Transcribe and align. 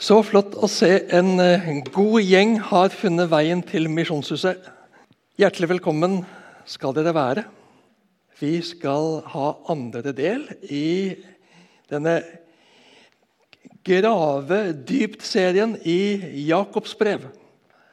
Så 0.00 0.16
flott 0.24 0.54
å 0.56 0.64
se 0.64 0.88
en 1.12 1.34
eh, 1.44 1.66
god 1.92 2.22
gjeng 2.24 2.54
har 2.70 2.94
funnet 2.96 3.28
veien 3.28 3.60
til 3.68 3.84
Misjonshuset. 3.92 4.62
Hjertelig 5.36 5.68
velkommen 5.74 6.14
skal 6.64 6.94
dere 6.96 7.12
være. 7.12 7.42
Vi 8.40 8.54
skal 8.64 9.18
ha 9.28 9.50
andre 9.68 10.14
del 10.16 10.46
i 10.72 11.18
denne 11.92 12.14
grave 13.84 14.62
dypt-serien 14.72 15.76
i 15.84 16.46
Jakobs 16.46 16.96
brev. 16.96 17.28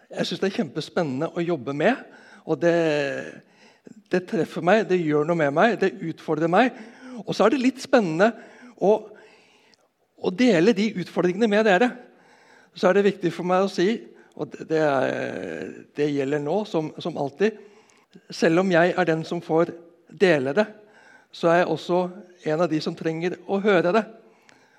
Jeg 0.07 0.29
syns 0.29 0.45
det 0.45 0.47
er 0.53 0.57
kjempespennende 0.61 1.33
å 1.35 1.43
jobbe 1.43 1.75
med. 1.75 2.07
og 2.47 2.61
det, 2.63 2.77
det 4.07 4.23
treffer 4.31 4.63
meg, 4.63 4.87
det 4.87 5.03
gjør 5.03 5.27
noe 5.27 5.43
med 5.43 5.51
meg, 5.59 5.75
det 5.83 5.91
utfordrer 5.99 6.47
meg. 6.47 6.71
Og 7.25 7.35
så 7.35 7.43
er 7.43 7.51
det 7.57 7.65
litt 7.67 7.83
spennende 7.83 8.31
å 8.79 8.95
å 10.18 10.31
dele 10.34 10.73
de 10.75 10.89
utfordringene 11.02 11.50
med 11.52 11.65
dere, 11.68 11.91
så 12.77 12.89
er 12.89 12.97
det 12.97 13.07
viktig 13.11 13.31
for 13.33 13.47
meg 13.47 13.65
å 13.65 13.71
si 13.71 13.89
og 14.37 14.54
det, 14.69 14.78
er, 14.78 15.71
det 15.97 16.11
gjelder 16.14 16.41
nå 16.43 16.60
som, 16.69 16.91
som, 17.01 17.15
alltid 17.18 17.57
Selv 18.33 18.61
om 18.61 18.69
jeg 18.69 18.93
er 18.93 19.07
den 19.10 19.24
som 19.25 19.41
får 19.41 19.71
dele 20.07 20.54
det, 20.55 20.65
så 21.33 21.50
er 21.51 21.57
jeg 21.60 21.71
også 21.74 21.97
en 22.50 22.64
av 22.64 22.69
de 22.71 22.79
som 22.82 22.96
trenger 22.97 23.36
å 23.46 23.60
høre 23.61 23.91
det. 23.93 24.04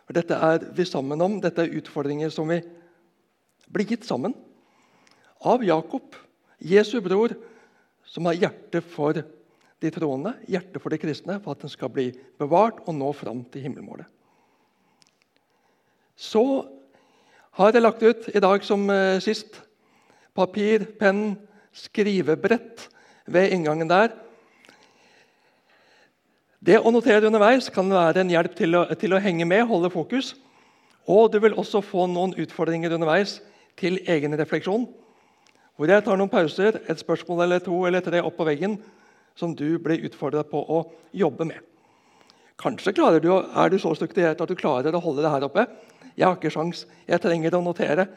For 0.06 0.16
dette 0.16 0.38
er 0.42 0.64
vi 0.74 0.86
sammen 0.88 1.20
om. 1.22 1.36
Dette 1.42 1.66
er 1.66 1.74
utfordringer 1.78 2.32
som 2.34 2.48
vi 2.50 2.62
blir 3.68 3.86
gitt 3.92 4.06
sammen 4.08 4.34
av 5.44 5.62
Jakob, 5.62 6.16
Jesu 6.58 6.96
bror, 7.04 7.36
som 8.08 8.26
har 8.26 8.38
hjerte 8.40 8.80
for 8.82 9.20
de 9.78 9.92
troende, 9.94 10.32
hjerte 10.50 10.80
for 10.82 10.90
de 10.90 10.98
kristne, 11.02 11.38
for 11.44 11.54
at 11.54 11.62
den 11.62 11.70
skal 11.70 11.92
bli 11.94 12.08
bevart 12.40 12.80
og 12.86 12.96
nå 12.98 13.12
fram 13.14 13.44
til 13.52 13.68
himmelmålet. 13.68 14.08
Så 16.18 16.42
har 17.58 17.74
jeg 17.74 17.84
lagt 17.84 18.02
ut 18.02 18.28
i 18.34 18.42
dag 18.42 18.64
som 18.66 18.88
eh, 18.90 19.20
sist 19.22 19.60
papir, 20.34 20.84
penn, 20.98 21.36
skrivebrett 21.74 22.88
ved 23.30 23.54
inngangen 23.54 23.90
der. 23.90 24.10
Det 26.58 26.80
å 26.82 26.90
notere 26.90 27.28
underveis 27.28 27.70
kan 27.70 27.86
være 27.90 28.24
en 28.24 28.32
hjelp 28.34 28.56
til 28.58 28.74
å, 28.74 28.84
til 28.98 29.14
å, 29.14 29.22
henge 29.22 29.46
med, 29.46 29.62
holde 29.70 29.92
fokus. 29.94 30.32
Og 31.06 31.30
du 31.30 31.38
vil 31.42 31.54
også 31.54 31.84
få 31.86 32.08
noen 32.10 32.34
utfordringer 32.34 32.96
underveis 32.96 33.38
til 33.78 34.00
egen 34.10 34.34
refleksjon. 34.38 34.88
Hvor 35.78 35.90
jeg 35.90 36.02
tar 36.02 36.18
noen 36.18 36.32
pauser, 36.32 36.80
et 36.90 36.98
spørsmål 36.98 37.46
eller 37.46 37.62
to 37.62 37.78
eller 37.86 38.02
tre 38.02 38.24
opp 38.26 38.34
på 38.40 38.48
veggen 38.48 38.74
som 39.38 39.54
du 39.54 39.78
blir 39.78 40.02
utfordra 40.08 40.42
på 40.42 40.58
å 40.66 40.82
jobbe 41.14 41.46
med. 41.46 41.62
Kanskje 42.58 42.92
du, 43.22 43.30
er 43.30 43.70
du 43.70 43.78
så 43.78 43.92
strukturert 43.94 44.40
at 44.42 44.50
du 44.50 44.58
klarer 44.58 44.94
å 44.94 45.02
holde 45.02 45.22
det 45.22 45.30
her 45.30 45.46
oppe. 45.46 45.62
Jeg 46.18 46.26
har 46.26 46.34
ikke 46.34 46.50
sjans. 46.50 46.86
Jeg 47.06 47.22
trenger 47.22 47.54
å 47.54 47.62
notere. 47.62 48.08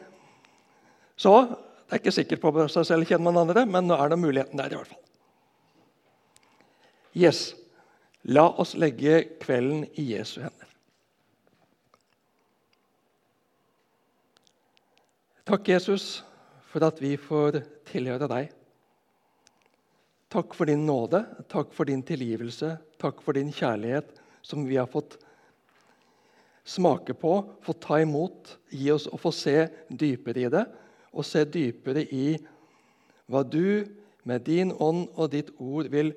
Så 1.14 1.30
det 1.46 1.94
er 1.94 2.00
ikke 2.00 2.14
sikkert 2.16 2.42
på 2.42 2.66
seg 2.72 2.88
selv 2.88 3.06
kjenner 3.06 3.28
man 3.28 3.44
andre, 3.44 3.62
men 3.68 3.86
nå 3.86 3.98
er 4.00 4.10
det 4.10 4.18
muligheten 4.18 4.58
der. 4.58 4.72
i 4.72 4.80
hvert 4.80 4.90
fall. 4.90 5.02
Yes. 7.14 7.52
La 8.24 8.48
oss 8.50 8.74
legge 8.74 9.20
kvelden 9.42 9.84
i 9.94 10.08
Jesu 10.14 10.40
hender. 10.40 10.70
Takk, 15.46 15.68
Jesus, 15.68 16.22
for 16.70 16.82
at 16.86 16.98
vi 17.02 17.14
får 17.18 17.60
tilhøre 17.90 18.30
deg. 18.30 18.50
Takk 20.32 20.54
for 20.56 20.70
din 20.70 20.86
nåde, 20.86 21.20
takk 21.50 21.74
for 21.76 21.86
din 21.86 22.02
tilgivelse, 22.06 22.72
takk 23.02 23.20
for 23.22 23.36
din 23.36 23.50
kjærlighet 23.52 24.21
som 24.42 24.66
vi 24.66 24.76
har 24.76 24.90
fått 24.90 25.18
smake 26.64 27.14
på, 27.14 27.32
få 27.62 27.72
ta 27.72 28.00
imot, 28.00 28.56
gi 28.70 28.90
oss 28.92 29.08
og 29.10 29.20
få 29.22 29.32
se 29.34 29.56
dypere 29.88 30.44
i 30.44 30.50
det. 30.52 30.64
Og 31.12 31.26
se 31.26 31.44
dypere 31.44 32.04
i 32.14 32.36
hva 33.30 33.42
du 33.44 33.84
med 34.28 34.44
din 34.46 34.72
ånd 34.72 35.08
og 35.14 35.32
ditt 35.32 35.50
ord 35.60 35.90
vil 35.92 36.12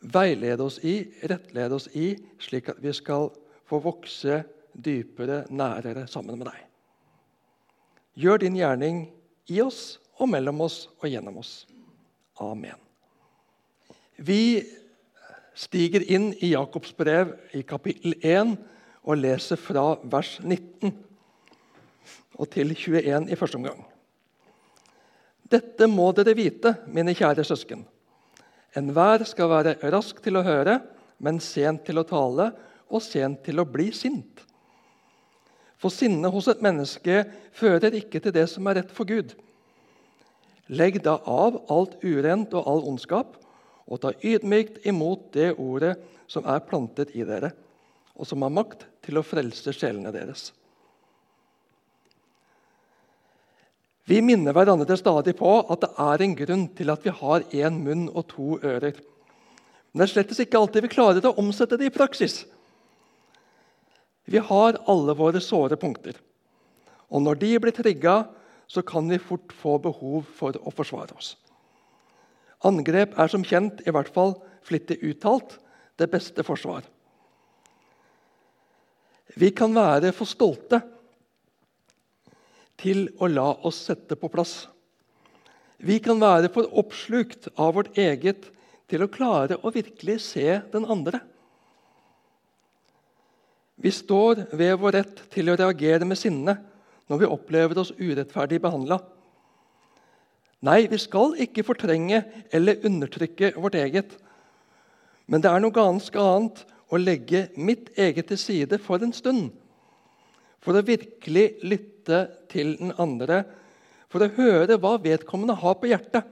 veilede 0.00 0.64
oss 0.64 0.78
i, 0.84 0.98
rettlede 1.28 1.76
oss 1.76 1.88
i, 1.96 2.14
slik 2.42 2.70
at 2.72 2.80
vi 2.82 2.92
skal 2.96 3.30
få 3.66 3.80
vokse 3.84 4.42
dypere, 4.72 5.44
nærere 5.50 6.06
sammen 6.10 6.38
med 6.38 6.50
deg. 6.50 6.62
Gjør 8.16 8.40
din 8.40 8.56
gjerning 8.56 9.04
i 9.52 9.60
oss 9.64 9.98
og 10.16 10.30
mellom 10.32 10.62
oss 10.64 10.86
og 11.00 11.08
gjennom 11.10 11.40
oss. 11.42 11.66
Amen. 12.40 12.78
Vi 14.16 14.64
stiger 15.56 16.04
inn 16.12 16.32
i 16.44 16.52
Jakobs 16.52 16.92
brev 16.96 17.32
i 17.56 17.62
kapittel 17.66 18.14
1 18.20 18.56
og 19.06 19.20
leser 19.22 19.58
fra 19.60 19.94
vers 20.04 20.36
19 20.44 20.92
og 22.36 22.48
til 22.52 22.74
21 22.74 23.30
i 23.32 23.38
første 23.38 23.56
omgang. 23.56 23.80
Dette 25.46 25.86
må 25.88 26.10
dere 26.12 26.34
vite, 26.36 26.74
mine 26.90 27.14
kjære 27.16 27.44
søsken. 27.46 27.84
Enhver 28.76 29.24
skal 29.24 29.48
være 29.48 29.76
rask 29.94 30.18
til 30.20 30.36
å 30.36 30.44
høre, 30.44 30.80
men 31.22 31.38
sent 31.40 31.86
til 31.86 32.02
å 32.02 32.06
tale 32.08 32.50
og 32.90 33.02
sent 33.02 33.44
til 33.46 33.62
å 33.62 33.68
bli 33.68 33.88
sint. 33.94 34.42
For 35.80 35.92
sinne 35.92 36.28
hos 36.32 36.48
et 36.50 36.62
menneske 36.64 37.22
fører 37.56 37.94
ikke 37.96 38.20
til 38.20 38.34
det 38.34 38.46
som 38.52 38.66
er 38.68 38.80
rett 38.80 38.92
for 38.92 39.08
Gud. 39.08 39.32
Legg 40.66 40.98
da 41.04 41.18
av 41.30 41.60
alt 41.72 41.96
urent 42.02 42.54
og 42.56 42.68
all 42.68 42.84
ondskap, 42.90 43.36
og 43.86 44.02
ta 44.02 44.12
ydmykt 44.22 44.84
imot 44.86 45.30
det 45.36 45.52
ordet 45.62 45.94
som 46.30 46.46
er 46.48 46.64
plantet 46.66 47.14
i 47.14 47.24
dere 47.26 47.52
og 48.16 48.28
som 48.28 48.42
har 48.42 48.52
makt 48.52 48.86
til 49.04 49.20
å 49.20 49.24
frelse 49.26 49.74
sjelene 49.76 50.12
deres. 50.14 50.50
Vi 54.06 54.20
minner 54.22 54.54
hverandre 54.54 54.96
stadig 54.98 55.34
på 55.38 55.50
at 55.66 55.82
det 55.82 55.90
er 55.98 56.22
en 56.22 56.36
grunn 56.38 56.66
til 56.78 56.92
at 56.94 57.02
vi 57.04 57.12
har 57.20 57.46
én 57.50 57.80
munn 57.82 58.06
og 58.12 58.28
to 58.30 58.54
ører. 58.62 58.94
Men 59.90 60.02
det 60.02 60.06
er 60.06 60.12
slett 60.12 60.44
ikke 60.44 60.60
alltid 60.60 60.86
vi 60.86 60.92
klarer 60.92 61.26
å 61.26 61.34
omsette 61.42 61.78
det 61.80 61.90
i 61.90 61.94
praksis. 61.94 62.44
Vi 64.26 64.38
har 64.38 64.78
alle 64.90 65.14
våre 65.18 65.42
såre 65.42 65.78
punkter. 65.78 66.14
Og 67.10 67.22
når 67.22 67.40
de 67.42 67.50
blir 67.62 67.74
trigga, 67.74 68.24
så 68.66 68.82
kan 68.82 69.10
vi 69.10 69.18
fort 69.22 69.52
få 69.54 69.76
behov 69.82 70.26
for 70.38 70.54
å 70.58 70.72
forsvare 70.74 71.14
oss. 71.14 71.34
Angrep 72.64 73.16
er 73.18 73.28
som 73.28 73.44
kjent, 73.44 73.82
i 73.84 73.92
hvert 73.92 74.12
fall 74.12 74.36
flittig 74.66 74.98
uttalt, 75.04 75.58
det 75.96 76.08
beste 76.12 76.44
forsvar. 76.44 76.84
Vi 79.36 79.50
kan 79.52 79.74
være 79.76 80.12
for 80.16 80.28
stolte 80.28 80.80
til 82.80 83.06
å 83.20 83.28
la 83.28 83.48
oss 83.68 83.82
sette 83.88 84.16
på 84.16 84.30
plass. 84.32 84.66
Vi 85.76 85.98
kan 86.00 86.20
være 86.20 86.48
for 86.52 86.68
oppslukt 86.80 87.50
av 87.60 87.74
vårt 87.76 87.98
eget 88.00 88.48
til 88.88 89.04
å 89.04 89.10
klare 89.12 89.58
å 89.60 89.72
virkelig 89.74 90.20
se 90.30 90.60
den 90.72 90.86
andre. 90.88 91.20
Vi 93.76 93.92
står 93.92 94.46
ved 94.56 94.78
vår 94.80 94.96
rett 94.96 95.20
til 95.32 95.50
å 95.52 95.56
reagere 95.58 96.08
med 96.08 96.16
sinne 96.16 96.56
når 97.10 97.20
vi 97.20 97.28
opplever 97.28 97.78
oss 97.82 97.92
urettferdig 97.98 98.60
behandla. 98.64 98.98
Nei, 100.64 100.86
vi 100.88 100.98
skal 100.98 101.34
ikke 101.44 101.64
fortrenge 101.66 102.22
eller 102.54 102.80
undertrykke 102.88 103.52
vårt 103.60 103.76
eget. 103.76 104.16
Men 105.28 105.42
det 105.42 105.50
er 105.50 105.60
noe 105.60 105.74
ganske 105.74 106.22
annet 106.22 106.62
å 106.88 107.00
legge 107.00 107.48
mitt 107.58 107.90
eget 107.98 108.30
til 108.30 108.40
side 108.40 108.78
for 108.82 109.02
en 109.02 109.14
stund. 109.14 109.50
For 110.62 110.78
å 110.78 110.86
virkelig 110.86 111.46
lytte 111.66 112.22
til 112.50 112.76
den 112.80 112.94
andre, 113.02 113.42
for 114.08 114.22
å 114.22 114.32
høre 114.38 114.78
hva 114.80 114.96
vedkommende 115.02 115.58
har 115.60 115.76
på 115.78 115.90
hjertet, 115.90 116.24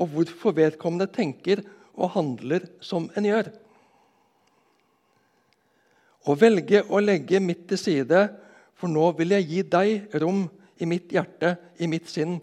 og 0.00 0.14
hvorfor 0.14 0.54
vedkommende 0.56 1.10
tenker 1.12 1.60
og 2.00 2.14
handler 2.14 2.64
som 2.80 3.10
en 3.18 3.26
gjør. 3.28 3.50
Å 6.24 6.36
velge 6.36 6.84
å 6.88 7.00
legge 7.02 7.40
mitt 7.42 7.66
til 7.68 7.80
side, 7.80 8.22
for 8.76 8.92
nå 8.92 9.10
vil 9.18 9.34
jeg 9.36 9.48
gi 9.50 9.62
deg 9.74 10.16
rom 10.22 10.46
i 10.80 10.88
mitt 10.88 11.12
hjerte, 11.12 11.56
i 11.80 11.88
mitt 11.90 12.08
sinn. 12.08 12.38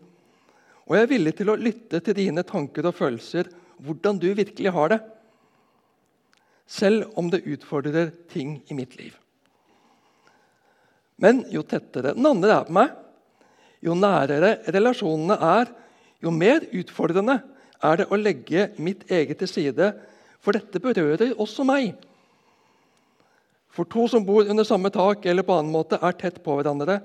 Og 0.87 0.95
jeg 0.95 1.03
er 1.03 1.11
villig 1.11 1.33
til 1.35 1.51
å 1.51 1.59
lytte 1.59 1.99
til 2.03 2.15
dine 2.15 2.43
tanker 2.47 2.87
og 2.87 2.95
følelser, 2.95 3.49
hvordan 3.83 4.19
du 4.21 4.31
virkelig 4.33 4.73
har 4.73 4.95
det 4.95 5.01
selv 6.67 7.13
om 7.15 7.29
det 7.31 7.45
utfordrer 7.47 8.09
ting 8.31 8.57
i 8.67 8.75
mitt 8.75 8.97
liv. 8.99 9.13
Men 11.17 11.45
jo 11.49 11.63
tettere 11.63 12.13
den 12.13 12.27
andre 12.27 12.57
er 12.57 12.65
på 12.67 12.75
meg, 12.75 12.91
jo 13.81 13.95
nærere 13.95 14.57
relasjonene 14.73 15.37
er, 15.47 15.71
jo 16.21 16.33
mer 16.33 16.65
utfordrende 16.75 17.39
er 17.85 18.01
det 18.01 18.09
å 18.09 18.19
legge 18.19 18.67
mitt 18.81 19.05
eget 19.09 19.39
til 19.41 19.49
side, 19.49 19.91
for 20.41 20.57
dette 20.57 20.81
berører 20.81 21.37
også 21.37 21.65
meg. 21.67 21.93
For 23.73 23.87
to 23.89 24.07
som 24.09 24.25
bor 24.25 24.47
under 24.49 24.65
samme 24.65 24.89
tak 24.93 25.25
eller 25.29 25.45
på 25.45 25.55
annen 25.55 25.73
måte 25.73 25.99
er 26.01 26.17
tett 26.17 26.41
på 26.43 26.57
hverandre, 26.57 26.99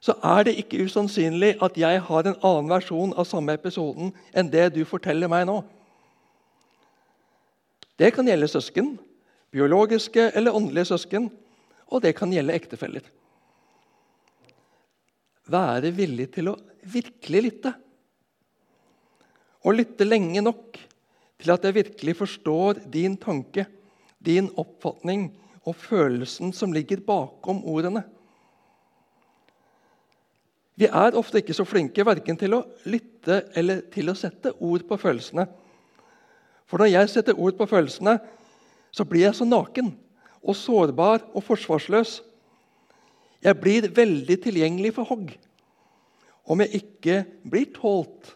så 0.00 0.14
er 0.24 0.46
det 0.46 0.56
ikke 0.60 0.84
usannsynlig 0.86 1.56
at 1.64 1.78
jeg 1.80 2.02
har 2.08 2.26
en 2.28 2.38
annen 2.44 2.70
versjon 2.70 3.14
av 3.16 3.26
samme 3.28 3.56
episoden 3.56 4.12
enn 4.36 4.52
det 4.52 4.68
du 4.76 4.84
forteller 4.88 5.30
meg 5.32 5.46
nå. 5.48 5.60
Det 7.96 8.12
kan 8.12 8.28
gjelde 8.28 8.48
søsken, 8.52 8.96
biologiske 9.54 10.30
eller 10.36 10.54
åndelige 10.54 10.90
søsken, 10.92 11.30
og 11.88 12.02
det 12.04 12.16
kan 12.18 12.32
gjelde 12.32 12.56
ektefeller. 12.56 13.04
være 15.46 15.92
villig 15.94 16.32
til 16.34 16.48
å 16.50 16.56
virkelig 16.90 17.42
lytte. 17.44 17.70
Og 19.62 19.76
lytte 19.78 20.06
lenge 20.06 20.42
nok 20.42 20.78
til 21.38 21.52
at 21.54 21.62
jeg 21.62 21.76
virkelig 21.76 22.16
forstår 22.18 22.80
din 22.90 23.14
tanke, 23.16 23.66
din 24.18 24.50
oppfatning 24.58 25.28
og 25.62 25.76
følelsen 25.78 26.50
som 26.54 26.74
ligger 26.74 27.02
bakom 27.06 27.62
ordene. 27.62 28.02
Vi 30.76 30.88
er 30.88 31.16
ofte 31.16 31.40
ikke 31.40 31.56
så 31.56 31.64
flinke 31.64 32.04
verken 32.04 32.36
til 32.36 32.52
å 32.52 32.64
lytte 32.84 33.46
eller 33.56 33.80
til 33.92 34.12
å 34.12 34.16
sette 34.18 34.52
ord 34.60 34.84
på 34.88 34.98
følelsene. 35.00 35.46
For 36.68 36.82
når 36.82 36.92
jeg 36.92 37.12
setter 37.12 37.38
ord 37.40 37.56
på 37.56 37.68
følelsene, 37.70 38.18
så 38.92 39.06
blir 39.08 39.26
jeg 39.26 39.38
så 39.38 39.46
naken 39.48 39.94
og 40.42 40.56
sårbar 40.58 41.24
og 41.32 41.44
forsvarsløs. 41.46 42.18
Jeg 43.44 43.60
blir 43.60 43.88
veldig 43.94 44.36
tilgjengelig 44.44 44.94
for 44.98 45.08
hogg 45.08 45.32
om 46.46 46.62
jeg 46.62 46.82
ikke 46.82 47.22
blir 47.42 47.72
tålt 47.74 48.34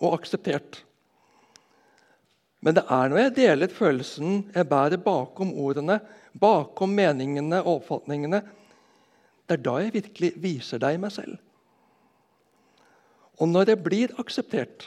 og 0.00 0.14
akseptert. 0.16 0.80
Men 2.64 2.76
det 2.76 2.84
er 2.92 3.10
når 3.10 3.22
jeg 3.22 3.36
deler 3.36 3.72
følelsen 3.72 4.40
jeg 4.54 4.68
bærer 4.68 5.00
bakom 5.00 5.52
ordene, 5.58 5.98
bakom 6.32 6.92
meningene 6.96 7.60
og 7.64 7.80
oppfatningene, 7.80 8.42
det 9.48 9.58
er 9.58 9.64
da 9.64 9.78
jeg 9.82 9.96
virkelig 9.96 10.34
viser 10.40 10.80
deg 10.80 11.00
meg 11.02 11.12
selv. 11.14 11.38
Og 13.40 13.48
når 13.48 13.72
jeg 13.72 13.82
blir 13.84 14.14
akseptert, 14.20 14.84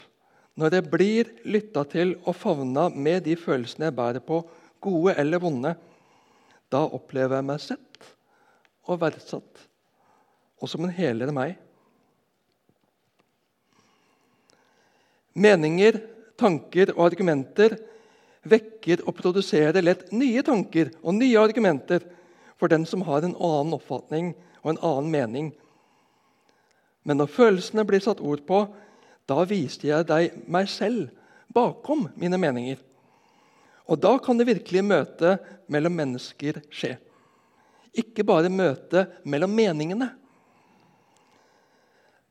når 0.60 0.78
jeg 0.78 0.90
blir 0.92 1.30
lytta 1.50 1.84
til 1.90 2.14
og 2.22 2.36
favna 2.38 2.86
med 2.94 3.26
de 3.26 3.36
følelsene 3.40 3.90
jeg 3.90 3.98
bærer 3.98 4.22
på, 4.26 4.44
gode 4.84 5.16
eller 5.18 5.42
vonde, 5.42 5.74
da 6.70 6.84
opplever 6.86 7.40
jeg 7.40 7.48
meg 7.48 7.62
sett 7.64 8.10
og 8.90 9.00
verdsatt, 9.02 9.64
og 10.62 10.70
som 10.70 10.86
en 10.86 10.94
helere 10.94 11.34
meg. 11.34 11.56
Meninger, 15.34 15.98
tanker 16.38 16.92
og 16.94 17.08
argumenter 17.08 17.78
vekker 18.50 19.06
og 19.08 19.16
produserer 19.18 19.82
lett 19.84 20.12
nye 20.14 20.44
tanker 20.46 20.92
og 21.02 21.16
nye 21.16 21.40
argumenter 21.40 22.04
for 22.60 22.72
den 22.72 22.86
som 22.86 23.06
har 23.08 23.24
en 23.24 23.36
annen 23.36 23.76
oppfatning 23.78 24.34
og 24.62 24.74
en 24.74 24.82
annen 24.84 25.12
mening. 25.14 25.52
Men 27.04 27.20
når 27.20 27.32
følelsene 27.32 27.86
blir 27.88 28.04
satt 28.04 28.24
ord 28.24 28.44
på, 28.48 28.64
da 29.28 29.44
viste 29.48 29.88
jeg 29.88 30.08
deg 30.08 30.36
meg 30.52 30.70
selv 30.72 31.12
bakom 31.54 32.08
mine 32.20 32.40
meninger. 32.40 32.80
Og 33.92 34.00
da 34.00 34.16
kan 34.24 34.40
det 34.40 34.48
virkelige 34.48 34.86
møtet 34.88 35.44
mellom 35.72 35.96
mennesker 36.00 36.62
skje. 36.72 36.96
Ikke 37.94 38.26
bare 38.26 38.52
møtet 38.52 39.20
mellom 39.28 39.52
meningene. 39.54 40.10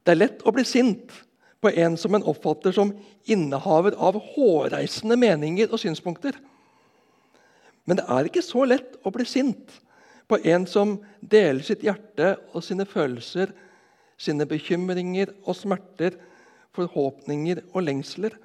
Det 0.02 0.14
er 0.14 0.18
lett 0.24 0.42
å 0.42 0.54
bli 0.54 0.64
sint 0.66 1.12
på 1.62 1.70
en 1.78 1.94
som 2.00 2.16
en 2.16 2.24
oppfatter 2.26 2.74
som 2.74 2.90
innehaver 3.30 3.94
av 3.94 4.18
hårreisende 4.32 5.14
meninger 5.20 5.70
og 5.70 5.78
synspunkter. 5.78 6.34
Men 7.86 8.00
det 8.00 8.06
er 8.10 8.26
ikke 8.26 8.42
så 8.42 8.64
lett 8.66 8.96
å 9.06 9.12
bli 9.14 9.26
sint 9.28 9.76
på 10.30 10.40
en 10.48 10.66
som 10.70 10.96
deler 11.20 11.62
sitt 11.66 11.84
hjerte 11.86 12.34
og 12.50 12.64
sine 12.66 12.86
følelser, 12.88 13.52
sine 14.22 14.46
bekymringer 14.48 15.32
og 15.42 15.56
smerter, 15.58 16.16
forhåpninger 16.72 17.62
og 17.72 17.84
lengsler. 17.84 18.36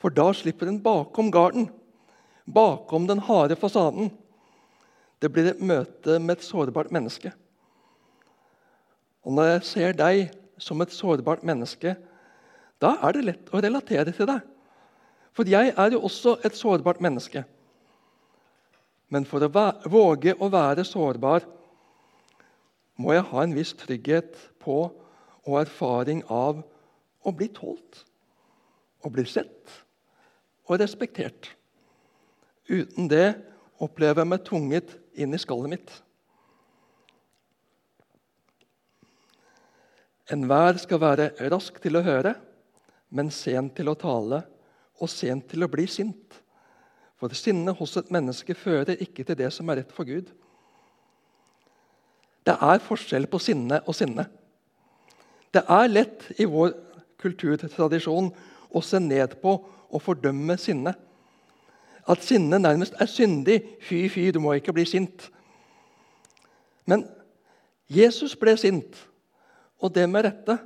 For 0.00 0.12
da 0.12 0.30
slipper 0.36 0.68
en 0.70 0.80
bakom 0.82 1.30
garden, 1.32 1.68
bakom 2.44 3.06
den 3.08 3.22
harde 3.24 3.56
fasaden. 3.56 4.10
Det 5.20 5.30
blir 5.32 5.52
et 5.52 5.62
møte 5.62 6.18
med 6.18 6.38
et 6.38 6.46
sårbart 6.46 6.90
menneske. 6.92 7.32
Og 9.24 9.32
når 9.32 9.54
jeg 9.54 9.68
ser 9.70 9.96
deg 9.96 10.26
som 10.60 10.82
et 10.84 10.92
sårbart 10.92 11.44
menneske, 11.46 11.94
da 12.82 12.96
er 13.06 13.16
det 13.16 13.24
lett 13.24 13.54
å 13.54 13.62
relatere 13.64 14.12
til 14.12 14.28
deg. 14.28 14.42
For 15.34 15.48
jeg 15.48 15.72
er 15.72 15.94
jo 15.94 16.04
også 16.06 16.36
et 16.44 16.56
sårbart 16.58 17.00
menneske. 17.02 17.42
Men 19.08 19.24
for 19.28 19.42
å 19.46 19.50
våge 19.90 20.34
å 20.36 20.50
være 20.52 20.84
sårbar 20.86 21.46
må 23.00 23.14
jeg 23.14 23.26
ha 23.30 23.42
en 23.42 23.54
viss 23.56 23.74
trygghet 23.78 24.36
på 24.62 24.78
og 25.44 25.56
erfaring 25.60 26.22
av 26.32 26.62
å 27.24 27.32
bli 27.34 27.48
tålt, 27.52 28.04
å 29.04 29.10
bli 29.12 29.24
sett 29.28 29.72
og 30.68 30.78
respektert. 30.80 31.50
Uten 32.68 33.08
det 33.10 33.34
opplever 33.82 34.22
jeg 34.22 34.30
meg 34.30 34.44
tvunget 34.46 34.94
inn 35.20 35.36
i 35.36 35.40
skallet 35.40 35.74
mitt. 35.74 35.90
Enhver 40.32 40.78
skal 40.80 41.02
være 41.02 41.28
rask 41.52 41.76
til 41.84 41.98
å 41.98 42.04
høre, 42.04 42.32
men 43.12 43.28
sent 43.30 43.74
til 43.76 43.90
å 43.92 43.98
tale 43.98 44.40
og 45.02 45.10
sent 45.12 45.50
til 45.50 45.66
å 45.66 45.70
bli 45.70 45.84
sint. 45.90 46.40
For 47.20 47.32
sinnet 47.36 47.76
hos 47.78 47.96
et 48.00 48.10
menneske 48.14 48.56
fører 48.56 49.00
ikke 49.04 49.26
til 49.26 49.38
det 49.38 49.50
som 49.54 49.68
er 49.70 49.82
rett 49.82 49.92
for 49.94 50.08
Gud. 50.08 50.32
Det 52.44 52.56
er 52.60 52.82
forskjell 52.84 53.26
på 53.30 53.40
sinne 53.40 53.80
og 53.88 53.96
sinne. 53.96 54.26
Det 55.54 55.62
er 55.70 55.90
lett 55.90 56.26
i 56.40 56.46
vår 56.50 56.74
kulturtradisjon 57.22 58.30
å 58.74 58.82
se 58.84 59.00
ned 59.00 59.38
på 59.40 59.54
og 59.64 60.02
fordømme 60.02 60.56
sinne. 60.60 60.94
At 62.10 62.24
sinne 62.26 62.58
nærmest 62.60 62.98
er 63.00 63.08
syndig. 63.08 63.60
Fy, 63.80 64.04
fy, 64.12 64.28
du 64.34 64.40
må 64.44 64.56
ikke 64.58 64.74
bli 64.76 64.84
sint. 64.88 65.30
Men 66.84 67.06
Jesus 67.88 68.34
ble 68.36 68.56
sint 68.60 68.98
og 69.80 69.94
det 69.94 70.04
med 70.10 70.26
rette. 70.26 70.58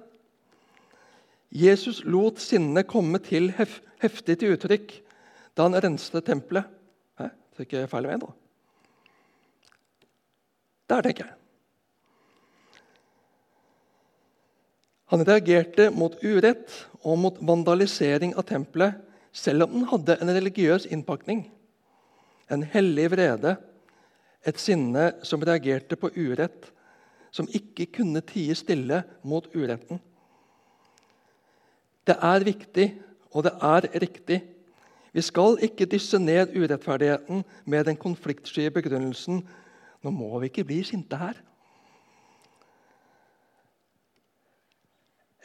Jesus 1.55 2.03
lot 2.05 2.41
sinnet 2.43 2.89
komme 2.91 3.21
til 3.25 3.53
hef 3.57 3.79
heftig 4.03 4.39
til 4.41 4.55
uttrykk 4.55 4.93
da 5.57 5.67
han 5.67 5.79
renste 5.83 6.21
tempelet. 6.23 6.67
Hæ? 7.19 7.31
Trykker 7.57 7.83
jeg 7.83 7.91
feil 7.91 8.07
vei, 8.07 8.19
da? 8.23 8.31
Der, 10.89 11.03
tenker 11.03 11.27
jeg. 11.27 11.38
Han 15.09 15.25
reagerte 15.25 15.89
mot 15.95 16.17
urett 16.23 16.73
og 17.01 17.19
mot 17.21 17.39
vandalisering 17.41 18.35
av 18.37 18.45
tempelet, 18.49 18.99
selv 19.33 19.65
om 19.67 19.77
den 19.77 19.87
hadde 19.89 20.19
en 20.21 20.33
religiøs 20.35 20.89
innpakning. 20.93 21.47
En 22.51 22.65
hellig 22.65 23.11
vrede, 23.13 23.57
et 24.47 24.61
sinne 24.61 25.13
som 25.27 25.43
reagerte 25.45 25.97
på 26.01 26.11
urett 26.17 26.71
som 27.35 27.49
ikke 27.53 27.89
kunne 27.99 28.23
tie 28.25 28.55
stille 28.57 29.03
mot 29.23 29.49
uretten. 29.55 30.00
Det 32.09 32.17
er 32.25 32.47
viktig, 32.47 32.87
og 33.37 33.45
det 33.45 33.53
er 33.61 33.88
riktig. 34.00 34.38
Vi 35.12 35.25
skal 35.25 35.59
ikke 35.65 35.88
dysse 35.88 36.19
ned 36.21 36.55
urettferdigheten 36.57 37.45
med 37.65 37.85
den 37.88 37.97
konfliktsky 38.00 38.69
begrunnelsen 38.73 39.43
nå 40.05 40.12
må 40.15 40.38
vi 40.38 40.50
ikke 40.50 40.67
bli 40.69 40.83
sinte 40.87 41.19
her. 41.19 41.37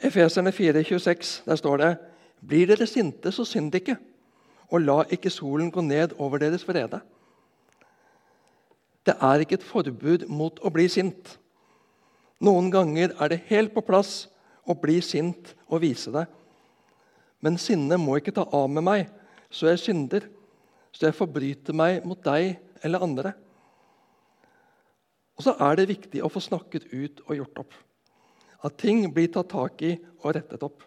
Efeserne 0.04 0.52
4,26, 0.52 1.44
der 1.46 1.56
står 1.56 1.76
det 1.80 1.92
Blir 2.44 2.68
dere 2.68 2.86
sinte, 2.86 3.32
så 3.32 3.44
synd 3.48 3.74
ikke, 3.74 3.96
og 4.68 4.82
la 4.84 4.98
ikke 5.10 5.30
solen 5.32 5.70
gå 5.72 5.80
ned 5.80 6.12
over 6.18 6.38
deres 6.38 6.66
vrede. 6.68 7.00
Det 9.06 9.14
er 9.20 9.40
ikke 9.40 9.56
et 9.60 9.64
forbud 9.64 10.26
mot 10.28 10.60
å 10.60 10.72
bli 10.72 10.84
sint. 10.92 11.38
Noen 12.44 12.68
ganger 12.72 13.14
er 13.20 13.32
det 13.32 13.44
helt 13.48 13.72
på 13.72 13.84
plass 13.84 14.26
å 14.68 14.76
bli 14.76 14.98
sint 15.04 15.54
og 15.68 15.80
vise 15.84 16.12
det. 16.12 16.26
Men 17.40 17.56
sinnet 17.60 18.00
må 18.00 18.18
ikke 18.18 18.34
ta 18.36 18.44
av 18.44 18.68
med 18.72 18.84
meg, 18.84 19.08
så 19.48 19.70
jeg 19.70 19.80
synder, 19.80 20.28
så 20.92 21.08
jeg 21.08 21.16
forbryter 21.16 21.76
meg 21.76 22.04
mot 22.04 22.20
deg 22.24 22.58
eller 22.84 23.04
andre. 23.04 23.34
Og 25.36 25.48
så 25.48 25.56
er 25.64 25.80
det 25.80 25.90
viktig 25.90 26.22
å 26.24 26.32
få 26.32 26.44
snakket 26.44 26.88
ut 26.92 27.24
og 27.26 27.36
gjort 27.40 27.64
opp. 27.64 27.76
At 28.64 28.78
ting 28.80 29.04
blir 29.12 29.28
tatt 29.32 29.52
tak 29.52 29.82
i 29.84 29.94
og 30.22 30.34
rettet 30.36 30.62
opp. 30.64 30.82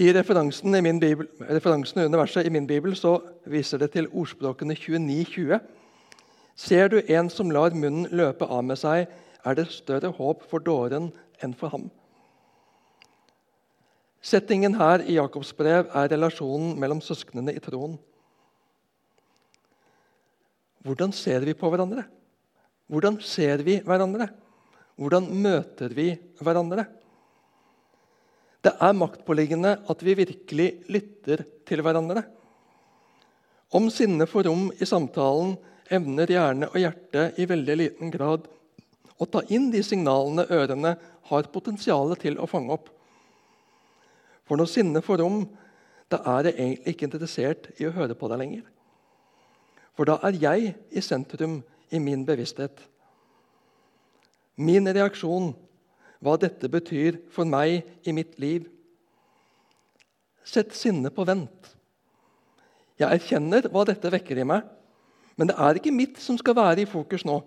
I 0.00 0.08
referansen, 0.16 0.74
i 0.74 0.92
bibel, 0.98 1.26
referansen 1.44 2.00
under 2.02 2.22
verset 2.22 2.46
i 2.46 2.52
min 2.52 2.66
bibel 2.66 2.94
så 2.96 3.18
viser 3.44 3.78
det 3.78 3.90
til 3.92 4.08
ordspråkene 4.08 4.74
29-20. 4.74 5.58
Ser 6.56 6.88
du 6.88 7.00
en 7.00 7.28
som 7.30 7.50
lar 7.50 7.74
munnen 7.76 8.08
løpe 8.10 8.46
av 8.48 8.64
med 8.64 8.80
seg, 8.80 9.10
er 9.44 9.56
det 9.56 9.70
større 9.72 10.12
håp 10.16 10.44
for 10.48 10.62
dåren 10.64 11.10
enn 11.44 11.54
for 11.56 11.72
ham. 11.72 11.88
Settingen 14.20 14.76
her 14.76 15.04
i 15.04 15.16
Jakobs 15.16 15.52
brev 15.56 15.88
er 15.96 16.10
relasjonen 16.12 16.74
mellom 16.80 17.00
søsknene 17.04 17.54
i 17.56 17.62
troen. 17.64 17.96
Hvordan 20.84 21.12
ser 21.12 21.44
vi 21.44 21.56
på 21.56 21.68
hverandre? 21.72 22.04
Hvordan 22.90 23.20
ser 23.22 23.62
vi 23.62 23.78
hverandre? 23.86 24.26
Hvordan 24.98 25.28
møter 25.30 25.92
vi 25.94 26.10
hverandre? 26.42 26.84
Det 28.60 28.72
er 28.76 28.96
maktpåliggende 28.98 29.76
at 29.88 30.02
vi 30.04 30.16
virkelig 30.18 30.68
lytter 30.90 31.44
til 31.68 31.82
hverandre. 31.86 32.24
Om 33.72 33.86
sinnet 33.94 34.28
får 34.28 34.48
rom 34.50 34.68
i 34.74 34.88
samtalen, 34.88 35.54
evner 35.90 36.30
hjerne 36.30 36.68
og 36.68 36.78
hjerte 36.82 37.30
i 37.38 37.46
veldig 37.50 37.76
liten 37.78 38.10
grad 38.12 38.44
å 39.20 39.26
ta 39.30 39.42
inn 39.52 39.70
de 39.72 39.82
signalene 39.86 40.46
ørene 40.50 40.94
har 41.30 41.48
potensial 41.54 42.12
til 42.18 42.38
å 42.40 42.48
fange 42.50 42.74
opp. 42.74 42.90
For 44.48 44.58
når 44.58 44.70
sinnet 44.72 45.06
får 45.06 45.22
rom, 45.22 45.44
da 46.10 46.18
er 46.38 46.50
jeg 46.50 46.58
egentlig 46.58 46.94
ikke 46.94 47.06
interessert 47.06 47.68
i 47.78 47.86
å 47.86 47.94
høre 47.94 48.16
på 48.18 48.30
deg 48.30 48.40
lenger. 48.42 48.64
For 49.94 50.08
da 50.10 50.18
er 50.26 50.38
jeg 50.42 50.72
i 50.90 51.02
sentrum 51.04 51.60
i 51.90 51.98
min 51.98 52.24
bevissthet. 52.26 52.80
Min 54.60 54.88
reaksjon, 54.88 55.52
hva 56.20 56.36
dette 56.40 56.68
betyr 56.68 57.18
for 57.32 57.48
meg 57.48 57.80
i 58.04 58.12
mitt 58.12 58.36
liv. 58.42 58.66
Sett 60.44 60.74
sinnet 60.76 61.14
på 61.16 61.24
vent. 61.28 61.70
Jeg 63.00 63.08
erkjenner 63.08 63.70
hva 63.72 63.86
dette 63.88 64.12
vekker 64.12 64.42
i 64.42 64.44
meg, 64.44 64.66
men 65.40 65.48
det 65.48 65.56
er 65.56 65.78
ikke 65.78 65.94
mitt 65.94 66.18
som 66.20 66.36
skal 66.36 66.58
være 66.58 66.84
i 66.84 66.88
fokus 66.88 67.24
nå. 67.24 67.38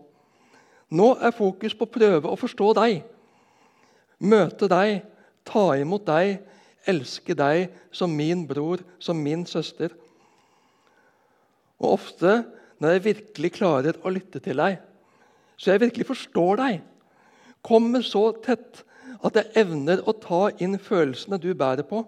Nå 0.93 1.09
er 1.21 1.35
fokus 1.35 1.75
på 1.77 1.85
å 1.85 1.93
prøve 1.93 2.29
å 2.29 2.39
forstå 2.39 2.71
deg, 2.79 3.03
møte 4.23 4.69
deg, 4.71 5.03
ta 5.45 5.65
imot 5.77 6.05
deg, 6.07 6.39
elske 6.89 7.35
deg 7.37 7.69
som 7.93 8.11
min 8.13 8.43
bror, 8.49 8.81
som 8.99 9.19
min 9.21 9.45
søster. 9.45 9.93
Og 11.77 11.95
ofte 11.99 12.41
når 12.83 12.97
jeg 12.97 13.05
virkelig 13.05 13.53
klarer 13.55 13.95
å 14.03 14.11
lytte 14.11 14.41
til 14.43 14.59
deg, 14.59 14.81
så 15.55 15.71
jeg 15.71 15.85
virkelig 15.85 16.09
forstår 16.09 16.59
deg, 16.59 16.81
kommer 17.63 18.03
så 18.03 18.25
tett 18.43 18.81
at 19.23 19.37
jeg 19.39 19.53
evner 19.63 20.01
å 20.03 20.11
ta 20.19 20.49
inn 20.59 20.75
følelsene 20.75 21.39
du 21.39 21.53
bærer 21.55 21.87
på, 21.87 22.01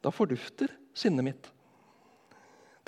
da 0.00 0.10
fordufter 0.14 0.72
sinnet 0.96 1.26
mitt. 1.26 1.50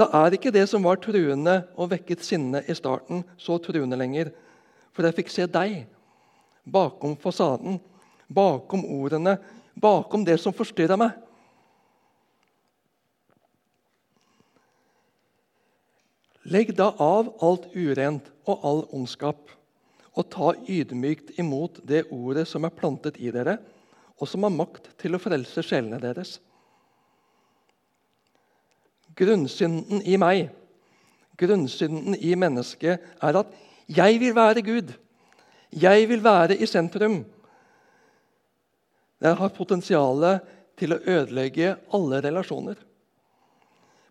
Da 0.01 0.09
er 0.25 0.35
ikke 0.35 0.55
det 0.55 0.65
som 0.71 0.83
var 0.89 0.99
truende 1.05 1.61
og 1.77 1.93
vekket 1.93 2.25
sinnet 2.25 2.71
i 2.71 2.75
starten, 2.75 3.21
så 3.37 3.61
truende 3.63 3.99
lenger. 4.01 4.33
For 4.97 5.07
jeg 5.07 5.19
fikk 5.21 5.31
se 5.31 5.47
deg 5.47 5.85
bakom 6.65 7.15
fasaden, 7.21 7.77
bakom 8.27 8.83
ordene, 8.89 9.37
bakom 9.77 10.25
det 10.27 10.41
som 10.41 10.57
forstyrra 10.57 10.97
meg. 10.99 11.13
Legg 16.45 16.75
da 16.77 16.91
av 17.01 17.31
alt 17.45 17.71
urent 17.73 18.27
og 18.45 18.65
all 18.69 18.83
ondskap, 18.93 19.49
og 20.15 20.27
ta 20.31 20.53
ydmykt 20.69 21.39
imot 21.41 21.81
det 21.89 22.05
ordet 22.13 22.45
som 22.47 22.67
er 22.67 22.75
plantet 22.77 23.17
i 23.19 23.33
dere, 23.35 23.57
og 24.21 24.29
som 24.31 24.45
har 24.47 24.53
makt 24.55 24.93
til 25.01 25.17
å 25.17 25.23
frelse 25.23 25.65
sjelene 25.65 25.99
deres. 26.03 26.37
Grunnsynden 29.17 30.05
i 30.05 30.19
meg, 30.21 30.53
grunnsynden 31.41 32.19
i 32.21 32.35
mennesket, 32.39 33.03
er 33.23 33.41
at 33.41 33.57
jeg 33.91 34.21
vil 34.21 34.37
være 34.37 34.63
Gud. 34.67 34.93
Jeg 35.75 36.07
vil 36.11 36.23
være 36.23 36.59
i 36.61 36.69
sentrum. 36.71 37.23
Det 39.19 39.35
har 39.39 39.57
potensial 39.57 40.23
til 40.79 40.95
å 40.95 41.01
ødelegge 41.01 41.75
alle 41.95 42.21
relasjoner. 42.23 42.77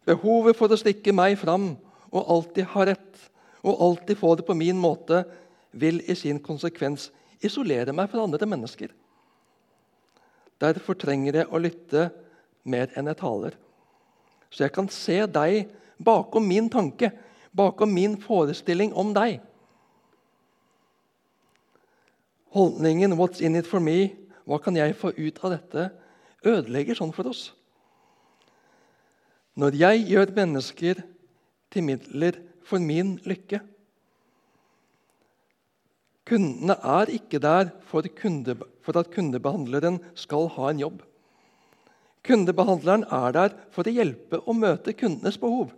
Behovet 0.04 0.58
for 0.60 0.72
å 0.72 0.80
stikke 0.80 1.14
meg 1.16 1.38
fram 1.40 1.76
og 2.14 2.30
alltid 2.30 2.70
ha 2.74 2.86
rett 2.94 3.30
og 3.64 3.80
alltid 3.82 4.20
få 4.20 4.36
det 4.36 4.46
på 4.46 4.56
min 4.60 4.80
måte, 4.80 5.24
vil 5.72 6.02
i 6.06 6.16
sin 6.20 6.40
konsekvens 6.44 7.10
isolere 7.42 7.96
meg 7.96 8.10
fra 8.12 8.26
andre 8.26 8.46
mennesker. 8.46 8.92
Derfor 10.62 10.98
trenger 11.00 11.40
jeg 11.40 11.50
å 11.50 11.62
lytte 11.64 12.10
mer 12.68 12.92
enn 12.96 13.10
jeg 13.10 13.20
taler. 13.20 13.56
Så 14.52 14.66
jeg 14.66 14.76
kan 14.76 14.90
se 14.92 15.24
deg 15.26 15.72
bakom 15.98 16.46
min 16.48 16.70
tanke, 16.70 17.10
bakom 17.56 17.96
min 17.96 18.20
forestilling 18.22 18.94
om 18.94 19.16
deg. 19.16 19.40
Holdningen 22.54 23.18
'What's 23.18 23.42
in 23.42 23.56
it 23.56 23.66
for 23.66 23.80
me?' 23.80 24.16
Hva 24.46 24.60
kan 24.60 24.76
jeg 24.76 24.96
få 24.96 25.14
ut 25.16 25.40
av 25.44 25.52
dette? 25.52 25.92
ødelegger 26.44 26.98
sånn 26.98 27.14
for 27.16 27.30
oss. 27.32 27.54
Når 29.56 29.78
jeg 29.80 30.06
gjør 30.10 30.34
mennesker 30.36 31.04
til 31.74 31.86
midler 31.86 32.40
for 32.68 32.82
min 32.82 33.18
lykke 33.28 33.62
Kundene 36.24 36.78
er 36.80 37.10
ikke 37.12 37.40
der 37.44 37.74
for, 37.84 38.06
kunde, 38.16 38.54
for 38.80 38.96
at 38.96 39.10
kundebehandleren 39.12 39.98
skal 40.16 40.48
ha 40.56 40.70
en 40.72 40.80
jobb. 40.80 41.02
Kundebehandleren 42.24 43.04
er 43.12 43.34
der 43.36 43.58
for 43.76 43.84
å 43.84 43.92
hjelpe 43.92 44.40
og 44.40 44.56
møte 44.56 44.94
kundenes 44.96 45.36
behov. 45.42 45.74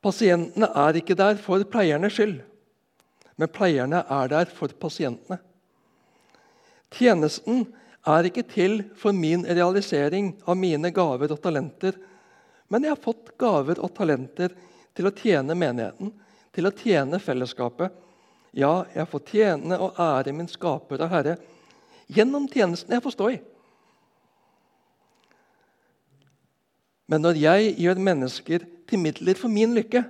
Pasientene 0.00 0.70
er 0.86 0.96
ikke 1.02 1.18
der 1.20 1.36
for 1.36 1.68
pleiernes 1.68 2.16
skyld 2.16 2.40
men 3.36 3.50
pleierne 3.50 4.02
er 4.10 4.30
der 4.30 4.50
for 4.54 4.72
pasientene. 4.80 5.40
Tjenesten 6.94 7.66
er 8.06 8.28
ikke 8.28 8.44
til 8.46 8.82
for 9.00 9.16
min 9.16 9.42
realisering 9.48 10.34
av 10.46 10.58
mine 10.60 10.92
gaver 10.94 11.32
og 11.34 11.40
talenter, 11.42 11.96
men 12.74 12.82
jeg 12.82 12.90
har 12.90 12.98
fått 12.98 13.28
gaver 13.38 13.78
og 13.78 13.92
talenter 13.94 14.50
til 14.98 15.06
å 15.06 15.12
tjene 15.14 15.54
menigheten, 15.54 16.08
til 16.50 16.66
å 16.66 16.72
tjene 16.74 17.20
fellesskapet. 17.22 17.92
Ja, 18.50 18.82
jeg 18.90 19.06
får 19.12 19.22
tjene 19.30 19.78
og 19.78 20.00
ære 20.02 20.34
min 20.34 20.50
skaper 20.50 21.04
og 21.06 21.12
Herre 21.12 21.36
gjennom 22.10 22.48
tjenesten 22.50 22.96
jeg 22.96 23.04
får 23.04 23.14
stå 23.14 23.28
i. 23.30 23.36
Men 27.06 27.22
når 27.22 27.38
jeg 27.38 27.70
gjør 27.84 28.02
mennesker 28.10 28.66
til 28.90 29.02
midler 29.04 29.38
for 29.38 29.54
min 29.54 29.78
lykke, 29.78 30.02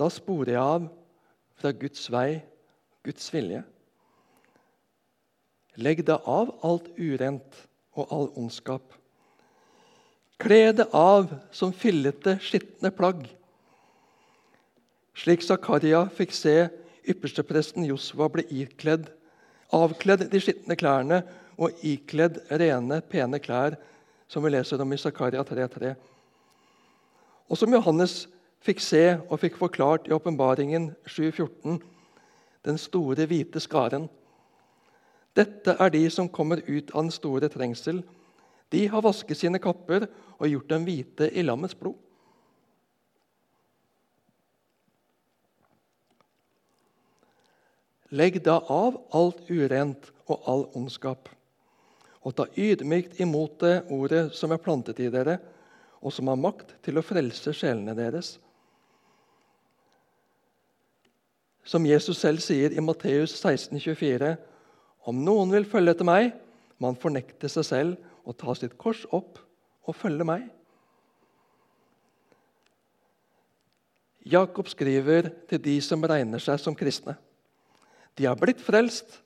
da 0.00 0.08
sporer 0.08 0.54
jeg 0.54 0.62
av 0.62 0.88
fra 1.60 1.74
Guds 1.76 2.08
vei, 2.16 2.40
Guds 3.04 3.28
vilje. 3.34 3.60
Legg 5.76 6.00
deg 6.08 6.32
av 6.32 6.56
alt 6.64 6.88
urent 6.96 7.62
og 7.92 8.08
all 8.08 8.32
ondskap. 8.40 9.01
Kle 10.42 10.72
det 10.74 10.88
av 10.90 11.28
som 11.54 11.70
fillete, 11.70 12.34
skitne 12.42 12.90
plagg. 12.90 13.28
Slik 15.14 15.44
Zakaria 15.46 16.00
fikk 16.10 16.32
se 16.34 16.56
ypperstepresten 17.06 17.86
Josva 17.86 18.26
ble 18.32 18.42
ikledd, 18.50 19.06
avkledd 19.70 20.24
de 20.32 20.40
skitne 20.42 20.74
klærne 20.78 21.20
og 21.54 21.78
ikledd 21.86 22.40
rene, 22.50 22.98
pene 23.06 23.38
klær, 23.42 23.76
som 24.26 24.42
vi 24.42 24.50
leser 24.50 24.82
om 24.82 24.92
i 24.92 24.98
Zakaria 24.98 25.44
3.3. 25.46 25.92
Og 27.46 27.60
som 27.60 27.74
Johannes 27.74 28.24
fikk 28.66 28.82
se 28.82 29.04
og 29.28 29.38
fikk 29.44 29.60
forklart 29.60 30.08
i 30.08 30.16
åpenbaringen 30.16 30.90
7.14 31.06 31.78
den 32.66 32.78
store, 32.78 33.26
hvite 33.26 33.60
skaren. 33.62 34.08
Dette 35.36 35.74
er 35.78 35.90
de 35.90 36.02
som 36.10 36.28
kommer 36.28 36.62
ut 36.66 36.90
av 36.94 37.06
den 37.06 37.14
store 37.14 37.48
trengsel. 37.50 38.02
De 38.72 38.86
har 38.88 39.04
vasket 39.04 39.36
sine 39.36 39.60
kapper 39.60 40.06
og 40.38 40.48
gjort 40.48 40.70
dem 40.72 40.86
hvite 40.88 41.28
i 41.28 41.44
lammets 41.44 41.76
blod. 41.76 41.98
Legg 48.12 48.42
da 48.44 48.58
av 48.68 48.98
alt 49.16 49.46
urent 49.48 50.10
og 50.28 50.48
all 50.48 50.66
ondskap, 50.76 51.30
og 52.20 52.34
ta 52.36 52.44
ydmykt 52.60 53.20
imot 53.24 53.56
det 53.62 53.76
ordet 53.92 54.26
som 54.36 54.52
er 54.52 54.60
plantet 54.60 55.00
i 55.00 55.08
dere, 55.12 55.38
og 56.02 56.12
som 56.12 56.28
har 56.28 56.40
makt 56.40 56.74
til 56.84 57.00
å 57.00 57.04
frelse 57.06 57.54
sjelene 57.56 57.94
deres. 57.96 58.34
Som 61.64 61.86
Jesus 61.86 62.20
selv 62.20 62.42
sier 62.44 62.74
i 62.74 62.84
Matteus 62.84 63.36
16, 63.38 63.80
24, 63.80 64.34
Om 65.08 65.24
noen 65.24 65.50
vil 65.50 65.64
følge 65.66 65.94
etter 65.96 66.06
meg, 66.06 66.32
man 66.78 66.98
fornekter 66.98 67.50
seg 67.50 67.66
selv 67.66 68.11
og 68.24 68.36
ta 68.38 68.54
sitt 68.56 68.76
kors 68.80 69.04
opp 69.10 69.40
og 69.88 69.96
følge 69.98 70.26
meg. 70.26 70.46
Jakob 74.22 74.68
skriver 74.70 75.32
til 75.50 75.62
de 75.62 75.80
som 75.82 76.04
regner 76.06 76.42
seg 76.42 76.60
som 76.62 76.76
kristne. 76.78 77.16
De 78.14 78.28
har 78.28 78.38
blitt 78.38 78.62
frelst. 78.62 79.18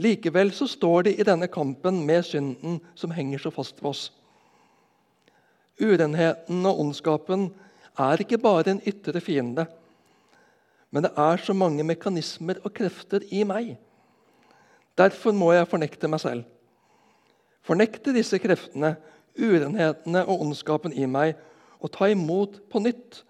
Likevel 0.00 0.52
så 0.56 0.64
står 0.70 1.10
de 1.10 1.12
i 1.18 1.26
denne 1.26 1.50
kampen 1.52 2.00
med 2.08 2.24
synden 2.24 2.78
som 2.96 3.12
henger 3.12 3.42
så 3.42 3.52
fast 3.52 3.82
ved 3.82 3.90
oss. 3.90 4.06
Urenheten 5.80 6.64
og 6.68 6.80
ondskapen 6.80 7.50
er 8.00 8.22
ikke 8.22 8.40
bare 8.40 8.72
en 8.72 8.82
ytre 8.86 9.20
fiende. 9.20 9.66
Men 10.90 11.04
det 11.04 11.12
er 11.18 11.42
så 11.44 11.52
mange 11.54 11.84
mekanismer 11.84 12.62
og 12.64 12.72
krefter 12.74 13.24
i 13.30 13.44
meg. 13.44 13.74
Derfor 14.98 15.36
må 15.36 15.52
jeg 15.52 15.68
fornekte 15.68 16.08
meg 16.10 16.22
selv. 16.22 16.48
Fornekte 17.70 18.10
disse 18.10 18.34
kreftene, 18.42 18.96
urenhetene 19.38 20.24
og 20.26 20.40
ondskapen 20.42 20.90
i 20.90 21.04
meg, 21.06 21.36
og 21.78 21.92
ta 21.94 22.08
imot 22.10 22.56
på 22.66 22.80
nytt, 22.82 23.20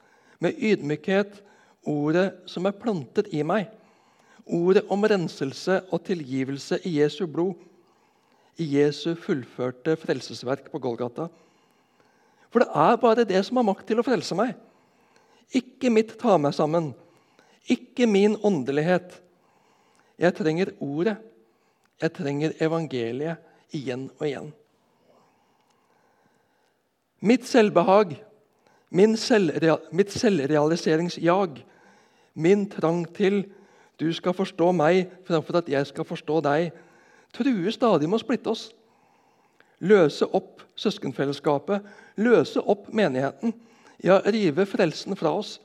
med 0.41 0.57
ydmykhet, 0.57 1.35
ordet 1.85 2.31
som 2.49 2.65
er 2.65 2.79
plantet 2.81 3.29
i 3.37 3.43
meg. 3.45 3.67
Ordet 4.49 4.87
om 4.89 5.05
renselse 5.05 5.83
og 5.93 6.01
tilgivelse 6.07 6.79
i 6.89 6.95
Jesu 7.03 7.27
blod, 7.29 7.59
i 8.57 8.65
Jesu 8.79 9.13
fullførte 9.13 9.99
frelsesverk 10.01 10.73
på 10.73 10.81
Golgata. 10.81 11.29
For 12.49 12.65
det 12.65 12.73
er 12.73 12.97
bare 13.05 13.29
det 13.29 13.45
som 13.45 13.61
har 13.61 13.69
makt 13.69 13.85
til 13.93 14.01
å 14.01 14.07
frelse 14.09 14.37
meg. 14.41 14.55
Ikke 15.53 15.93
mitt 15.93 16.17
ta 16.17 16.39
meg 16.41 16.57
sammen, 16.57 16.95
ikke 17.69 18.09
min 18.09 18.41
åndelighet. 18.41 19.13
Jeg 20.17 20.37
trenger 20.41 20.73
ordet. 20.81 21.19
Jeg 22.01 22.17
trenger 22.17 22.57
evangeliet 22.65 23.50
igjen 23.77 24.09
og 24.19 24.27
igjen. 24.27 24.51
Mitt 27.21 27.45
selvbehag, 27.49 28.15
selvrea 29.21 29.77
mitt 29.93 30.13
selvrealiseringsjag, 30.13 31.61
min 32.35 32.65
trang 32.71 33.05
til 33.15 33.43
du 34.01 34.09
skal 34.17 34.33
forstå 34.33 34.71
meg 34.73 35.11
framfor 35.29 35.61
at 35.61 35.69
jeg 35.69 35.87
skal 35.91 36.09
forstå 36.09 36.41
deg, 36.47 36.71
truer 37.37 37.75
stadig 37.75 38.09
med 38.09 38.17
å 38.17 38.23
splitte 38.23 38.53
oss. 38.55 38.71
Løse 39.81 40.27
opp 40.37 40.65
søskenfellesskapet, 40.81 41.85
løse 42.17 42.61
opp 42.65 42.89
menigheten. 42.97 43.53
Ja, 44.01 44.21
rive 44.25 44.65
frelsen 44.65 45.17
fra 45.21 45.35
oss. 45.37 45.59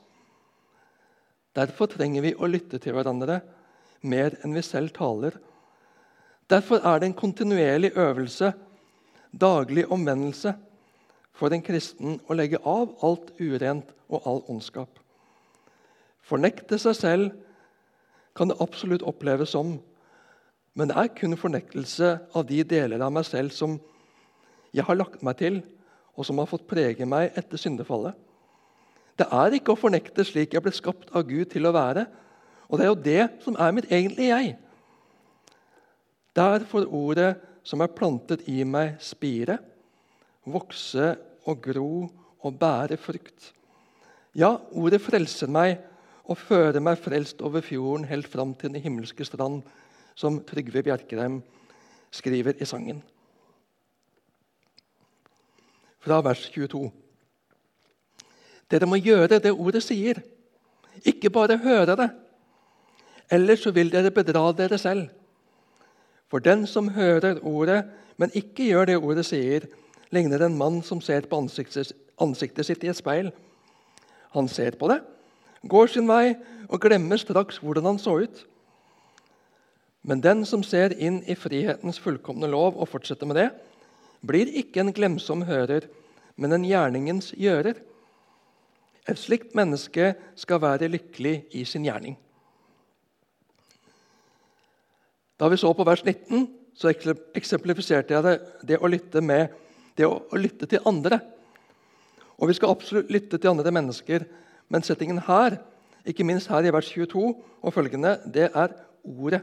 Derfor 1.56 1.88
trenger 1.88 2.24
vi 2.24 2.34
å 2.36 2.48
lytte 2.48 2.78
til 2.82 2.92
hverandre 2.92 3.40
mer 4.04 4.36
enn 4.44 4.52
vi 4.52 4.64
selv 4.64 4.92
taler. 4.96 5.38
Derfor 6.50 6.76
er 6.76 6.98
det 6.98 7.06
en 7.10 7.18
kontinuerlig 7.18 7.90
øvelse, 7.96 8.52
daglig 9.40 9.86
omvendelse, 9.92 10.54
for 11.36 11.52
en 11.52 11.62
kristen 11.62 12.20
å 12.28 12.36
legge 12.38 12.60
av 12.64 12.94
alt 13.04 13.32
urent 13.40 13.90
og 14.08 14.22
all 14.26 14.40
ondskap. 14.48 15.00
Fornekte 16.26 16.78
seg 16.80 16.96
selv 16.96 17.34
kan 18.36 18.48
det 18.50 18.58
absolutt 18.62 19.04
oppleves 19.06 19.52
som, 19.52 19.76
men 20.76 20.90
det 20.90 20.96
er 20.96 21.12
kun 21.16 21.36
fornektelse 21.36 22.12
av 22.36 22.46
de 22.48 22.62
deler 22.64 23.02
av 23.04 23.12
meg 23.12 23.26
selv 23.28 23.52
som 23.52 23.78
jeg 24.76 24.84
har 24.84 24.98
lagt 24.98 25.22
meg 25.24 25.38
til, 25.40 25.60
og 26.16 26.24
som 26.24 26.38
har 26.40 26.48
fått 26.48 26.68
prege 26.68 27.04
meg 27.08 27.36
etter 27.36 27.60
syndefallet. 27.60 28.14
Det 29.16 29.26
er 29.32 29.56
ikke 29.56 29.72
å 29.72 29.80
fornekte 29.80 30.24
slik 30.28 30.54
jeg 30.54 30.64
ble 30.64 30.72
skapt 30.76 31.12
av 31.16 31.24
Gud 31.28 31.48
til 31.52 31.68
å 31.68 31.72
være. 31.72 32.04
Og 32.68 32.78
det 32.78 32.84
er 32.84 32.90
jo 32.90 33.04
det 33.06 33.22
som 33.44 33.56
er 33.60 33.72
mitt 33.76 33.88
egentlige 33.92 34.32
jeg. 34.32 34.56
Der 36.36 36.64
får 36.68 36.88
ordet 36.92 37.32
som 37.66 37.82
er 37.82 37.90
plantet 37.90 38.44
i 38.52 38.60
meg, 38.68 39.00
spire, 39.02 39.58
vokse 40.46 41.14
og 41.48 41.62
gro 41.64 41.90
og 42.44 42.58
bære 42.60 42.98
frukt. 43.00 43.50
Ja, 44.36 44.52
ordet 44.76 45.00
frelser 45.02 45.50
meg 45.50 45.80
og 46.26 46.38
fører 46.38 46.82
meg 46.82 47.00
frelst 47.00 47.42
over 47.42 47.64
fjorden 47.64 48.06
helt 48.10 48.28
fram 48.28 48.54
til 48.54 48.74
den 48.74 48.82
himmelske 48.84 49.24
strand, 49.24 49.62
som 50.16 50.40
Trygve 50.48 50.84
Bjerkreim 50.84 51.40
skriver 52.14 52.56
i 52.60 52.68
sangen 52.68 53.02
fra 56.06 56.20
vers 56.22 56.44
22. 56.54 56.86
Dere 58.70 58.86
må 58.86 58.98
gjøre 59.02 59.40
det 59.42 59.50
ordet 59.50 59.82
sier, 59.82 60.20
ikke 61.02 61.32
bare 61.34 61.58
høre 61.62 61.96
det. 61.98 62.08
Ellers 63.30 63.64
så 63.66 63.72
vil 63.74 63.90
dere 63.90 64.12
bedra 64.14 64.44
dere 64.54 64.78
selv. 64.78 65.08
For 66.30 66.42
den 66.42 66.66
som 66.66 66.90
hører 66.94 67.38
ordet, 67.46 67.84
men 68.16 68.34
ikke 68.34 68.66
gjør 68.70 68.88
det 68.90 68.98
ordet 68.98 69.26
sier, 69.28 69.66
ligner 70.14 70.42
en 70.46 70.58
mann 70.58 70.80
som 70.82 71.00
ser 71.04 71.26
på 71.28 71.38
ansiktet, 71.38 71.92
ansiktet 72.22 72.66
sitt 72.66 72.84
i 72.84 72.90
et 72.90 72.98
speil. 72.98 73.30
Han 74.34 74.48
ser 74.48 74.78
på 74.78 74.88
det, 74.90 75.00
går 75.66 75.90
sin 75.92 76.08
vei 76.08 76.34
og 76.66 76.80
glemmer 76.82 77.20
straks 77.20 77.60
hvordan 77.62 77.92
han 77.92 78.00
så 78.02 78.18
ut. 78.24 78.42
Men 80.06 80.22
den 80.22 80.44
som 80.46 80.62
ser 80.62 80.94
inn 81.02 81.22
i 81.26 81.34
frihetens 81.38 81.98
fullkomne 82.02 82.50
lov 82.50 82.76
og 82.78 82.90
fortsetter 82.90 83.26
med 83.26 83.40
det, 83.40 83.48
blir 84.26 84.50
ikke 84.62 84.82
en 84.82 84.94
glemsom 84.94 85.42
hører, 85.46 85.86
men 86.36 86.54
en 86.54 86.66
gjerningens 86.66 87.32
gjører. 87.38 87.78
Et 89.06 89.18
slikt 89.18 89.54
menneske 89.58 90.14
skal 90.38 90.62
være 90.62 90.90
lykkelig 90.90 91.36
i 91.54 91.64
sin 91.66 91.86
gjerning. 91.86 92.16
Da 95.40 95.48
vi 95.52 95.58
så 95.60 95.72
på 95.76 95.84
vers 95.84 96.02
19, 96.04 96.46
så 96.76 96.92
eksemplifiserte 97.36 98.14
jeg 98.14 98.24
det, 98.24 98.36
det 98.68 98.78
å 98.80 98.88
lytte 98.88 99.20
med 99.24 99.52
det 99.96 100.06
å, 100.08 100.20
å 100.32 100.40
lytte 100.40 100.68
til 100.68 100.84
andre. 100.88 101.20
Og 102.36 102.50
vi 102.50 102.56
skal 102.56 102.72
absolutt 102.72 103.10
lytte 103.12 103.40
til 103.40 103.52
andre 103.52 103.72
mennesker, 103.72 104.26
men 104.68 104.84
settingen 104.84 105.22
her, 105.28 105.58
ikke 106.06 106.26
minst 106.26 106.50
her 106.52 106.66
i 106.66 106.72
vers 106.72 106.88
22 106.92 107.22
og 107.62 107.74
følgende, 107.74 108.16
det 108.32 108.50
er 108.52 108.74
ordet. 109.04 109.42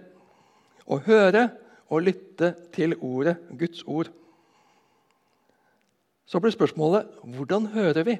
Å 0.85 0.99
høre 1.05 1.47
og 1.89 2.05
lytte 2.05 2.53
til 2.75 2.95
ordet, 2.99 3.37
Guds 3.57 3.83
ord. 3.87 4.09
Så 6.25 6.39
blir 6.41 6.53
spørsmålet 6.53 7.09
hvordan 7.35 7.69
hører 7.73 8.07
vi? 8.07 8.17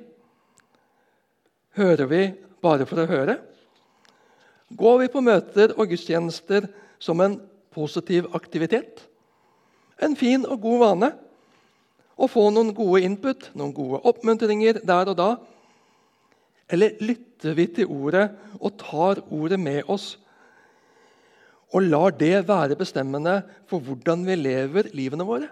Hører 1.78 2.10
vi 2.10 2.22
bare 2.62 2.86
for 2.90 3.02
å 3.02 3.10
høre? 3.10 3.40
Går 4.74 5.00
vi 5.04 5.10
på 5.14 5.22
møter 5.26 5.74
og 5.78 5.90
gudstjenester 5.90 6.68
som 7.02 7.22
en 7.22 7.40
positiv 7.74 8.30
aktivitet? 8.38 9.04
En 10.02 10.16
fin 10.20 10.46
og 10.46 10.62
god 10.64 10.82
vane? 10.84 11.12
Å 12.14 12.30
få 12.30 12.48
noen 12.54 12.72
gode 12.78 13.02
input, 13.06 13.50
noen 13.58 13.74
gode 13.74 14.02
oppmuntringer 14.06 14.84
der 14.86 15.10
og 15.12 15.18
da? 15.18 15.30
Eller 16.70 16.98
lytter 17.02 17.56
vi 17.58 17.68
til 17.80 17.90
ordet 17.92 18.28
og 18.60 18.78
tar 18.82 19.24
ordet 19.34 19.60
med 19.60 19.90
oss 19.92 20.14
og 21.74 21.88
lar 21.90 22.14
det 22.14 22.46
være 22.48 22.78
bestemmende 22.78 23.40
for 23.70 23.82
hvordan 23.82 24.24
vi 24.28 24.38
lever 24.38 24.92
livene 24.94 25.26
våre? 25.26 25.50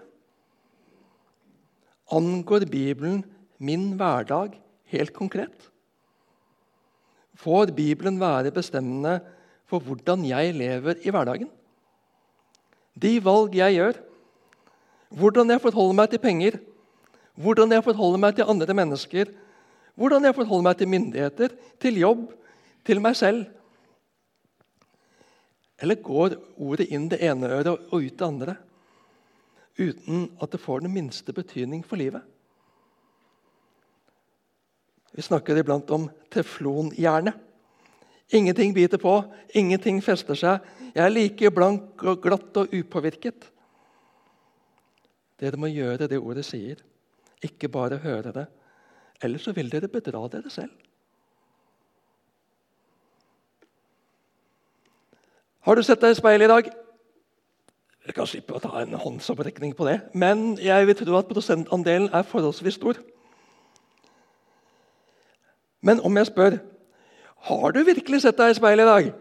Angår 2.14 2.68
Bibelen 2.70 3.24
min 3.58 3.92
hverdag 3.98 4.54
helt 4.92 5.12
konkret? 5.16 5.68
Får 7.42 7.72
Bibelen 7.74 8.20
være 8.20 8.52
bestemmende 8.54 9.18
for 9.66 9.82
hvordan 9.82 10.22
jeg 10.28 10.54
lever 10.54 11.02
i 11.02 11.10
hverdagen? 11.10 11.50
De 12.94 13.16
valg 13.24 13.54
jeg 13.56 13.78
gjør, 13.78 14.00
hvordan 15.12 15.50
jeg 15.50 15.62
forholder 15.62 15.96
meg 16.00 16.10
til 16.12 16.22
penger, 16.22 16.58
hvordan 17.34 17.72
jeg 17.72 17.84
forholder 17.84 18.20
meg 18.20 18.36
til 18.36 18.48
andre 18.48 18.76
mennesker, 18.76 19.32
hvordan 19.94 20.28
jeg 20.28 20.36
forholder 20.36 20.68
meg 20.68 20.78
til 20.78 20.88
myndigheter, 20.88 21.56
til 21.80 22.00
jobb, 22.00 22.26
til 22.84 23.00
meg 23.04 23.16
selv. 23.16 23.44
Eller 25.82 25.98
går 26.00 26.36
ordet 26.56 26.88
inn 26.92 27.08
det 27.10 27.20
ene 27.24 27.48
øret 27.48 27.72
og 27.72 27.98
ut 27.98 28.18
det 28.18 28.26
andre? 28.28 28.56
uten 29.78 30.28
at 30.42 30.52
det 30.52 30.60
får 30.60 30.80
den 30.80 30.92
minste 30.92 31.32
betydning 31.32 31.84
for 31.86 31.96
livet. 31.96 32.22
Vi 35.12 35.22
snakker 35.22 35.56
iblant 35.56 35.90
om 35.90 36.08
teflonhjerne. 36.32 37.32
Ingenting 38.32 38.74
biter 38.74 38.96
på, 38.96 39.22
ingenting 39.54 40.00
fester 40.04 40.36
seg. 40.38 40.62
Jeg 40.92 41.04
er 41.04 41.12
like 41.12 41.50
blank 41.54 42.02
og 42.04 42.20
glatt 42.20 42.56
og 42.60 42.72
upåvirket. 42.76 43.46
Dere 45.40 45.58
må 45.58 45.70
gjøre 45.72 46.06
det 46.10 46.20
ordet 46.20 46.44
sier, 46.46 46.82
ikke 47.42 47.70
bare 47.72 48.00
høre 48.02 48.32
det. 48.34 48.46
Ellers 49.22 49.46
så 49.46 49.54
vil 49.56 49.70
dere 49.72 49.88
bedra 49.90 50.20
dere 50.30 50.50
selv. 50.50 50.70
Har 55.62 55.78
du 55.78 55.82
sett 55.86 56.02
deg 56.02 56.12
i 56.12 56.18
speilet 56.18 56.48
i 56.48 56.50
dag? 56.50 56.70
Jeg 58.02 58.14
kan 58.16 58.26
slippe 58.26 58.56
å 58.58 58.60
ta 58.62 58.80
en 58.80 58.96
håndsopprekning 58.98 59.76
på 59.78 59.86
det, 59.86 60.00
men 60.18 60.56
jeg 60.58 60.88
vil 60.88 60.96
tro 60.98 61.16
at 61.20 61.28
prosentandelen 61.30 62.08
er 62.10 62.26
forholdsvis 62.26 62.80
stor. 62.80 62.98
Men 65.82 66.02
om 66.02 66.16
jeg 66.18 66.30
spør 66.30 66.58
har 67.46 67.74
du 67.74 67.80
virkelig 67.86 68.24
sett 68.24 68.38
deg 68.38 68.52
i 68.52 68.58
speilet 68.58 68.86
i 68.86 68.90
dag, 68.90 69.12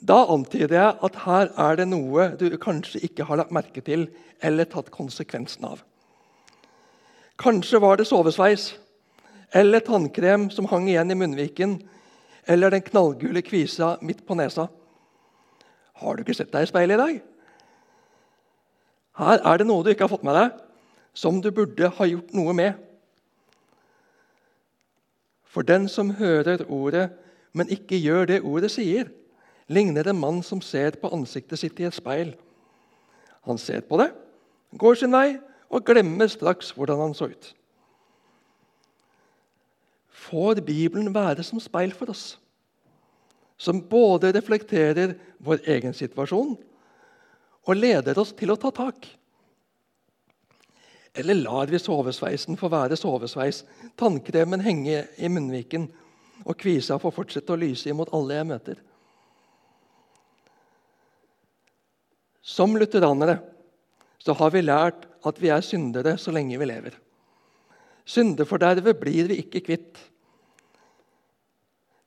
da 0.00 0.18
antyder 0.32 0.76
jeg 0.76 0.96
at 1.08 1.20
her 1.24 1.52
er 1.56 1.76
det 1.80 1.86
noe 1.88 2.28
du 2.36 2.48
kanskje 2.60 3.00
ikke 3.06 3.24
har 3.28 3.40
lagt 3.40 3.54
merke 3.54 3.80
til 3.84 4.08
eller 4.44 4.68
tatt 4.68 4.90
konsekvensen 4.92 5.64
av. 5.64 5.80
Kanskje 7.40 7.80
var 7.80 7.96
det 7.96 8.08
sovesveis 8.08 8.74
eller 9.56 9.80
tannkrem 9.80 10.50
som 10.50 10.68
hang 10.68 10.88
igjen 10.90 11.12
i 11.12 11.16
munnviken, 11.16 11.78
eller 12.46 12.70
den 12.70 12.84
knallgule 12.84 13.42
kvisa 13.42 13.96
midt 14.02 14.24
på 14.26 14.36
nesa. 14.38 14.68
Har 16.02 16.16
du 16.16 16.22
ikke 16.22 16.36
sett 16.36 16.52
deg 16.52 16.66
i 16.66 16.70
speilet 16.70 16.96
i 16.96 17.00
dag? 17.00 17.20
Her 19.16 19.40
er 19.48 19.58
det 19.60 19.66
noe 19.68 19.84
du 19.84 19.92
ikke 19.92 20.04
har 20.04 20.12
fått 20.12 20.26
med 20.26 20.36
deg, 20.36 20.58
som 21.16 21.40
du 21.40 21.48
burde 21.54 21.88
ha 21.88 22.08
gjort 22.08 22.34
noe 22.36 22.52
med. 22.56 22.74
For 25.48 25.64
den 25.64 25.88
som 25.88 26.12
hører 26.18 26.66
ordet, 26.68 27.08
men 27.56 27.70
ikke 27.72 27.96
gjør 27.96 28.28
det 28.28 28.42
ordet 28.44 28.74
sier, 28.74 29.08
ligner 29.68 30.08
en 30.08 30.20
mann 30.20 30.42
som 30.46 30.62
ser 30.62 30.98
på 31.00 31.10
ansiktet 31.14 31.60
sitt 31.60 31.80
i 31.80 31.88
et 31.88 31.96
speil. 31.96 32.34
Han 33.46 33.58
ser 33.58 33.84
på 33.86 33.98
det, 34.00 34.10
går 34.74 34.98
sin 34.98 35.14
vei 35.14 35.38
og 35.70 35.86
glemmer 35.86 36.30
straks 36.30 36.72
hvordan 36.76 37.02
han 37.02 37.14
så 37.14 37.30
ut. 37.32 37.52
Får 40.26 40.62
Bibelen 40.66 41.12
være 41.14 41.44
som 41.46 41.62
speil 41.62 41.94
for 41.94 42.10
oss? 42.10 42.36
som 43.56 43.80
både 43.88 44.32
reflekterer 44.32 45.14
vår 45.38 45.62
egen 45.64 45.94
situasjon 45.96 46.56
og 47.66 47.78
leder 47.78 48.18
oss 48.20 48.34
til 48.36 48.52
å 48.52 48.58
ta 48.60 48.70
tak. 48.74 49.08
Eller 51.16 51.40
lar 51.40 51.70
vi 51.72 51.80
sovesveisen 51.80 52.58
få 52.60 52.68
være 52.68 52.98
sovesveis, 53.00 53.62
tannkremen 53.96 54.60
henge 54.60 55.06
i 55.16 55.30
munnviken, 55.32 55.88
og 56.44 56.58
kvisa 56.60 56.98
får 57.00 57.14
fortsette 57.16 57.54
å 57.54 57.58
lyse 57.58 57.88
imot 57.88 58.12
alle 58.14 58.36
jeg 58.36 58.48
møter. 58.50 58.82
Som 62.46 62.76
lutheranere 62.78 63.40
så 64.22 64.34
har 64.38 64.52
vi 64.54 64.62
lært 64.62 65.08
at 65.26 65.38
vi 65.42 65.50
er 65.50 65.64
syndere 65.66 66.14
så 66.18 66.30
lenge 66.34 66.58
vi 66.60 66.68
lever. 66.68 66.94
Syndefordervet 68.06 69.00
blir 69.00 69.26
vi 69.26 69.40
ikke 69.42 69.64
kvitt. 69.66 69.98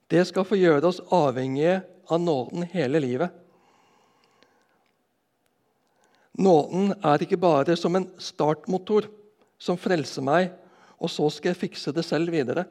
Det 0.08 0.22
skal 0.26 0.46
få 0.48 0.56
gjøre 0.56 0.88
oss 0.88 1.02
avhengige 1.12 1.82
av 2.08 2.22
nåden 2.24 2.64
hele 2.72 3.02
livet. 3.04 3.28
Nåden 6.40 6.94
er 7.04 7.20
ikke 7.20 7.38
bare 7.40 7.76
som 7.76 7.98
en 7.98 8.08
startmotor 8.16 9.10
som 9.60 9.76
frelser 9.76 10.24
meg, 10.24 10.54
og 10.96 11.12
så 11.12 11.28
skal 11.28 11.52
jeg 11.52 11.60
fikse 11.66 11.92
det 11.92 12.06
selv 12.06 12.32
videre. 12.32 12.64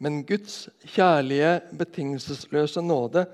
Men 0.00 0.22
Guds 0.24 0.70
kjærlige, 0.88 1.58
betingelsesløse 1.76 2.80
nåde 2.80 3.26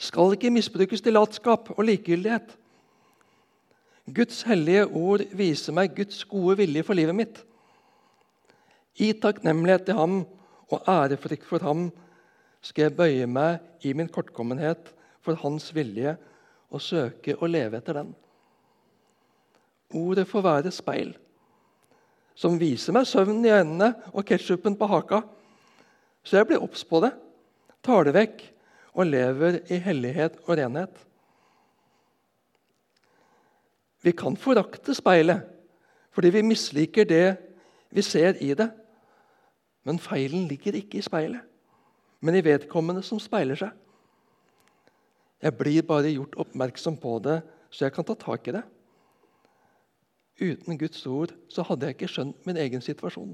skal 0.00 0.34
ikke 0.34 0.52
misbrukes 0.52 1.02
til 1.04 1.16
latskap 1.16 1.68
og 1.76 1.84
likegyldighet. 1.84 2.56
Guds 4.10 4.42
hellige 4.48 4.86
ord 4.86 5.22
viser 5.36 5.76
meg 5.76 5.92
Guds 5.94 6.24
gode 6.24 6.56
vilje 6.62 6.82
for 6.86 6.96
livet 6.96 7.16
mitt. 7.16 7.42
I 8.96 9.12
takknemlighet 9.12 9.84
til 9.86 9.98
ham 9.98 10.22
og 10.70 10.88
ærefrykt 10.88 11.44
for 11.46 11.62
ham 11.64 11.90
skal 12.64 12.88
jeg 12.88 12.96
bøye 12.96 13.28
meg 13.28 13.84
i 13.86 13.92
min 13.96 14.08
kortkommenhet 14.08 14.90
for 15.24 15.38
hans 15.42 15.68
vilje 15.76 16.16
og 16.70 16.82
søke 16.82 17.36
å 17.36 17.48
leve 17.50 17.78
etter 17.80 18.00
den. 18.00 18.14
Ordet 19.96 20.26
får 20.30 20.44
være 20.46 20.72
speil, 20.72 21.12
som 22.38 22.58
viser 22.60 22.94
meg 22.94 23.08
søvnen 23.10 23.44
i 23.44 23.52
øynene 23.52 23.90
og 24.14 24.24
ketsjupen 24.28 24.78
på 24.78 24.88
haka, 24.90 25.22
så 26.22 26.38
jeg 26.38 26.50
blir 26.50 26.62
obs 26.62 26.84
på 26.86 27.00
det, 27.02 27.10
tar 27.82 28.06
det 28.06 28.14
vekk 28.16 28.44
og 28.92 29.06
lever 29.06 29.60
i 29.70 29.78
hellighet 29.82 30.38
og 30.46 30.58
renhet. 30.58 31.06
Vi 34.02 34.12
kan 34.16 34.36
forakte 34.36 34.94
speilet 34.96 35.46
fordi 36.10 36.32
vi 36.34 36.42
misliker 36.42 37.06
det 37.06 37.36
vi 37.90 38.02
ser 38.02 38.38
i 38.42 38.54
det. 38.54 38.70
Men 39.86 39.98
feilen 39.98 40.48
ligger 40.48 40.76
ikke 40.76 40.98
i 40.98 41.04
speilet, 41.04 41.40
men 42.20 42.36
i 42.36 42.44
vedkommende 42.44 43.02
som 43.02 43.20
speiler 43.22 43.56
seg. 43.56 43.70
Jeg 45.40 45.56
blir 45.56 45.86
bare 45.88 46.12
gjort 46.12 46.36
oppmerksom 46.42 46.98
på 47.00 47.14
det, 47.24 47.38
så 47.70 47.86
jeg 47.86 47.94
kan 47.94 48.04
ta 48.04 48.14
tak 48.18 48.48
i 48.48 48.54
det. 48.58 48.62
Uten 50.40 50.78
Guds 50.78 51.06
ord 51.06 51.32
så 51.48 51.64
hadde 51.64 51.86
jeg 51.86 51.96
ikke 51.96 52.10
skjønt 52.12 52.46
min 52.48 52.60
egen 52.60 52.84
situasjon. 52.84 53.32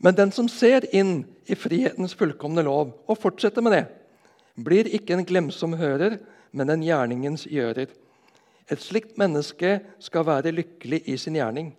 Men 0.00 0.16
den 0.16 0.32
som 0.32 0.48
ser 0.48 0.86
inn 0.96 1.24
i 1.44 1.56
frihetens 1.58 2.14
fullkomne 2.16 2.64
lov 2.64 2.94
og 3.04 3.18
fortsetter 3.20 3.64
med 3.64 3.76
det, 3.76 3.84
blir 4.60 4.88
ikke 4.88 5.16
en 5.16 5.26
glemsom 5.28 5.76
hører, 5.76 6.18
men 6.52 6.72
en 6.72 6.84
gjerningens 6.84 7.44
gjører. 7.48 7.90
Et 8.70 8.80
slikt 8.80 9.18
menneske 9.20 9.78
skal 10.00 10.26
være 10.26 10.54
lykkelig 10.54 11.02
i 11.10 11.16
sin 11.20 11.36
gjerning. 11.36 11.72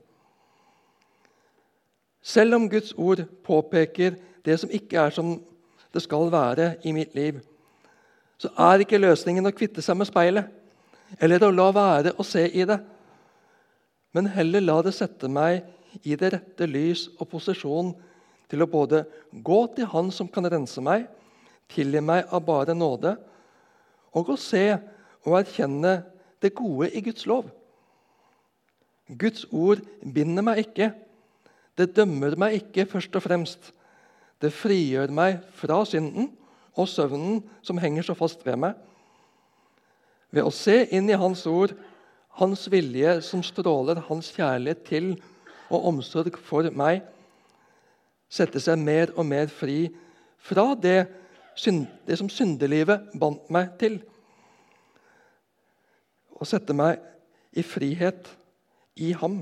Selv 2.21 2.55
om 2.55 2.67
Guds 2.69 2.93
ord 2.93 3.23
påpeker 3.43 4.19
det 4.45 4.59
som 4.61 4.69
ikke 4.69 4.99
er 5.01 5.15
som 5.15 5.39
det 5.91 6.03
skal 6.05 6.29
være 6.31 6.75
i 6.85 6.93
mitt 6.95 7.15
liv, 7.17 7.41
så 8.37 8.51
er 8.69 8.83
ikke 8.83 9.01
løsningen 9.01 9.49
å 9.49 9.53
kvitte 9.53 9.81
seg 9.85 9.97
med 9.97 10.09
speilet 10.09 10.49
eller 11.19 11.43
å 11.43 11.51
la 11.53 11.67
være 11.75 12.13
å 12.17 12.25
se 12.25 12.45
i 12.47 12.65
det, 12.65 12.77
men 14.15 14.29
heller 14.31 14.63
la 14.63 14.77
det 14.85 14.93
sette 14.95 15.27
meg 15.31 15.65
i 16.07 16.15
det 16.19 16.31
rette 16.35 16.67
lys 16.69 17.07
og 17.17 17.27
posisjon 17.33 17.91
til 18.51 18.63
å 18.63 18.69
både 18.69 19.05
gå 19.31 19.61
til 19.75 19.87
Han 19.93 20.11
som 20.11 20.27
kan 20.27 20.47
rense 20.51 20.83
meg, 20.83 21.07
tilgi 21.71 22.01
meg 22.03 22.27
av 22.35 22.43
bare 22.45 22.75
nåde, 22.75 23.15
og 24.11 24.33
å 24.33 24.39
se 24.39 24.65
og 25.23 25.37
erkjenne 25.39 26.01
det 26.43 26.51
gode 26.57 26.89
i 26.91 27.03
Guds 27.05 27.27
lov. 27.29 27.47
Guds 29.07 29.45
ord 29.51 29.81
binder 30.03 30.43
meg 30.43 30.65
ikke. 30.65 30.91
Det 31.77 31.93
dømmer 31.95 32.35
meg 32.39 32.57
ikke 32.59 32.87
først 32.89 33.15
og 33.15 33.23
fremst. 33.23 33.71
Det 34.41 34.51
frigjør 34.55 35.11
meg 35.13 35.39
fra 35.55 35.81
synden 35.87 36.31
og 36.75 36.89
søvnen 36.89 37.41
som 37.63 37.79
henger 37.81 38.07
så 38.07 38.15
fast 38.17 38.43
ved 38.45 38.57
meg. 38.59 38.75
Ved 40.31 40.47
å 40.47 40.53
se 40.55 40.85
inn 40.95 41.09
i 41.11 41.19
Hans 41.19 41.43
ord, 41.47 41.75
Hans 42.39 42.63
vilje 42.71 43.17
som 43.27 43.43
stråler 43.43 43.99
Hans 44.07 44.31
kjærlighet 44.31 44.85
til 44.87 45.09
og 45.71 45.87
omsorg 45.91 46.37
for 46.47 46.67
meg, 46.75 47.03
sette 48.31 48.61
seg 48.63 48.79
mer 48.79 49.11
og 49.17 49.25
mer 49.27 49.51
fri 49.51 49.89
fra 50.41 50.71
det, 50.79 51.05
det 52.07 52.17
som 52.17 52.29
syndelivet 52.31 53.11
bandt 53.19 53.49
meg 53.53 53.73
til. 53.81 53.99
Og 56.39 56.47
sette 56.47 56.73
meg 56.73 57.01
i 57.51 57.63
frihet 57.65 58.29
i 58.95 59.11
ham. 59.19 59.41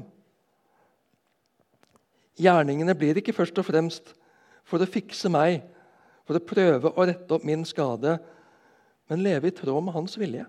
Gjerningene 2.39 2.95
blir 2.97 3.19
ikke 3.19 3.35
først 3.35 3.59
og 3.61 3.67
fremst 3.67 4.13
for 4.67 4.81
å 4.81 4.89
fikse 4.89 5.29
meg, 5.31 5.61
for 6.25 6.37
å 6.37 6.45
prøve 6.45 6.91
å 6.93 7.05
rette 7.09 7.35
opp 7.35 7.45
min 7.47 7.65
skade, 7.67 8.17
men 9.09 9.23
leve 9.25 9.49
i 9.49 9.55
tråd 9.55 9.83
med 9.85 9.95
hans 9.95 10.15
vilje, 10.21 10.45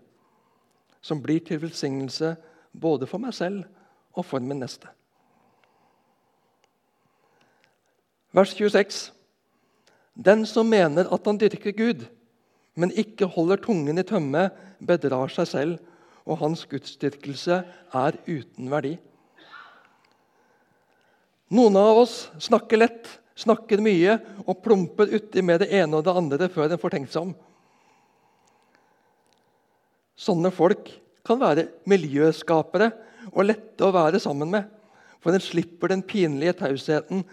som 1.01 1.23
blir 1.25 1.41
til 1.45 1.61
velsignelse 1.63 2.35
både 2.77 3.09
for 3.09 3.23
meg 3.23 3.35
selv 3.37 3.65
og 4.13 4.27
for 4.29 4.45
min 4.45 4.61
neste. 4.61 4.91
Vers 8.31 8.55
26. 8.55 9.11
Den 10.15 10.45
som 10.47 10.69
mener 10.71 11.09
at 11.11 11.27
han 11.27 11.39
dyrker 11.41 11.75
Gud, 11.75 12.05
men 12.79 12.93
ikke 12.95 13.27
holder 13.31 13.59
tungen 13.63 13.99
i 13.99 14.07
tømme, 14.07 14.49
bedrar 14.79 15.33
seg 15.35 15.49
selv, 15.51 15.79
og 16.29 16.39
hans 16.39 16.63
gudsdyrkelse 16.71 17.63
er 17.97 18.19
uten 18.29 18.71
verdi. 18.71 18.95
Noen 21.51 21.79
av 21.81 21.99
oss 22.05 22.17
snakker 22.39 22.79
lett, 22.79 23.09
snakker 23.41 23.83
mye 23.83 24.19
og 24.45 24.61
plumper 24.63 25.11
uti 25.11 25.43
med 25.43 25.65
det 25.65 25.73
ene 25.81 25.99
og 25.99 26.05
det 26.07 26.15
andre 26.15 26.51
før 26.53 26.71
en 26.71 26.83
får 26.83 26.95
tenkt 26.95 27.15
seg 27.15 27.27
om. 27.27 27.33
Sånne 30.21 30.53
folk 30.55 30.93
kan 31.27 31.41
være 31.41 31.67
miljøskapere 31.91 32.93
og 33.33 33.47
lette 33.49 33.87
å 33.87 33.95
være 33.95 34.21
sammen 34.23 34.53
med, 34.53 34.69
for 35.19 35.35
en 35.35 35.43
slipper 35.43 35.91
den 35.91 36.05
pinlige 36.07 36.55
tausheten 36.61 37.25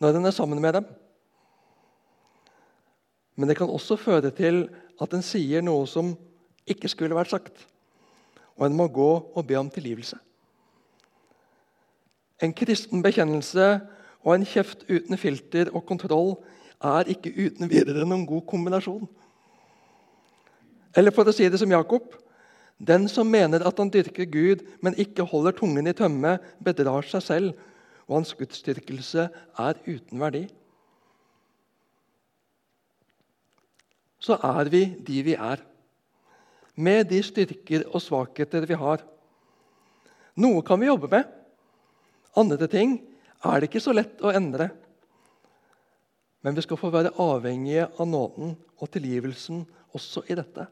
når 0.00 0.16
en 0.16 0.26
er 0.26 0.34
sammen 0.34 0.60
med 0.62 0.78
dem. 0.78 0.88
Men 3.36 3.48
det 3.48 3.56
kan 3.56 3.70
også 3.70 3.96
føre 3.96 4.32
til 4.36 4.66
at 5.00 5.14
en 5.16 5.24
sier 5.24 5.64
noe 5.64 5.86
som 5.88 6.12
ikke 6.68 6.90
skulle 6.92 7.16
vært 7.16 7.32
sagt. 7.32 7.66
Og 8.60 8.66
en 8.66 8.76
må 8.76 8.88
gå 8.92 9.10
og 9.34 9.46
be 9.48 9.56
om 9.56 9.70
tilgivelse. 9.72 10.18
En 12.40 12.52
kristen 12.56 13.04
bekjennelse 13.04 13.68
og 14.24 14.34
en 14.34 14.46
kjeft 14.48 14.86
uten 14.88 15.16
filter 15.20 15.70
og 15.72 15.84
kontroll 15.88 16.34
er 16.80 17.08
ikke 17.12 17.32
uten 17.36 17.68
videre 17.68 18.06
noen 18.08 18.26
god 18.28 18.46
kombinasjon. 18.48 19.04
Eller 20.96 21.14
for 21.14 21.28
å 21.28 21.34
si 21.34 21.48
det 21.48 21.60
som 21.60 21.70
Jakob 21.70 22.16
Den 22.80 23.04
som 23.12 23.28
mener 23.28 23.60
at 23.68 23.76
han 23.76 23.90
dyrker 23.92 24.24
Gud, 24.24 24.62
men 24.80 24.96
ikke 24.96 25.26
holder 25.28 25.52
tungen 25.52 25.84
i 25.84 25.92
tømme, 25.92 26.38
bedrar 26.64 27.04
seg 27.04 27.20
selv 27.20 27.58
og 28.10 28.18
hans 28.18 28.34
gudsdyrkelse 28.34 29.28
er 29.62 29.78
uten 29.86 30.18
verdi. 30.18 30.48
Så 34.20 34.34
er 34.44 34.68
vi 34.72 34.82
de 35.06 35.22
vi 35.24 35.36
er, 35.38 35.62
med 36.74 37.06
de 37.12 37.22
styrker 37.22 37.86
og 37.94 38.02
svakheter 38.02 38.66
vi 38.66 38.76
har. 38.76 39.04
Noe 40.40 40.64
kan 40.66 40.80
vi 40.80 40.90
jobbe 40.90 41.08
med. 41.12 41.24
Andre 42.36 42.66
ting 42.70 42.98
er 43.44 43.60
det 43.60 43.70
ikke 43.70 43.82
så 43.84 43.94
lett 43.94 44.20
å 44.22 44.34
endre. 44.34 44.70
Men 46.42 46.56
vi 46.56 46.64
skal 46.64 46.80
få 46.80 46.90
være 46.92 47.14
avhengige 47.20 47.86
av 48.00 48.08
nåden 48.08 48.54
og 48.80 48.90
tilgivelsen 48.90 49.64
også 49.94 50.24
i 50.26 50.36
dette. 50.38 50.66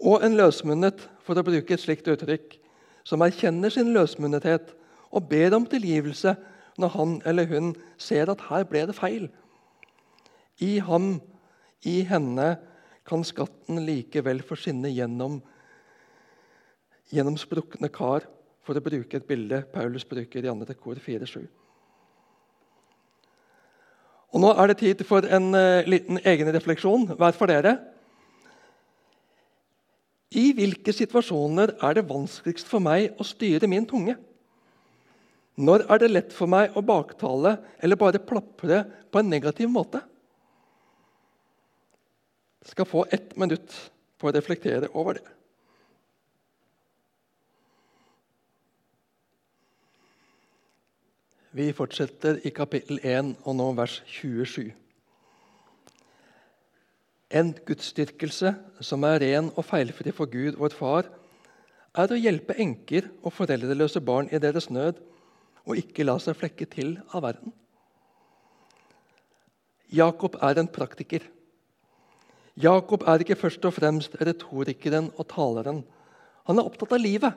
Og 0.00 0.22
en 0.24 0.36
løsmunnet, 0.36 1.00
for 1.20 1.36
å 1.36 1.44
bruke 1.44 1.74
et 1.74 1.82
slikt 1.82 2.08
uttrykk, 2.08 2.56
som 3.04 3.20
erkjenner 3.24 3.72
sin 3.72 3.92
løsmunnethet 3.92 4.76
og 5.10 5.28
ber 5.28 5.54
om 5.56 5.66
tilgivelse 5.66 6.34
når 6.80 6.94
han 6.94 7.14
eller 7.26 7.48
hun 7.50 7.74
ser 7.98 8.30
at 8.30 8.42
her 8.48 8.64
ble 8.68 8.86
det 8.88 8.96
feil. 8.96 9.28
I 10.60 10.78
ham, 10.84 11.20
i 11.84 12.00
henne, 12.06 12.56
kan 13.06 13.24
skatten 13.26 13.80
likevel 13.86 14.42
få 14.46 14.58
skinne 14.60 14.92
gjennom, 14.92 15.40
gjennom 17.10 17.38
sprukne 17.40 17.90
kar, 17.92 18.28
for 18.60 18.76
å 18.76 18.84
bruke 18.84 19.16
et 19.16 19.26
bilde 19.26 19.62
Paulus 19.72 20.04
bruker 20.06 20.44
i 20.44 20.50
2. 20.52 20.74
kor 20.78 21.00
4-7. 21.00 21.40
Og 24.30 24.42
Nå 24.44 24.50
er 24.52 24.70
det 24.70 24.76
tid 24.78 25.00
for 25.08 25.26
en 25.26 25.48
uh, 25.56 25.82
liten 25.88 26.20
egenrefleksjon 26.22 27.08
hver 27.16 27.34
for 27.34 27.50
dere. 27.50 27.78
I 30.30 30.52
hvilke 30.54 30.94
situasjoner 30.94 31.72
er 31.82 31.96
det 31.98 32.06
vanskeligst 32.06 32.68
for 32.70 32.84
meg 32.84 33.16
å 33.18 33.26
styre 33.26 33.66
min 33.66 33.88
tunge? 33.90 34.14
Når 35.58 35.86
er 35.90 36.00
det 36.00 36.10
lett 36.10 36.32
for 36.36 36.50
meg 36.50 36.76
å 36.76 36.84
baktale 36.86 37.56
eller 37.82 37.98
bare 37.98 38.22
plapre 38.22 38.84
på 39.10 39.20
en 39.20 39.30
negativ 39.32 39.70
måte? 39.72 40.02
Jeg 42.60 42.74
skal 42.74 42.88
få 42.88 43.04
ett 43.10 43.34
minutt 43.40 43.74
på 44.20 44.28
å 44.28 44.34
reflektere 44.36 44.90
over 44.94 45.18
det. 45.18 45.28
Vi 51.50 51.72
fortsetter 51.74 52.38
i 52.46 52.52
kapittel 52.54 53.00
1 53.02 53.32
og 53.42 53.56
nå 53.58 53.72
vers 53.74 53.96
27. 54.06 54.68
En 57.34 57.50
gudsdyrkelse 57.66 58.52
som 58.86 59.06
er 59.08 59.18
ren 59.22 59.48
og 59.56 59.66
feilfri 59.66 60.14
for 60.14 60.30
Gud, 60.30 60.54
vår 60.60 60.76
Far, 60.78 61.08
er 61.98 62.12
å 62.12 62.18
hjelpe 62.18 62.54
enker 62.54 63.08
og 63.24 63.34
foreldreløse 63.34 64.02
barn 64.02 64.30
i 64.30 64.38
deres 64.42 64.70
nød 64.70 65.00
og 65.66 65.78
ikke 65.80 66.06
la 66.06 66.16
seg 66.22 66.38
flekke 66.38 66.66
til 66.70 66.94
av 67.12 67.24
verden. 67.26 67.52
Jakob 69.90 70.36
er 70.40 70.60
en 70.60 70.70
praktiker. 70.70 71.24
Jakob 72.60 73.02
er 73.08 73.22
ikke 73.22 73.38
først 73.38 73.64
og 73.66 73.74
fremst 73.74 74.14
retorikeren 74.20 75.10
og 75.16 75.26
taleren. 75.32 75.82
Han 76.46 76.58
er 76.58 76.66
opptatt 76.66 76.94
av 76.94 77.02
livet, 77.02 77.34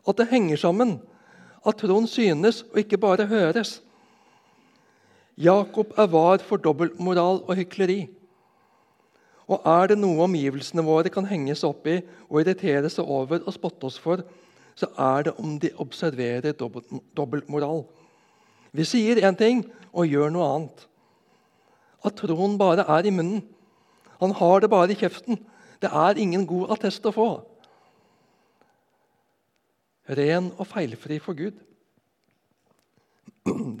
at 0.00 0.16
det 0.16 0.30
henger 0.30 0.60
sammen, 0.60 0.98
at 1.66 1.80
troen 1.82 2.06
synes 2.08 2.62
og 2.70 2.80
ikke 2.80 3.00
bare 3.00 3.28
høres. 3.28 3.80
Jakob 5.40 5.92
er 5.98 6.08
var 6.12 6.42
for 6.44 6.60
dobbeltmoral 6.60 7.42
og 7.46 7.56
hykleri. 7.56 8.00
Og 9.50 9.64
er 9.66 9.90
det 9.90 9.98
noe 9.98 10.24
omgivelsene 10.26 10.84
våre 10.86 11.10
kan 11.12 11.26
henge 11.28 11.56
seg 11.58 11.72
opp 11.72 11.88
i 11.90 11.98
og 12.28 12.42
irritere 12.42 12.90
seg 12.92 13.08
over 13.08 13.42
og 13.42 13.56
spotte 13.56 13.88
oss 13.88 13.98
for, 14.00 14.22
så 14.80 14.88
er 14.96 15.28
det 15.28 15.36
om 15.40 15.58
de 15.60 15.70
observerer 15.82 16.54
dobbeltmoral. 16.56 17.84
Vi 18.72 18.86
sier 18.86 19.20
én 19.26 19.36
ting 19.36 19.64
og 19.92 20.08
gjør 20.08 20.32
noe 20.32 20.48
annet. 20.54 20.84
At 22.06 22.16
troen 22.16 22.56
bare 22.60 22.86
er 22.88 23.08
i 23.08 23.12
munnen. 23.14 23.42
Han 24.20 24.32
har 24.36 24.60
det 24.60 24.70
bare 24.72 24.92
i 24.92 24.98
kjeften. 25.00 25.40
Det 25.80 25.90
er 25.92 26.20
ingen 26.20 26.46
god 26.48 26.76
attest 26.76 27.06
å 27.08 27.14
få. 27.14 27.28
Ren 30.10 30.50
og 30.56 30.66
feilfri 30.68 31.20
for 31.22 31.36
Gud. 31.38 31.58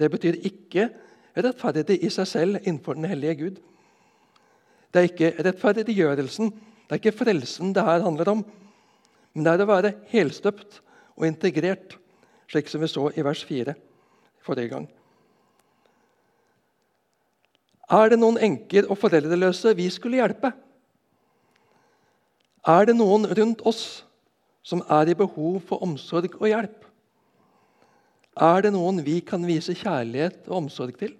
Det 0.00 0.08
betyr 0.12 0.40
ikke 0.46 0.88
rettferdig 1.36 1.98
i 2.04 2.10
seg 2.12 2.28
selv 2.28 2.60
innenfor 2.62 2.96
den 2.96 3.08
hellige 3.10 3.38
Gud. 3.40 3.58
Det 4.90 5.00
er 5.00 5.08
ikke 5.08 5.32
rettferdiggjørelsen, 5.46 6.50
det 6.50 6.96
er 6.96 6.98
ikke 6.98 7.18
frelsen 7.20 7.74
det 7.74 7.84
her 7.86 8.02
handler 8.02 8.32
om. 8.32 8.40
Men 9.34 9.46
det 9.46 9.52
er 9.52 9.62
å 9.62 9.70
være 9.70 9.92
helstøpt 10.10 10.80
og 11.20 11.28
integrert, 11.28 11.98
slik 12.50 12.70
som 12.72 12.82
vi 12.82 12.88
så 12.90 13.10
i 13.12 13.24
vers 13.24 13.44
4 13.44 13.76
forrige 14.40 14.72
gang. 14.72 14.88
Er 17.90 18.12
det 18.12 18.20
noen 18.20 18.38
enker 18.38 18.86
og 18.88 18.98
foreldreløse 19.02 19.74
vi 19.76 19.88
skulle 19.92 20.20
hjelpe? 20.20 20.52
Er 22.66 22.86
det 22.86 22.94
noen 22.96 23.26
rundt 23.36 23.64
oss 23.66 24.04
som 24.62 24.82
er 24.88 25.10
i 25.10 25.16
behov 25.18 25.58
for 25.66 25.82
omsorg 25.84 26.36
og 26.38 26.46
hjelp? 26.48 26.84
Er 28.40 28.62
det 28.64 28.72
noen 28.72 29.02
vi 29.04 29.18
kan 29.26 29.44
vise 29.44 29.74
kjærlighet 29.76 30.46
og 30.48 30.62
omsorg 30.62 30.96
til? 31.00 31.16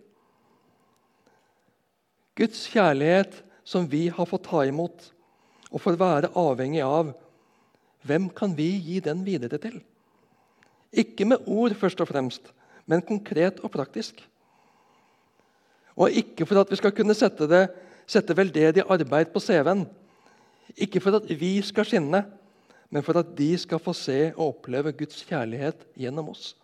Guds 2.38 2.62
kjærlighet 2.72 3.42
som 3.66 3.88
vi 3.90 4.06
har 4.08 4.28
fått 4.28 4.46
ta 4.48 4.62
imot, 4.64 5.10
og 5.70 5.82
får 5.82 5.98
være 6.00 6.30
avhengig 6.38 6.80
av, 6.82 7.12
hvem 8.06 8.30
kan 8.34 8.54
vi 8.56 8.72
gi 8.80 8.98
den 9.04 9.20
videre 9.26 9.60
til? 9.60 9.76
Ikke 10.92 11.24
med 11.24 11.46
ord, 11.46 11.74
først 11.78 12.00
og 12.02 12.08
fremst, 12.08 12.52
men 12.86 13.02
konkret 13.02 13.60
og 13.62 13.70
praktisk. 13.70 14.18
Og 15.96 16.10
ikke 16.10 16.46
for 16.46 16.62
at 16.62 16.70
vi 16.70 16.78
skal 16.80 16.94
kunne 16.94 17.14
sette, 17.14 17.46
det, 17.50 17.68
sette 18.10 18.34
veldedig 18.36 18.82
arbeid 18.88 19.30
på 19.34 19.42
CV-en. 19.42 19.84
Ikke 20.76 21.02
for 21.02 21.20
at 21.20 21.28
vi 21.40 21.58
skal 21.62 21.86
skinne, 21.86 22.24
men 22.90 23.06
for 23.06 23.20
at 23.20 23.30
de 23.38 23.52
skal 23.58 23.78
få 23.82 23.94
se 23.94 24.32
og 24.32 24.56
oppleve 24.56 24.92
Guds 24.98 25.22
kjærlighet 25.28 25.86
gjennom 25.98 26.32
oss. 26.32 26.54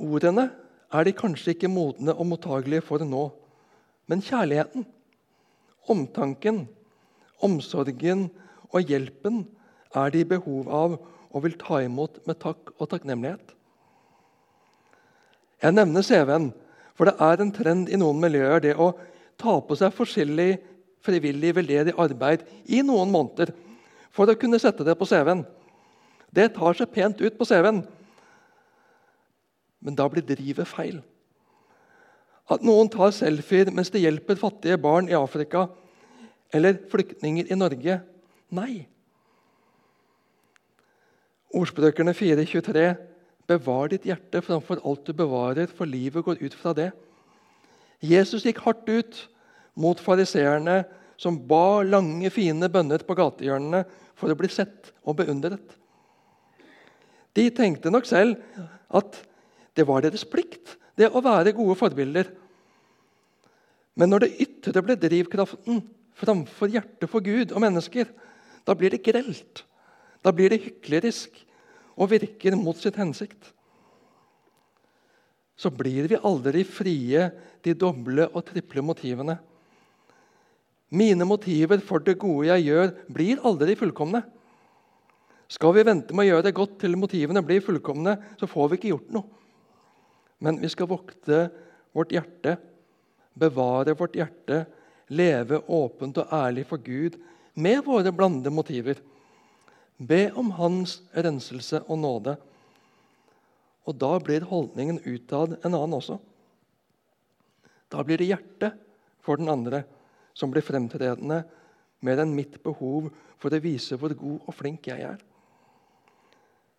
Ordene 0.00 0.48
er 0.90 1.04
de 1.04 1.12
kanskje 1.12 1.52
ikke 1.52 1.68
modne 1.68 2.14
og 2.16 2.28
mottagelige 2.30 2.84
for 2.86 3.04
nå, 3.04 3.26
men 4.08 4.24
kjærligheten, 4.24 4.86
omtanken, 5.90 6.64
omsorgen 7.44 8.28
og 8.70 8.88
hjelpen 8.88 9.44
er 9.96 10.12
de 10.12 10.22
i 10.22 10.28
behov 10.28 10.68
av 10.70 10.98
og 11.30 11.44
vil 11.44 11.56
ta 11.58 11.80
imot 11.84 12.20
med 12.26 12.38
takk 12.42 12.72
og 12.76 12.88
takknemlighet. 12.90 13.54
Jeg 15.60 15.76
nevner 15.76 16.04
CV-en, 16.04 16.50
for 16.96 17.08
det 17.08 17.16
er 17.22 17.42
en 17.42 17.52
trend 17.54 17.90
i 17.92 17.98
noen 18.00 18.20
miljøer 18.20 18.62
det 18.64 18.74
å 18.76 18.92
ta 19.40 19.58
på 19.64 19.76
seg 19.78 19.94
forskjellig 19.96 20.50
frivillig, 21.04 21.54
veldedig 21.56 21.94
arbeid 22.00 22.44
i 22.68 22.82
noen 22.84 23.12
måneder 23.12 23.52
for 24.12 24.28
å 24.28 24.36
kunne 24.38 24.60
sette 24.60 24.84
det 24.84 24.96
på 24.98 25.08
CV-en. 25.08 25.44
Det 26.30 26.50
tar 26.56 26.76
seg 26.78 26.92
pent 26.92 27.20
ut 27.22 27.38
på 27.38 27.46
CV-en, 27.48 27.82
men 29.80 29.96
da 29.96 30.06
blir 30.12 30.24
drivet 30.26 30.68
feil. 30.68 31.00
At 32.50 32.64
noen 32.66 32.90
tar 32.90 33.14
selfier 33.14 33.70
mens 33.72 33.92
de 33.94 34.02
hjelper 34.02 34.38
fattige 34.38 34.80
barn 34.80 35.08
i 35.08 35.16
Afrika 35.16 35.68
eller 36.52 36.80
flyktninger 36.90 37.48
i 37.48 37.58
Norge. 37.58 38.00
Nei. 38.50 38.88
Ordspråkene 41.50 42.12
4.23.: 42.14 42.94
Bevar 43.50 43.90
ditt 43.90 44.06
hjerte 44.06 44.42
framfor 44.44 44.82
alt 44.86 45.06
du 45.06 45.12
bevarer, 45.16 45.66
for 45.66 45.88
livet 45.88 46.24
går 46.24 46.42
ut 46.44 46.54
fra 46.54 46.72
det. 46.76 46.90
Jesus 48.00 48.46
gikk 48.46 48.62
hardt 48.64 48.86
ut 48.88 49.18
mot 49.74 49.98
fariseerne 50.00 50.84
som 51.20 51.36
ba 51.48 51.82
lange, 51.82 52.30
fine 52.32 52.70
bønner 52.72 53.02
på 53.04 53.16
gatehjørnene 53.18 53.82
for 54.16 54.30
å 54.30 54.38
bli 54.38 54.48
sett 54.52 54.92
og 55.02 55.18
beundret. 55.18 55.74
De 57.34 57.48
tenkte 57.54 57.90
nok 57.92 58.06
selv 58.08 58.38
at 58.88 59.18
det 59.76 59.86
var 59.88 60.04
deres 60.04 60.24
plikt 60.28 60.76
det 60.98 61.10
å 61.10 61.22
være 61.24 61.54
gode 61.56 61.76
forbilder. 61.78 62.30
Men 63.98 64.12
når 64.12 64.24
det 64.24 64.36
ytre 64.46 64.82
ble 64.84 64.96
drivkraften 65.00 65.82
framfor 66.20 66.70
hjertet 66.72 67.10
for 67.10 67.24
Gud 67.24 67.52
og 67.52 67.62
mennesker, 67.64 68.08
da 68.64 68.76
blir 68.76 68.94
det 68.94 69.02
grelt. 69.04 69.64
Da 70.24 70.32
blir 70.36 70.52
det 70.52 70.62
hyklerisk 70.64 71.36
og 71.96 72.10
virker 72.12 72.56
mot 72.58 72.76
sitt 72.78 72.98
hensikt. 73.00 73.52
Så 75.60 75.72
blir 75.72 76.08
vi 76.08 76.20
aldri 76.24 76.64
frie 76.64 77.26
de 77.64 77.74
doble 77.76 78.26
og 78.30 78.44
triple 78.48 78.84
motivene. 78.84 79.36
Mine 80.90 81.26
motiver 81.28 81.82
for 81.84 82.02
det 82.02 82.16
gode 82.18 82.48
jeg 82.48 82.66
gjør, 82.70 82.94
blir 83.12 83.42
aldri 83.46 83.76
fullkomne. 83.78 84.22
Skal 85.50 85.74
vi 85.76 85.84
vente 85.86 86.14
med 86.14 86.26
å 86.26 86.30
gjøre 86.30 86.46
det 86.48 86.56
godt 86.56 86.78
til 86.82 86.96
motivene 86.98 87.42
blir 87.46 87.62
fullkomne, 87.62 88.16
så 88.40 88.48
får 88.50 88.70
vi 88.70 88.78
ikke 88.78 88.92
gjort 88.94 89.14
noe. 89.14 89.26
Men 90.40 90.58
vi 90.62 90.70
skal 90.72 90.88
vokte 90.90 91.44
vårt 91.92 92.14
hjerte, 92.14 92.56
bevare 93.38 93.94
vårt 93.98 94.16
hjerte, 94.16 94.64
leve 95.10 95.60
åpent 95.66 96.20
og 96.22 96.34
ærlig 96.34 96.64
for 96.70 96.82
Gud 96.82 97.18
med 97.58 97.82
våre 97.86 98.12
blandede 98.14 98.52
motiver. 98.54 99.00
Be 100.00 100.30
om 100.32 100.54
Hans 100.56 101.00
renselse 101.12 101.82
og 101.86 102.00
nåde. 102.00 102.36
Og 103.84 103.96
da 104.00 104.14
blir 104.22 104.46
holdningen 104.48 105.02
utad 105.04 105.58
en 105.60 105.74
annen 105.74 105.98
også. 105.98 106.16
Da 107.90 108.04
blir 108.06 108.20
det 108.20 108.30
hjertet 108.30 108.78
for 109.20 109.40
den 109.40 109.50
andre 109.52 109.82
som 110.32 110.52
blir 110.52 110.64
fremtredende, 110.64 111.42
mer 112.00 112.22
enn 112.22 112.32
mitt 112.32 112.62
behov 112.64 113.10
for 113.40 113.52
å 113.52 113.60
vise 113.60 113.98
hvor 114.00 114.14
god 114.16 114.46
og 114.48 114.56
flink 114.56 114.88
jeg 114.88 115.04
er. 115.04 115.18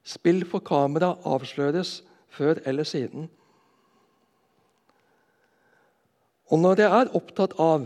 Spill 0.02 0.42
for 0.50 0.64
kamera 0.66 1.14
avsløres 1.30 2.00
før 2.34 2.62
eller 2.66 2.88
siden. 2.88 3.28
Og 6.52 6.60
når 6.60 6.82
jeg 6.82 6.92
er 6.98 7.14
opptatt 7.16 7.54
av, 7.62 7.86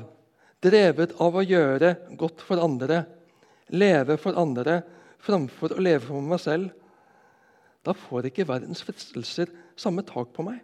drevet 0.64 1.12
av 1.22 1.36
å 1.36 1.44
gjøre 1.44 1.92
godt 2.18 2.40
for 2.46 2.62
andre, 2.64 3.04
leve 3.70 4.16
for 4.22 4.38
andre 4.40 4.80
framfor 5.26 5.74
å 5.76 5.82
leve 5.84 6.06
for 6.08 6.24
meg 6.24 6.42
selv, 6.44 6.72
da 7.86 7.94
får 7.94 8.30
ikke 8.30 8.48
verdens 8.50 8.82
fristelser 8.86 9.52
samme 9.78 10.06
tak 10.06 10.32
på 10.34 10.46
meg. 10.46 10.62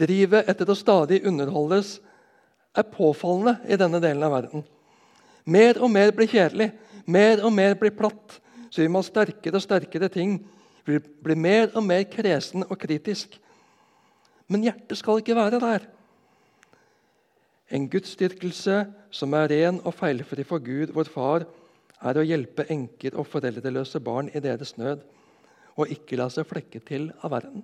Drivet 0.00 0.48
etter 0.50 0.70
å 0.70 0.78
stadig 0.78 1.20
underholdes 1.28 1.98
er 2.74 2.88
påfallende 2.88 3.58
i 3.70 3.78
denne 3.78 4.00
delen 4.02 4.24
av 4.26 4.34
verden. 4.34 4.64
Mer 5.44 5.78
og 5.82 5.90
mer 5.92 6.10
blir 6.16 6.30
kjedelig, 6.30 6.70
mer 7.06 7.42
og 7.44 7.52
mer 7.54 7.76
blir 7.78 7.94
platt. 7.94 8.38
Så 8.72 8.82
vi 8.82 8.88
må 8.88 9.02
ha 9.02 9.06
sterkere 9.06 9.58
og 9.58 9.64
sterkere 9.64 10.08
ting. 10.10 10.38
Blir 10.86 11.38
mer 11.38 11.68
og 11.76 11.84
mer 11.84 12.06
kresen 12.10 12.64
og 12.64 12.78
kritisk. 12.80 13.36
Men 14.50 14.64
hjertet 14.66 14.98
skal 14.98 15.20
ikke 15.20 15.36
være 15.36 15.60
der. 15.62 15.84
En 17.72 17.86
gudsdyrkelse 17.88 18.78
som 19.14 19.34
er 19.36 19.50
ren 19.52 19.78
og 19.84 19.94
feilfri 19.96 20.44
for 20.44 20.62
Gud, 20.64 20.92
vår 20.96 21.08
Far, 21.12 21.46
er 22.02 22.18
å 22.18 22.24
hjelpe 22.26 22.66
enker 22.72 23.16
og 23.18 23.28
foreldreløse 23.30 24.00
barn 24.02 24.30
i 24.34 24.42
deres 24.42 24.74
nød, 24.78 25.02
og 25.78 25.92
ikke 25.92 26.18
la 26.20 26.28
seg 26.32 26.48
flekke 26.48 26.82
til 26.84 27.08
av 27.22 27.32
verden. 27.32 27.62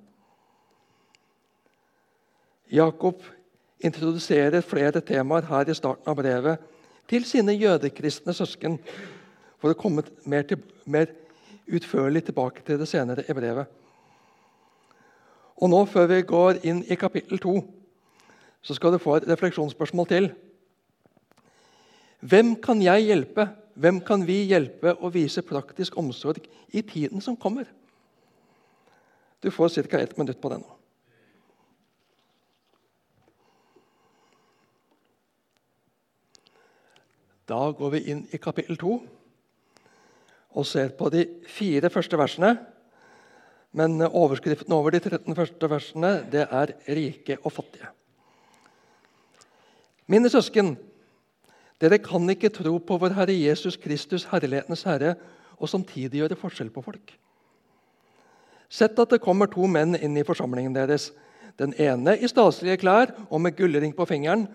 Jakob 2.72 3.22
introduserer 3.84 4.64
flere 4.64 5.00
temaer 5.04 5.46
her 5.48 5.70
i 5.70 5.76
starten 5.76 6.10
av 6.10 6.18
brevet 6.18 6.64
til 7.08 7.24
sine 7.24 7.54
jødekristne 7.56 8.34
søsken, 8.36 8.76
for 9.58 9.72
å 9.72 9.78
komme 9.78 10.04
mer, 10.28 10.44
til, 10.46 10.60
mer 10.86 11.10
utførlig 11.66 12.26
tilbake 12.28 12.62
til 12.66 12.78
det 12.78 12.88
senere 12.88 13.24
i 13.26 13.34
brevet. 13.34 13.66
Og 15.58 15.70
nå, 15.72 15.84
Før 15.90 16.06
vi 16.06 16.22
går 16.22 16.60
inn 16.62 16.84
i 16.86 16.94
kapittel 16.94 17.40
2, 17.42 17.54
så 18.62 18.74
skal 18.74 18.94
du 18.94 19.00
få 19.02 19.16
et 19.16 19.26
refleksjonsspørsmål 19.26 20.06
til. 20.06 20.28
Hvem 22.20 22.54
kan 22.62 22.82
jeg 22.82 23.08
hjelpe? 23.08 23.48
Hvem 23.78 24.00
kan 24.02 24.24
vi 24.26 24.40
hjelpe 24.50 24.96
å 24.98 25.10
vise 25.14 25.44
praktisk 25.46 25.96
omsorg 26.00 26.48
i 26.74 26.82
tiden 26.82 27.22
som 27.22 27.36
kommer? 27.38 27.68
Du 29.38 29.52
får 29.54 29.70
ca. 29.86 30.00
ett 30.00 30.16
minutt 30.18 30.40
på 30.40 30.50
det 30.50 30.58
nå. 30.58 30.74
Da 37.48 37.70
går 37.70 37.90
vi 37.94 38.00
inn 38.10 38.26
i 38.34 38.38
kapittel 38.42 38.76
2 38.76 38.98
og 40.58 40.66
ser 40.66 40.90
på 40.98 41.08
de 41.14 41.22
fire 41.46 41.88
første 41.88 42.18
versene. 42.18 42.56
Men 43.72 44.02
overskriften 44.02 44.74
over 44.74 44.90
de 44.90 45.00
13 45.00 45.36
første 45.38 45.70
versene 45.70 46.12
det 46.32 46.48
er 46.50 46.74
'rike 46.88 47.38
og 47.44 47.52
fattige'. 47.52 47.94
Mine 50.08 50.28
søsken, 50.28 50.76
dere 51.78 52.00
kan 52.02 52.26
ikke 52.30 52.50
tro 52.50 52.74
på 52.82 52.98
vår 52.98 53.14
Herre 53.14 53.34
Jesus 53.36 53.76
Kristus, 53.78 54.26
herlighetens 54.32 54.82
Herre, 54.88 55.14
og 55.58 55.70
samtidig 55.70 56.22
gjøre 56.22 56.38
forskjell 56.38 56.70
på 56.74 56.82
folk. 56.82 57.12
Sett 58.68 58.98
at 59.00 59.14
det 59.14 59.22
kommer 59.24 59.48
to 59.50 59.66
menn 59.70 59.96
inn 59.96 60.16
i 60.18 60.26
forsamlingen 60.26 60.74
deres. 60.76 61.10
Den 61.58 61.72
ene 61.80 62.14
i 62.18 62.28
staselige 62.30 62.82
klær 62.82 63.14
og 63.28 63.40
med 63.42 63.56
gullring 63.58 63.94
på 63.96 64.06
fingeren, 64.06 64.46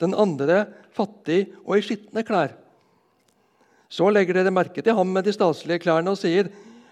den 0.00 0.14
andre 0.14 0.66
fattig 0.96 1.46
og 1.64 1.78
i 1.78 1.84
skitne 1.84 2.24
klær. 2.24 2.54
Så 3.88 4.08
legger 4.10 4.38
dere 4.38 4.54
merke 4.54 4.82
til 4.82 4.96
ham 4.96 5.10
med 5.12 5.26
de 5.26 5.34
staselige 5.34 5.84
klærne 5.84 6.10
og 6.10 6.18
sier, 6.18 6.48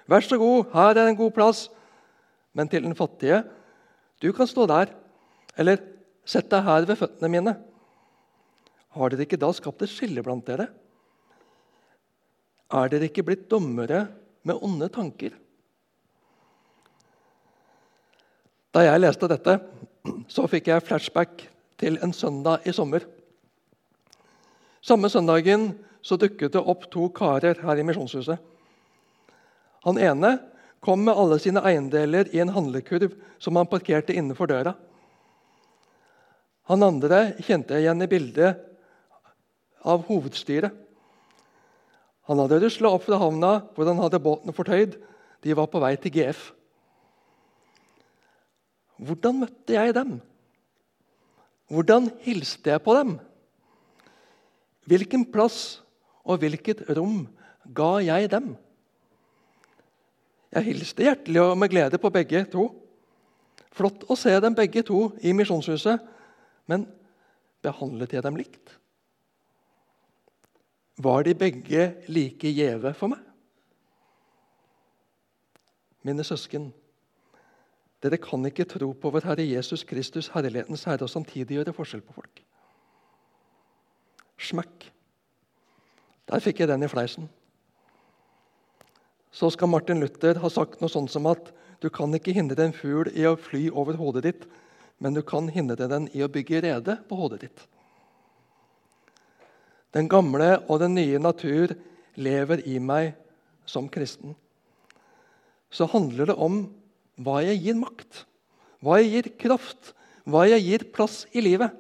'Vær 0.08 0.20
så 0.20 0.36
god, 0.36 0.64
her 0.72 0.98
er 1.00 1.08
en 1.08 1.16
god 1.16 1.30
plass.' 1.30 1.70
Men 2.52 2.68
til 2.68 2.82
den 2.82 2.94
fattige, 2.94 3.44
'Du 4.20 4.32
kan 4.32 4.46
stå 4.46 4.66
der.' 4.66 4.92
Eller 5.56 5.76
'Sett 6.26 6.50
deg 6.50 6.62
her 6.62 6.84
ved 6.84 6.96
føttene 6.96 7.28
mine.' 7.28 7.56
Har 8.94 9.10
dere 9.10 9.26
ikke 9.26 9.40
da 9.40 9.50
skapt 9.54 9.82
et 9.82 9.90
skille 9.90 10.22
blant 10.22 10.46
dere? 10.46 10.68
Er 12.74 12.90
dere 12.90 13.08
ikke 13.08 13.24
blitt 13.26 13.48
dommere 13.50 14.06
med 14.46 14.60
onde 14.62 14.88
tanker? 14.92 15.34
Da 18.74 18.82
jeg 18.86 19.02
leste 19.02 19.30
dette, 19.30 19.58
så 20.30 20.46
fikk 20.50 20.70
jeg 20.70 20.84
flashback 20.86 21.44
til 21.80 21.98
en 22.02 22.14
søndag 22.14 22.66
i 22.66 22.74
sommer. 22.74 23.04
Samme 24.84 25.10
søndagen 25.10 25.72
så 26.04 26.18
dukket 26.20 26.52
det 26.54 26.60
opp 26.60 26.88
to 26.92 27.08
karer 27.14 27.62
her 27.64 27.80
i 27.80 27.86
Misjonshuset. 27.86 28.36
Han 29.86 29.98
ene 30.00 30.36
kom 30.84 31.00
med 31.06 31.16
alle 31.16 31.38
sine 31.40 31.62
eiendeler 31.64 32.28
i 32.34 32.42
en 32.42 32.52
handlekurv 32.52 33.14
som 33.40 33.56
han 33.56 33.70
parkerte 33.70 34.14
innenfor 34.14 34.50
døra. 34.50 34.74
Han 36.68 36.84
andre 36.84 37.34
kjente 37.44 37.76
jeg 37.76 37.86
igjen 37.86 38.04
i 38.04 38.10
bildet 38.10 38.73
av 39.84 40.04
hovedstyret. 40.08 40.72
Han 42.24 42.40
hadde 42.40 42.62
rusla 42.62 42.90
opp 42.96 43.04
fra 43.04 43.20
havna 43.20 43.58
hvor 43.76 43.88
han 43.88 44.00
hadde 44.00 44.22
båten 44.24 44.56
fortøyd. 44.56 44.96
De 45.44 45.56
var 45.56 45.68
på 45.68 45.80
vei 45.82 45.92
til 46.00 46.14
GF. 46.14 46.46
Hvordan 49.04 49.42
møtte 49.42 49.76
jeg 49.76 49.94
dem? 49.96 50.16
Hvordan 51.68 52.08
hilste 52.24 52.72
jeg 52.72 52.82
på 52.84 52.94
dem? 52.96 53.16
Hvilken 54.88 55.24
plass 55.32 55.82
og 56.24 56.40
hvilket 56.40 56.84
rom 56.96 57.24
ga 57.76 57.98
jeg 58.04 58.30
dem? 58.32 58.54
Jeg 60.54 60.68
hilste 60.68 61.04
hjertelig 61.04 61.42
og 61.42 61.58
med 61.58 61.72
glede 61.72 61.98
på 61.98 62.12
begge 62.14 62.44
to. 62.52 62.68
Flott 63.74 64.04
å 64.06 64.16
se 64.16 64.32
dem 64.40 64.54
begge 64.54 64.84
to 64.86 65.08
i 65.24 65.32
Misjonshuset, 65.34 65.98
men 66.70 66.86
behandlet 67.64 68.14
jeg 68.14 68.22
dem 68.22 68.38
likt? 68.38 68.76
Var 70.96 71.22
de 71.26 71.34
begge 71.34 71.94
like 72.08 72.52
gjeve 72.54 72.94
for 72.94 73.10
meg? 73.10 73.20
Mine 76.04 76.24
søsken, 76.24 76.68
dere 78.04 78.18
kan 78.20 78.44
ikke 78.44 78.66
tro 78.68 78.90
på 78.92 79.10
vår 79.10 79.24
Herre 79.30 79.46
Jesus 79.48 79.84
Kristus, 79.88 80.28
herlighetens 80.34 80.84
Herre, 80.84 81.06
og 81.06 81.10
samtidig 81.10 81.56
gjøre 81.56 81.72
forskjell 81.72 82.04
på 82.04 82.12
folk. 82.18 82.42
Smekk. 84.38 84.90
Der 86.28 86.44
fikk 86.44 86.60
jeg 86.60 86.68
den 86.68 86.84
i 86.84 86.90
fleisen. 86.92 87.30
Så 89.34 89.48
skal 89.50 89.72
Martin 89.72 90.00
Luther 90.00 90.38
ha 90.38 90.50
sagt 90.52 90.80
noe 90.80 90.92
sånt 90.92 91.10
som 91.10 91.26
at 91.26 91.48
du 91.82 91.88
kan 91.90 92.12
ikke 92.14 92.36
hindre 92.36 92.68
en 92.68 92.76
fugl 92.76 93.10
i 93.16 93.24
å 93.26 93.34
fly 93.40 93.66
over 93.72 93.96
hodet 93.98 94.22
ditt, 94.28 94.44
men 95.02 95.16
du 95.16 95.24
kan 95.26 95.48
hindre 95.50 95.88
den 95.90 96.06
i 96.14 96.22
å 96.22 96.30
bygge 96.30 96.62
rede 96.62 97.00
på 97.08 97.18
hodet 97.18 97.40
ditt. 97.48 97.64
Den 99.94 100.08
gamle 100.10 100.58
og 100.68 100.80
den 100.82 100.96
nye 100.98 101.20
natur 101.22 101.74
lever 102.18 102.62
i 102.66 102.80
meg 102.82 103.14
som 103.66 103.86
kristen. 103.88 104.34
Så 105.70 105.86
handler 105.90 106.30
det 106.30 106.38
om 106.38 106.64
hva 107.22 107.40
jeg 107.46 107.62
gir 107.62 107.78
makt, 107.78 108.24
hva 108.82 108.98
jeg 109.00 109.12
gir 109.12 109.30
kraft, 109.46 109.94
hva 110.26 110.44
jeg 110.48 110.64
gir 110.66 110.86
plass 110.94 111.24
i 111.32 111.42
livet. 111.44 111.70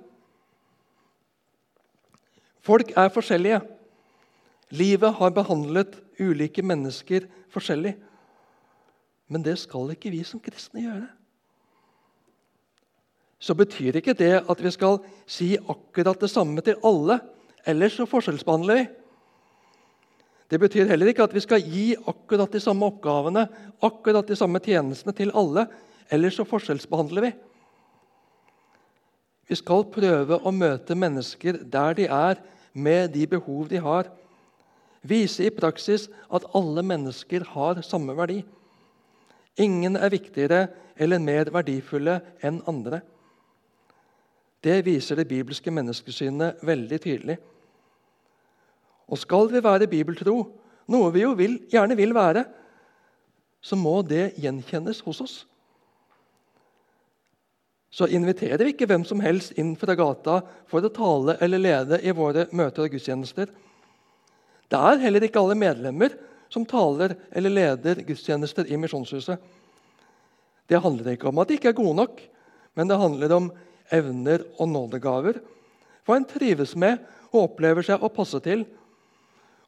Folk 2.64 2.94
er 2.96 3.12
forskjellige. 3.12 3.60
Livet 4.74 5.18
har 5.18 5.34
behandlet 5.36 5.98
ulike 6.22 6.62
mennesker 6.64 7.26
forskjellig. 7.52 7.92
Men 9.28 9.44
det 9.44 9.58
skal 9.60 9.92
ikke 9.92 10.12
vi 10.12 10.22
som 10.26 10.40
kristne 10.42 10.84
gjøre. 10.84 11.10
Så 13.44 13.56
betyr 13.58 13.98
ikke 14.00 14.16
det 14.16 14.38
at 14.40 14.62
vi 14.64 14.72
skal 14.72 15.02
si 15.28 15.54
akkurat 15.58 16.20
det 16.20 16.30
samme 16.32 16.64
til 16.64 16.80
alle. 16.86 17.18
Ellers 17.66 17.96
så 17.96 18.06
forskjellsbehandler 18.08 18.80
vi. 18.80 18.84
Det 20.50 20.60
betyr 20.60 20.90
heller 20.90 21.10
ikke 21.10 21.24
at 21.24 21.34
vi 21.34 21.42
skal 21.42 21.64
gi 21.64 21.86
akkurat 21.96 22.52
de 22.52 22.60
samme 22.60 22.86
oppgavene 22.86 23.46
akkurat 23.82 24.28
de 24.28 24.36
samme 24.36 24.60
tjenestene 24.62 25.14
til 25.16 25.32
alle. 25.34 25.66
Ellers 26.12 26.36
så 26.38 26.44
forskjellsbehandler 26.48 27.28
vi. 27.28 27.32
Vi 29.48 29.56
skal 29.60 29.86
prøve 29.92 30.40
å 30.40 30.52
møte 30.54 30.96
mennesker 30.96 31.62
der 31.64 31.96
de 31.96 32.08
er, 32.08 32.42
med 32.74 33.12
de 33.14 33.22
behov 33.30 33.68
de 33.70 33.78
har 33.78 34.08
Vise 35.04 35.44
i 35.44 35.52
praksis 35.52 36.06
at 36.32 36.46
alle 36.56 36.82
mennesker 36.86 37.44
har 37.52 37.82
samme 37.84 38.14
verdi. 38.16 38.38
Ingen 39.60 39.98
er 40.00 40.12
viktigere 40.14 40.62
eller 40.96 41.20
mer 41.20 41.50
verdifulle 41.52 42.20
enn 42.42 42.62
andre. 42.70 43.02
Det 44.64 44.80
viser 44.86 45.20
det 45.20 45.28
bibelske 45.28 45.70
menneskesynet 45.70 46.64
veldig 46.64 47.00
tydelig. 47.04 47.36
Og 49.10 49.20
skal 49.20 49.50
vi 49.52 49.62
være 49.64 49.88
bibeltro, 49.90 50.36
noe 50.90 51.10
vi 51.14 51.24
jo 51.24 51.32
vil, 51.38 51.58
gjerne 51.72 51.96
vil 51.98 52.14
være, 52.16 52.44
så 53.64 53.76
må 53.80 54.00
det 54.04 54.34
gjenkjennes 54.40 55.00
hos 55.06 55.20
oss. 55.24 55.34
Så 57.94 58.08
inviterer 58.10 58.58
vi 58.64 58.72
ikke 58.74 58.88
hvem 58.90 59.04
som 59.06 59.22
helst 59.22 59.54
inn 59.60 59.72
fra 59.78 59.94
gata 59.96 60.40
for 60.68 60.84
å 60.84 60.92
tale 60.92 61.36
eller 61.44 61.62
lede 61.62 62.00
i 62.02 62.12
våre 62.16 62.48
møter 62.52 62.84
og 62.84 62.96
gudstjenester. 62.96 63.52
Det 64.68 64.80
er 64.80 65.02
heller 65.04 65.24
ikke 65.24 65.40
alle 65.40 65.56
medlemmer 65.56 66.16
som 66.50 66.66
taler 66.66 67.14
eller 67.30 67.54
leder 67.54 68.02
gudstjenester 68.06 68.66
i 68.66 68.78
Misjonshuset. 68.80 69.38
Det 70.66 70.80
handler 70.82 71.14
ikke 71.14 71.30
om 71.30 71.38
at 71.38 71.50
de 71.50 71.58
ikke 71.58 71.70
er 71.70 71.78
gode 71.78 71.96
nok, 72.00 72.20
men 72.74 72.90
det 72.90 72.98
handler 72.98 73.36
om 73.36 73.50
evner 73.94 74.42
og 74.58 74.68
nådegaver. 74.72 75.38
Hva 76.04 76.18
en 76.18 76.26
trives 76.28 76.74
med 76.76 76.98
og 77.30 77.44
opplever 77.48 77.86
seg 77.86 78.02
å 78.02 78.12
passe 78.12 78.40
til. 78.44 78.64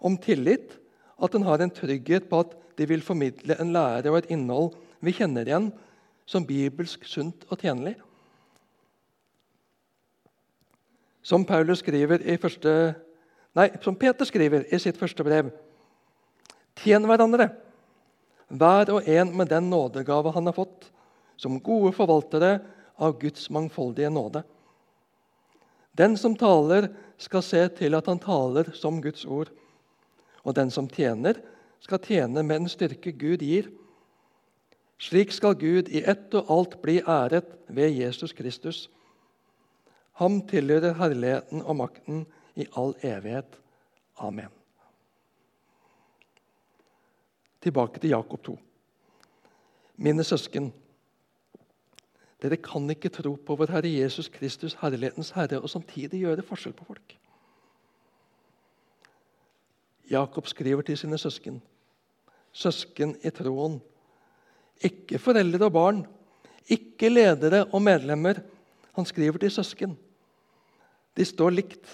Om 0.01 0.19
tillit, 0.21 0.77
at 1.17 1.35
en 1.35 1.47
har 1.47 1.63
en 1.63 1.73
trygghet 1.73 2.29
på 2.29 2.43
at 2.45 2.57
de 2.77 2.87
vil 2.89 3.05
formidle 3.05 3.57
en 3.61 3.73
lære 3.73 4.11
og 4.13 4.19
et 4.21 4.31
innhold 4.35 4.75
vi 5.01 5.15
kjenner 5.17 5.49
igjen 5.49 5.71
som 6.29 6.45
bibelsk 6.45 7.07
sunt 7.09 7.47
og 7.49 7.61
tjenlig. 7.63 7.95
Som 11.27 11.47
første 11.47 12.73
Nei, 13.57 13.71
som 13.81 13.97
Peter 13.97 14.29
skriver 14.29 14.67
i 14.69 14.79
sitt 14.79 14.99
første 15.01 15.25
brev. 15.25 15.49
Tjen 16.77 17.07
hverandre, 17.09 17.49
hver 18.53 18.93
og 18.93 19.09
en 19.09 19.31
med 19.33 19.49
den 19.49 19.71
nådegave 19.73 20.33
han 20.35 20.51
har 20.51 20.57
fått, 20.59 20.91
som 21.41 21.57
gode 21.65 21.95
forvaltere 21.97 22.59
av 23.01 23.17
Guds 23.21 23.49
mangfoldige 23.49 24.11
nåde. 24.13 24.43
Den 25.97 26.19
som 26.21 26.37
taler, 26.37 26.91
skal 27.17 27.41
se 27.41 27.63
til 27.79 27.97
at 27.97 28.09
han 28.11 28.21
taler 28.21 28.69
som 28.77 29.01
Guds 29.01 29.25
ord. 29.25 29.49
Og 30.47 30.55
den 30.55 30.71
som 30.71 30.89
tjener, 30.89 31.41
skal 31.83 32.01
tjene 32.03 32.43
med 32.47 32.63
den 32.63 32.71
styrke 32.71 33.13
Gud 33.13 33.43
gir. 33.43 33.69
Slik 35.03 35.35
skal 35.35 35.59
Gud 35.59 35.91
i 35.93 36.05
ett 36.07 36.35
og 36.39 36.53
alt 36.55 36.79
bli 36.83 37.01
æret 37.03 37.51
ved 37.69 37.99
Jesus 37.99 38.33
Kristus. 38.33 38.87
Ham 40.17 40.41
tilhører 40.49 40.97
herligheten 40.97 41.61
og 41.63 41.77
makten 41.83 42.25
i 42.57 42.65
all 42.79 42.95
evighet. 43.05 43.59
Amen. 44.17 44.49
Tilbake 47.61 48.01
til 48.01 48.15
Jakob 48.15 48.43
2. 48.47 48.57
Mine 49.97 50.25
søsken, 50.25 50.71
dere 52.43 52.57
kan 52.63 52.89
ikke 52.93 53.11
tro 53.13 53.35
på 53.35 53.57
vår 53.59 53.73
Herre 53.75 53.91
Jesus 53.91 54.29
Kristus, 54.29 54.77
herlighetens 54.81 55.35
Herre, 55.37 55.61
og 55.61 55.71
samtidig 55.73 56.21
gjøre 56.23 56.45
forskjell 56.47 56.77
på 56.77 56.85
folk. 56.89 57.17
Jakob 60.11 60.47
skriver 60.47 60.83
til 60.87 60.99
sine 60.99 61.19
søsken, 61.19 61.61
søsken 62.53 63.17
i 63.25 63.31
troen. 63.35 63.81
Ikke 64.85 65.19
foreldre 65.19 65.67
og 65.67 65.73
barn, 65.73 66.05
ikke 66.69 67.11
ledere 67.11 67.65
og 67.73 67.83
medlemmer. 67.83 68.41
Han 68.97 69.07
skriver 69.09 69.39
til 69.43 69.51
søsken. 69.51 69.97
De 71.17 71.25
står 71.25 71.51
likt, 71.51 71.87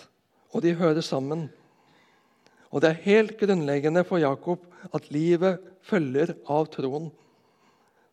og 0.53 0.63
de 0.63 0.75
hører 0.75 1.01
sammen. 1.01 1.49
Og 2.71 2.81
Det 2.81 2.91
er 2.91 3.05
helt 3.05 3.39
grunnleggende 3.41 4.05
for 4.05 4.19
Jakob 4.19 4.65
at 4.95 5.11
livet 5.13 5.61
følger 5.83 6.35
av 6.49 6.67
troen. 6.73 7.11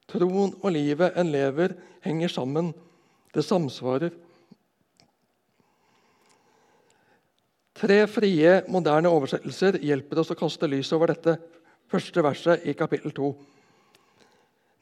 Troen 0.09 0.55
og 0.61 0.71
livet 0.73 1.15
en 1.17 1.31
lever, 1.31 1.75
henger 2.01 2.27
sammen. 2.27 2.73
Det 3.33 3.45
samsvarer. 3.45 4.11
Tre 7.79 8.07
frie, 8.11 8.57
moderne 8.67 9.07
oversettelser 9.07 9.77
hjelper 9.79 10.19
oss 10.19 10.33
å 10.33 10.35
kaste 10.35 10.67
lys 10.67 10.89
over 10.91 11.13
dette 11.13 11.37
første 11.87 12.23
verset 12.25 12.65
i 12.67 12.73
kapittel 12.75 13.13
2. 13.15 13.27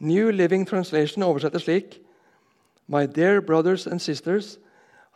New 0.10 0.32
Living 0.34 0.66
Translation 0.66 1.22
oversetter 1.28 1.62
slik 1.62 2.00
My 2.90 3.06
dear 3.06 3.38
brothers 3.42 3.86
and 3.86 4.02
sisters, 4.02 4.58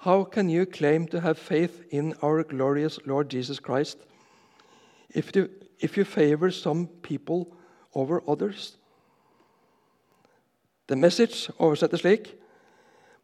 how 0.05 0.23
can 0.23 0.49
you 0.49 0.67
claim 0.67 1.07
to 1.07 1.21
have 1.21 1.39
faith 1.39 1.81
in 1.89 2.13
our 2.21 2.43
glorious 2.43 2.99
Lord 3.07 3.31
Jesus 3.33 3.59
Christ 3.59 4.05
if 5.09 5.35
you, 5.35 5.49
if 5.79 5.97
you 5.97 6.05
favor 6.05 6.51
some 6.51 6.85
people 7.01 7.47
over 7.95 8.21
others? 8.27 8.77
The 10.85 10.95
message 10.95 11.49
oversetter 11.57 11.97
slik 11.97 12.35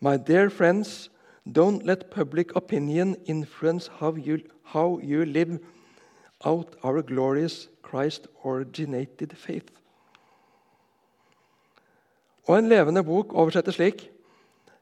My 0.01 0.17
dear 0.17 0.49
friends, 0.49 1.09
don't 1.55 1.85
let 1.85 2.09
public 2.09 2.55
opinion 2.55 3.15
influence 3.25 3.89
how 3.99 4.15
you, 4.15 4.39
how 4.63 4.99
you 5.03 5.25
live 5.25 5.59
out 6.45 6.75
our 6.83 7.01
glorious 7.01 7.69
Christ-originated 7.83 9.33
faith. 9.35 9.71
Og 12.47 12.59
En 12.59 12.69
levende 12.69 13.03
bok 13.03 13.33
oversetter 13.33 13.71
slik.: 13.71 14.11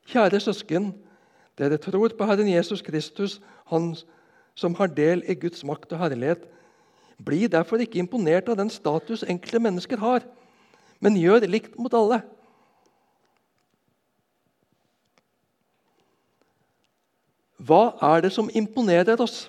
Kjære 0.05 0.39
søsken, 0.39 0.93
dere 1.57 1.77
tror 1.77 2.09
på 2.17 2.25
Herren 2.25 2.49
Jesus 2.49 2.81
Kristus, 2.81 3.41
Han 3.65 3.95
som 4.55 4.75
har 4.75 4.87
del 4.87 5.23
i 5.27 5.33
Guds 5.33 5.63
makt 5.63 5.91
og 5.91 5.99
herlighet. 5.99 6.47
Bli 7.25 7.47
derfor 7.47 7.77
ikke 7.77 7.99
imponert 7.99 8.49
av 8.49 8.57
den 8.57 8.69
status 8.69 9.23
enkelte 9.23 9.59
mennesker 9.59 9.97
har, 9.97 10.23
men 10.99 11.17
gjør 11.17 11.47
likt 11.47 11.77
mot 11.79 11.93
alle. 11.93 12.21
Hva 17.65 17.95
er 18.13 18.25
det 18.25 18.31
som 18.35 18.49
imponerer 18.53 19.21
oss? 19.21 19.45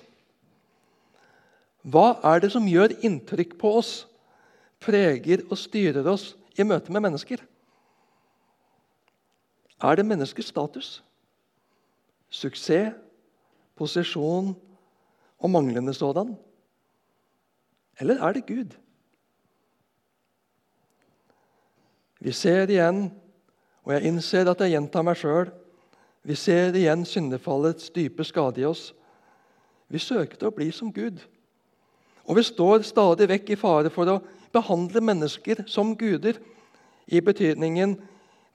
Hva 1.87 2.17
er 2.25 2.41
det 2.43 2.51
som 2.53 2.65
gjør 2.67 2.95
inntrykk 3.05 3.57
på 3.59 3.77
oss, 3.79 3.91
preger 4.83 5.43
og 5.47 5.57
styrer 5.59 6.07
oss 6.09 6.31
i 6.57 6.65
møte 6.65 6.93
med 6.93 7.05
mennesker? 7.05 7.43
Er 9.77 9.99
det 9.99 10.07
menneskers 10.07 10.49
status, 10.49 10.89
suksess, 12.33 12.95
posisjon 13.77 14.55
og 15.37 15.51
manglende 15.53 15.93
sådan? 15.93 16.33
Eller 18.01 18.23
er 18.25 18.33
det 18.33 18.47
Gud? 18.49 18.73
Vi 22.19 22.33
ser 22.33 22.65
igjen, 22.65 23.11
og 23.85 23.93
jeg 23.93 24.09
innser 24.09 24.49
at 24.49 24.61
jeg 24.65 24.73
gjentar 24.73 25.05
meg 25.05 25.19
sjøl 25.21 25.51
vi 26.27 26.35
ser 26.35 26.75
igjen 26.75 27.05
syndefallets 27.07 27.89
dype 27.95 28.25
skade 28.27 28.61
i 28.61 28.65
oss. 28.67 28.89
Vi 29.87 29.99
søkte 29.99 30.49
å 30.49 30.51
bli 30.51 30.67
som 30.75 30.91
Gud. 30.91 31.21
Og 32.27 32.35
vi 32.35 32.43
står 32.43 32.83
stadig 32.83 33.29
vekk 33.31 33.53
i 33.53 33.59
fare 33.59 33.91
for 33.93 34.11
å 34.11 34.19
behandle 34.51 34.99
mennesker 34.99 35.63
som 35.71 35.95
guder, 35.95 36.35
i 37.07 37.21
betydningen 37.23 37.93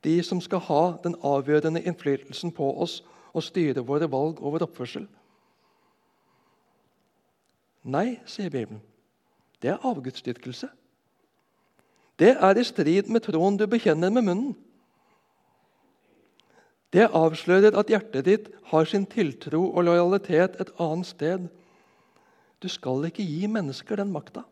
de 0.04 0.18
som 0.22 0.40
skal 0.44 0.60
ha 0.66 0.82
den 1.00 1.14
avgjørende 1.24 1.80
innflytelsen 1.88 2.52
på 2.52 2.66
oss 2.84 2.98
og 3.32 3.46
styre 3.46 3.80
våre 3.80 4.10
valg 4.12 4.42
og 4.42 4.52
vår 4.52 4.66
oppførsel. 4.66 5.06
Nei, 7.88 8.20
sier 8.28 8.52
Bibelen. 8.52 8.82
Det 9.62 9.72
er 9.72 9.86
avgudsdyrkelse. 9.88 10.68
Det 12.20 12.34
er 12.36 12.60
i 12.60 12.66
strid 12.68 13.08
med 13.08 13.24
troen 13.24 13.56
du 13.56 13.64
bekjenner 13.66 14.12
med 14.12 14.28
munnen. 14.28 14.52
Det 16.92 17.08
avslører 17.08 17.72
at 17.78 17.88
hjertet 17.88 18.26
ditt 18.28 18.48
har 18.68 18.88
sin 18.88 19.06
tiltro 19.08 19.62
og 19.70 19.86
lojalitet 19.88 20.58
et 20.60 20.72
annet 20.76 21.08
sted. 21.08 21.46
Du 22.60 22.68
skal 22.68 23.06
ikke 23.08 23.24
gi 23.24 23.48
mennesker 23.48 23.96
den 23.96 24.12
makta. 24.12 24.44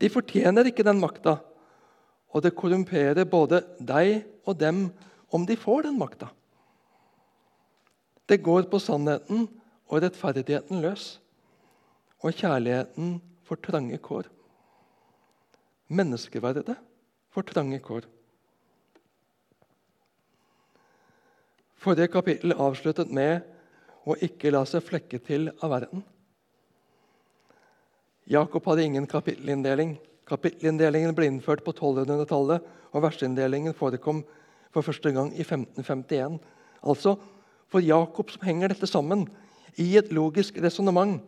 De 0.00 0.08
fortjener 0.10 0.66
ikke 0.68 0.86
den 0.86 0.98
makta, 1.00 1.36
og 2.34 2.42
det 2.42 2.56
korrumperer 2.56 3.28
både 3.28 3.60
deg 3.78 4.24
og 4.48 4.56
dem 4.58 4.88
om 5.34 5.44
de 5.46 5.56
får 5.60 5.86
den 5.86 6.00
makta. 6.00 6.30
Det 8.24 8.40
går 8.42 8.66
på 8.72 8.80
sannheten 8.80 9.44
og 9.92 10.00
rettferdigheten 10.02 10.80
løs, 10.82 11.18
og 12.24 12.32
kjærligheten 12.32 13.18
for 13.44 13.60
trange 13.60 14.00
kår. 14.00 14.30
Menneskeverdet 15.92 16.78
for 17.28 17.44
trange 17.44 17.78
kår. 17.84 18.08
Forrige 21.84 22.08
kapittel 22.08 22.54
avsluttet 22.56 23.10
med 23.12 23.42
å 24.08 24.14
ikke 24.24 24.52
la 24.54 24.62
seg 24.68 24.84
flekke 24.86 25.18
til 25.20 25.50
av 25.58 25.68
verden. 25.74 26.00
Jakob 28.30 28.64
hadde 28.70 28.86
ingen 28.86 29.08
kapittelinndeling. 29.08 29.98
Kapittelinndelingen 30.24 31.12
ble 31.16 31.28
innført 31.28 31.60
på 31.66 31.74
1200-tallet, 31.74 32.64
og 32.94 33.04
verseinndelingen 33.04 33.76
forekom 33.76 34.22
for 34.72 34.86
første 34.86 35.12
gang 35.12 35.28
i 35.34 35.44
1551. 35.44 36.40
Altså, 36.88 37.18
For 37.68 37.82
Jakob 37.82 38.30
som 38.30 38.44
henger 38.46 38.70
dette 38.70 38.86
sammen 38.86 39.24
i 39.80 39.96
et 39.98 40.12
logisk 40.14 40.60
resonnement. 40.62 41.18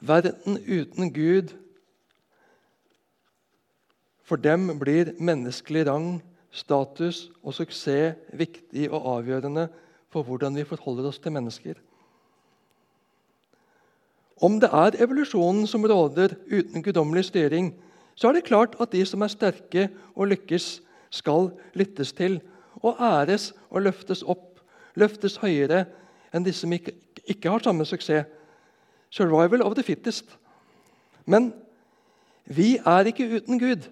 Verden 0.00 0.60
uten 0.64 1.12
Gud 1.12 1.56
For 4.22 4.38
dem 4.38 4.68
blir 4.78 5.16
menneskelig 5.18 5.88
rang 5.88 6.20
status 6.50 7.28
og 7.42 7.54
suksess 7.54 8.18
viktig 8.36 8.88
og 8.90 9.06
avgjørende 9.16 9.68
for 10.10 10.26
hvordan 10.26 10.56
vi 10.58 10.66
forholder 10.66 11.08
oss 11.10 11.20
til 11.22 11.32
mennesker. 11.32 11.78
Om 14.40 14.56
det 14.60 14.70
er 14.72 14.96
evolusjonen 15.04 15.66
som 15.68 15.84
råder 15.84 16.34
uten 16.48 16.82
guddommelig 16.82 17.26
styring, 17.28 17.74
så 18.16 18.28
er 18.28 18.38
det 18.38 18.48
klart 18.48 18.76
at 18.80 18.92
de 18.92 19.04
som 19.06 19.22
er 19.22 19.32
sterke 19.32 19.88
og 20.14 20.32
lykkes, 20.32 20.80
skal 21.10 21.48
lyttes 21.74 22.12
til 22.14 22.36
og 22.86 23.00
æres 23.02 23.50
og 23.70 23.82
løftes 23.82 24.22
opp, 24.22 24.60
løftes 24.94 25.40
høyere 25.42 25.84
enn 26.30 26.44
de 26.46 26.52
som 26.54 26.70
ikke, 26.72 26.94
ikke 27.26 27.50
har 27.50 27.64
samme 27.64 27.84
suksess. 27.84 28.28
Survival 29.10 29.64
of 29.66 29.74
the 29.74 29.82
fittest. 29.82 30.36
Men 31.26 31.50
vi 32.46 32.76
er 32.78 33.10
ikke 33.10 33.26
uten 33.40 33.58
Gud. 33.58 33.88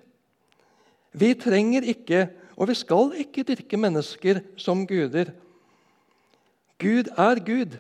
Vi 1.13 1.35
trenger 1.35 1.83
ikke 1.83 2.29
og 2.59 2.69
vi 2.69 2.75
skal 2.75 3.13
ikke 3.23 3.47
dyrke 3.47 3.79
mennesker 3.79 4.43
som 4.59 4.83
guder. 4.87 5.31
Gud 6.79 7.11
er 7.15 7.41
Gud, 7.47 7.79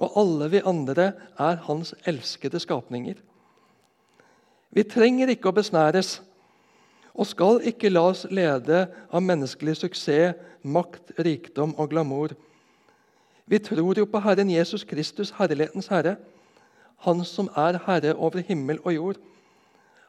og 0.00 0.16
alle 0.18 0.48
vi 0.50 0.62
andre 0.64 1.12
er 1.38 1.60
hans 1.68 1.94
elskede 2.08 2.60
skapninger. 2.60 3.20
Vi 4.74 4.82
trenger 4.82 5.30
ikke 5.30 5.52
å 5.52 5.54
besnæres 5.54 6.16
og 7.14 7.28
skal 7.30 7.60
ikke 7.68 7.92
la 7.92 8.08
oss 8.10 8.24
lede 8.26 8.88
av 9.12 9.22
menneskelig 9.22 9.76
suksess, 9.84 10.34
makt, 10.64 11.12
rikdom 11.20 11.76
og 11.78 11.92
glamour. 11.92 12.32
Vi 13.46 13.60
tror 13.60 14.00
jo 14.00 14.06
på 14.08 14.22
Herren 14.24 14.50
Jesus 14.50 14.82
Kristus, 14.88 15.34
herlighetens 15.36 15.92
Herre, 15.92 16.16
Han 17.04 17.24
som 17.24 17.50
er 17.56 17.76
Herre 17.86 18.14
over 18.16 18.40
himmel 18.40 18.78
og 18.84 18.94
jord. 18.94 19.16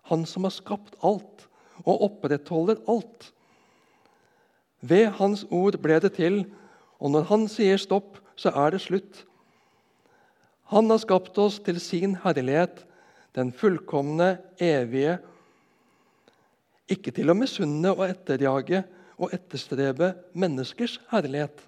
Han 0.07 0.25
som 0.25 0.45
har 0.47 0.53
skapt 0.53 0.95
alt 1.03 1.47
og 1.83 2.05
opprettholder 2.07 2.79
alt. 2.87 3.33
Ved 4.85 5.07
Hans 5.17 5.45
ord 5.49 5.79
ble 5.81 5.97
det 6.03 6.13
til, 6.19 6.43
og 7.01 7.13
når 7.15 7.29
Han 7.31 7.47
sier 7.51 7.79
stopp, 7.81 8.19
så 8.37 8.51
er 8.53 8.75
det 8.75 8.83
slutt. 8.83 9.23
Han 10.73 10.89
har 10.89 11.01
skapt 11.01 11.37
oss 11.41 11.59
til 11.63 11.79
sin 11.81 12.17
herlighet, 12.23 12.83
den 13.35 13.51
fullkomne, 13.53 14.37
evige, 14.61 15.19
ikke 16.89 17.11
til 17.15 17.31
å 17.31 17.37
misunne 17.37 17.91
og 17.95 18.05
etterjage 18.07 18.83
og 19.17 19.33
etterstrebe 19.33 20.11
menneskers 20.37 20.99
herlighet. 21.11 21.63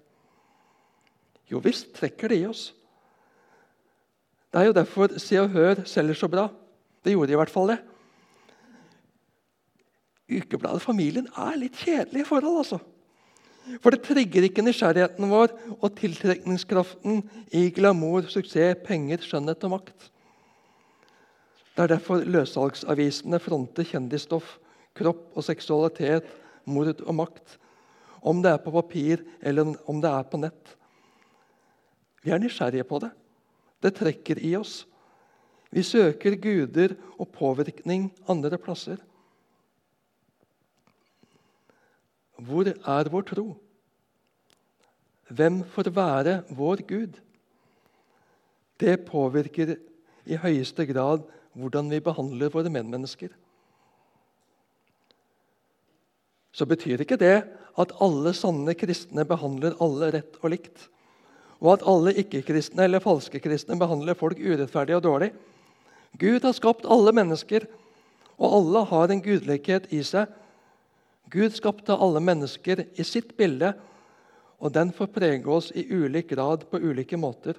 Jo 1.49 1.61
visst 1.63 1.93
trekker 1.95 2.31
det 2.31 2.41
i 2.41 2.47
oss. 2.49 2.69
Det 4.51 4.61
er 4.61 4.69
jo 4.69 4.75
derfor 4.75 5.15
Se 5.21 5.39
og 5.41 5.53
Hør 5.55 5.83
selger 5.89 6.17
så 6.17 6.29
bra. 6.31 6.47
Det 7.03 7.13
gjorde 7.13 7.31
de 7.31 7.37
i 7.37 7.39
hvert 7.39 7.53
fall 7.53 7.71
det. 7.71 7.79
Ukebladet 10.27 10.83
Familien 10.83 11.27
er 11.39 11.59
litt 11.59 11.77
kjedelig 11.79 12.25
i 12.25 12.27
forhold, 12.27 12.61
altså. 12.63 12.79
For 13.83 13.93
det 13.93 14.03
trigger 14.05 14.47
ikke 14.47 14.63
nysgjerrigheten 14.63 15.29
vår 15.29 15.53
og 15.77 15.89
tiltrekningskraften 15.97 17.21
i 17.55 17.67
glamour, 17.75 18.29
suksess, 18.31 18.79
penger, 18.87 19.21
skjønnhet 19.23 19.65
og 19.67 19.75
makt. 19.75 20.07
Det 21.75 21.83
er 21.83 21.91
derfor 21.93 22.23
løssalgsavisene 22.25 23.39
fronter 23.43 23.85
kjendisstoff, 23.85 24.55
kropp 24.97 25.35
og 25.37 25.45
seksualitet, 25.45 26.25
mord 26.65 27.03
og 27.03 27.13
makt. 27.19 27.57
Om 28.25 28.41
det 28.41 28.55
er 28.55 28.63
på 28.63 28.73
papir 28.73 29.21
eller 29.45 29.75
om 29.85 30.01
det 30.01 30.09
er 30.09 30.25
på 30.31 30.39
nett. 30.41 30.73
Vi 32.25 32.33
er 32.33 32.41
nysgjerrige 32.41 32.87
på 32.87 32.99
det. 33.03 33.11
Det 33.83 33.93
trekker 33.99 34.41
i 34.41 34.55
oss. 34.57 34.81
Vi 35.69 35.83
søker 35.85 36.39
guder 36.41 36.95
og 37.19 37.29
påvirkning 37.35 38.09
andre 38.31 38.57
plasser. 38.57 38.97
Hvor 42.37 42.69
er 42.69 43.09
vår 43.09 43.25
tro? 43.31 43.47
Hvem 45.27 45.63
får 45.73 45.89
være 45.91 46.41
vår 46.49 46.83
Gud? 46.87 47.17
Det 48.79 49.05
påvirker 49.07 49.75
i 50.25 50.37
høyeste 50.37 50.85
grad 50.85 51.25
hvordan 51.57 51.89
vi 51.89 51.99
behandler 52.03 52.53
våre 52.53 52.69
medmennesker. 52.69 53.31
Så 56.53 56.65
betyr 56.65 57.01
ikke 57.01 57.17
det 57.21 57.41
at 57.77 57.93
alle 58.01 58.33
sanne 58.33 58.73
kristne 58.77 59.25
behandler 59.29 59.77
alle 59.81 60.11
rett 60.15 60.37
og 60.41 60.53
likt, 60.53 60.87
og 61.61 61.73
at 61.75 61.85
alle 61.89 62.13
ikke-kristne 62.21 62.85
eller 62.85 63.01
falske 63.01 63.41
kristne 63.41 63.77
behandler 63.77 64.17
folk 64.17 64.39
urettferdig 64.41 64.97
og 64.97 65.05
dårlig. 65.05 65.31
Gud 66.17 66.45
har 66.45 66.55
skapt 66.57 66.85
alle 66.85 67.13
mennesker, 67.13 67.65
og 68.37 68.53
alle 68.59 68.83
har 68.89 69.13
en 69.13 69.21
gudlighet 69.25 69.89
i 69.93 70.03
seg 70.05 70.29
Gud 71.31 71.55
skapte 71.55 71.95
alle 71.95 72.21
mennesker 72.23 72.85
i 72.95 73.03
sitt 73.03 73.33
bilde, 73.37 73.73
og 74.57 74.73
den 74.73 74.93
får 74.95 75.11
prege 75.13 75.51
oss 75.51 75.69
i 75.75 75.83
ulik 75.91 76.31
grad 76.31 76.65
på 76.71 76.79
ulike 76.81 77.17
måter. 77.19 77.57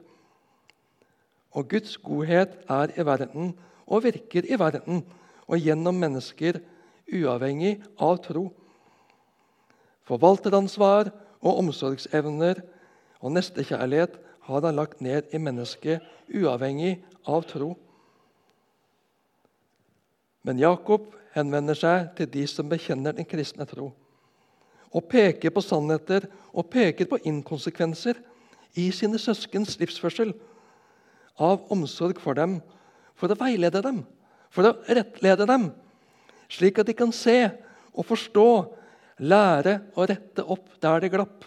Og 1.54 1.68
Guds 1.70 1.96
godhet 2.02 2.56
er 2.68 2.92
i 2.96 3.04
verden 3.06 3.52
og 3.86 4.04
virker 4.04 4.48
i 4.48 4.58
verden 4.58 5.04
og 5.46 5.62
gjennom 5.62 5.96
mennesker, 5.96 6.60
uavhengig 7.08 7.78
av 8.04 8.18
tro. 8.24 8.48
Forvalteransvar 10.08 11.08
og 11.40 11.60
omsorgsevner 11.62 12.60
og 13.22 13.32
nestekjærlighet 13.32 14.18
har 14.48 14.64
han 14.64 14.76
lagt 14.76 15.00
ned 15.04 15.32
i 15.32 15.40
mennesket, 15.40 16.04
uavhengig 16.28 16.98
av 17.28 17.46
tro. 17.48 17.74
Men 20.46 20.60
Jakob 20.62 21.10
henvender 21.34 21.76
seg 21.78 22.12
til 22.18 22.30
de 22.32 22.44
som 22.50 22.68
bekjenner 22.70 23.16
den 23.16 23.26
kristne 23.28 23.66
tro. 23.68 23.90
Og 24.88 25.04
peker 25.10 25.52
på 25.52 25.62
sannheter 25.64 26.28
og 26.52 26.70
peker 26.72 27.08
på 27.10 27.20
inkonsekvenser 27.28 28.20
i 28.78 28.88
sine 28.94 29.20
søskens 29.20 29.76
livsførsel. 29.80 30.32
Av 31.38 31.66
omsorg 31.72 32.18
for 32.22 32.38
dem, 32.38 32.58
for 33.18 33.30
å 33.30 33.38
veilede 33.38 33.82
dem, 33.84 34.02
for 34.50 34.66
å 34.66 34.74
rettlede 34.88 35.46
dem. 35.48 35.68
Slik 36.48 36.80
at 36.80 36.88
de 36.88 36.96
kan 36.96 37.12
se 37.14 37.36
og 37.92 38.06
forstå, 38.08 38.48
lære 39.18 39.80
og 39.98 40.08
rette 40.10 40.44
opp 40.46 40.76
der 40.82 41.02
det 41.02 41.12
glapp. 41.12 41.46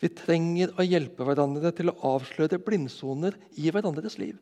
Vi 0.00 0.10
trenger 0.12 0.74
å 0.76 0.84
hjelpe 0.84 1.24
hverandre 1.26 1.72
til 1.74 1.90
å 1.90 1.96
avsløre 2.14 2.60
blindsoner 2.62 3.36
i 3.56 3.70
hverandres 3.72 4.18
liv. 4.20 4.36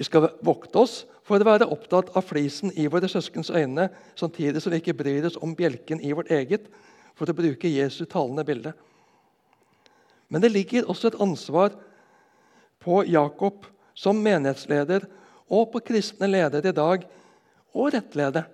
Vi 0.00 0.06
skal 0.08 0.30
vokte 0.40 0.80
oss 0.80 1.02
for 1.28 1.36
å 1.36 1.44
være 1.44 1.66
opptatt 1.68 2.14
av 2.16 2.24
flisen 2.24 2.70
i 2.72 2.86
våre 2.88 3.08
søskens 3.10 3.50
øyne, 3.52 3.90
samtidig 4.16 4.62
som 4.64 4.72
vi 4.72 4.78
ikke 4.80 4.96
bryr 4.96 5.26
oss 5.28 5.36
om 5.44 5.52
bjelken 5.52 6.00
i 6.00 6.14
vårt 6.16 6.30
eget, 6.32 6.70
for 7.12 7.28
å 7.28 7.36
bruke 7.36 7.68
Jesu 7.68 8.06
talende 8.08 8.46
bilde. 8.48 8.72
Men 10.32 10.40
det 10.40 10.54
ligger 10.54 10.88
også 10.88 11.10
et 11.10 11.18
ansvar 11.20 11.74
på 12.80 13.02
Jakob 13.12 13.66
som 13.92 14.22
menighetsleder 14.24 15.04
og 15.52 15.68
på 15.74 15.82
kristne 15.90 16.30
ledere 16.30 16.72
i 16.72 16.78
dag 16.78 17.04
å 17.76 17.90
rettlede, 17.92 18.46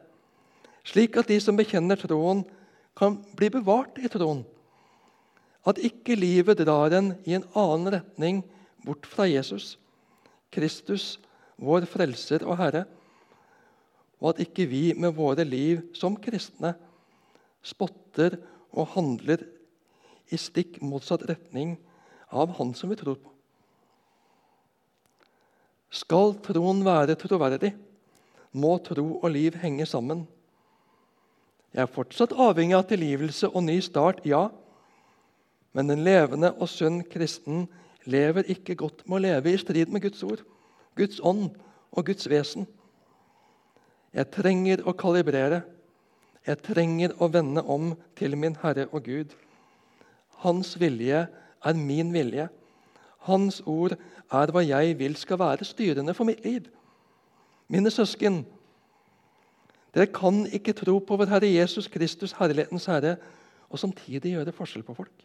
slik 0.82 1.14
at 1.20 1.30
de 1.30 1.38
som 1.42 1.54
bekjenner 1.54 2.00
troen, 2.00 2.42
kan 2.96 3.20
bli 3.38 3.52
bevart 3.54 4.00
i 4.02 4.10
troen. 4.10 4.40
At 5.62 5.78
ikke 5.78 6.18
livet 6.18 6.58
drar 6.64 6.90
en 6.96 7.12
i 7.22 7.36
en 7.38 7.46
annen 7.54 7.92
retning 8.00 8.42
bort 8.82 9.06
fra 9.06 9.28
Jesus. 9.28 9.76
Kristus 10.50 11.20
vår 11.56 11.86
frelser 11.88 12.44
og 12.46 12.58
Herre, 12.60 12.84
og 14.20 14.32
at 14.32 14.42
ikke 14.46 14.66
vi 14.68 14.82
med 14.96 15.14
våre 15.16 15.44
liv 15.44 15.82
som 15.96 16.16
kristne 16.20 16.72
spotter 17.66 18.38
og 18.76 18.92
handler 18.94 19.42
i 20.32 20.38
stikk 20.40 20.80
motsatt 20.82 21.26
retning 21.28 21.76
av 22.32 22.56
Han 22.58 22.72
som 22.74 22.90
vi 22.90 22.98
tror 22.98 23.18
på. 23.20 23.32
Skal 25.90 26.34
troen 26.44 26.82
være 26.84 27.16
troverdig, 27.18 27.72
må 28.56 28.76
tro 28.84 29.06
og 29.20 29.28
liv 29.32 29.56
henge 29.60 29.86
sammen. 29.86 30.24
Jeg 31.72 31.84
er 31.84 31.92
fortsatt 31.92 32.32
avhengig 32.32 32.76
av 32.78 32.86
tilgivelse 32.88 33.50
og 33.52 33.66
ny 33.68 33.78
start, 33.84 34.22
ja. 34.24 34.48
Men 35.76 35.92
en 35.92 36.04
levende 36.04 36.54
og 36.56 36.70
sunn 36.72 37.02
kristen 37.04 37.66
lever 38.08 38.48
ikke 38.52 38.78
godt 38.80 39.04
med 39.06 39.18
å 39.18 39.24
leve 39.26 39.52
i 39.52 39.60
strid 39.60 39.92
med 39.92 40.06
Guds 40.06 40.22
ord. 40.24 40.42
Guds 40.96 41.20
ånd 41.20 41.50
og 41.92 42.06
Guds 42.08 42.28
vesen. 42.30 42.66
Jeg 44.16 44.30
trenger 44.32 44.82
å 44.88 44.94
kalibrere. 44.96 45.62
Jeg 46.46 46.62
trenger 46.64 47.12
å 47.20 47.28
vende 47.28 47.62
om 47.62 47.92
til 48.16 48.36
min 48.38 48.56
Herre 48.62 48.86
og 48.92 49.04
Gud. 49.04 49.34
Hans 50.44 50.76
vilje 50.80 51.26
er 51.26 51.80
min 51.80 52.12
vilje. 52.14 52.48
Hans 53.26 53.60
ord 53.66 53.96
er 54.32 54.52
hva 54.54 54.62
jeg 54.64 54.96
vil 54.98 55.16
skal 55.18 55.40
være 55.42 55.66
styrende 55.66 56.14
for 56.14 56.28
mitt 56.28 56.44
liv. 56.46 56.68
Mine 57.68 57.90
søsken, 57.90 58.44
dere 59.94 60.06
kan 60.12 60.44
ikke 60.54 60.76
tro 60.76 60.98
på 61.02 61.16
vår 61.18 61.32
Herre 61.32 61.50
Jesus 61.50 61.88
Kristus, 61.90 62.36
Herlighetens 62.38 62.86
Herre, 62.86 63.16
og 63.66 63.80
samtidig 63.82 64.36
gjøre 64.36 64.54
forskjell 64.54 64.84
på 64.86 64.94
folk. 64.94 65.24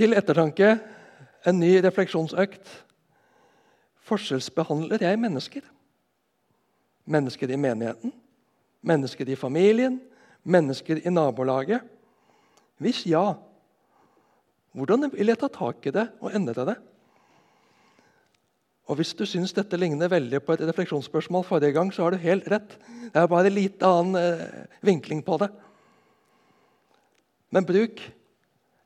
Til 0.00 0.16
ettertanke 0.16 0.78
en 1.44 1.58
ny 1.60 1.74
refleksjonsøkt. 1.84 2.70
Forskjellsbehandler 4.08 5.02
jeg 5.04 5.18
mennesker? 5.20 5.64
Mennesker 7.04 7.50
i 7.52 7.58
menigheten? 7.60 8.14
Mennesker 8.80 9.28
i 9.28 9.36
familien? 9.36 9.98
Mennesker 10.48 11.02
i 11.04 11.12
nabolaget? 11.12 11.84
Hvis 12.80 13.02
ja, 13.10 13.34
hvordan 14.72 15.10
vil 15.12 15.34
jeg 15.34 15.40
ta 15.42 15.50
tak 15.52 15.84
i 15.84 15.92
det 15.92 16.06
og 16.22 16.32
endre 16.32 16.64
det? 16.70 16.76
Og 18.88 18.96
Hvis 18.96 19.12
du 19.14 19.26
syns 19.28 19.52
dette 19.52 19.76
ligner 19.76 20.08
veldig 20.08 20.40
på 20.46 20.56
et 20.56 20.62
refleksjonsspørsmål 20.64 21.44
forrige 21.44 21.76
gang, 21.76 21.92
så 21.92 22.06
har 22.06 22.16
du 22.16 22.24
helt 22.24 22.48
rett. 22.48 22.72
Det 23.12 23.20
er 23.20 23.28
bare 23.28 23.52
litt 23.52 23.84
annen 23.84 24.16
eh, 24.16 24.64
vinkling 24.80 25.20
på 25.22 25.36
det. 25.44 25.50
Men 27.52 27.68
bruk 27.68 28.00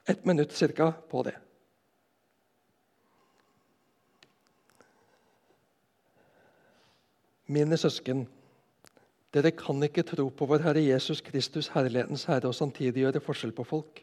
ett 0.06 0.24
minutt 0.24 0.52
cirka 0.52 0.92
på 1.10 1.22
det. 1.22 1.34
Mine 7.46 7.76
søsken, 7.76 8.24
dere 9.34 9.50
kan 9.52 9.82
ikke 9.84 10.04
tro 10.06 10.30
på 10.32 10.46
vår 10.48 10.64
Herre 10.64 10.80
Jesus 10.80 11.20
Kristus, 11.24 11.68
Herlighetens 11.74 12.24
Herre, 12.24 12.48
og 12.48 12.56
samtidig 12.56 13.02
gjøre 13.02 13.20
forskjell 13.20 13.52
på 13.52 13.66
folk. 13.68 14.00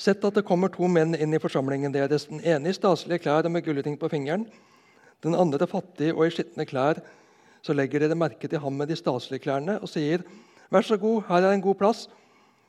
Sett 0.00 0.24
at 0.24 0.34
det 0.34 0.46
kommer 0.48 0.72
to 0.72 0.88
menn 0.88 1.14
inn 1.14 1.36
i 1.36 1.42
forsamlingen 1.42 1.92
deres. 1.94 2.24
Den 2.30 2.40
ene 2.40 2.70
i 2.70 2.74
staselige 2.74 3.26
klær 3.26 3.46
og 3.46 3.52
med 3.54 3.66
gullring 3.66 3.98
på 4.00 4.08
fingeren. 4.10 4.46
Den 5.22 5.36
andre 5.36 5.68
fattig 5.68 6.14
og 6.14 6.24
i 6.26 6.32
skitne 6.32 6.66
klær. 6.66 7.02
Så 7.62 7.76
legger 7.76 8.00
dere 8.00 8.16
merke 8.16 8.48
til 8.48 8.62
ham 8.62 8.78
med 8.80 8.88
de 8.88 8.96
staselige 8.96 9.44
klærne 9.44 9.76
og 9.80 9.88
sier, 9.88 10.24
'Vær 10.70 10.82
så 10.86 10.96
god, 10.96 11.22
her 11.28 11.42
er 11.42 11.52
en 11.52 11.62
god 11.62 11.74
plass.' 11.74 12.08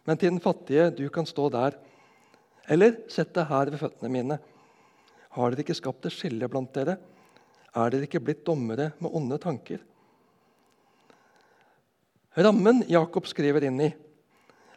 Men 0.05 0.17
til 0.17 0.29
den 0.29 0.41
fattige, 0.41 0.91
'Du 0.91 1.09
kan 1.09 1.25
stå 1.25 1.49
der.' 1.49 1.77
Eller 2.71 2.95
sett 3.11 3.33
det 3.35 3.49
her 3.49 3.71
ved 3.71 3.81
føttene 3.81 4.11
mine. 4.11 4.37
Har 5.35 5.51
dere 5.51 5.65
ikke 5.65 5.75
skapt 5.75 6.07
et 6.07 6.15
skille 6.15 6.47
blant 6.51 6.71
dere? 6.75 6.95
Er 7.75 7.91
dere 7.91 8.07
ikke 8.07 8.21
blitt 8.23 8.45
dommere 8.47 8.93
med 9.03 9.11
onde 9.15 9.39
tanker? 9.43 9.83
Rammen 12.39 12.85
Jakob 12.87 13.27
skriver 13.27 13.65
inn 13.67 13.79
i, 13.83 13.89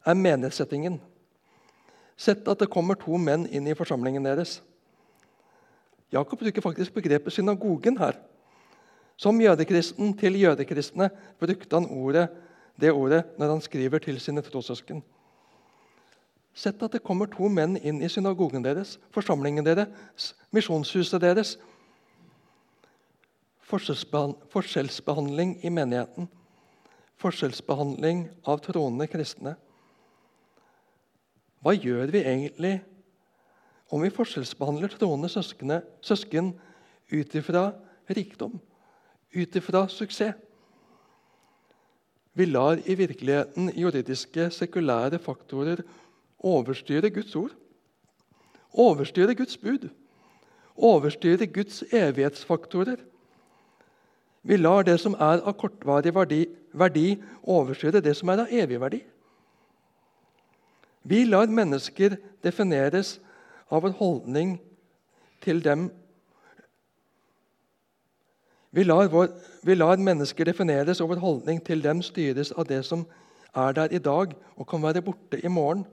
er 0.04 0.18
menighetssettingen. 0.18 0.98
Sett 2.18 2.46
at 2.50 2.62
det 2.62 2.70
kommer 2.70 2.98
to 2.98 3.18
menn 3.18 3.46
inn 3.46 3.66
i 3.70 3.76
forsamlingen 3.78 4.26
deres. 4.26 4.58
Jakob 6.14 6.42
bruker 6.42 6.62
faktisk 6.62 6.94
begrepet 6.94 7.34
synagogen 7.34 7.98
her. 7.98 8.18
Som 9.14 9.38
jødekristen 9.38 10.16
til 10.18 10.40
jødekristne 10.42 11.12
brukte 11.38 11.78
han 11.78 11.86
ordet, 11.86 12.26
det 12.74 12.90
ordet 12.90 13.22
når 13.38 13.54
han 13.54 13.62
skriver 13.62 14.02
til 14.02 14.18
sine 14.22 14.42
trossøsken. 14.42 15.02
Sett 16.54 16.82
at 16.86 16.92
det 16.94 17.02
kommer 17.02 17.26
to 17.26 17.48
menn 17.50 17.74
inn 17.82 17.98
i 18.02 18.08
synagogen 18.08 18.62
deres, 18.62 18.94
forsamlingen 19.14 19.66
deres, 19.66 20.34
misjonshuset 20.54 21.20
deres. 21.22 21.56
Forskjellsbehandling 23.66 25.56
i 25.66 25.72
menigheten. 25.74 26.28
Forskjellsbehandling 27.18 28.28
av 28.46 28.62
troende 28.62 29.08
kristne. 29.10 29.56
Hva 31.64 31.74
gjør 31.74 32.12
vi 32.12 32.22
egentlig 32.22 32.74
om 33.90 34.02
vi 34.04 34.12
forskjellsbehandler 34.14 34.94
troende 34.98 35.28
søskene, 35.32 35.82
søsken 36.04 36.52
ut 37.12 37.34
ifra 37.34 37.72
rikdom, 38.14 38.60
ut 39.34 39.56
ifra 39.58 39.88
suksess? 39.90 40.38
Vi 42.34 42.48
lar 42.50 42.80
i 42.82 42.96
virkeligheten 42.98 43.68
juridiske, 43.78 44.48
sekulære 44.50 45.20
faktorer 45.22 45.84
overstyre 46.44 47.10
Guds 47.10 47.34
ord. 47.36 47.54
Overstyre 48.74 49.34
Guds 49.34 49.56
bud. 49.56 49.88
Overstyre 50.76 51.46
Guds 51.46 51.82
evighetsfaktorer. 51.92 53.00
Vi 54.44 54.56
lar 54.56 54.84
det 54.84 54.98
som 55.00 55.14
er 55.16 55.40
av 55.40 55.56
kortvarig 55.56 56.12
verdi, 56.14 56.44
verdi 56.76 57.14
overstyre 57.42 58.02
det 58.04 58.12
som 58.18 58.28
er 58.28 58.44
av 58.44 58.52
evig 58.52 58.80
verdi. 58.80 59.00
Vi 61.04 61.24
lar 61.24 61.48
mennesker 61.48 62.18
defineres 62.44 63.18
av 63.70 63.84
vår 63.84 63.96
holdning 64.00 64.58
til 65.44 65.62
dem 65.64 65.88
vi 68.74 68.82
lar, 68.82 69.06
vår, 69.06 69.28
vi 69.62 69.74
lar, 69.78 70.00
mennesker 70.02 70.48
defineres 70.48 70.98
over 71.00 71.20
holdning 71.22 71.60
til 71.62 71.78
dem 71.82 72.00
styres 72.02 72.50
av 72.58 72.66
det 72.66 72.80
som 72.82 73.04
er 73.54 73.76
der 73.76 73.92
i 73.94 74.00
dag 74.02 74.32
og 74.56 74.66
kan 74.66 74.82
være 74.82 75.02
borte 75.06 75.38
i 75.38 75.48
morgen, 75.52 75.84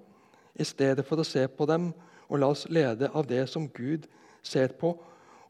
i 0.55 0.65
stedet 0.67 1.05
for 1.07 1.21
å 1.21 1.27
se 1.27 1.45
på 1.47 1.67
dem 1.69 1.91
og 2.27 2.39
la 2.39 2.51
oss 2.53 2.67
lede 2.69 3.09
av 3.13 3.27
det 3.27 3.43
som 3.51 3.67
Gud 3.67 4.07
ser 4.43 4.73
på 4.79 4.93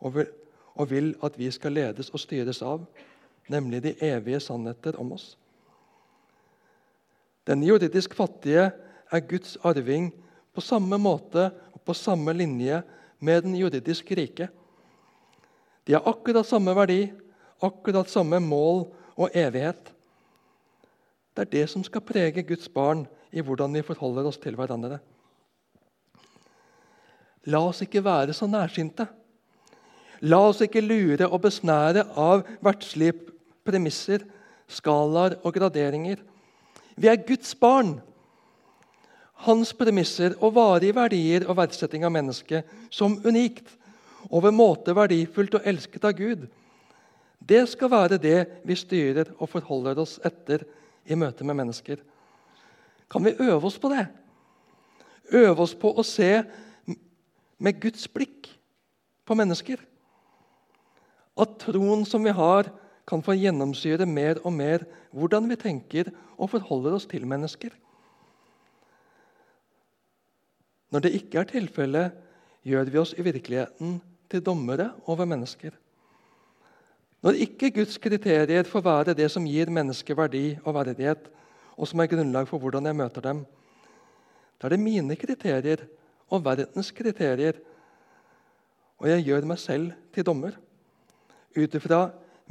og 0.01 0.89
vil, 0.89 1.13
at 1.21 1.37
vi 1.37 1.49
skal 1.53 1.75
ledes 1.77 2.09
og 2.09 2.21
styres 2.23 2.61
av, 2.65 2.85
nemlig 3.51 3.83
de 3.83 3.93
evige 4.01 4.39
sannheter 4.41 4.97
om 4.99 5.11
oss. 5.13 5.35
Den 7.47 7.63
juridisk 7.65 8.15
fattige 8.17 8.71
er 9.11 9.27
Guds 9.27 9.57
arving 9.63 10.09
på 10.53 10.61
samme 10.63 10.97
måte 11.01 11.49
og 11.73 11.81
på 11.85 11.93
samme 11.97 12.33
linje 12.33 12.81
med 13.19 13.45
den 13.45 13.55
juridisk 13.59 14.11
rike. 14.17 14.49
De 15.87 15.93
har 15.93 16.05
akkurat 16.09 16.47
samme 16.47 16.73
verdi, 16.77 17.11
akkurat 17.61 18.09
samme 18.09 18.39
mål 18.39 18.85
og 19.17 19.33
evighet. 19.37 19.91
Det 21.35 21.45
er 21.45 21.51
det 21.51 21.65
som 21.69 21.83
skal 21.83 22.03
prege 22.05 22.43
Guds 22.45 22.69
barn 22.69 23.05
i 23.31 23.43
hvordan 23.43 23.73
vi 23.73 23.85
forholder 23.85 24.27
oss 24.27 24.39
til 24.41 24.57
hverandre. 24.59 24.99
La 27.49 27.63
oss 27.65 27.81
ikke 27.81 28.03
være 28.05 28.35
så 28.37 28.47
nærsynte. 28.49 29.07
La 30.21 30.37
oss 30.51 30.61
ikke 30.61 30.83
lure 30.83 31.27
og 31.27 31.41
besnære 31.41 32.05
av 32.19 32.43
verdslige 32.61 33.15
premisser, 33.65 34.27
skalaer 34.69 35.39
og 35.41 35.55
graderinger. 35.55 36.21
Vi 36.95 37.09
er 37.09 37.23
Guds 37.25 37.55
barn 37.57 37.95
hans 39.45 39.73
premisser 39.73 40.35
og 40.39 40.53
varige 40.55 40.95
verdier 40.95 41.47
og 41.49 41.57
verdsetting 41.57 42.05
av 42.05 42.13
mennesket 42.13 42.67
som 42.93 43.17
unikt, 43.25 43.65
over 44.29 44.53
måte 44.53 44.93
verdifullt 44.93 45.57
og 45.57 45.65
elsket 45.67 46.03
av 46.05 46.13
Gud. 46.13 46.43
Det 47.41 47.63
skal 47.71 47.89
være 47.89 48.19
det 48.21 48.39
vi 48.69 48.77
styrer 48.77 49.31
og 49.39 49.49
forholder 49.49 49.97
oss 50.03 50.19
etter 50.23 50.61
i 51.09 51.17
møte 51.17 51.43
med 51.47 51.57
mennesker. 51.57 51.97
Kan 53.11 53.25
vi 53.27 53.35
øve 53.39 53.67
oss 53.67 53.79
på 53.79 53.91
det? 53.91 54.05
Øve 55.35 55.65
oss 55.65 55.75
på 55.75 55.91
å 55.91 56.03
se 56.07 56.43
med 57.61 57.79
Guds 57.83 58.07
blikk 58.07 58.49
på 59.27 59.35
mennesker. 59.37 59.81
At 61.39 61.59
troen 61.63 62.05
som 62.07 62.23
vi 62.23 62.33
har, 62.35 62.71
kan 63.07 63.23
få 63.25 63.33
gjennomsyre 63.35 64.05
mer 64.07 64.39
og 64.45 64.53
mer 64.55 64.85
hvordan 65.11 65.49
vi 65.49 65.57
tenker 65.59 66.11
og 66.37 66.51
forholder 66.53 66.95
oss 66.95 67.07
til 67.09 67.25
mennesker. 67.27 67.73
Når 70.91 71.03
det 71.05 71.13
ikke 71.17 71.41
er 71.41 71.49
tilfellet, 71.49 72.15
gjør 72.67 72.91
vi 72.93 72.99
oss 73.01 73.13
i 73.17 73.25
virkeligheten 73.25 73.97
til 74.31 74.43
dommere 74.43 74.91
over 75.09 75.27
mennesker. 75.27 75.73
Når 77.21 77.37
ikke 77.45 77.71
Guds 77.75 77.97
kriterier 78.01 78.65
får 78.67 78.83
være 78.85 79.15
det 79.17 79.27
som 79.31 79.45
gir 79.45 79.69
mennesket 79.73 80.17
verdi 80.17 80.45
og 80.63 80.75
verdighet, 80.77 81.27
og 81.81 81.89
som 81.89 82.01
er 82.03 82.11
grunnlag 82.11 82.45
for 82.49 82.61
hvordan 82.61 82.85
jeg 82.85 82.97
møter 82.99 83.25
dem, 83.25 83.41
da 84.61 84.67
er 84.67 84.75
det 84.75 84.83
mine 84.83 85.17
kriterier 85.17 85.87
og 86.29 86.43
verdens 86.45 86.91
kriterier, 86.93 87.57
og 89.01 89.09
jeg 89.09 89.25
gjør 89.25 89.47
meg 89.49 89.57
selv 89.57 89.95
til 90.13 90.27
dommer. 90.27 90.53
Ut 91.57 91.73
ifra 91.75 92.03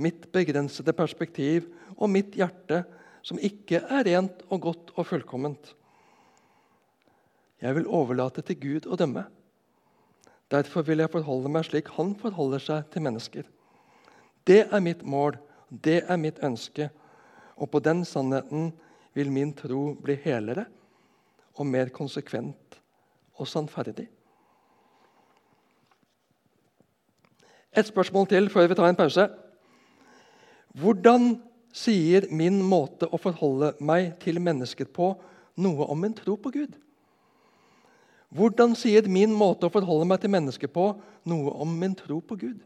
mitt 0.02 0.26
begrensede 0.34 0.92
perspektiv 0.98 1.68
og 1.94 2.10
mitt 2.10 2.34
hjerte, 2.34 2.82
som 3.22 3.38
ikke 3.38 3.84
er 3.86 4.08
rent 4.08 4.42
og 4.48 4.64
godt 4.66 4.90
og 4.96 5.06
fullkomment. 5.06 5.76
Jeg 7.62 7.76
vil 7.76 7.86
overlate 7.86 8.42
til 8.42 8.58
Gud 8.58 8.90
å 8.90 8.98
dømme. 8.98 9.26
Derfor 10.50 10.82
vil 10.82 11.04
jeg 11.04 11.12
forholde 11.12 11.52
meg 11.52 11.68
slik 11.68 11.92
han 11.94 12.16
forholder 12.18 12.62
seg 12.64 12.90
til 12.90 13.04
mennesker. 13.06 13.46
Det 14.48 14.64
er 14.66 14.82
mitt 14.82 15.04
mål, 15.06 15.36
det 15.70 16.00
er 16.08 16.18
mitt 16.18 16.40
ønske, 16.42 16.88
og 17.54 17.70
på 17.70 17.78
den 17.84 18.02
sannheten 18.08 18.72
vil 19.16 19.30
min 19.32 19.52
tro 19.56 19.94
bli 19.98 20.16
helere 20.24 20.66
og 21.58 21.66
mer 21.66 21.90
konsekvent 21.94 22.78
og 23.40 23.48
sannferdig. 23.48 24.06
Et 27.70 27.86
spørsmål 27.86 28.26
til 28.30 28.50
før 28.50 28.66
vi 28.66 28.76
tar 28.78 28.90
en 28.90 28.98
pause. 28.98 29.28
Hvordan 30.74 31.36
sier 31.74 32.26
min 32.34 32.58
måte 32.66 33.06
å 33.06 33.18
forholde 33.20 33.72
meg 33.80 34.16
til 34.22 34.40
mennesker 34.42 34.90
på 34.90 35.12
noe 35.60 35.86
om 35.86 36.00
min 36.02 36.14
tro 36.16 36.34
på 36.36 36.50
Gud? 36.54 36.74
Hvordan 38.30 38.76
sier 38.78 39.06
min 39.10 39.32
måte 39.34 39.66
å 39.66 39.74
forholde 39.74 40.06
meg 40.06 40.20
til 40.22 40.30
mennesket 40.30 40.70
på 40.74 40.92
noe 41.30 41.54
om 41.62 41.72
min 41.78 41.94
tro 41.98 42.20
på 42.22 42.38
Gud? 42.38 42.58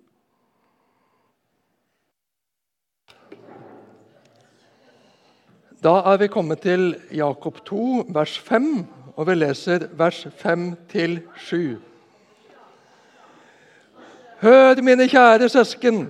Da 5.85 5.99
er 6.09 6.17
vi 6.17 6.31
kommet 6.33 6.63
til 6.65 6.95
Jakob 7.13 7.59
2, 7.69 8.07
vers 8.17 8.39
5, 8.41 8.69
og 9.21 9.27
vi 9.29 9.35
leser 9.37 9.83
vers 9.99 10.23
5-7. 10.41 11.59
Hør, 14.41 14.81
mine 14.81 15.09
kjære 15.13 15.51
søsken. 15.53 16.01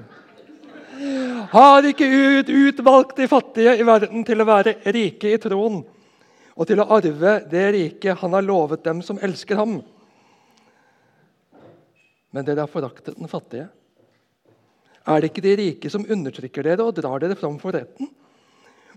Har 1.51 1.91
ikke 1.91 2.07
Gud 2.07 2.55
utvalgt 2.55 3.19
de 3.19 3.27
fattige 3.27 3.75
i 3.75 3.91
verden 3.91 4.23
til 4.23 4.39
å 4.39 4.47
være 4.47 4.79
rike 4.95 5.35
i 5.35 5.43
troen 5.43 5.83
og 6.55 6.71
til 6.71 6.79
å 6.79 6.91
arve 6.95 7.37
det 7.51 7.67
riket 7.75 8.23
han 8.23 8.39
har 8.39 8.47
lovet 8.47 8.87
dem 8.87 9.03
som 9.03 9.19
elsker 9.19 9.59
ham. 9.59 9.81
Men 12.31 12.47
dere 12.47 12.63
har 12.63 12.71
foraktet 12.71 13.19
den 13.19 13.31
fattige. 13.31 13.73
Er 15.03 15.19
det 15.19 15.35
ikke 15.35 15.51
de 15.51 15.63
rike 15.67 15.91
som 15.91 16.07
undertrykker 16.07 16.63
dere 16.63 16.87
og 16.87 16.95
drar 16.95 17.19
dere 17.27 17.35
fram 17.35 17.59
for 17.59 17.75
retten? 17.75 18.15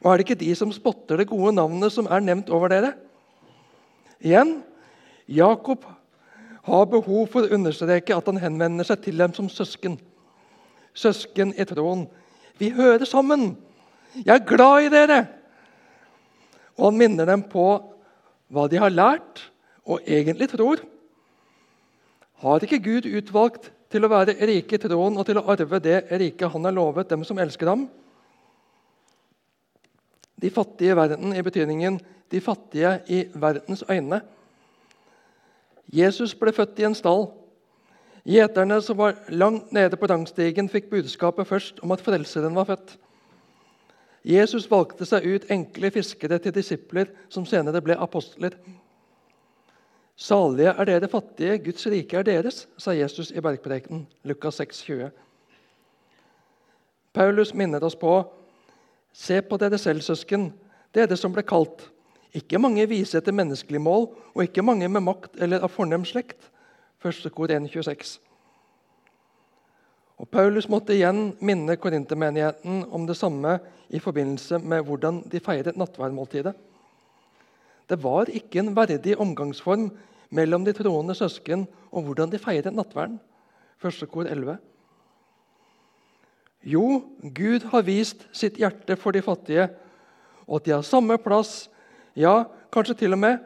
Og 0.04 0.12
er 0.12 0.18
det 0.18 0.28
ikke 0.28 0.42
de 0.46 0.54
som 0.58 0.72
spotter 0.74 1.22
det 1.22 1.30
gode 1.32 1.56
navnet 1.58 1.94
som 1.94 2.10
er 2.10 2.24
nevnt 2.24 2.52
over 2.54 2.72
dere? 2.72 2.94
Igjen, 4.22 4.60
Jakob 5.28 5.86
har 6.68 6.90
behov 6.92 7.30
for 7.32 7.46
å 7.46 7.58
understreke 7.58 8.16
at 8.16 8.28
han 8.30 8.40
henvender 8.42 8.88
seg 8.88 9.02
til 9.06 9.20
dem 9.20 9.34
som 9.36 9.50
søsken. 9.52 9.98
Søsken 10.98 11.54
i 11.56 11.66
troen. 11.70 12.06
Vi 12.60 12.72
hører 12.76 13.06
sammen. 13.08 13.52
Jeg 14.18 14.34
er 14.36 14.48
glad 14.48 14.88
i 14.88 14.92
dere. 14.94 15.20
Og 16.78 16.90
han 16.90 17.00
minner 17.00 17.30
dem 17.30 17.46
på 17.50 17.68
hva 18.54 18.68
de 18.72 18.80
har 18.82 18.94
lært 18.94 19.46
og 19.88 20.04
egentlig 20.06 20.50
tror. 20.52 20.82
Har 22.44 22.64
ikke 22.64 22.84
Gud 22.84 23.08
utvalgt 23.10 23.72
til 23.92 24.04
å 24.04 24.12
være 24.12 24.36
rike 24.46 24.78
i 24.78 24.82
troen 24.82 25.18
og 25.18 25.26
til 25.26 25.40
å 25.40 25.46
arve 25.50 25.80
det 25.82 26.04
riket 26.20 26.52
han 26.54 26.68
har 26.68 26.76
lovet 26.76 27.10
dem 27.10 27.24
som 27.26 27.40
elsker 27.42 27.72
ham? 27.72 27.88
De 30.42 30.50
fattige 30.54 30.94
i 30.94 30.96
verden 30.96 31.34
i 31.34 31.42
betydningen 31.42 32.00
de 32.32 32.42
fattige 32.42 33.00
i 33.08 33.26
verdens 33.34 33.84
øyne. 33.90 34.22
Jesus 35.94 36.36
ble 36.36 36.52
født 36.52 36.80
i 36.80 36.88
en 36.88 36.96
stall. 36.96 37.30
Gjeterne 38.28 38.82
som 38.84 38.98
var 38.98 39.16
langt 39.30 39.72
nede 39.72 39.96
på 39.96 40.06
rangstigen, 40.06 40.68
fikk 40.70 40.90
budskapet 40.92 41.48
først 41.48 41.80
om 41.84 41.92
at 41.96 42.04
Frelseren 42.04 42.56
var 42.56 42.68
født. 42.68 42.98
Jesus 44.28 44.66
valgte 44.72 45.06
seg 45.08 45.24
ut 45.24 45.46
enkle 45.52 45.92
fiskere 45.96 46.40
til 46.44 46.52
disipler, 46.52 47.08
som 47.30 47.46
senere 47.48 47.80
ble 47.82 47.96
apostler. 47.96 48.58
Salige 50.18 50.74
er 50.74 50.90
dere 50.90 51.08
fattige, 51.08 51.60
Guds 51.64 51.88
rike 51.88 52.18
er 52.20 52.26
deres, 52.28 52.66
sa 52.78 52.92
Jesus 52.92 53.32
i 53.32 53.40
bergprekenen. 53.40 54.08
Lukas 54.28 54.60
6, 54.60 54.82
20. 54.84 55.12
Paulus 57.14 57.54
minner 57.54 57.84
oss 57.86 57.96
på 57.96 58.18
Se 59.18 59.40
på 59.42 59.58
dere 59.58 59.80
selv, 59.82 60.04
søsken, 60.06 60.52
dere 60.94 61.18
som 61.18 61.34
ble 61.34 61.42
kalt. 61.48 61.88
Ikke 62.38 62.60
mange 62.62 62.86
vise 62.90 63.18
etter 63.18 63.34
menneskelig 63.34 63.82
mål, 63.82 64.12
og 64.36 64.44
ikke 64.46 64.66
mange 64.66 64.90
med 64.92 65.02
makt 65.08 65.40
eller 65.42 65.64
av 65.66 65.74
fornem 65.74 66.06
slekt. 66.06 66.52
1. 67.02 67.26
kor 67.34 67.50
1, 67.50 67.66
26. 67.74 68.18
Og 70.18 70.30
Paulus 70.34 70.68
måtte 70.70 70.96
igjen 70.96 71.32
minne 71.46 71.78
korintermenigheten 71.78 72.86
om 72.94 73.06
det 73.10 73.18
samme 73.18 73.58
i 73.94 74.02
forbindelse 74.02 74.60
med 74.62 74.86
hvordan 74.86 75.22
de 75.30 75.42
feiret 75.42 75.78
nattverdmåltidet. 75.78 76.54
Det 77.88 77.98
var 78.04 78.30
ikke 78.34 78.60
en 78.60 78.74
verdig 78.76 79.16
omgangsform 79.22 79.92
mellom 80.30 80.66
de 80.66 80.74
troende 80.76 81.16
søsken 81.16 81.68
og 81.92 82.08
hvordan 82.08 82.34
de 82.34 82.42
feiret 82.42 82.74
nattverden. 82.76 83.20
Første 83.78 84.10
kor 84.10 84.28
11. 84.28 84.58
Jo, 86.68 87.02
Gud 87.22 87.70
har 87.72 87.86
vist 87.88 88.26
sitt 88.36 88.58
hjerte 88.60 88.98
for 89.00 89.16
de 89.16 89.24
fattige, 89.24 89.70
og 90.48 90.60
at 90.60 90.66
de 90.66 90.74
har 90.76 90.84
samme 90.84 91.16
plass, 91.24 91.70
ja, 92.18 92.44
kanskje 92.74 92.98
til 93.04 93.16
og 93.16 93.22
med 93.22 93.40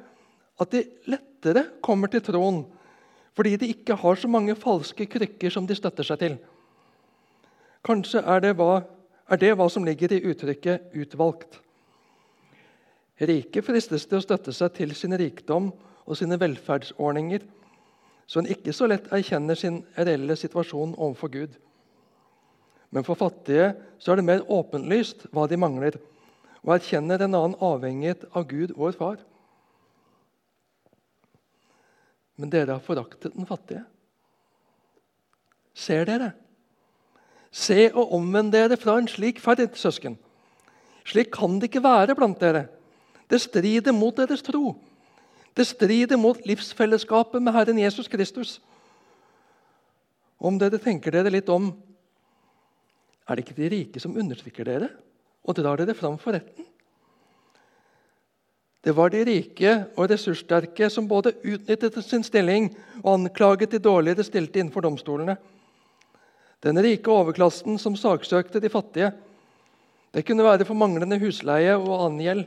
at 0.61 0.71
de 0.73 0.85
lettere 1.11 1.67
kommer 1.83 2.09
til 2.11 2.23
troen 2.25 2.63
fordi 3.37 3.55
de 3.55 3.69
ikke 3.71 3.95
har 3.95 4.17
så 4.19 4.27
mange 4.27 4.57
falske 4.59 5.05
krykker 5.07 5.53
som 5.53 5.63
de 5.67 5.75
støtter 5.77 6.03
seg 6.03 6.19
til. 6.19 6.33
Kanskje 7.87 8.19
er 8.27 8.41
det, 8.43 8.51
hva, 8.59 8.81
er 9.31 9.39
det 9.39 9.53
hva 9.55 9.69
som 9.71 9.85
ligger 9.87 10.11
i 10.11 10.19
uttrykket 10.33 10.91
'utvalgt'. 10.91 11.61
Rike 13.21 13.61
fristes 13.61 14.05
til 14.05 14.19
å 14.19 14.25
støtte 14.25 14.53
seg 14.53 14.73
til 14.73 14.93
sin 14.95 15.15
rikdom 15.17 15.71
og 16.05 16.17
sine 16.17 16.39
velferdsordninger, 16.41 17.41
så 18.27 18.39
en 18.39 18.51
ikke 18.51 18.73
så 18.73 18.87
lett 18.91 19.07
erkjenner 19.13 19.55
sin 19.55 19.83
reelle 19.97 20.35
situasjon 20.35 20.95
overfor 20.97 21.31
Gud. 21.31 21.55
Men 22.91 23.05
for 23.07 23.19
fattige 23.19 23.71
så 24.01 24.11
er 24.11 24.19
det 24.19 24.27
mer 24.27 24.43
åpenlyst 24.51 25.29
hva 25.31 25.47
de 25.47 25.59
mangler, 25.59 25.95
og 26.61 26.75
erkjenner 26.75 27.23
en 27.23 27.37
annen 27.37 27.57
avhengighet 27.63 28.27
av 28.37 28.45
Gud, 28.49 28.75
vår 28.77 28.93
far. 28.99 29.21
Men 32.37 32.51
dere 32.51 32.75
har 32.75 32.83
foraktet 32.83 33.33
den 33.37 33.47
fattige. 33.49 33.83
Ser 35.73 36.05
dere? 36.09 36.33
Se 37.51 37.89
og 37.91 38.13
omvend 38.15 38.53
dere 38.53 38.77
fra 38.79 38.97
en 38.99 39.09
slik 39.11 39.39
ferd, 39.43 39.63
søsken. 39.75 40.17
Slik 41.07 41.31
kan 41.33 41.57
det 41.59 41.71
ikke 41.71 41.83
være 41.83 42.15
blant 42.15 42.39
dere. 42.41 42.67
Det 43.31 43.39
strider 43.41 43.95
mot 43.95 44.15
deres 44.15 44.43
tro. 44.43 44.75
Det 45.57 45.65
strider 45.67 46.19
mot 46.19 46.39
livsfellesskapet 46.47 47.43
med 47.43 47.53
Herren 47.55 47.79
Jesus 47.79 48.07
Kristus. 48.07 48.59
Om 50.39 50.59
dere 50.59 50.79
tenker 50.81 51.13
dere 51.13 51.31
litt 51.33 51.49
om 51.51 51.71
Er 53.31 53.39
det 53.39 53.45
ikke 53.45 53.61
de 53.61 53.71
rike 53.71 54.01
som 54.03 54.17
undertrykker 54.19 54.67
dere 54.67 54.89
og 55.47 55.55
drar 55.55 55.79
dere 55.79 55.95
fram 55.95 56.17
for 56.19 56.35
retten? 56.35 56.65
Det 58.83 58.91
var 58.97 59.13
de 59.13 59.21
rike 59.23 59.71
og 59.95 60.09
ressurssterke 60.09 60.89
som 60.91 61.07
både 61.07 61.31
utnyttet 61.45 61.99
sin 62.03 62.25
stilling 62.27 62.71
og 63.03 63.13
anklaget 63.13 63.71
de 63.71 63.79
dårligere 63.79 64.25
stilte 64.25 64.59
innenfor 64.59 64.83
domstolene. 64.83 65.37
Den 66.65 66.81
rike 66.83 67.13
overklassen 67.13 67.79
som 67.79 67.95
saksøkte 67.95 68.59
de 68.59 68.73
fattige. 68.73 69.13
Det 70.11 70.25
kunne 70.27 70.43
være 70.43 70.65
for 70.67 70.75
manglende 70.75 71.21
husleie 71.21 71.77
og 71.77 71.93
annen 72.01 72.25
gjeld. 72.25 72.43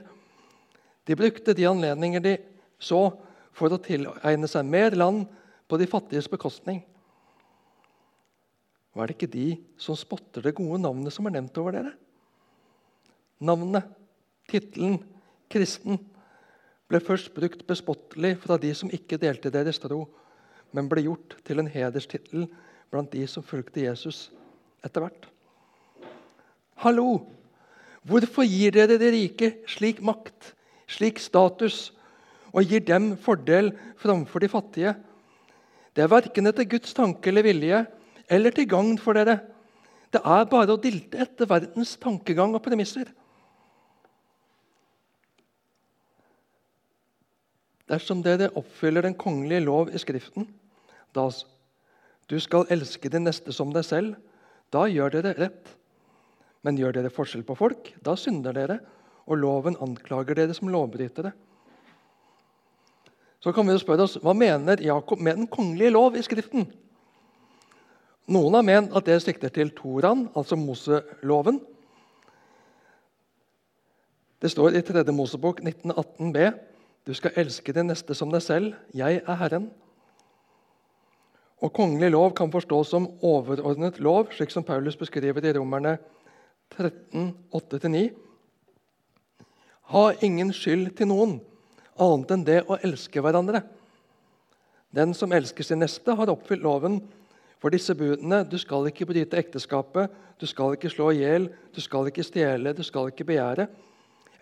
De 1.08 1.16
brukte 1.16 1.54
de 1.56 1.68
anledninger 1.70 2.20
de 2.20 2.34
så, 2.82 3.08
for 3.54 3.72
å 3.72 3.80
tilegne 3.80 4.50
seg 4.50 4.66
mer 4.66 4.98
land 4.98 5.24
på 5.70 5.78
de 5.78 5.88
fattiges 5.88 6.28
bekostning. 6.28 6.82
Var 8.94 9.10
det 9.10 9.16
ikke 9.16 9.32
de 9.32 9.46
som 9.80 9.98
spotter 9.98 10.44
det 10.44 10.54
gode 10.54 10.78
navnet 10.82 11.14
som 11.14 11.26
er 11.26 11.34
nevnt 11.34 11.58
over 11.58 11.74
dere? 11.74 11.94
Navnet, 13.44 13.88
tittelen, 14.50 15.00
kristen, 15.50 15.98
ble 16.88 17.00
først 17.02 17.32
brukt 17.34 17.64
bespottelig 17.66 18.36
fra 18.44 18.58
de 18.60 18.70
som 18.76 18.92
ikke 18.94 19.18
delte 19.18 19.50
deres 19.50 19.80
tro, 19.82 20.04
men 20.74 20.88
ble 20.90 21.02
gjort 21.06 21.34
til 21.46 21.62
en 21.62 21.70
hederstittel 21.70 22.46
blant 22.92 23.10
de 23.10 23.24
som 23.30 23.42
fulgte 23.46 23.82
Jesus 23.82 24.28
etter 24.86 25.02
hvert. 25.02 25.26
Hallo! 26.84 27.24
Hvorfor 28.04 28.44
gir 28.44 28.74
dere 28.74 28.98
de 29.00 29.10
rike 29.14 29.48
slik 29.70 30.02
makt, 30.04 30.52
slik 30.92 31.18
status, 31.22 31.88
og 32.52 32.68
gir 32.68 32.84
dem 32.84 33.14
fordel 33.18 33.72
framfor 33.98 34.44
de 34.44 34.50
fattige? 34.52 34.92
Det 35.96 36.04
er 36.04 36.12
verken 36.12 36.50
etter 36.50 36.68
Guds 36.68 36.92
tanke 36.94 37.30
eller 37.32 37.46
vilje 37.46 37.80
eller 38.30 38.54
til 38.54 38.68
gagn 38.68 38.96
for 39.00 39.16
dere. 39.16 39.40
Det 40.14 40.22
er 40.22 40.46
bare 40.50 40.76
å 40.76 40.80
dilte 40.80 41.18
etter 41.24 41.48
verdens 41.50 41.96
tankegang 42.00 42.54
og 42.54 42.62
premisser. 42.64 43.08
Dersom 47.90 48.22
dere 48.24 48.52
oppfyller 48.56 49.04
den 49.04 49.16
kongelige 49.18 49.64
lov 49.66 49.90
i 49.92 50.00
Skriften, 50.00 50.46
da 51.14 51.26
du 52.30 52.38
skal 52.40 52.68
elske 52.72 53.10
din 53.12 53.26
neste 53.26 53.52
som 53.52 53.72
deg 53.74 53.84
selv. 53.84 54.14
Da 54.72 54.86
gjør 54.88 55.18
dere 55.18 55.34
rett. 55.36 55.74
Men 56.64 56.78
gjør 56.80 56.96
dere 56.96 57.12
forskjell 57.12 57.44
på 57.44 57.56
folk, 57.58 57.90
da 58.00 58.14
synder 58.16 58.56
dere, 58.56 58.78
og 59.28 59.36
loven 59.40 59.76
anklager 59.84 60.38
dere 60.38 60.56
som 60.56 60.70
lovbrytere. 60.72 61.34
Så 63.44 63.52
kan 63.52 63.68
vi 63.68 63.74
jo 63.74 63.82
spørre 63.82 64.06
oss, 64.06 64.16
Hva 64.16 64.32
mener 64.32 64.80
Jakob 64.80 65.20
med 65.20 65.36
den 65.36 65.46
kongelige 65.52 65.92
lov 65.92 66.16
i 66.16 66.22
Skriften? 66.24 66.64
Noen 68.24 68.56
har 68.56 68.64
ment 68.64 68.94
at 68.96 69.04
det 69.04 69.18
sikter 69.20 69.52
til 69.52 69.72
Toran, 69.76 70.28
altså 70.36 70.56
Moseloven. 70.56 71.58
Det 74.40 74.50
står 74.52 74.76
i 74.78 74.82
3. 74.84 75.04
Mosebok 75.12 75.60
1918b.: 75.60 76.38
Du 77.04 77.12
skal 77.14 77.36
elske 77.36 77.72
din 77.72 77.86
neste 77.86 78.14
som 78.14 78.32
deg 78.32 78.42
selv. 78.42 78.74
Jeg 78.94 79.20
er 79.26 79.40
Herren. 79.40 79.70
Og 81.60 81.72
Kongelig 81.72 82.10
lov 82.10 82.34
kan 82.36 82.52
forstås 82.52 82.90
som 82.92 83.08
overordnet 83.22 84.00
lov, 84.00 84.32
slik 84.32 84.50
som 84.50 84.64
Paulus 84.64 84.96
beskriver 84.96 85.44
i 85.44 85.52
Romerne 85.56 85.98
13, 86.76 87.34
8-9. 87.52 88.10
Ha 89.92 90.04
ingen 90.20 90.52
skyld 90.52 90.96
til 90.96 91.08
noen, 91.08 91.38
annet 92.00 92.30
enn 92.34 92.44
det 92.44 92.62
å 92.68 92.78
elske 92.80 93.20
hverandre. 93.20 93.62
Den 94.94 95.14
som 95.14 95.32
elsker 95.32 95.64
sin 95.64 95.80
neste, 95.80 96.14
har 96.14 96.32
oppfylt 96.32 96.64
loven. 96.64 97.00
For 97.64 97.72
disse 97.72 97.94
budene 97.96 98.42
du 98.44 98.58
skal 98.60 98.90
ikke 98.90 99.06
bryte 99.08 99.38
ekteskapet, 99.40 100.10
du 100.36 100.44
skal 100.44 100.74
ikke 100.76 100.90
slå 100.92 101.06
i 101.14 101.22
hjel, 101.22 101.46
du 101.72 101.78
skal 101.80 102.10
ikke 102.10 102.24
stjele, 102.26 102.74
du 102.76 102.82
skal 102.84 103.06
ikke 103.08 103.24
begjære. 103.24 103.64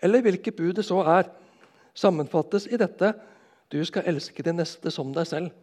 Eller 0.03 0.25
hvilket 0.25 0.57
bud 0.57 0.73
det 0.75 0.83
så 0.83 0.97
er, 1.07 1.29
sammenfattes 1.95 2.65
i 2.67 2.75
dette 2.81 3.13
du 3.71 3.77
skal 3.87 4.09
elske 4.11 4.43
din 4.43 4.59
neste 4.59 4.91
som 4.91 5.13
deg 5.15 5.29
selv. 5.29 5.53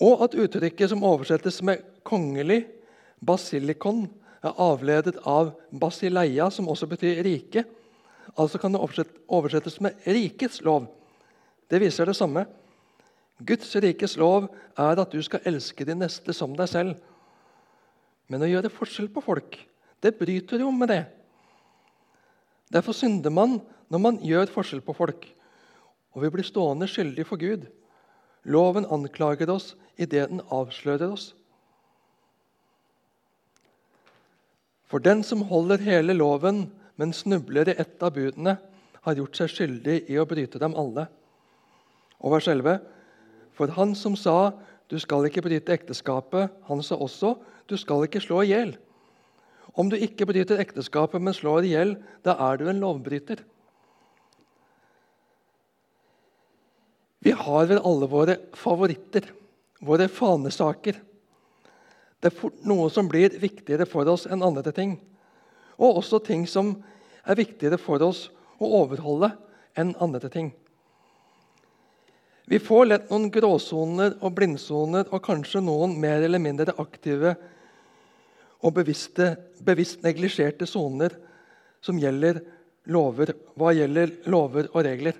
Og 0.00 0.24
at 0.24 0.38
uttrykket 0.46 0.94
som 0.94 1.04
oversettes 1.04 1.60
med 1.62 1.84
'kongelig', 2.00 2.64
basilikon, 3.20 4.08
er 4.42 4.56
avledet 4.56 5.18
av 5.26 5.52
basileia, 5.80 6.48
som 6.50 6.68
også 6.68 6.86
betyr 6.86 7.22
rike. 7.22 7.64
Altså 8.38 8.58
kan 8.58 8.72
det 8.72 8.80
oversettes 9.28 9.80
med 9.80 9.92
'rikets 10.06 10.62
lov'. 10.64 10.88
Det 11.70 11.80
viser 11.80 12.04
det 12.04 12.16
samme. 12.16 12.46
Guds 13.40 13.72
rikes 13.80 14.16
lov 14.20 14.50
er 14.78 15.00
at 15.00 15.12
du 15.12 15.20
skal 15.24 15.44
elske 15.48 15.86
din 15.88 16.02
neste 16.02 16.34
som 16.36 16.52
deg 16.56 16.68
selv. 16.68 16.94
Men 18.30 18.44
å 18.44 18.50
gjøre 18.50 18.72
forskjell 18.72 19.08
på 19.12 19.22
folk, 19.24 19.56
det 20.00 20.18
bryter 20.18 20.62
jo 20.62 20.70
med 20.74 20.92
det. 20.92 21.02
Derfor 22.70 22.94
synder 22.94 23.32
man 23.34 23.58
når 23.90 24.02
man 24.04 24.20
gjør 24.22 24.52
forskjell 24.52 24.82
på 24.86 24.94
folk, 24.94 25.26
og 26.14 26.24
vi 26.24 26.30
blir 26.30 26.46
stående 26.46 26.88
skyldige 26.90 27.26
for 27.26 27.40
Gud. 27.40 27.66
Loven 28.44 28.86
anklager 28.86 29.50
oss 29.52 29.74
idet 30.00 30.30
den 30.30 30.42
avslører 30.52 31.10
oss. 31.10 31.32
For 34.90 35.02
den 35.02 35.22
som 35.22 35.44
holder 35.46 35.82
hele 35.86 36.16
loven, 36.16 36.64
men 36.98 37.14
snubler 37.14 37.68
i 37.70 37.78
ett 37.78 38.02
av 38.02 38.14
budene, 38.16 38.56
har 39.00 39.16
gjort 39.16 39.38
seg 39.38 39.52
skyldig 39.52 40.00
i 40.12 40.18
å 40.20 40.26
bryte 40.28 40.60
dem 40.60 40.74
alle. 40.76 41.06
Og 42.20 42.34
vers 42.34 42.48
11. 42.50 42.80
For 43.60 43.68
han 43.76 43.92
som 43.94 44.14
sa 44.16 44.56
'du 44.88 44.96
skal 44.98 45.26
ikke 45.28 45.42
bryte 45.44 45.72
ekteskapet', 45.72 46.48
han 46.64 46.82
sa 46.82 46.96
også 46.96 47.36
'du 47.68 47.76
skal 47.76 48.06
ikke 48.06 48.20
slå 48.20 48.40
i 48.40 48.46
hjel'. 48.54 48.78
Om 49.76 49.90
du 49.90 49.96
ikke 49.96 50.24
bryter 50.26 50.56
ekteskapet, 50.56 51.20
men 51.20 51.34
slår 51.34 51.64
i 51.64 51.74
hjel, 51.76 51.96
da 52.24 52.30
er 52.40 52.56
du 52.56 52.68
en 52.68 52.80
lovbryter. 52.80 53.44
Vi 57.20 57.30
har 57.30 57.66
vel 57.66 57.82
alle 57.84 58.08
våre 58.08 58.36
favoritter, 58.54 59.28
våre 59.82 60.08
fanesaker. 60.08 60.96
Det 62.22 62.32
er 62.32 62.40
fort 62.40 62.64
noe 62.64 62.88
som 62.90 63.08
blir 63.08 63.28
viktigere 63.28 63.84
for 63.86 64.08
oss 64.08 64.24
enn 64.26 64.42
andre 64.42 64.72
ting. 64.72 64.96
Og 65.78 66.00
også 66.00 66.24
ting 66.24 66.48
som 66.48 66.82
er 67.26 67.36
viktigere 67.36 67.78
for 67.78 68.00
oss 68.02 68.30
å 68.58 68.64
overholde 68.82 69.36
enn 69.76 69.94
andre 70.00 70.28
ting. 70.32 70.54
Vi 72.50 72.58
får 72.58 72.86
lett 72.88 73.10
noen 73.12 73.28
gråsoner 73.30 74.16
og 74.26 74.32
blindsoner 74.34 75.06
og 75.14 75.20
kanskje 75.22 75.60
noen 75.62 75.92
mer 76.02 76.24
eller 76.26 76.42
mindre 76.42 76.72
aktive 76.82 77.36
og 78.66 78.72
bevisste, 78.74 79.36
bevisst 79.62 80.00
neglisjerte 80.02 80.66
soner 80.66 81.14
som 81.78 82.00
gjelder 82.02 82.40
lover, 82.90 83.30
hva 83.54 83.70
gjelder 83.70 84.16
lover 84.34 84.66
og 84.72 84.82
regler. 84.82 85.14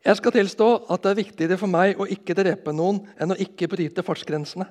Jeg 0.00 0.16
skal 0.16 0.34
tilstå 0.34 0.68
at 0.88 1.04
det 1.04 1.10
er 1.12 1.18
viktigere 1.20 1.58
for 1.60 1.68
meg 1.74 2.00
å 2.00 2.06
ikke 2.08 2.38
drepe 2.38 2.72
noen 2.72 3.02
enn 3.20 3.34
å 3.34 3.36
ikke 3.44 3.68
bryte 3.68 4.04
fartsgrensene. 4.06 4.64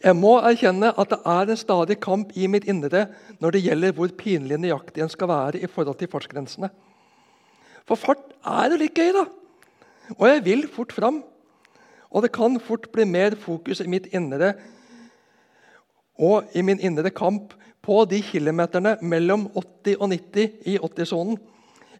Jeg 0.00 0.16
må 0.16 0.36
erkjenne 0.46 0.92
at 0.94 1.10
det 1.10 1.18
er 1.28 1.50
en 1.50 1.58
stadig 1.58 1.98
kamp 2.06 2.30
i 2.38 2.46
mitt 2.46 2.70
indre 2.70 3.08
når 3.42 3.56
det 3.56 3.64
gjelder 3.66 3.98
hvor 3.98 4.14
pinlig 4.14 4.60
nøyaktig 4.62 5.02
en 5.02 5.10
skal 5.10 5.32
være 5.32 5.58
i 5.58 5.72
forhold 5.74 5.98
til 5.98 6.12
fartsgrensene. 6.14 6.70
For 7.90 7.98
fart 7.98 8.22
er 8.46 8.70
jo 8.70 8.76
litt 8.78 8.94
gøy, 8.94 9.10
da. 9.16 9.24
Og 10.14 10.28
jeg 10.28 10.44
vil 10.46 10.68
fort 10.70 10.92
fram. 10.94 11.24
Og 12.10 12.22
det 12.22 12.30
kan 12.34 12.54
fort 12.62 12.86
bli 12.94 13.02
mer 13.06 13.34
fokus 13.38 13.82
i 13.82 13.88
mitt 13.90 14.06
indre 14.14 14.54
og 16.20 16.50
i 16.54 16.62
min 16.62 16.78
indre 16.84 17.10
kamp 17.10 17.54
på 17.82 17.96
de 18.10 18.20
kilometerne 18.22 18.98
mellom 19.00 19.46
80 19.56 19.96
og 19.96 20.10
90 20.12 20.68
i 20.68 20.76
80-sonen 20.76 21.38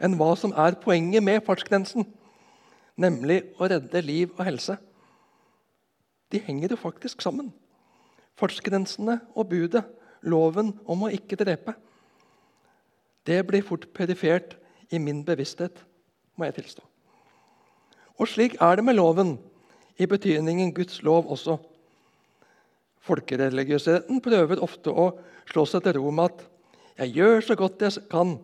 enn 0.00 0.14
hva 0.20 0.34
som 0.36 0.52
er 0.56 0.76
poenget 0.80 1.24
med 1.24 1.42
fartsgrensen, 1.44 2.04
nemlig 3.00 3.40
å 3.56 3.68
redde 3.68 4.02
liv 4.04 4.30
og 4.36 4.44
helse. 4.46 4.76
De 6.32 6.40
henger 6.44 6.74
jo 6.74 6.80
faktisk 6.80 7.24
sammen. 7.24 7.50
Fartsgrensene 8.38 9.18
og 9.34 9.50
budet, 9.50 9.84
loven 10.22 10.74
om 10.84 11.04
å 11.06 11.12
ikke 11.12 11.38
drepe. 11.40 11.74
Det 13.26 13.40
blir 13.48 13.64
fort 13.64 13.88
perifert 13.96 14.59
i 14.90 14.98
min 14.98 15.24
bevissthet, 15.24 15.84
må 16.36 16.48
jeg 16.48 16.58
tilstå. 16.60 16.82
Og 18.20 18.28
slik 18.28 18.56
er 18.60 18.76
det 18.76 18.84
med 18.84 18.98
loven, 18.98 19.38
i 20.00 20.06
betydningen 20.08 20.72
Guds 20.74 21.02
lov 21.04 21.28
også. 21.28 21.58
Folkereligiøsiteten 23.04 24.20
prøver 24.24 24.62
ofte 24.64 24.92
å 24.92 25.10
slå 25.48 25.66
seg 25.68 25.84
til 25.84 25.98
ro 25.98 26.10
med 26.10 26.32
at 26.32 26.46
'jeg 26.98 27.14
gjør 27.16 27.40
så 27.40 27.54
godt 27.56 27.82
jeg 27.82 28.08
kan', 28.10 28.38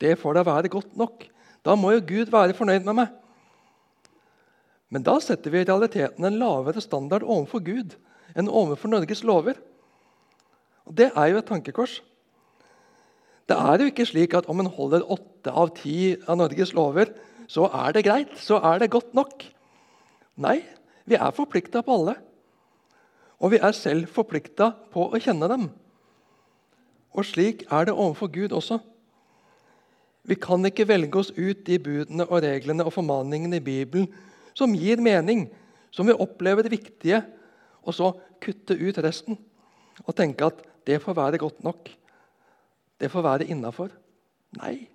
det 0.00 0.18
får 0.18 0.34
da 0.34 0.42
være 0.42 0.68
godt 0.68 0.96
nok. 0.96 1.24
Da 1.64 1.74
må 1.74 1.92
jo 1.92 2.06
Gud 2.06 2.30
være 2.30 2.54
fornøyd 2.54 2.84
med 2.84 2.94
meg. 2.94 3.08
Men 4.90 5.02
da 5.02 5.18
setter 5.20 5.50
vi 5.50 5.60
i 5.60 5.64
realiteten 5.64 6.24
en 6.24 6.38
lavere 6.38 6.80
standard 6.80 7.22
overfor 7.22 7.60
Gud 7.64 7.96
enn 8.36 8.48
overfor 8.48 8.88
Norges 8.88 9.24
lover. 9.24 9.54
Og 10.86 10.94
Det 10.94 11.10
er 11.14 11.26
jo 11.26 11.38
et 11.38 11.46
tankekors. 11.46 12.02
Det 13.48 13.56
er 13.56 13.80
jo 13.80 13.88
ikke 13.88 14.06
slik 14.08 14.34
at 14.36 14.48
om 14.52 14.60
en 14.60 14.68
holder 14.68 15.06
åtte 15.08 15.52
av 15.52 15.72
ti 15.78 16.16
av 16.28 16.36
Norges 16.36 16.74
lover, 16.76 17.14
så 17.48 17.68
er 17.72 17.94
det 17.96 18.04
greit, 18.04 18.34
så 18.36 18.58
er 18.60 18.82
det 18.82 18.90
godt 18.92 19.14
nok. 19.16 19.46
Nei, 20.36 20.60
vi 21.08 21.16
er 21.16 21.32
forplikta 21.34 21.80
på 21.84 21.94
alle. 21.96 22.18
Og 23.40 23.54
vi 23.54 23.60
er 23.62 23.72
selv 23.76 24.10
forplikta 24.12 24.72
på 24.92 25.06
å 25.08 25.20
kjenne 25.22 25.48
dem. 25.48 25.68
Og 27.16 27.24
slik 27.24 27.64
er 27.72 27.88
det 27.88 27.96
overfor 27.96 28.28
Gud 28.34 28.52
også. 28.52 28.80
Vi 30.28 30.36
kan 30.36 30.64
ikke 30.68 30.88
velge 30.90 31.22
oss 31.22 31.30
ut 31.32 31.64
de 31.64 31.78
budene 31.80 32.26
og 32.28 32.42
reglene 32.44 32.84
og 32.84 32.92
formaningene 32.98 33.62
i 33.62 33.64
Bibelen 33.64 34.10
som 34.58 34.74
gir 34.76 35.00
mening, 35.00 35.46
som 35.94 36.04
vi 36.04 36.12
opplever 36.12 36.68
viktige, 36.68 37.22
og 37.80 37.96
så 37.96 38.10
kutte 38.42 38.76
ut 38.76 38.98
resten 39.00 39.38
og 40.04 40.12
tenke 40.18 40.50
at 40.50 40.60
det 40.86 41.00
får 41.00 41.16
være 41.16 41.40
godt 41.40 41.64
nok. 41.64 41.88
Det 42.98 43.10
får 43.12 43.24
være 43.24 43.48
innafor. 43.52 43.92
Nei, 44.58 44.88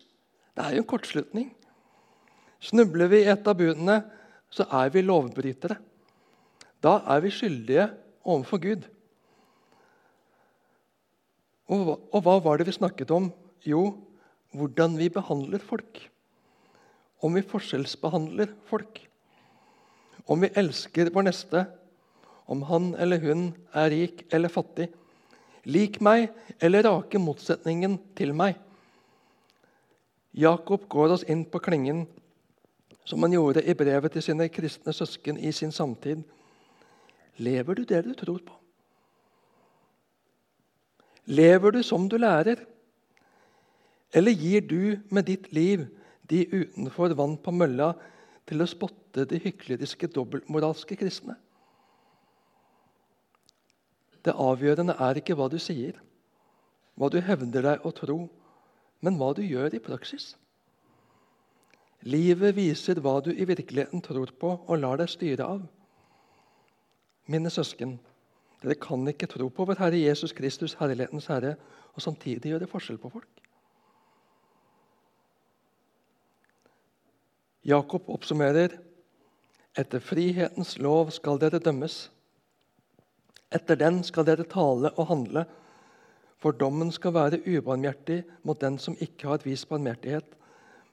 det 0.56 0.64
er 0.64 0.76
jo 0.76 0.84
en 0.84 0.90
kortslutning. 0.90 1.52
Snubler 2.64 3.12
vi 3.12 3.24
i 3.24 3.30
et 3.32 3.48
av 3.48 3.58
budene, 3.60 4.02
så 4.54 4.68
er 4.72 4.92
vi 4.94 5.04
lovbrytere. 5.04 5.78
Da 6.84 7.00
er 7.16 7.24
vi 7.24 7.32
skyldige 7.32 7.88
overfor 8.24 8.62
Gud. 8.64 8.88
Og, 11.72 11.94
og 12.12 12.20
hva 12.26 12.38
var 12.44 12.60
det 12.60 12.68
vi 12.68 12.76
snakket 12.76 13.12
om? 13.16 13.30
Jo, 13.64 13.86
hvordan 14.54 14.98
vi 15.00 15.10
behandler 15.14 15.64
folk. 15.64 16.02
Om 17.24 17.40
vi 17.40 17.46
forskjellsbehandler 17.48 18.52
folk. 18.68 19.00
Om 20.28 20.44
vi 20.44 20.52
elsker 20.60 21.12
vår 21.14 21.28
neste, 21.30 21.66
om 22.48 22.64
han 22.68 22.92
eller 23.00 23.22
hun 23.24 23.48
er 23.74 23.90
rik 23.92 24.26
eller 24.32 24.52
fattig. 24.52 24.90
Lik 25.64 26.02
meg 26.04 26.30
eller 26.60 26.84
rake 26.84 27.20
motsetningen 27.22 27.96
til 28.18 28.34
meg. 28.36 28.58
Jakob 30.34 30.88
går 30.90 31.14
oss 31.16 31.26
inn 31.30 31.46
på 31.46 31.62
klingen, 31.64 32.04
som 33.06 33.22
han 33.24 33.36
gjorde 33.36 33.64
i 33.64 33.76
brevet 33.78 34.16
til 34.16 34.26
sine 34.26 34.48
kristne 34.52 34.94
søsken 34.96 35.38
i 35.38 35.52
sin 35.56 35.72
samtid. 35.72 36.24
Lever 37.38 37.80
du 37.80 37.84
det 37.88 38.04
du 38.06 38.14
tror 38.18 38.42
på? 38.44 38.58
Lever 41.26 41.72
du 41.72 41.84
som 41.84 42.10
du 42.10 42.18
lærer? 42.18 42.60
Eller 44.14 44.32
gir 44.32 44.62
du 44.68 45.00
med 45.10 45.26
ditt 45.30 45.48
liv 45.54 45.88
de 46.30 46.44
utenfor 46.52 47.16
vann 47.18 47.38
på 47.38 47.54
mølla 47.56 47.94
til 48.48 48.62
å 48.62 48.68
spotte 48.70 49.26
de 49.30 49.40
hykleriske, 49.42 50.12
dobbeltmoralske 50.12 50.98
kristne? 51.00 51.38
Det 54.24 54.36
avgjørende 54.40 54.96
er 55.04 55.20
ikke 55.20 55.36
hva 55.36 55.50
du 55.52 55.58
sier, 55.60 55.98
hva 56.96 57.10
du 57.12 57.20
hevder 57.22 57.66
deg 57.66 57.86
å 57.86 57.92
tro, 57.96 58.18
men 59.04 59.20
hva 59.20 59.34
du 59.36 59.42
gjør 59.44 59.76
i 59.76 59.84
praksis. 59.84 60.34
Livet 62.04 62.56
viser 62.56 63.00
hva 63.04 63.18
du 63.24 63.32
i 63.32 63.48
virkeligheten 63.48 64.04
tror 64.04 64.32
på 64.40 64.56
og 64.58 64.80
lar 64.80 65.00
deg 65.00 65.12
styre 65.12 65.48
av. 65.48 65.62
Mine 67.32 67.52
søsken, 67.52 67.98
dere 68.64 68.76
kan 68.80 69.08
ikke 69.08 69.30
tro 69.32 69.48
på 69.52 69.68
vår 69.68 69.80
Herre 69.80 70.00
Jesus 70.00 70.36
Kristus, 70.36 70.76
Herlighetens 70.80 71.30
Herre, 71.32 71.56
og 71.96 72.04
samtidig 72.04 72.52
gjøre 72.52 72.68
forskjell 72.68 73.00
på 73.00 73.12
folk. 73.14 73.44
Jakob 77.64 78.10
oppsummerer 78.12 78.76
etter 79.80 80.04
frihetens 80.04 80.76
lov 80.84 81.14
skal 81.16 81.40
dere 81.40 81.62
dømmes. 81.64 82.10
Etter 83.54 83.78
den 83.78 84.02
skal 84.04 84.26
dere 84.26 84.48
tale 84.50 84.92
og 84.98 85.08
handle, 85.12 85.46
for 86.42 86.56
dommen 86.58 86.92
skal 86.92 87.14
være 87.16 87.40
ubarmhjertig 87.46 88.24
mot 88.44 88.60
den 88.60 88.80
som 88.82 88.98
ikke 89.00 89.30
har 89.30 89.46
vist 89.46 89.70
barmhjertighet, 89.70 90.26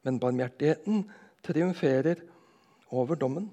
men 0.04 0.20
barmhjertigheten 0.20 1.08
triumferer 1.42 2.22
over 2.90 3.14
dommen. 3.18 3.50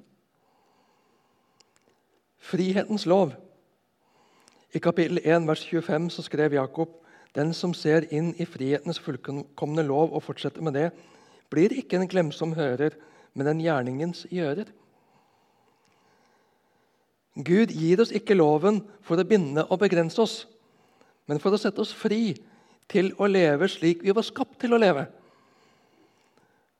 Frihetens 2.38 3.06
lov. 3.06 3.34
I 4.74 4.80
kapittel 4.80 5.20
1, 5.24 5.48
vers 5.48 5.64
25 5.66 6.10
så 6.14 6.22
skrev 6.28 6.54
Jakob 6.54 6.94
den 7.36 7.54
som 7.54 7.74
ser 7.74 8.06
inn 8.14 8.34
i 8.38 8.46
frihetens 8.46 9.00
fullkomne 9.00 9.84
lov 9.86 10.14
og 10.14 10.24
fortsetter 10.26 10.64
med 10.64 10.78
det, 10.78 10.90
blir 11.50 11.74
ikke 11.74 12.00
en 12.00 12.10
glemsom 12.10 12.54
hører, 12.58 12.96
men 13.34 13.48
en 13.48 13.62
gjerningens 13.62 14.26
gjører. 14.32 14.70
Gud 17.38 17.70
gir 17.70 18.02
oss 18.02 18.14
ikke 18.16 18.38
loven 18.38 18.80
for 19.06 19.20
å 19.20 19.28
binde 19.28 19.66
og 19.68 19.82
begrense 19.84 20.22
oss, 20.24 20.38
men 21.30 21.42
for 21.44 21.54
å 21.54 21.60
sette 21.62 21.84
oss 21.84 21.94
fri 21.94 22.34
til 22.90 23.12
å 23.20 23.28
leve 23.30 23.68
slik 23.70 24.02
vi 24.02 24.16
var 24.16 24.26
skapt 24.26 24.58
til 24.64 24.74
å 24.74 24.82
leve. 24.82 25.06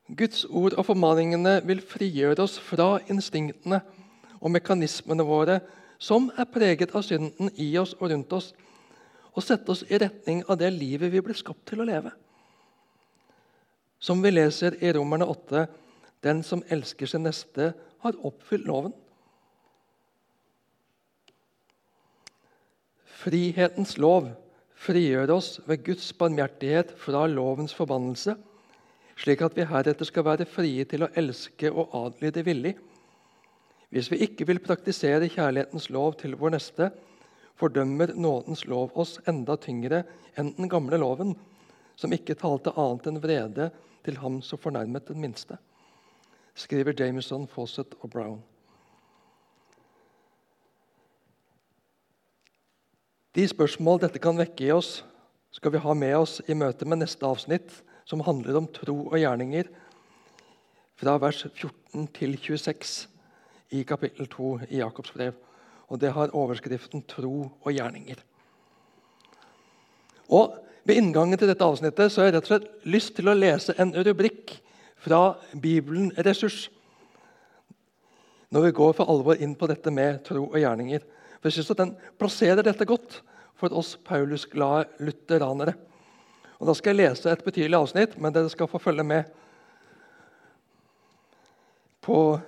Guds 0.08 0.46
ord 0.48 0.74
og 0.80 0.86
formaningene 0.88 1.58
vil 1.68 1.82
frigjøre 1.84 2.42
oss 2.42 2.56
fra 2.64 2.96
instinktene 3.12 3.82
og 4.40 4.54
mekanismene 4.54 5.26
våre 5.26 5.60
som 6.00 6.30
er 6.38 6.48
preget 6.48 6.94
av 6.96 7.04
synden 7.04 7.50
i 7.60 7.68
oss 7.78 7.92
og 7.98 8.08
rundt 8.12 8.32
oss, 8.32 8.52
og 9.34 9.44
sette 9.44 9.70
oss 9.70 9.84
i 9.86 9.98
retning 10.00 10.40
av 10.48 10.56
det 10.58 10.70
livet 10.74 11.12
vi 11.12 11.22
ble 11.22 11.36
skapt 11.36 11.66
til 11.68 11.82
å 11.82 11.86
leve. 11.86 12.10
Som 14.00 14.22
vi 14.22 14.32
leser 14.32 14.78
i 14.82 14.90
Romerne 14.94 15.26
8.: 15.26 15.66
Den 16.22 16.42
som 16.42 16.62
elsker 16.70 17.06
sin 17.06 17.22
neste, 17.26 17.74
har 17.98 18.18
oppfylt 18.24 18.66
loven. 18.66 18.94
Frihetens 23.18 23.96
lov 23.98 24.28
frigjør 24.78 25.32
oss 25.34 25.56
ved 25.66 25.82
Guds 25.88 26.12
barmhjertighet 26.14 26.92
fra 27.02 27.24
lovens 27.26 27.72
forbannelse, 27.74 28.36
slik 29.18 29.40
at 29.42 29.56
vi 29.58 29.64
heretter 29.66 30.06
skal 30.06 30.26
være 30.28 30.46
frie 30.46 30.84
til 30.86 31.02
å 31.02 31.10
elske 31.18 31.72
og 31.72 31.96
adlyde 31.98 32.44
villig. 32.46 32.76
Hvis 33.90 34.10
vi 34.12 34.20
ikke 34.22 34.46
vil 34.46 34.62
praktisere 34.62 35.30
kjærlighetens 35.32 35.88
lov 35.90 36.14
til 36.20 36.36
vår 36.38 36.54
neste, 36.54 36.92
fordømmer 37.58 38.12
nådens 38.14 38.62
lov 38.70 38.94
oss 38.94 39.16
enda 39.26 39.56
tyngre 39.58 40.04
enn 40.38 40.52
den 40.54 40.70
gamle 40.70 41.00
loven, 41.02 41.34
som 41.98 42.14
ikke 42.14 42.38
talte 42.38 42.76
annet 42.78 43.08
enn 43.10 43.18
vrede 43.24 43.72
til 44.06 44.20
ham 44.22 44.38
som 44.46 44.62
fornærmet 44.62 45.10
den 45.10 45.18
minste, 45.24 45.58
skriver 46.54 46.94
Jameson, 46.94 47.50
Fawcett 47.50 47.98
og 47.98 48.14
Brown. 48.14 48.38
De 53.34 53.44
spørsmål 53.48 54.00
dette 54.02 54.20
kan 54.22 54.38
vekke 54.38 54.66
i 54.66 54.72
oss, 54.72 55.02
skal 55.52 55.72
vi 55.72 55.82
ha 55.82 55.94
med 55.94 56.14
oss 56.16 56.38
i 56.48 56.56
møte 56.56 56.88
med 56.88 57.02
neste 57.02 57.26
avsnitt, 57.26 57.82
som 58.08 58.24
handler 58.24 58.56
om 58.60 58.68
tro 58.72 58.96
og 59.08 59.18
gjerninger, 59.18 59.68
fra 60.98 61.16
vers 61.22 61.44
14 61.46 62.08
til 62.16 62.38
26 62.38 63.08
i 63.76 63.82
kapittel 63.86 64.26
2 64.26 64.54
i 64.70 64.80
Jakobs 64.80 65.12
brev. 65.14 65.36
Og 65.88 66.00
det 66.00 66.12
har 66.12 66.34
overskriften 66.36 67.02
'Tro 67.02 67.50
og 67.60 67.72
gjerninger'. 67.72 68.24
Og 70.28 70.58
Ved 70.88 70.96
inngangen 70.96 71.36
til 71.36 71.50
dette 71.50 71.64
avsnittet 71.64 72.08
så 72.08 72.22
har 72.22 72.30
jeg 72.30 72.34
rett 72.38 72.46
og 72.46 72.48
slett 72.48 72.84
lyst 72.88 73.10
til 73.18 73.28
å 73.28 73.36
lese 73.36 73.74
en 73.76 73.90
rubrikk 73.92 74.54
fra 75.04 75.34
Bibelen 75.52 76.14
Ressurs 76.24 76.70
når 78.48 78.64
vi 78.64 78.70
går 78.78 78.94
for 78.96 79.12
alvor 79.12 79.36
inn 79.36 79.52
på 79.52 79.68
dette 79.68 79.92
med 79.92 80.22
tro 80.24 80.46
og 80.46 80.56
gjerninger. 80.56 81.02
For 81.38 81.48
jeg 81.48 81.58
synes 81.58 81.70
at 81.74 81.82
Den 81.82 81.96
plasserer 82.18 82.62
dette 82.66 82.86
godt 82.88 83.20
for 83.58 83.74
oss 83.74 83.96
Paulus-glade 83.96 84.88
lutheranere. 85.02 85.74
Og 86.58 86.66
Da 86.66 86.74
skal 86.74 86.96
jeg 86.96 87.08
lese 87.08 87.30
et 87.30 87.44
betydelig 87.44 87.78
avsnitt, 87.78 88.18
men 88.18 88.34
dere 88.34 88.50
skal 88.50 88.70
få 88.70 88.80
følge 88.82 89.06
med 89.06 89.24
på 92.02 92.40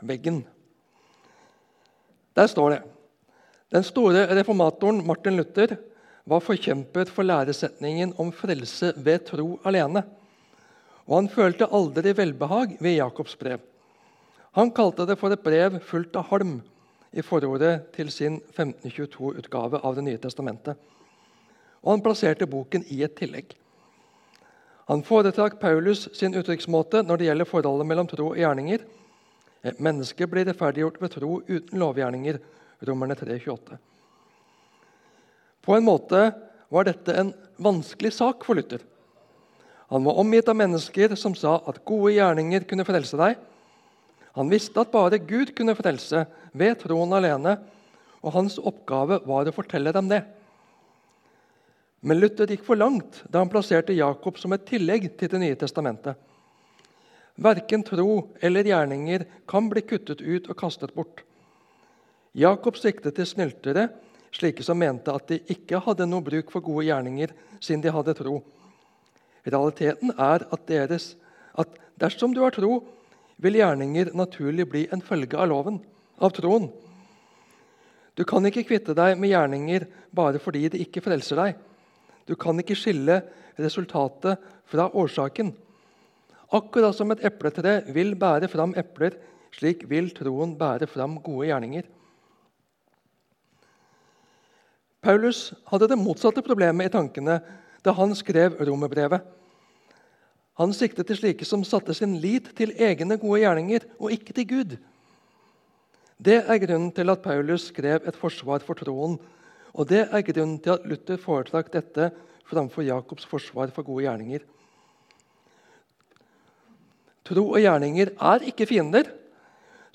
veggen. 0.00 0.44
Der 2.36 2.46
står 2.46 2.70
det 2.70 2.82
Den 3.70 3.84
store 3.86 4.24
reformatoren 4.34 5.04
Martin 5.06 5.36
Luther 5.36 5.76
var 6.26 6.42
forkjempet 6.42 7.10
for 7.10 7.22
læresetningen 7.22 8.14
om 8.18 8.32
frelse 8.34 8.92
ved 8.96 9.26
tro 9.28 9.60
alene. 9.64 10.02
Og 11.06 11.20
han 11.20 11.28
følte 11.30 11.68
aldri 11.70 12.12
velbehag 12.16 12.76
ved 12.80 12.96
Jakobs 12.96 13.36
brev. 13.38 13.60
Han 14.58 14.72
kalte 14.74 15.06
det 15.06 15.18
for 15.20 15.30
et 15.30 15.42
brev 15.42 15.78
fullt 15.86 16.16
av 16.18 16.26
halm 16.32 16.56
i 17.12 17.22
forordet 17.26 17.90
til 17.96 18.10
sin 18.12 18.38
1522-utgave 18.54 19.80
av 19.82 19.96
Det 19.96 20.04
nye 20.06 20.20
testamentet. 20.22 20.76
Og 21.82 21.94
han 21.94 22.04
plasserte 22.04 22.46
boken 22.46 22.84
i 22.92 23.02
et 23.02 23.16
tillegg. 23.18 23.56
Han 24.90 25.04
foretrakk 25.06 25.60
Paulus 25.60 26.08
sin 26.18 26.34
uttrykksmåte 26.34 27.02
når 27.06 27.18
det 27.18 27.28
gjelder 27.28 27.48
forholdet 27.48 27.86
mellom 27.86 28.08
tro 28.10 28.32
og 28.32 28.38
gjerninger. 28.38 28.82
Et 29.62 29.80
menneske 29.82 30.26
blir 30.26 30.48
rettferdiggjort 30.48 31.00
ved 31.02 31.14
tro 31.14 31.40
uten 31.46 31.78
lovgjerninger. 31.78 32.40
Romerne 32.88 33.14
3, 33.18 33.36
28. 33.38 33.78
På 35.62 35.76
en 35.76 35.84
måte 35.84 36.30
var 36.72 36.86
dette 36.88 37.14
en 37.14 37.34
vanskelig 37.60 38.12
sak 38.16 38.46
for 38.46 38.56
Luther. 38.56 38.80
Han 39.90 40.04
var 40.06 40.18
omgitt 40.22 40.48
av 40.48 40.56
mennesker 40.56 41.14
som 41.18 41.34
sa 41.34 41.58
at 41.68 41.82
gode 41.84 42.14
gjerninger 42.14 42.64
kunne 42.70 42.86
frelse 42.86 43.18
deg, 43.18 43.38
han 44.36 44.50
visste 44.50 44.82
at 44.82 44.92
bare 44.92 45.18
Gud 45.18 45.54
kunne 45.56 45.76
frelse 45.78 46.24
ved 46.52 46.78
troen 46.82 47.12
alene, 47.16 47.56
og 48.20 48.34
hans 48.36 48.58
oppgave 48.58 49.20
var 49.26 49.48
å 49.48 49.54
fortelle 49.54 49.92
dem 49.96 50.10
det. 50.10 50.20
Men 52.00 52.20
Luther 52.20 52.48
gikk 52.48 52.62
for 52.64 52.80
langt 52.80 53.22
da 53.28 53.42
han 53.42 53.50
plasserte 53.52 53.96
Jakob 53.96 54.38
som 54.40 54.54
et 54.56 54.66
tillegg 54.68 55.10
til 55.20 55.32
Det 55.32 55.40
nye 55.40 55.56
testamentet. 55.58 56.16
Verken 57.40 57.82
tro 57.84 58.28
eller 58.40 58.68
gjerninger 58.68 59.24
kan 59.48 59.68
bli 59.72 59.82
kuttet 59.88 60.20
ut 60.20 60.48
og 60.48 60.56
kastet 60.60 60.94
bort. 60.94 61.22
Jakob 62.36 62.76
siktet 62.76 63.16
til 63.16 63.26
snyltere, 63.26 63.88
slike 64.30 64.62
som 64.62 64.78
mente 64.78 65.12
at 65.12 65.26
de 65.28 65.40
ikke 65.50 65.80
hadde 65.82 66.06
noe 66.06 66.24
bruk 66.24 66.52
for 66.52 66.62
gode 66.62 66.86
gjerninger 66.86 67.32
siden 67.58 67.82
de 67.82 67.92
hadde 67.94 68.14
tro. 68.18 68.38
Realiteten 69.48 70.12
er 70.14 70.44
at, 70.44 70.66
deres, 70.68 71.14
at 71.58 71.72
dersom 72.00 72.36
du 72.36 72.42
har 72.44 72.54
tro, 72.54 72.82
vil 73.40 73.56
gjerninger 73.60 74.12
naturlig 74.16 74.66
bli 74.68 74.84
en 74.92 75.02
følge 75.04 75.38
av 75.38 75.48
loven, 75.50 75.80
av 76.20 76.32
troen. 76.36 76.68
Du 78.18 78.24
kan 78.28 78.44
ikke 78.44 78.66
kvitte 78.68 78.94
deg 78.96 79.16
med 79.18 79.32
gjerninger 79.32 79.86
bare 80.16 80.40
fordi 80.42 80.66
det 80.72 80.82
ikke 80.84 81.02
frelser 81.04 81.40
deg. 81.40 81.60
Du 82.28 82.36
kan 82.38 82.58
ikke 82.60 82.76
skille 82.78 83.22
resultatet 83.60 84.42
fra 84.70 84.88
årsaken. 84.92 85.54
Akkurat 86.50 86.96
som 86.96 87.10
et 87.14 87.22
epletre 87.24 87.80
vil 87.94 88.16
bære 88.18 88.50
fram 88.50 88.74
epler, 88.78 89.16
slik 89.54 89.86
vil 89.90 90.10
troen 90.14 90.56
bære 90.58 90.88
fram 90.90 91.16
gode 91.22 91.48
gjerninger. 91.48 91.86
Paulus 95.00 95.48
hadde 95.70 95.88
det 95.88 95.98
motsatte 95.98 96.44
problemet 96.44 96.90
i 96.90 96.92
tankene 96.92 97.38
da 97.80 97.94
han 97.96 98.12
skrev 98.18 98.58
romerbrevet. 98.68 99.22
Han 100.60 100.74
siktet 100.76 101.08
til 101.08 101.16
slike 101.16 101.46
som 101.48 101.62
satte 101.64 101.94
sin 101.96 102.18
lit 102.20 102.50
til 102.58 102.74
egne 102.76 103.16
gode 103.20 103.40
gjerninger, 103.40 103.86
og 103.96 104.12
ikke 104.12 104.34
til 104.36 104.48
Gud. 104.50 104.74
Det 106.20 106.42
er 106.42 106.60
grunnen 106.60 106.90
til 106.92 107.08
at 107.08 107.22
Paulus 107.24 107.70
skrev 107.70 108.04
et 108.04 108.18
forsvar 108.20 108.60
for 108.66 108.76
troen. 108.76 109.16
Og 109.72 109.88
det 109.88 110.02
er 110.04 110.26
grunnen 110.26 110.58
til 110.60 110.74
at 110.74 110.84
Luther 110.84 111.16
foretrakk 111.22 111.70
dette 111.72 112.10
framfor 112.50 112.84
Jakobs 112.84 113.24
forsvar 113.30 113.72
for 113.72 113.86
gode 113.86 114.04
gjerninger. 114.04 114.44
Tro 117.24 117.46
og 117.54 117.60
gjerninger 117.62 118.12
er 118.18 118.46
ikke 118.52 118.68
fiender. 118.68 119.08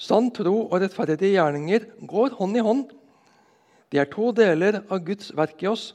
Sann 0.02 0.32
tro 0.34 0.64
og 0.66 0.80
rettferdige 0.82 1.36
gjerninger 1.36 1.86
går 2.10 2.40
hånd 2.40 2.58
i 2.58 2.66
hånd. 2.66 2.86
De 3.94 4.02
er 4.02 4.10
to 4.10 4.32
deler 4.34 4.82
av 4.90 5.04
Guds 5.06 5.30
verk 5.38 5.62
i 5.62 5.70
oss. 5.70 5.92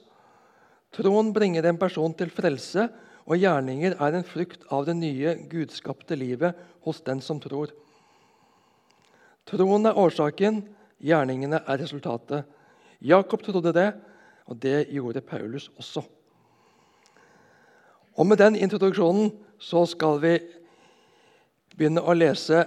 Troen 0.94 1.34
bringer 1.34 1.66
en 1.66 1.78
person 1.80 2.14
til 2.14 2.30
frelse, 2.30 2.86
og 3.30 3.38
gjerninger 3.38 3.94
er 3.94 4.16
en 4.16 4.26
frukt 4.26 4.64
av 4.74 4.88
det 4.88 4.96
nye, 4.98 5.36
gudskapte 5.46 6.16
livet 6.18 6.58
hos 6.82 6.98
den 7.06 7.20
som 7.22 7.38
tror. 7.42 7.70
Troen 9.46 9.86
er 9.86 9.98
årsaken, 9.98 10.64
gjerningene 10.98 11.62
er 11.62 11.78
resultatet. 11.78 12.48
Jakob 12.98 13.44
trodde 13.46 13.72
det, 13.76 13.92
og 14.50 14.58
det 14.58 14.88
gjorde 14.90 15.22
Paulus 15.22 15.68
også. 15.78 16.02
Og 18.18 18.26
Med 18.26 18.36
den 18.36 18.56
introduksjonen 18.56 19.30
så 19.58 19.86
skal 19.86 20.18
vi 20.20 20.34
begynne 21.76 22.02
å 22.02 22.12
lese 22.12 22.66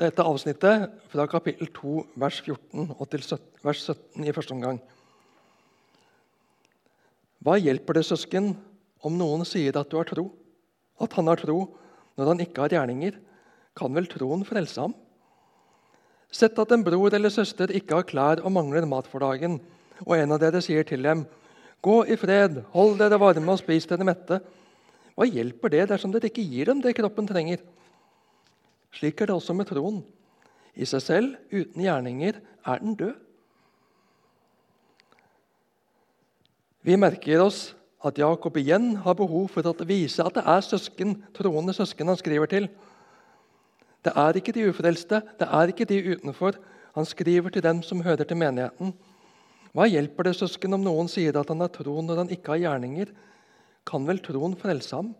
dette 0.00 0.24
avsnittet 0.24 0.88
fra 1.12 1.28
kapittel 1.30 1.68
2, 1.76 2.00
vers 2.16 2.40
14 2.40 2.88
og 2.96 3.04
til 3.12 3.22
vers 3.62 3.84
17 3.84 4.24
i 4.24 4.32
første 4.32 4.56
omgang. 4.56 4.80
Hva 7.42 7.58
hjelper 7.60 8.00
det, 8.00 8.06
søsken, 8.08 8.54
om 9.02 9.18
noen 9.18 9.44
sier 9.48 9.76
at 9.78 9.90
du 9.90 9.98
har 9.98 10.08
tro, 10.08 10.28
at 11.02 11.14
han 11.18 11.30
har 11.30 11.40
tro 11.42 11.58
når 12.18 12.32
han 12.32 12.42
ikke 12.44 12.64
har 12.64 12.74
gjerninger, 12.76 13.18
kan 13.76 13.94
vel 13.96 14.08
troen 14.10 14.44
frelse 14.46 14.80
ham? 14.80 14.94
Sett 16.32 16.58
at 16.60 16.72
en 16.72 16.84
bror 16.84 17.12
eller 17.12 17.32
søster 17.32 17.72
ikke 17.76 17.98
har 17.98 18.08
klær 18.08 18.42
og 18.44 18.52
mangler 18.54 18.86
mat 18.88 19.08
for 19.10 19.24
dagen, 19.24 19.58
og 20.06 20.16
en 20.16 20.34
av 20.34 20.40
dere 20.40 20.62
sier 20.64 20.84
til 20.84 21.02
dem, 21.02 21.26
'Gå 21.82 22.06
i 22.06 22.16
fred, 22.16 22.62
hold 22.70 22.98
dere 22.98 23.18
varme 23.18 23.52
og 23.52 23.58
spis 23.58 23.86
dere 23.90 24.06
mette.' 24.06 24.40
Hva 25.16 25.26
hjelper 25.26 25.68
det 25.68 25.88
dersom 25.90 26.12
dere 26.12 26.30
ikke 26.30 26.46
gir 26.46 26.70
dem 26.70 26.80
det 26.80 26.94
kroppen 26.96 27.26
trenger? 27.28 27.58
Slik 28.94 29.20
er 29.20 29.26
det 29.28 29.34
også 29.34 29.52
med 29.52 29.66
troen. 29.68 29.98
I 30.74 30.86
seg 30.88 31.02
selv, 31.02 31.36
uten 31.52 31.82
gjerninger, 31.82 32.38
er 32.64 32.78
den 32.78 32.94
død. 32.96 33.14
Vi 36.82 36.96
merker 36.96 37.44
oss 37.44 37.74
at 38.02 38.18
Jakob 38.18 38.56
igjen 38.58 38.96
har 39.04 39.14
behov 39.18 39.48
for 39.54 39.66
å 39.66 39.86
vise 39.86 40.24
at 40.24 40.34
det 40.34 40.42
er 40.48 40.64
søsken, 40.66 41.14
troende 41.36 41.74
søsken 41.76 42.10
han 42.10 42.18
skriver 42.18 42.50
til. 42.50 42.68
Det 44.02 44.12
er 44.18 44.38
ikke 44.38 44.54
de 44.56 44.66
ufrelste, 44.72 45.22
det 45.38 45.46
er 45.46 45.70
ikke 45.70 45.86
de 45.86 46.00
utenfor. 46.16 46.58
Han 46.96 47.06
skriver 47.06 47.54
til 47.54 47.62
dem 47.62 47.82
som 47.86 48.02
hører 48.02 48.26
til 48.26 48.40
menigheten. 48.40 48.90
Hva 49.72 49.86
hjelper 49.88 50.28
det 50.28 50.36
søsken 50.36 50.74
om 50.76 50.82
noen 50.84 51.08
sier 51.08 51.36
at 51.38 51.48
han 51.48 51.62
har 51.62 51.70
tro 51.72 51.94
når 52.04 52.24
han 52.24 52.32
ikke 52.34 52.56
har 52.56 52.64
gjerninger? 52.66 53.12
Kan 53.88 54.04
vel 54.08 54.20
troen 54.22 54.58
frelse 54.58 54.98
ham? 54.98 55.14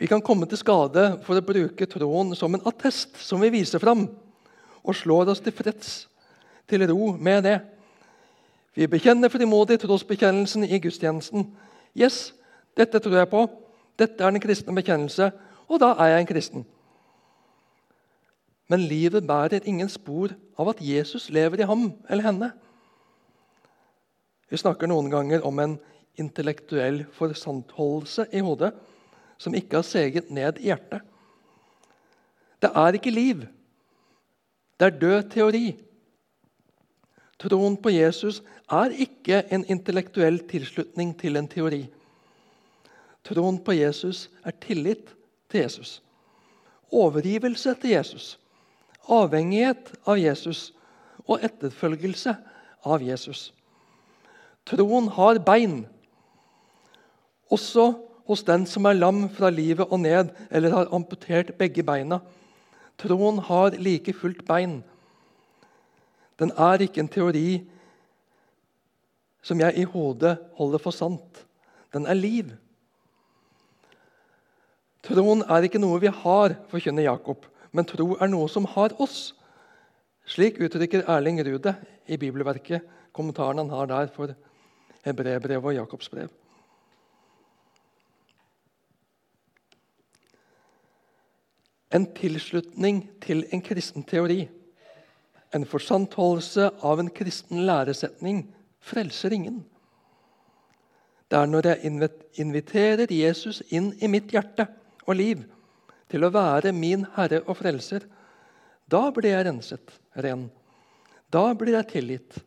Vi 0.00 0.08
kan 0.08 0.22
komme 0.24 0.48
til 0.48 0.58
skade 0.60 1.20
for 1.26 1.36
å 1.36 1.44
bruke 1.44 1.86
troen 1.88 2.34
som 2.36 2.54
en 2.56 2.66
attest 2.68 3.18
som 3.20 3.40
vi 3.44 3.52
viser 3.52 3.82
fram, 3.82 4.06
og 4.80 4.96
slår 4.96 5.28
oss 5.34 5.42
til 5.44 5.52
freds, 5.52 5.90
til 6.68 6.86
ro 6.88 7.12
med 7.20 7.44
det. 7.44 7.58
Vi 8.74 8.86
bekjenner 8.86 9.28
frimodig 9.28 9.80
trosbekjennelsen 9.82 10.64
i 10.64 10.78
gudstjenesten. 10.78 11.46
Yes, 11.98 12.34
dette 12.76 13.00
tror 13.02 13.16
jeg 13.18 13.30
på. 13.30 13.46
Dette 13.98 14.24
er 14.24 14.30
den 14.30 14.42
kristne 14.42 14.74
bekjennelse, 14.74 15.32
og 15.68 15.80
da 15.82 15.94
er 15.98 16.14
jeg 16.14 16.20
en 16.20 16.30
kristen. 16.30 16.66
Men 18.70 18.86
livet 18.86 19.26
bærer 19.26 19.66
ingen 19.66 19.88
spor 19.90 20.30
av 20.58 20.70
at 20.70 20.80
Jesus 20.80 21.28
lever 21.34 21.60
i 21.60 21.66
ham 21.66 21.88
eller 22.08 22.28
henne. 22.28 22.52
Vi 24.50 24.58
snakker 24.58 24.86
noen 24.90 25.10
ganger 25.10 25.42
om 25.46 25.58
en 25.58 25.76
intellektuell 26.18 27.02
forsantholdelse 27.16 28.28
i 28.32 28.42
hodet 28.46 28.70
som 29.40 29.54
ikke 29.56 29.80
har 29.80 29.86
seget 29.86 30.30
ned 30.30 30.58
i 30.60 30.70
hjertet. 30.70 31.02
Det 32.62 32.70
er 32.76 32.98
ikke 32.98 33.14
liv. 33.14 33.46
Det 34.78 34.86
er 34.86 34.98
død 35.00 35.30
teori. 35.32 35.64
Troen 37.40 37.76
på 37.76 37.92
Jesus 37.94 38.42
er 38.70 38.94
ikke 38.94 39.42
en 39.50 39.64
intellektuell 39.70 40.38
tilslutning 40.50 41.12
til 41.18 41.36
en 41.36 41.48
teori. 41.50 41.84
Troen 43.26 43.58
på 43.62 43.74
Jesus 43.76 44.28
er 44.46 44.54
tillit 44.62 45.10
til 45.50 45.64
Jesus. 45.64 45.98
Overgivelse 46.92 47.74
til 47.82 47.96
Jesus. 47.96 48.36
Avhengighet 49.10 49.92
av 50.06 50.18
Jesus 50.18 50.70
og 51.26 51.42
etterfølgelse 51.44 52.36
av 52.86 53.02
Jesus. 53.02 53.50
Troen 54.66 55.08
har 55.16 55.40
bein, 55.42 55.82
også 57.50 57.90
hos 58.30 58.44
den 58.46 58.66
som 58.70 58.86
er 58.86 58.98
lam 58.98 59.24
fra 59.34 59.50
livet 59.50 59.88
og 59.90 59.98
ned, 60.04 60.30
eller 60.50 60.74
har 60.76 60.92
amputert 60.94 61.56
begge 61.58 61.82
beina. 61.82 62.20
Troen 63.00 63.40
har 63.42 63.74
like 63.80 64.14
fullt 64.14 64.44
bein. 64.46 64.80
Den 66.38 66.52
er 66.54 66.84
ikke 66.84 67.02
en 67.02 67.10
teori 67.10 67.62
som 69.42 69.60
jeg 69.60 69.76
i 69.78 69.86
hodet 69.88 70.36
holder 70.58 70.82
for 70.82 70.94
sant. 70.94 71.44
Den 71.94 72.06
er 72.06 72.18
liv. 72.18 72.52
Troen 75.06 75.42
er 75.48 75.64
ikke 75.64 75.80
noe 75.80 76.00
vi 76.02 76.12
har, 76.12 76.54
forkynner 76.70 77.08
Jakob, 77.08 77.46
men 77.72 77.88
tro 77.88 78.12
er 78.20 78.28
noe 78.28 78.48
som 78.52 78.68
har 78.76 78.94
oss. 79.00 79.32
Slik 80.28 80.60
uttrykker 80.60 81.08
Erling 81.08 81.40
Rude 81.46 81.74
i 82.06 82.18
bibelverket 82.20 82.84
kommentaren 83.12 83.58
han 83.58 83.70
har 83.70 83.86
der 83.86 84.12
for 84.14 84.34
Hebreerbrevet 85.04 85.64
og 85.64 85.74
Jakobs 85.74 86.08
brev. 86.08 86.28
En 91.90 92.06
tilslutning 92.14 93.02
til 93.22 93.42
en 93.50 93.62
kristen 93.66 94.04
teori, 94.06 94.44
en 95.54 95.66
forsantholdelse 95.66 96.68
av 96.86 97.00
en 97.02 97.10
kristen 97.10 97.64
læresetning, 97.66 98.44
frelser 98.80 99.32
ingen. 99.36 99.62
Det 101.30 101.38
er 101.38 101.46
når 101.46 101.68
jeg 101.68 102.10
inviterer 102.42 103.12
Jesus 103.14 103.62
inn 103.70 103.92
i 104.02 104.08
mitt 104.10 104.32
hjerte 104.34 104.66
og 105.06 105.14
liv 105.20 105.44
til 106.10 106.26
å 106.26 106.32
være 106.34 106.72
min 106.74 107.04
Herre 107.14 107.44
og 107.46 107.60
Frelser, 107.60 108.02
da 108.90 109.04
blir 109.14 109.30
jeg 109.30 109.46
renset, 109.46 109.92
ren. 110.18 110.48
Da 111.30 111.52
blir 111.54 111.76
jeg 111.76 111.90
tilgitt. 111.92 112.40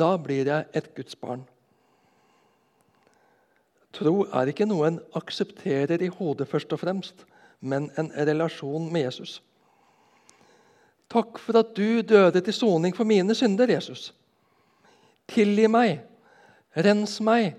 Da 0.00 0.14
blir 0.16 0.48
jeg 0.48 0.66
et 0.72 0.88
Guds 0.96 1.16
barn. 1.20 1.44
Tro 3.94 4.24
er 4.24 4.50
ikke 4.50 4.66
noe 4.66 4.88
en 4.88 5.00
aksepterer 5.14 6.02
i 6.02 6.10
hodet 6.10 6.48
først 6.50 6.72
og 6.74 6.80
fremst, 6.80 7.26
men 7.60 7.90
en 8.00 8.10
relasjon 8.16 8.88
med 8.92 9.04
Jesus. 9.06 9.36
Takk 11.12 11.38
for 11.38 11.60
at 11.60 11.76
du 11.76 12.00
døde 12.02 12.40
til 12.40 12.56
soning 12.56 12.96
for 12.96 13.06
mine 13.06 13.36
synder, 13.38 13.70
Jesus. 13.70 14.08
Tilgi 15.30 15.68
meg. 15.70 16.00
Rens 16.76 17.20
meg. 17.24 17.54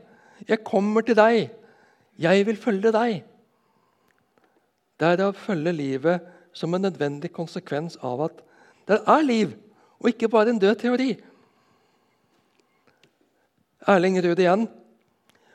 Jeg 0.47 0.63
kommer 0.67 1.05
til 1.05 1.17
deg. 1.17 1.51
Jeg 2.19 2.45
vil 2.47 2.59
følge 2.59 2.91
deg. 2.95 3.23
Derav 4.99 5.33
følger 5.35 5.75
livet 5.75 6.33
som 6.55 6.73
en 6.73 6.85
nødvendig 6.87 7.33
konsekvens 7.35 7.97
av 8.03 8.21
at 8.29 8.43
det 8.87 9.01
er 9.01 9.23
liv, 9.25 9.55
og 9.99 10.11
ikke 10.11 10.29
bare 10.31 10.53
en 10.53 10.59
død 10.61 10.75
teori. 10.79 11.09
Erling 13.87 14.19
Ruud 14.23 14.39
igjen. 14.39 14.67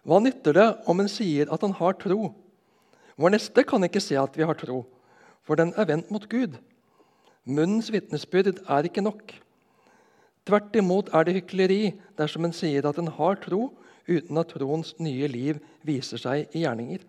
Hva 0.05 0.19
nytter 0.21 0.57
det 0.57 0.69
om 0.89 1.01
en 1.01 1.09
sier 1.09 1.49
at 1.53 1.63
han 1.65 1.73
har 1.79 1.97
tro? 2.01 2.33
Vår 3.21 3.35
neste 3.35 3.65
kan 3.69 3.85
ikke 3.85 4.03
se 4.03 4.17
at 4.19 4.37
vi 4.37 4.47
har 4.49 4.57
tro, 4.59 4.83
for 5.45 5.61
den 5.61 5.73
er 5.77 5.89
vendt 5.89 6.11
mot 6.13 6.27
Gud. 6.29 6.57
Munnens 7.45 7.91
vitnesbyrd 7.93 8.61
er 8.69 8.89
ikke 8.89 9.05
nok. 9.05 9.35
Tvert 10.49 10.77
imot 10.77 11.11
er 11.15 11.27
det 11.27 11.37
hykleri 11.37 11.81
dersom 12.19 12.47
en 12.47 12.57
sier 12.57 12.87
at 12.89 12.99
en 12.99 13.11
har 13.19 13.39
tro, 13.43 13.69
uten 14.09 14.41
at 14.41 14.53
troens 14.55 14.95
nye 14.99 15.29
liv 15.31 15.61
viser 15.87 16.21
seg 16.21 16.57
i 16.57 16.65
gjerninger. 16.65 17.05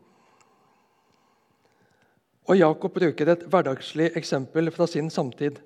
Og 2.52 2.58
Jakob 2.60 2.94
bruker 2.94 3.32
et 3.32 3.44
hverdagslig 3.48 4.12
eksempel 4.20 4.72
fra 4.76 4.88
sin 4.90 5.10
samtid. 5.14 5.62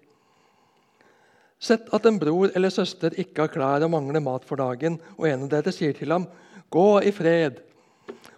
Sett 1.59 1.87
at 1.95 2.05
en 2.05 2.19
bror 2.21 2.51
eller 2.53 2.73
søster 2.73 3.15
ikke 3.19 3.45
har 3.45 3.53
klær 3.53 3.85
og 3.87 3.93
mangler 3.93 4.21
mat 4.21 4.45
for 4.45 4.59
dagen, 4.59 4.99
og 5.17 5.27
en 5.29 5.47
av 5.47 5.53
dere 5.55 5.73
sier 5.73 5.95
til 5.97 6.11
ham, 6.11 6.27
'Gå 6.69 7.03
i 7.07 7.11
fred. 7.11 7.61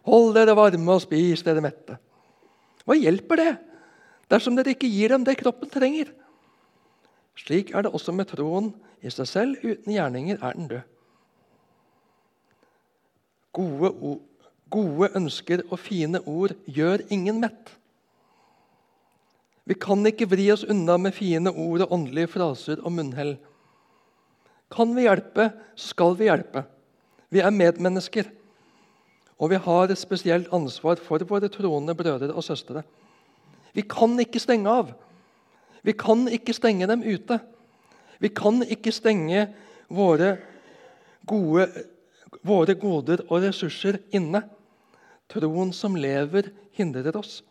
Hold 0.05 0.35
dere 0.35 0.55
varme 0.55 0.91
og 0.93 1.01
spis 1.01 1.43
dere 1.43 1.61
mette.' 1.61 1.97
Hva 2.85 2.95
hjelper 2.95 3.35
det 3.35 3.57
dersom 4.29 4.55
dere 4.55 4.75
ikke 4.75 4.87
gir 4.87 5.09
dem 5.09 5.23
det 5.23 5.37
kroppen 5.39 5.69
trenger? 5.69 6.13
Slik 7.37 7.71
er 7.71 7.85
det 7.85 7.93
også 7.93 8.13
med 8.15 8.29
troen. 8.31 8.71
I 9.05 9.11
seg 9.13 9.29
selv 9.29 9.65
uten 9.65 9.93
gjerninger 9.93 10.39
er 10.41 10.55
den 10.57 10.69
død. 10.71 10.85
Gode, 13.57 13.91
gode 14.73 15.09
ønsker 15.17 15.63
og 15.69 15.79
fine 15.81 16.21
ord 16.25 16.53
gjør 16.65 17.05
ingen 17.13 17.41
mett. 17.41 17.71
Vi 19.67 19.75
kan 19.75 20.05
ikke 20.07 20.29
vri 20.31 20.47
oss 20.53 20.63
unna 20.63 20.95
med 21.01 21.15
fine 21.15 21.51
ord 21.51 21.83
og 21.85 21.93
åndelige 21.93 22.31
fraser 22.31 22.81
og 22.83 22.93
munnhell. 22.95 23.35
Kan 24.71 24.93
vi 24.95 25.05
hjelpe, 25.07 25.49
skal 25.75 26.15
vi 26.19 26.29
hjelpe. 26.29 26.63
Vi 27.29 27.41
er 27.43 27.51
medmennesker. 27.53 28.29
Og 29.37 29.51
vi 29.51 29.59
har 29.61 29.91
et 29.91 29.99
spesielt 29.99 30.47
ansvar 30.55 30.97
for 31.03 31.21
våre 31.29 31.49
troende 31.51 31.93
brødre 31.95 32.31
og 32.33 32.45
søstre. 32.45 32.81
Vi 33.75 33.83
kan 33.85 34.15
ikke 34.19 34.41
stenge 34.41 34.71
av. 34.71 34.95
Vi 35.85 35.93
kan 35.97 36.25
ikke 36.31 36.55
stenge 36.55 36.87
dem 36.89 37.03
ute. 37.05 37.39
Vi 38.19 38.31
kan 38.33 38.63
ikke 38.65 38.93
stenge 38.95 39.47
våre, 39.93 40.37
gode, 41.27 41.67
våre 42.41 42.75
goder 42.79 43.23
og 43.27 43.43
ressurser 43.45 43.99
inne. 44.15 44.43
Troen 45.27 45.73
som 45.75 45.97
lever, 45.99 46.49
hindrer 46.77 47.17
oss. 47.19 47.41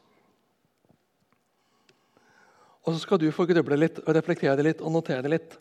Og 2.86 2.94
så 2.94 3.02
skal 3.02 3.18
du 3.20 3.28
få 3.34 3.48
gruble 3.50 3.78
litt 3.78 3.98
og 4.04 4.14
reflektere 4.14 4.62
litt 4.62 4.82
og 4.82 4.94
notere 4.94 5.30
litt. 5.30 5.56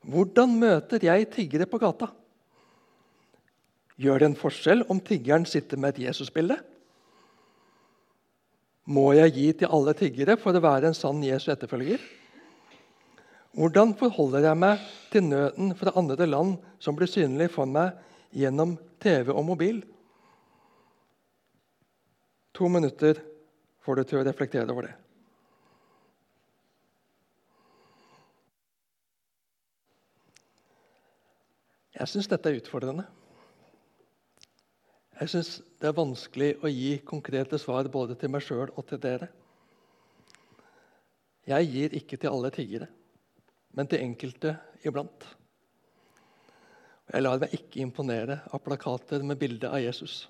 Hvordan 0.00 0.54
møter 0.56 1.02
jeg 1.04 1.28
tiggere 1.34 1.68
på 1.68 1.80
gata? 1.80 2.08
Gjør 4.00 4.22
det 4.22 4.30
en 4.30 4.38
forskjell 4.40 4.86
om 4.88 5.00
tiggeren 5.04 5.44
sitter 5.44 5.76
med 5.76 5.92
et 5.92 6.06
Jesusbilde? 6.06 6.56
Må 8.90 9.12
jeg 9.14 9.34
gi 9.36 9.46
til 9.60 9.70
alle 9.70 9.92
tiggere 9.94 10.34
for 10.40 10.56
å 10.56 10.62
være 10.64 10.90
en 10.90 10.96
sann 10.98 11.20
Jesu 11.22 11.50
etterfølger? 11.52 12.02
Hvordan 13.54 13.92
forholder 13.98 14.48
jeg 14.48 14.58
meg 14.58 14.82
til 15.12 15.26
nøden 15.26 15.74
fra 15.78 15.92
andre 15.98 16.26
land 16.26 16.56
som 16.82 16.96
blir 16.98 17.10
synlig 17.10 17.50
for 17.54 17.70
meg 17.70 17.94
gjennom 18.34 18.76
TV 19.02 19.30
og 19.30 19.44
mobil? 19.46 19.78
To 22.58 22.70
minutter 22.70 23.22
får 23.84 24.00
du 24.00 24.04
til 24.04 24.20
å 24.20 24.24
reflektere 24.26 24.70
over 24.74 24.88
det. 24.88 24.96
Jeg 32.00 32.10
syns 32.10 32.30
dette 32.30 32.50
er 32.50 32.58
utfordrende. 32.58 33.06
Jeg 35.20 35.28
syns 35.28 35.50
det 35.76 35.90
er 35.90 35.96
vanskelig 35.98 36.54
å 36.64 36.70
gi 36.72 36.94
konkrete 37.04 37.58
svar 37.60 37.88
både 37.92 38.14
til 38.16 38.30
meg 38.32 38.40
sjøl 38.40 38.70
og 38.72 38.86
til 38.88 39.00
dere. 39.02 39.28
Jeg 41.50 41.68
gir 41.68 41.96
ikke 41.98 42.16
til 42.16 42.32
alle 42.32 42.50
tiggere, 42.54 42.88
men 43.76 43.88
til 43.90 44.00
enkelte 44.00 44.54
iblant. 44.86 45.26
Jeg 47.10 47.24
lar 47.26 47.40
meg 47.42 47.52
ikke 47.56 47.82
imponere 47.82 48.38
av 48.48 48.62
plakater 48.64 49.20
med 49.26 49.36
bilde 49.40 49.68
av 49.68 49.82
Jesus. 49.82 50.22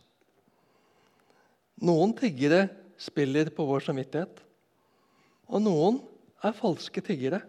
Noen 1.86 2.16
tiggere 2.18 2.64
spiller 3.00 3.52
på 3.54 3.66
vår 3.68 3.86
samvittighet, 3.86 4.42
og 5.50 5.62
noen 5.68 6.00
er 6.42 6.56
falske 6.56 7.02
tiggere. 7.04 7.44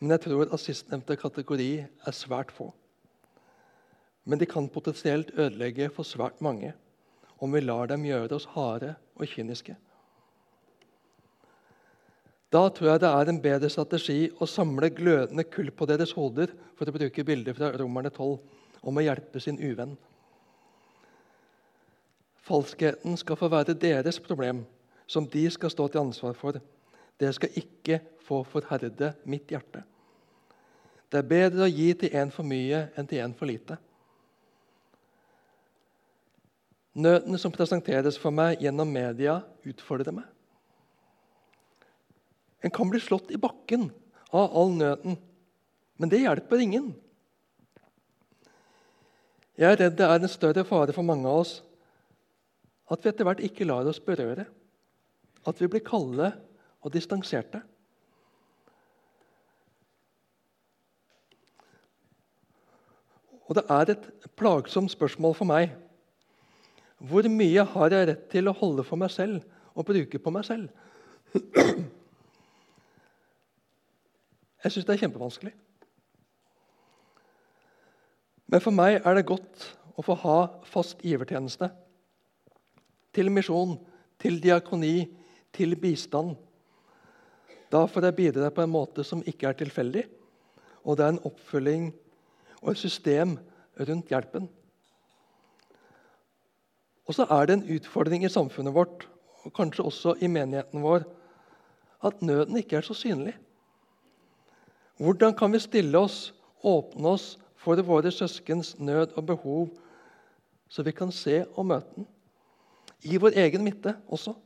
Men 0.00 0.16
jeg 0.16 0.26
tror 0.26 0.48
at 0.48 0.62
sistnevnte 0.62 1.16
kategori 1.20 1.70
er 1.80 2.16
svært 2.16 2.52
få. 2.56 2.70
Men 4.24 4.38
de 4.38 4.46
kan 4.46 4.68
potensielt 4.68 5.32
ødelegge 5.38 5.88
for 5.94 6.06
svært 6.06 6.40
mange 6.44 6.74
om 7.40 7.52
vi 7.52 7.62
lar 7.64 7.88
dem 7.88 8.04
gjøre 8.04 8.36
oss 8.36 8.48
harde 8.52 8.94
og 9.16 9.28
kyniske. 9.28 9.76
Da 12.50 12.64
tror 12.74 12.88
jeg 12.90 13.00
det 13.00 13.10
er 13.14 13.30
en 13.30 13.40
bedre 13.42 13.70
strategi 13.70 14.26
å 14.42 14.48
samle 14.50 14.90
glødende 14.92 15.44
kull 15.46 15.70
på 15.70 15.86
deres 15.86 16.12
hoder, 16.18 16.50
for 16.74 16.90
å 16.90 16.94
bruke 16.94 17.24
bilder 17.24 17.54
fra 17.54 17.70
Romerne 17.78 18.10
12, 18.10 18.38
om 18.82 18.98
å 18.98 19.04
hjelpe 19.04 19.40
sin 19.40 19.60
uvenn. 19.60 19.94
Falskheten 22.42 23.16
skal 23.20 23.38
få 23.38 23.50
være 23.52 23.76
deres 23.78 24.18
problem, 24.18 24.64
som 25.06 25.28
de 25.30 25.44
skal 25.52 25.70
stå 25.70 25.86
til 25.88 26.02
ansvar 26.02 26.34
for. 26.34 26.58
Det 27.20 27.30
skal 27.36 27.54
ikke 27.60 28.00
få 28.26 28.42
forherde 28.48 29.12
mitt 29.30 29.52
hjerte. 29.52 29.84
Det 31.10 31.20
er 31.20 31.30
bedre 31.30 31.66
å 31.66 31.70
gi 31.70 31.92
til 32.02 32.16
en 32.18 32.32
for 32.34 32.46
mye 32.46 32.88
enn 32.98 33.06
til 33.10 33.22
en 33.22 33.36
for 33.36 33.50
lite. 33.50 33.78
Nøtene 36.98 37.38
som 37.38 37.52
presenteres 37.54 38.18
for 38.18 38.34
meg 38.34 38.62
gjennom 38.64 38.90
media, 38.90 39.40
utfordrer 39.62 40.14
meg. 40.14 40.26
En 42.66 42.72
kan 42.74 42.90
bli 42.90 43.00
slått 43.00 43.30
i 43.30 43.38
bakken 43.40 43.88
av 44.34 44.50
all 44.58 44.74
nøten, 44.74 45.16
men 46.00 46.10
det 46.10 46.22
hjelper 46.24 46.62
ingen. 46.62 46.90
Jeg 49.60 49.74
er 49.74 49.82
redd 49.84 49.98
det 49.98 50.06
er 50.08 50.18
en 50.18 50.32
større 50.32 50.64
fare 50.64 50.94
for 50.96 51.06
mange 51.06 51.28
av 51.28 51.42
oss 51.42 51.58
at 52.90 53.04
vi 53.04 53.10
etter 53.12 53.26
hvert 53.28 53.42
ikke 53.44 53.66
lar 53.68 53.86
oss 53.86 54.00
berøre, 54.02 54.48
at 55.46 55.60
vi 55.62 55.68
blir 55.70 55.84
kalde 55.86 56.32
og 56.82 56.90
distanserte. 56.94 57.60
Og 63.46 63.56
det 63.58 63.64
er 63.70 63.92
et 63.94 64.10
plagsomt 64.38 64.90
spørsmål 64.92 65.36
for 65.38 65.50
meg 65.50 65.72
hvor 67.00 67.24
mye 67.32 67.64
har 67.64 67.94
jeg 67.94 68.08
rett 68.10 68.26
til 68.32 68.50
å 68.50 68.56
holde 68.56 68.84
for 68.84 69.00
meg 69.00 69.12
selv 69.14 69.40
og 69.72 69.86
bruke 69.88 70.20
på 70.20 70.32
meg 70.34 70.44
selv? 70.44 70.68
Jeg 74.60 74.74
syns 74.74 74.84
det 74.84 74.92
er 74.92 75.00
kjempevanskelig. 75.00 75.54
Men 78.52 78.60
for 78.60 78.76
meg 78.76 78.98
er 78.98 79.16
det 79.16 79.28
godt 79.30 79.62
å 79.96 80.04
få 80.04 80.18
ha 80.20 80.36
fast 80.68 81.00
givertjeneste. 81.00 81.70
Til 83.16 83.32
misjon, 83.32 83.78
til 84.20 84.36
diakoni, 84.42 85.08
til 85.56 85.78
bistand. 85.80 86.36
Da 87.72 87.86
får 87.88 88.10
jeg 88.10 88.18
bidra 88.18 88.50
på 88.52 88.66
en 88.66 88.74
måte 88.74 89.04
som 89.06 89.24
ikke 89.24 89.48
er 89.48 89.56
tilfeldig, 89.62 90.04
og 90.84 90.98
det 90.98 91.06
er 91.06 91.14
en 91.14 91.24
oppfølging 91.30 91.90
og 92.60 92.72
et 92.74 92.82
system 92.82 93.38
rundt 93.80 94.12
hjelpen. 94.12 94.50
Og 97.10 97.16
så 97.16 97.24
er 97.26 97.48
det 97.48 97.56
en 97.56 97.70
utfordring 97.74 98.22
i 98.22 98.30
samfunnet 98.30 98.70
vårt, 98.70 99.08
og 99.42 99.50
kanskje 99.56 99.82
også 99.82 100.12
i 100.22 100.28
menigheten 100.30 100.84
vår, 100.84 101.02
at 102.06 102.20
nøden 102.22 102.60
ikke 102.60 102.76
er 102.78 102.84
så 102.86 102.94
synlig. 102.94 103.32
Hvordan 105.00 105.34
kan 105.34 105.50
vi 105.50 105.58
stille 105.58 105.98
oss, 105.98 106.28
åpne 106.62 107.16
oss 107.16 107.32
for 107.58 107.82
våre 107.82 108.12
søskens 108.14 108.76
nød 108.78 109.16
og 109.18 109.26
behov, 109.26 109.64
så 110.70 110.84
vi 110.86 110.92
kan 110.94 111.10
se 111.10 111.40
og 111.58 111.66
møte 111.66 111.96
den? 111.96 112.06
I 113.02 113.18
vår 113.18 113.34
egen 113.42 113.64
midte 113.66 113.96
også. 114.06 114.36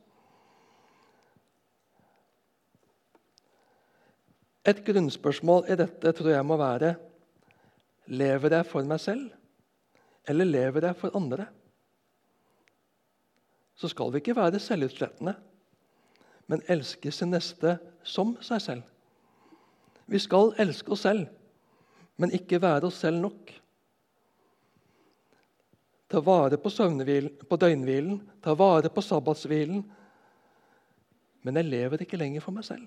Et 4.65 4.81
grunnspørsmål 4.87 5.69
i 5.69 5.77
dette 5.83 6.15
tror 6.17 6.31
jeg 6.33 6.49
må 6.49 6.57
være 6.57 6.95
Lever 8.07 8.57
jeg 8.57 8.65
for 8.69 8.89
meg 8.89 8.99
selv, 9.01 9.29
eller 10.29 10.49
lever 10.49 10.89
jeg 10.89 10.97
for 10.97 11.13
andre? 11.17 11.47
Så 13.75 13.89
skal 13.91 14.11
vi 14.13 14.21
ikke 14.21 14.35
være 14.37 14.59
selvutslettende, 14.59 15.35
men 16.47 16.63
elske 16.71 17.11
sin 17.11 17.33
neste 17.33 17.77
som 18.03 18.35
seg 18.45 18.61
selv. 18.63 18.91
Vi 20.05 20.19
skal 20.21 20.53
elske 20.61 20.93
oss 20.93 21.03
selv, 21.07 21.25
men 22.21 22.33
ikke 22.35 22.61
være 22.61 22.87
oss 22.87 23.01
selv 23.03 23.19
nok. 23.23 23.51
Ta 26.09 26.21
vare 26.21 26.57
på, 26.61 26.69
på 27.49 27.57
døgnhvilen, 27.57 28.21
ta 28.43 28.53
vare 28.53 28.91
på 28.93 29.01
sabbatshvilen. 29.01 29.81
Men 31.41 31.59
jeg 31.59 31.65
lever 31.65 32.05
ikke 32.05 32.17
lenger 32.21 32.45
for 32.45 32.55
meg 32.55 32.65
selv. 32.67 32.85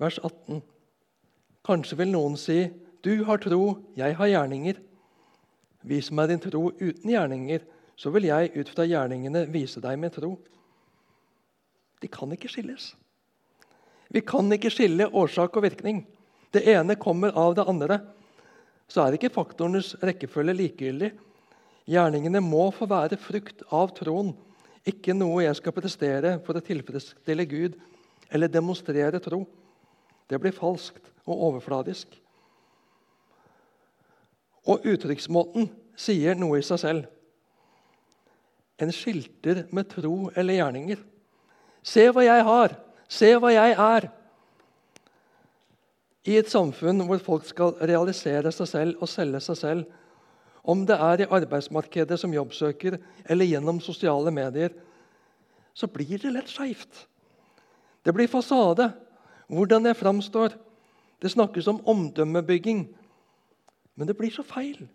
Vers 0.00 0.16
18. 0.24 0.62
Kanskje 1.64 1.96
vil 2.00 2.08
noen 2.08 2.36
si, 2.40 2.70
'Du 3.04 3.24
har 3.24 3.36
tro, 3.36 3.84
jeg 3.96 4.16
har 4.16 4.26
gjerninger.' 4.26 4.89
Vis 5.86 6.10
meg 6.12 6.28
din 6.28 6.42
tro 6.42 6.68
uten 6.80 7.10
gjerninger, 7.10 7.64
så 7.96 8.12
vil 8.12 8.28
jeg 8.28 8.52
ut 8.56 8.72
fra 8.72 8.86
gjerningene 8.88 9.46
vise 9.52 9.80
deg 9.80 9.98
min 10.00 10.12
tro. 10.12 10.34
De 12.00 12.08
kan 12.08 12.32
ikke 12.32 12.48
skilles. 12.48 12.94
Vi 14.10 14.22
kan 14.26 14.48
ikke 14.52 14.72
skille 14.72 15.08
årsak 15.12 15.56
og 15.56 15.64
virkning. 15.66 16.02
Det 16.50 16.64
ene 16.68 16.96
kommer 16.98 17.34
av 17.38 17.54
det 17.54 17.66
andre. 17.68 18.00
Så 18.90 19.04
er 19.04 19.14
ikke 19.14 19.32
faktorenes 19.32 19.92
rekkefølge 20.02 20.56
likegyldig. 20.56 21.12
Gjerningene 21.90 22.42
må 22.42 22.68
få 22.74 22.88
være 22.90 23.18
frukt 23.20 23.62
av 23.70 23.92
troen, 23.96 24.32
ikke 24.88 25.14
noe 25.14 25.44
jeg 25.44 25.58
skal 25.58 25.76
prestere 25.76 26.34
for 26.46 26.56
å 26.56 26.64
tilfredsstille 26.64 27.46
Gud 27.48 27.76
eller 28.30 28.50
demonstrere 28.50 29.20
tro. 29.22 29.44
Det 30.30 30.38
blir 30.40 30.54
falskt 30.54 31.10
og 31.26 31.46
overfladisk. 31.50 32.14
Og 34.68 34.84
uttrykksmåten 34.84 35.70
sier 35.96 36.36
noe 36.38 36.60
i 36.60 36.66
seg 36.66 36.80
selv. 36.82 37.08
En 38.80 38.92
skilter 38.92 39.66
med 39.76 39.88
tro 39.92 40.30
eller 40.34 40.56
gjerninger. 40.56 41.00
Se 41.82 42.06
hva 42.12 42.24
jeg 42.24 42.44
har! 42.46 42.76
Se 43.10 43.30
hva 43.36 43.52
jeg 43.52 43.76
er! 43.76 44.08
I 46.28 46.36
et 46.36 46.50
samfunn 46.52 47.00
hvor 47.08 47.20
folk 47.24 47.46
skal 47.48 47.74
realisere 47.80 48.52
seg 48.52 48.68
selv 48.68 49.00
og 49.00 49.08
selge 49.08 49.40
seg 49.44 49.58
selv, 49.58 49.84
om 50.60 50.84
det 50.84 50.96
er 51.00 51.22
i 51.22 51.28
arbeidsmarkedet 51.32 52.18
som 52.20 52.34
jobbsøker 52.36 52.98
eller 53.24 53.48
gjennom 53.48 53.80
sosiale 53.80 54.32
medier, 54.34 54.74
så 55.72 55.88
blir 55.88 56.20
det 56.20 56.34
lett 56.34 56.50
skeivt. 56.52 57.06
Det 58.04 58.12
blir 58.12 58.28
fasade, 58.28 58.90
hvordan 59.48 59.88
jeg 59.88 59.96
framstår. 59.96 60.56
Det 61.20 61.32
snakkes 61.32 61.68
om 61.72 61.80
omdømmebygging. 61.88 62.84
Men 64.00 64.08
det 64.08 64.16
blir 64.16 64.32
så 64.32 64.40
feil. 64.48 64.86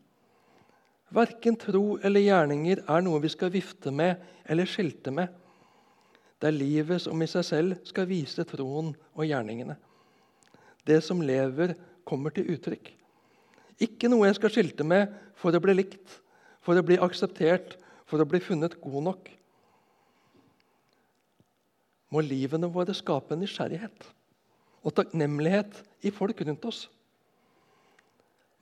Verken 1.13 1.53
tro 1.61 1.99
eller 2.01 2.23
gjerninger 2.25 2.79
er 2.89 3.03
noe 3.05 3.21
vi 3.21 3.29
skal 3.29 3.51
vifte 3.53 3.91
med 3.93 4.17
eller 4.49 4.65
skilte 4.65 5.13
med. 5.13 5.29
Det 6.41 6.49
er 6.49 6.57
livet 6.57 7.03
som 7.03 7.21
i 7.21 7.27
seg 7.29 7.45
selv 7.45 7.75
skal 7.85 8.09
vise 8.09 8.41
troen 8.49 8.89
og 9.13 9.27
gjerningene. 9.29 9.77
Det 10.89 10.97
som 11.05 11.21
lever, 11.21 11.75
kommer 12.05 12.33
til 12.33 12.49
uttrykk. 12.53 12.91
Ikke 13.81 14.09
noe 14.09 14.27
jeg 14.27 14.37
skal 14.37 14.53
skilte 14.53 14.85
med 14.85 15.13
for 15.37 15.53
å 15.53 15.61
bli 15.61 15.77
likt, 15.77 16.19
for 16.65 16.77
å 16.77 16.85
bli 16.85 16.97
akseptert, 17.01 17.77
for 18.09 18.21
å 18.21 18.27
bli 18.29 18.41
funnet 18.41 18.77
god 18.81 19.07
nok. 19.11 19.31
Må 22.13 22.21
livene 22.25 22.69
våre 22.73 22.93
skape 22.97 23.37
nysgjerrighet 23.37 24.09
og 24.85 24.93
takknemlighet 24.97 25.81
i 26.05 26.13
folk 26.13 26.41
rundt 26.45 26.69
oss. 26.69 26.85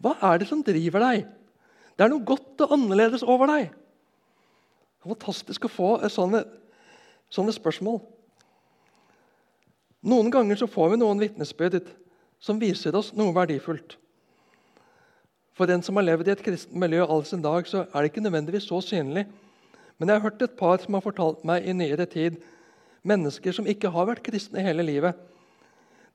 Hva 0.04 0.18
er 0.30 0.42
det 0.42 0.50
som 0.50 0.64
driver 0.66 1.04
deg? 1.06 1.24
Det 1.96 2.04
er 2.04 2.12
noe 2.12 2.26
godt 2.28 2.66
og 2.66 2.76
annerledes 2.76 3.24
over 3.24 3.48
deg. 3.50 3.72
Det 3.72 5.08
er 5.08 5.14
fantastisk 5.16 5.68
å 5.68 5.72
få 5.72 5.90
sånne 6.12 6.44
sånne 7.34 7.54
spørsmål. 7.56 7.98
Noen 10.06 10.30
ganger 10.34 10.60
så 10.60 10.70
får 10.70 10.94
vi 10.94 11.02
noen 11.02 11.22
vitnesbyrd 11.22 11.88
som 12.44 12.60
viser 12.62 12.96
oss 13.00 13.14
noe 13.16 13.34
verdifullt. 13.36 13.96
For 15.54 15.70
den 15.70 15.84
som 15.86 15.98
har 15.98 16.06
levd 16.06 16.30
i 16.30 16.34
et 16.34 16.44
kristent 16.44 16.78
miljø 16.78 17.06
all 17.06 17.24
sin 17.26 17.44
dag, 17.44 17.66
så 17.70 17.86
er 17.86 18.02
det 18.02 18.12
ikke 18.12 18.26
nødvendigvis 18.26 18.68
så 18.70 18.82
synlig. 18.84 19.28
Men 19.98 20.10
jeg 20.10 20.18
har 20.20 20.26
hørt 20.26 20.42
et 20.42 20.58
par 20.60 20.82
som 20.82 20.98
har 20.98 21.06
fortalt 21.06 21.46
meg 21.48 21.66
i 21.66 21.76
nyere 21.78 22.08
tid 22.10 22.42
mennesker 23.08 23.56
som 23.56 23.68
ikke 23.70 23.92
har 23.94 24.08
vært 24.10 24.24
kristne 24.26 24.64
hele 24.66 24.86
livet. 24.86 25.18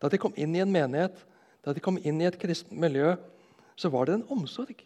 Da 0.02 0.10
de 0.10 0.20
kom 0.20 0.34
inn 0.36 0.54
i 0.56 0.62
en 0.62 0.72
menighet, 0.72 1.14
da 1.64 1.74
de 1.74 1.82
kom 1.82 1.98
inn 2.02 2.20
i 2.22 2.28
et 2.28 2.38
kristent 2.40 2.76
miljø, 2.78 3.14
så 3.78 3.90
var 3.94 4.08
det 4.08 4.18
en 4.18 4.26
omsorg. 4.34 4.82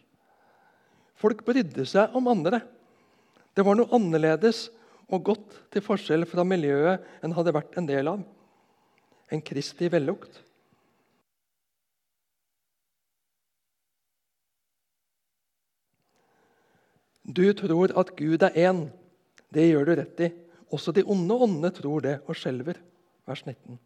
Folk 1.17 1.41
brydde 1.47 1.85
seg 1.89 2.13
om 2.17 2.29
andre. 2.29 2.61
Det 3.53 3.65
var 3.65 3.77
noe 3.77 3.89
annerledes 3.95 4.67
og 5.09 5.25
godt 5.29 5.59
til 5.73 5.83
forskjell 5.85 6.25
fra 6.29 6.45
miljøet 6.45 7.03
en 7.25 7.35
hadde 7.35 7.53
vært 7.55 7.77
en 7.77 7.89
del 7.89 8.09
av. 8.11 8.23
En 9.33 9.41
Kristi 9.41 9.89
vellukt. 9.89 10.41
Du 17.23 17.45
tror 17.55 17.93
at 17.97 18.15
Gud 18.19 18.43
er 18.43 18.57
én. 18.67 18.85
Det 19.53 19.69
gjør 19.69 19.87
du 19.87 19.95
rett 19.95 20.21
i. 20.27 20.29
Også 20.73 20.91
de 20.91 21.05
onde 21.05 21.33
åndene 21.33 21.71
tror 21.71 22.03
det 22.03 22.19
og 22.27 22.35
skjelver. 22.35 22.77
Vers 23.25 23.45
19. 23.45 23.79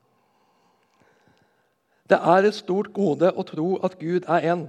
Det 2.10 2.18
er 2.18 2.48
et 2.48 2.56
stort 2.56 2.90
gode 2.96 3.30
å 3.36 3.44
tro 3.46 3.76
at 3.84 4.00
Gud 4.00 4.26
er 4.26 4.48
én. 4.54 4.68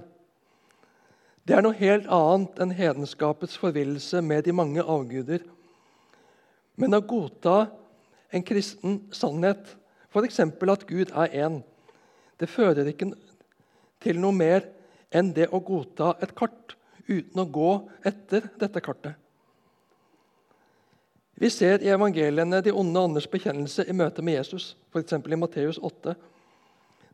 Det 1.49 1.55
er 1.57 1.65
noe 1.65 1.73
helt 1.73 2.05
annet 2.13 2.59
enn 2.61 2.75
hedenskapets 2.77 3.57
forvillelse 3.57 4.21
med 4.21 4.45
de 4.45 4.53
mange 4.53 4.83
avguder 4.85 5.41
men 6.79 6.95
å 6.95 7.01
godta 7.03 7.67
en 8.31 8.43
kristen 8.45 9.01
sannhet, 9.11 9.73
f.eks. 10.13 10.39
at 10.39 10.85
Gud 10.87 11.11
er 11.11 11.33
én, 11.43 11.59
det 12.39 12.47
fører 12.47 12.87
ikke 12.87 13.11
til 13.99 14.19
noe 14.21 14.35
mer 14.35 14.67
enn 15.11 15.33
det 15.35 15.49
å 15.51 15.59
godta 15.59 16.13
et 16.23 16.31
kart 16.37 16.77
uten 17.09 17.41
å 17.41 17.47
gå 17.49 17.71
etter 18.07 18.47
dette 18.61 18.83
kartet. 18.85 19.17
Vi 21.39 21.49
ser 21.51 21.83
i 21.83 21.91
evangeliene 21.91 22.61
de 22.63 22.71
onde 22.75 23.03
andres 23.09 23.27
bekjennelse 23.31 23.85
i 23.87 23.95
møte 23.95 24.23
med 24.23 24.37
Jesus, 24.39 24.73
f.eks. 24.93 25.17
i 25.19 25.39
Matteus 25.39 25.79
8. 25.83 26.15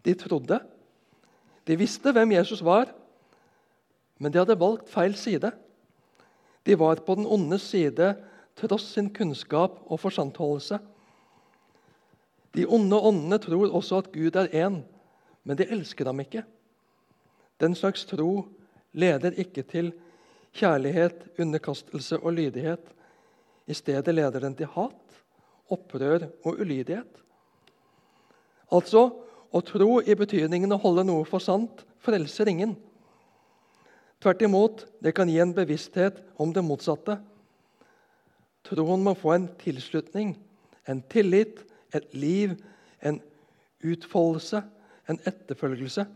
De 0.06 0.14
trodde. 0.18 0.60
De 1.66 1.78
visste 1.78 2.14
hvem 2.14 2.36
Jesus 2.38 2.62
var, 2.66 2.92
men 4.20 4.32
de 4.32 4.40
hadde 4.42 4.60
valgt 4.60 4.90
feil 4.90 5.16
side. 5.20 5.52
De 6.66 6.78
var 6.80 7.02
på 7.06 7.16
den 7.20 7.28
ondes 7.28 7.68
side 7.74 8.14
tross 8.56 8.94
sin 8.96 9.10
kunnskap 9.14 9.82
og 9.86 10.00
forsantholdelse. 10.00 10.80
De 12.56 12.64
onde 12.66 12.96
åndene 12.96 13.40
tror 13.44 13.74
også 13.76 14.00
at 14.00 14.12
Gud 14.14 14.38
er 14.40 14.52
én, 14.56 14.80
men 15.44 15.58
de 15.60 15.68
elsker 15.68 16.08
ham 16.08 16.22
ikke. 16.24 16.46
Den 17.60 17.76
slags 17.76 18.06
tro 18.08 18.46
leder 18.96 19.36
ikke 19.36 19.64
til 19.68 19.92
kjærlighet, 20.56 21.28
underkastelse 21.40 22.20
og 22.20 22.34
lydighet. 22.34 22.88
I 23.68 23.74
stedet 23.74 24.16
leder 24.16 24.40
den 24.40 24.56
til 24.56 24.72
hat, 24.72 25.20
opprør 25.70 26.30
og 26.46 26.60
ulydighet. 26.60 27.22
Altså, 28.72 29.10
Å 29.56 29.62
tro 29.64 30.02
i 30.04 30.16
betydningen 30.20 30.74
å 30.76 30.82
holde 30.84 31.06
noe 31.08 31.24
for 31.24 31.40
sant 31.40 31.86
frelser 32.04 32.50
ingen. 32.52 32.74
Tvert 34.26 34.42
imot, 34.42 34.80
det 35.06 35.12
kan 35.14 35.30
gi 35.30 35.36
en 35.38 35.52
bevissthet 35.54 36.16
om 36.42 36.50
det 36.50 36.64
motsatte. 36.66 37.20
Troen 38.66 39.04
må 39.06 39.12
få 39.14 39.36
en 39.36 39.46
tilslutning, 39.62 40.32
en 40.90 41.04
tillit, 41.14 41.60
et 41.94 42.08
liv, 42.18 42.56
en 43.06 43.20
utfoldelse, 43.86 44.64
en 45.06 45.22
etterfølgelse. 45.30 46.08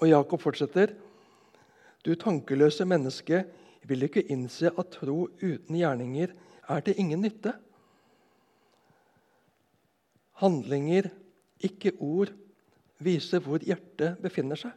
Og 0.00 0.08
Jakob 0.08 0.40
fortsetter. 0.40 0.96
Du 2.08 2.14
tankeløse 2.16 2.88
menneske 2.88 3.42
vil 3.84 4.08
ikke 4.08 4.24
innse 4.32 4.72
at 4.72 4.96
tro 4.96 5.26
uten 5.44 5.76
gjerninger 5.76 6.32
er 6.72 6.88
til 6.88 7.04
ingen 7.04 7.20
nytte. 7.28 7.52
Handlinger, 10.40 11.12
ikke 11.60 11.98
ord, 12.00 12.32
viser 12.96 13.44
hvor 13.44 13.60
hjertet 13.60 14.16
befinner 14.24 14.56
seg. 14.56 14.72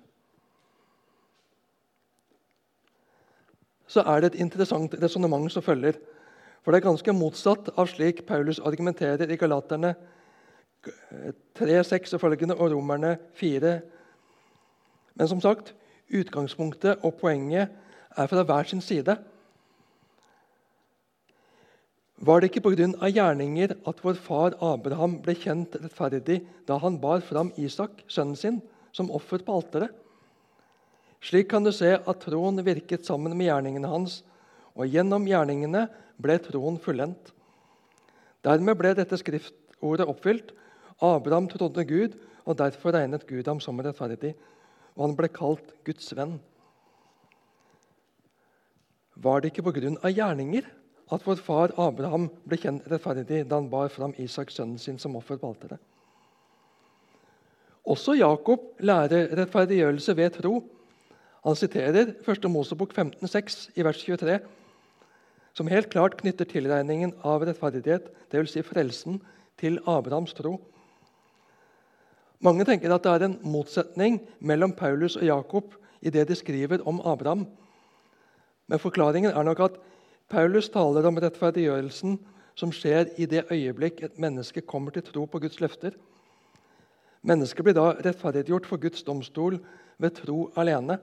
Så 3.91 4.05
er 4.07 4.21
det 4.21 4.31
et 4.31 4.41
interessant 4.45 4.93
resonnement 5.01 5.51
som 5.51 5.63
følger. 5.65 5.97
For 6.63 6.71
det 6.71 6.79
er 6.79 6.87
ganske 6.87 7.15
motsatt 7.17 7.71
av 7.75 7.89
slik 7.89 8.23
Paulus 8.27 8.61
argumenterer 8.63 9.31
i 9.33 9.37
Galaterne 9.39 9.95
3, 11.57 11.81
6 11.85 12.15
og 12.15 12.21
følgende 12.21 12.55
og 12.55 12.71
Romerne 12.71 13.17
4. 13.37 13.73
Men 15.19 15.29
som 15.29 15.41
sagt, 15.43 15.73
utgangspunktet 16.11 17.03
og 17.05 17.17
poenget 17.19 17.73
er 18.17 18.31
fra 18.31 18.45
hver 18.47 18.69
sin 18.69 18.81
side. 18.81 19.17
Var 22.21 22.39
det 22.39 22.51
ikke 22.51 22.61
pga. 22.69 23.09
gjerninger 23.09 23.73
at 23.87 24.03
vår 24.03 24.13
far 24.13 24.53
Abraham 24.61 25.17
ble 25.25 25.33
kjent 25.35 25.75
rettferdig 25.81 26.43
da 26.67 26.77
han 26.77 26.99
bar 27.01 27.23
fram 27.25 27.51
Isak, 27.57 28.03
sønnen 28.07 28.35
sin, 28.35 28.61
som 28.93 29.09
offer 29.11 29.41
på 29.41 29.55
alteret? 29.57 29.89
Slik 31.21 31.51
kan 31.51 31.63
du 31.63 31.69
se 31.75 31.93
at 31.99 32.23
troen 32.25 32.57
virket 32.65 33.05
sammen 33.05 33.35
med 33.37 33.45
gjerningene 33.45 33.89
hans, 33.91 34.21
og 34.73 34.89
gjennom 34.89 35.27
gjerningene 35.27 35.85
ble 36.21 36.37
troen 36.41 36.79
fullendt. 36.81 37.33
Dermed 38.41 38.77
ble 38.79 38.95
dette 38.97 39.19
skriftordet 39.21 40.07
oppfylt. 40.09 40.53
Abraham 41.01 41.49
trodde 41.51 41.85
Gud, 41.85 42.17
og 42.45 42.57
derfor 42.57 42.95
regnet 42.95 43.27
Gud 43.29 43.45
ham 43.49 43.61
som 43.61 43.79
rettferdig. 43.81 44.33
Og 44.97 45.05
han 45.05 45.17
ble 45.17 45.29
kalt 45.33 45.75
Guds 45.85 46.09
venn. 46.17 46.39
Var 49.21 49.41
det 49.41 49.51
ikke 49.51 49.67
pga. 49.69 50.09
gjerninger 50.09 50.65
at 51.11 51.25
vår 51.27 51.41
far 51.43 51.73
Abraham 51.77 52.29
ble 52.47 52.57
kjent 52.57 52.87
rettferdig 52.89 53.43
da 53.45 53.59
han 53.59 53.69
bar 53.69 53.91
fram 53.93 54.13
Isak, 54.17 54.49
sønnen 54.49 54.79
sin, 54.79 54.97
som 54.97 55.15
offer 55.15 55.37
på 55.37 55.51
alteret? 55.51 55.79
Også 57.85 58.15
Jakob 58.15 58.79
lærer 58.79 59.35
rettferdiggjørelse 59.35 60.15
ved 60.17 60.37
tro. 60.37 60.61
Han 61.41 61.57
siterer 61.57 62.13
1. 62.21 62.49
Mosebok 62.53 62.93
15,6 62.93 63.71
i 63.73 63.85
vers 63.85 64.01
23, 64.05 64.39
som 65.57 65.67
helt 65.67 65.89
klart 65.89 66.19
knytter 66.19 66.45
tilregningen 66.45 67.15
av 67.25 67.45
rettferdighet, 67.47 68.11
dvs. 68.29 68.53
Si 68.53 68.65
frelsen, 68.65 69.21
til 69.61 69.77
Abrahams 69.89 70.33
tro. 70.33 70.55
Mange 72.41 72.65
tenker 72.65 72.89
at 72.93 73.03
det 73.05 73.11
er 73.13 73.25
en 73.27 73.39
motsetning 73.45 74.17
mellom 74.39 74.73
Paulus 74.73 75.19
og 75.19 75.27
Jakob 75.27 75.75
i 76.01 76.09
det 76.09 76.23
de 76.29 76.37
skriver 76.37 76.81
om 76.89 77.01
Abraham. 77.05 77.43
Men 78.65 78.81
forklaringen 78.81 79.29
er 79.29 79.45
nok 79.45 79.61
at 79.67 79.77
Paulus 80.31 80.69
taler 80.73 81.05
om 81.05 81.19
rettferdiggjørelsen 81.21 82.17
som 82.57 82.73
skjer 82.73 83.11
i 83.21 83.27
det 83.29 83.43
øyeblikk 83.51 84.01
et 84.01 84.17
menneske 84.21 84.63
kommer 84.65 84.95
til 84.95 85.05
tro 85.05 85.27
på 85.29 85.41
Guds 85.43 85.61
løfter. 85.61 85.93
Mennesket 87.21 87.65
blir 87.65 87.77
da 87.77 87.91
rettferdiggjort 87.99 88.65
for 88.65 88.81
Guds 88.81 89.03
domstol 89.05 89.59
ved 90.01 90.15
tro 90.17 90.47
alene. 90.57 90.97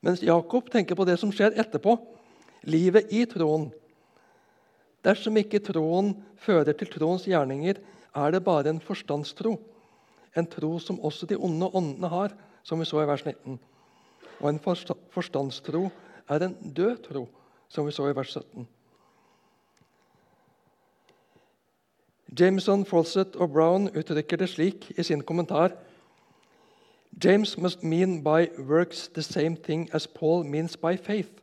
Mens 0.00 0.22
Jakob 0.22 0.70
tenker 0.70 0.94
på 0.94 1.06
det 1.08 1.16
som 1.18 1.32
skjer 1.34 1.56
etterpå, 1.58 1.96
livet 2.70 3.10
i 3.14 3.24
troen. 3.30 3.68
Dersom 5.06 5.38
ikke 5.38 5.62
troen 5.62 6.12
fører 6.38 6.74
til 6.78 6.90
troens 6.92 7.26
gjerninger, 7.26 7.80
er 8.18 8.34
det 8.34 8.44
bare 8.46 8.70
en 8.70 8.82
forstandstro. 8.82 9.56
En 10.36 10.46
tro 10.46 10.76
som 10.82 11.00
også 11.02 11.26
de 11.26 11.38
onde 11.38 11.70
åndene 11.74 12.10
har, 12.12 12.34
som 12.62 12.78
vi 12.78 12.86
så 12.86 13.02
i 13.02 13.08
vers 13.08 13.24
19. 13.24 13.58
Og 14.38 14.48
en 14.50 14.60
forstandstro 14.62 15.88
er 16.28 16.44
en 16.44 16.56
død 16.62 16.96
tro, 17.08 17.26
som 17.68 17.86
vi 17.86 17.94
så 17.94 18.08
i 18.10 18.16
vers 18.16 18.34
17. 18.36 18.68
Jameson, 22.38 22.84
Fawcett 22.86 23.36
og 23.40 23.50
Brown 23.54 23.88
uttrykker 23.96 24.38
det 24.38 24.50
slik 24.52 24.90
i 24.98 25.02
sin 25.02 25.24
kommentar 25.26 25.72
James 27.16 27.56
must 27.58 27.82
mean 27.82 28.20
by 28.22 28.50
works 28.58 29.08
the 29.08 29.22
same 29.22 29.56
thing 29.56 29.88
as 29.92 30.06
Paul 30.06 30.44
means 30.44 30.76
by 30.76 30.96
faith, 30.96 31.40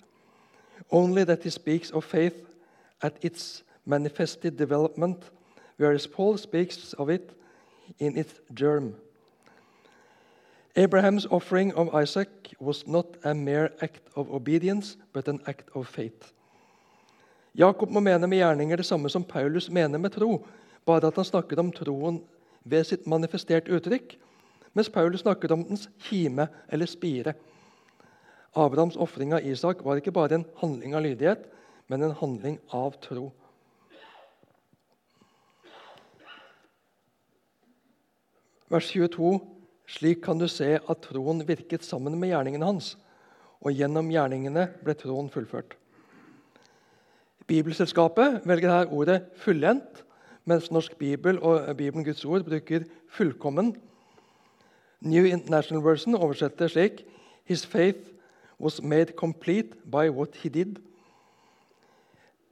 only 0.92 1.24
that 1.24 1.44
he 1.44 1.50
speaks 1.50 1.92
of 1.92 2.06
faith 2.06 2.46
at 3.02 3.18
its 3.22 3.64
manifested 3.86 4.58
development, 4.58 5.24
whereas 5.78 6.08
Paul 6.08 6.38
speaks 6.38 6.94
of 6.94 7.10
it 7.10 7.32
in 8.00 8.18
its 8.18 8.34
germ. 8.54 8.96
Abraham's 10.76 11.26
offering 11.26 11.74
of 11.74 11.96
Isaac 11.96 12.54
was 12.60 12.88
not 12.88 13.06
a 13.24 13.34
mere 13.34 13.72
act 13.82 14.02
of 14.16 14.32
obedience, 14.32 14.98
but 15.14 15.28
an 15.28 15.40
act 15.48 15.70
of 15.74 15.88
faith. 15.88 16.34
Jakob 17.56 17.90
må 17.90 18.00
mene 18.04 18.28
med 18.28 18.38
gjerninger 18.42 18.76
det 18.76 18.86
samme 18.86 19.10
som 19.10 19.24
Paulus 19.24 19.70
mener 19.70 19.98
med 19.98 20.12
tro, 20.12 20.46
bare 20.86 21.08
at 21.08 21.16
han 21.16 21.26
snakket 21.26 21.60
om 21.60 21.72
troen 21.72 22.20
ved 22.66 22.84
sitt 22.84 23.08
manifesterte 23.08 23.72
uttrykk, 23.72 24.18
mens 24.76 24.91
Paulus 24.91 25.23
snakket 25.23 25.53
om 25.56 25.64
dens 25.65 25.88
kime 26.06 26.47
eller 26.69 26.89
spire. 26.91 27.34
Abrahams 28.56 28.99
ofring 28.99 29.34
av 29.35 29.45
Isak 29.47 29.84
var 29.84 29.99
ikke 29.99 30.14
bare 30.15 30.39
en 30.39 30.45
handling 30.61 30.95
av 30.95 31.03
lydighet, 31.03 31.47
men 31.88 32.03
en 32.03 32.15
handling 32.19 32.60
av 32.76 32.95
tro. 33.03 33.30
Vers 38.72 38.88
22 38.91 39.35
slik 39.88 40.23
kan 40.26 40.39
du 40.41 40.47
se 40.49 40.76
at 40.81 41.03
troen 41.06 41.43
virket 41.45 41.85
sammen 41.85 42.15
med 42.19 42.31
gjerningene 42.31 42.68
hans, 42.68 42.95
og 43.61 43.76
gjennom 43.76 44.10
gjerningene 44.11 44.68
ble 44.84 44.95
troen 44.97 45.30
fullført. 45.31 45.76
Bibelselskapet 47.45 48.41
velger 48.49 48.72
her 48.73 48.93
ordet 48.93 49.22
'fullendt', 49.38 50.03
mens 50.45 50.72
Norsk 50.72 50.97
Bibel 50.97 51.39
og 51.39 51.77
Bibelen 51.77 52.06
Guds 52.06 52.26
ord 52.26 52.43
bruker 52.43 52.85
'fullkommen'. 53.07 53.76
New 55.01 55.26
International 55.26 55.84
Version 55.84 56.15
oversetter 56.15 56.67
slik 56.67 57.05
'His 57.45 57.65
faith 57.65 58.13
was 58.59 58.81
made 58.81 59.15
complete 59.15 59.76
by 59.91 60.09
what 60.09 60.35
he 60.35 60.49
did'. 60.49 60.81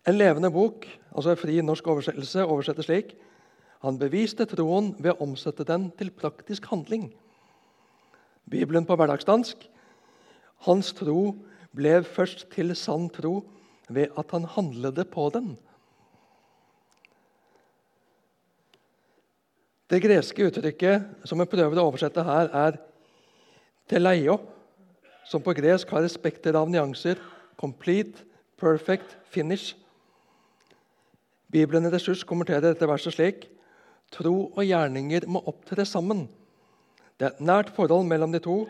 En 0.07 0.17
levende 0.17 0.51
bok, 0.51 0.85
altså 1.15 1.29
en 1.29 1.37
fri 1.37 1.61
norsk 1.61 1.87
oversettelse, 1.87 2.45
oversetter 2.45 2.83
slik 2.83 3.15
han 3.83 3.99
beviste 3.99 4.45
troen 4.47 4.93
ved 5.03 5.11
å 5.11 5.25
omsette 5.25 5.65
den 5.67 5.89
til 5.99 6.11
praktisk 6.15 6.69
handling. 6.71 7.09
Bibelen 8.49 8.85
på 8.87 8.95
hverdagsdansk. 8.95 9.57
Hans 10.63 10.93
tro 10.95 11.33
ble 11.75 11.97
først 12.07 12.45
til 12.53 12.71
sann 12.79 13.09
tro 13.11 13.41
ved 13.89 14.15
at 14.19 14.31
han 14.31 14.47
handlet 14.47 15.01
på 15.11 15.27
den. 15.35 15.57
Det 19.93 19.99
greske 20.01 20.47
uttrykket 20.47 21.27
som 21.29 21.37
jeg 21.37 21.51
prøver 21.51 21.77
å 21.77 21.83
oversette 21.85 22.23
her, 22.25 22.47
er 22.49 22.79
teleio, 23.91 24.39
som 25.29 25.43
på 25.45 25.53
gresk 25.53 25.91
har 25.93 26.01
respekter 26.01 26.57
av 26.57 26.71
nyanser. 26.71 27.19
Complete, 27.61 28.23
perfect, 28.57 29.13
finish. 29.29 29.75
Bibelen 31.53 31.85
i 31.85 31.91
ressurs 31.93 32.23
kommenterer 32.25 32.71
dette 32.71 32.89
verset 32.89 33.13
slik.: 33.13 33.45
Tro 34.09 34.33
og 34.55 34.65
gjerninger 34.65 35.29
må 35.29 35.43
opptre 35.45 35.85
sammen. 35.85 36.25
Det 37.21 37.29
er 37.29 37.35
et 37.35 37.45
nært 37.45 37.69
forhold 37.77 38.09
mellom 38.09 38.33
de 38.33 38.41
to. 38.41 38.63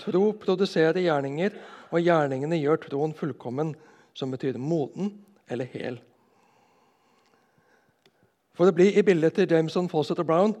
Tro 0.00 0.30
produserer 0.32 0.96
gjerninger, 1.04 1.60
og 1.92 2.00
gjerningene 2.00 2.56
gjør 2.56 2.86
troen 2.88 3.12
fullkommen, 3.12 3.76
som 4.16 4.32
betyr 4.32 4.56
moden 4.56 5.12
eller 5.44 5.68
hel. 5.76 6.00
For 8.58 8.66
å 8.66 8.74
bli 8.74 8.90
i 8.98 9.04
bildet 9.06 9.36
til 9.38 9.52
Jameson, 9.54 9.86
Fawcett 9.86 10.18
og 10.18 10.26
Brown 10.26 10.56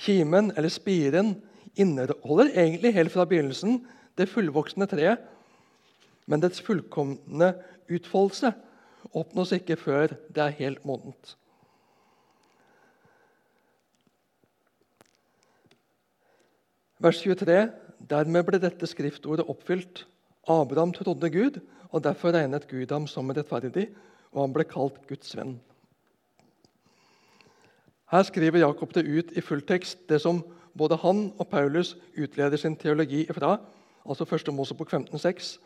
Kimen, 0.00 0.48
eller 0.56 0.72
spiren, 0.72 1.34
inneholder 1.76 2.48
egentlig 2.56 2.94
helt 2.96 3.12
fra 3.12 3.26
begynnelsen 3.28 3.82
det 4.16 4.30
fullvoksne 4.32 4.88
treet, 4.88 5.20
men 6.24 6.40
dets 6.40 6.62
fullkomne 6.64 7.52
utfoldelse 7.92 8.54
oppnås 9.16 9.52
ikke 9.56 9.76
før 9.76 10.14
det 10.32 10.44
er 10.46 10.56
helt 10.62 10.84
modent. 10.88 11.34
Vers 17.00 17.20
23. 17.20 17.62
Dermed 18.08 18.44
ble 18.48 18.60
dette 18.60 18.88
skriftordet 18.88 19.48
oppfylt. 19.48 20.06
Abraham 20.48 20.92
trodde 20.96 21.32
Gud, 21.32 21.60
og 21.92 22.04
derfor 22.04 22.32
regnet 22.32 22.68
Gud 22.68 22.92
ham 22.92 23.08
som 23.08 23.28
rettferdig, 23.32 23.90
og 24.32 24.46
han 24.46 24.54
ble 24.56 24.64
kalt 24.68 25.00
Guds 25.08 25.32
venn. 25.36 25.58
Her 28.10 28.22
skriver 28.26 28.58
Jakob 28.58 28.94
det 28.94 29.06
ut 29.06 29.32
i 29.38 29.40
fulltekst, 29.40 30.08
det 30.08 30.20
som 30.20 30.42
både 30.74 30.96
han 30.98 31.28
og 31.38 31.46
Paulus 31.48 31.96
utleder 32.18 32.58
sin 32.58 32.76
teologi 32.76 33.22
ifra, 33.30 33.56
altså 34.08 34.26
1. 34.26 34.50
Mosebok 34.54 34.92
15,6. 34.92 35.58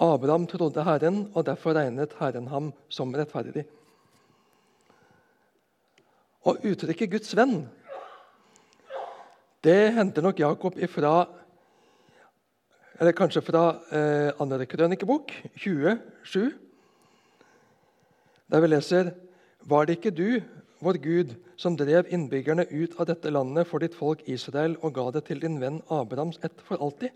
Abraham 0.00 0.46
trodde 0.46 0.84
Herren, 0.84 1.30
og 1.34 1.46
derfor 1.46 1.72
regnet 1.72 2.12
Herren 2.20 2.48
ham 2.52 2.72
som 2.88 3.14
rettferdig. 3.14 3.64
Og 6.44 6.60
uttrykket 6.64 7.10
'Guds 7.10 7.34
venn' 7.36 7.66
det 9.64 9.92
henter 9.92 10.22
nok 10.22 10.38
Jakob 10.38 10.76
ifra 10.78 11.26
eller 13.00 13.12
kanskje 13.12 13.42
fra 13.42 13.62
eh, 13.92 14.30
andre 14.40 14.66
krønikebok, 14.66 15.32
27, 15.56 16.52
der 18.50 18.60
vi 18.60 18.66
leser 18.66 19.10
Var 19.66 19.84
det 19.84 19.96
ikke 19.96 20.10
du, 20.14 20.40
vår 20.78 20.98
Gud, 21.00 21.34
som 21.56 21.76
drev 21.76 22.08
innbyggerne 22.12 22.66
ut 22.70 22.96
av 23.00 23.08
dette 23.08 23.30
landet 23.30 23.68
for 23.68 23.80
ditt 23.80 23.96
folk 23.96 24.22
Israel 24.28 24.76
og 24.82 24.94
ga 24.96 25.06
det 25.14 25.24
til 25.28 25.40
din 25.40 25.60
venn 25.60 25.80
Abrahams 25.92 26.38
ett 26.44 26.60
for 26.66 26.80
alltid? 26.82 27.14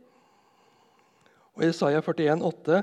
Og 1.58 1.66
Isaiah 1.68 2.02
41, 2.02 2.40
41,8.: 2.40 2.82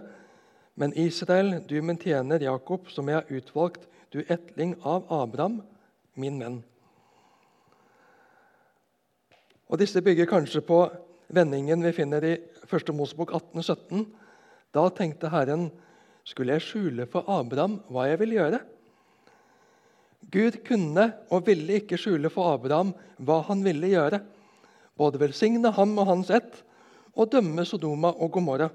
Men 0.75 0.93
Israel, 0.93 1.63
du 1.69 1.81
min 1.81 1.97
tjener 1.97 2.39
Jakob, 2.39 2.89
som 2.89 3.07
jeg 3.07 3.15
har 3.15 3.25
utvalgt, 3.29 3.87
du 4.13 4.23
etling 4.29 4.75
av 4.83 5.07
Abraham, 5.09 5.61
min 6.15 6.39
venn. 6.39 6.63
Og 9.67 9.79
Disse 9.79 10.01
bygger 10.01 10.25
kanskje 10.25 10.61
på 10.61 10.85
vendingen 11.27 11.83
vi 11.83 11.91
finner 11.91 12.23
i 12.23 12.37
1. 12.71 12.93
Mosebok 12.93 13.33
18, 13.33 13.63
17. 13.63 14.05
Da 14.73 14.89
tenkte 14.89 15.29
Herren, 15.29 15.71
skulle 16.23 16.53
jeg 16.53 16.61
skjule 16.61 17.07
for 17.11 17.27
Abraham 17.27 17.81
hva 17.89 18.07
jeg 18.07 18.19
ville 18.19 18.37
gjøre? 18.37 18.59
Gud 20.31 20.59
kunne 20.67 21.11
og 21.31 21.45
ville 21.47 21.79
ikke 21.79 21.99
skjule 21.99 22.31
for 22.31 22.51
Abraham 22.55 22.91
hva 23.23 23.39
han 23.47 23.63
ville 23.63 23.91
gjøre. 23.93 24.19
Både 24.97 25.21
velsigne 25.21 25.71
ham 25.71 25.95
og 25.97 26.09
hans 26.09 26.31
ett 26.33 26.63
og 27.17 27.31
dømme 27.31 27.63
Sodoma 27.65 28.11
og 28.11 28.33
Gomorra. 28.35 28.67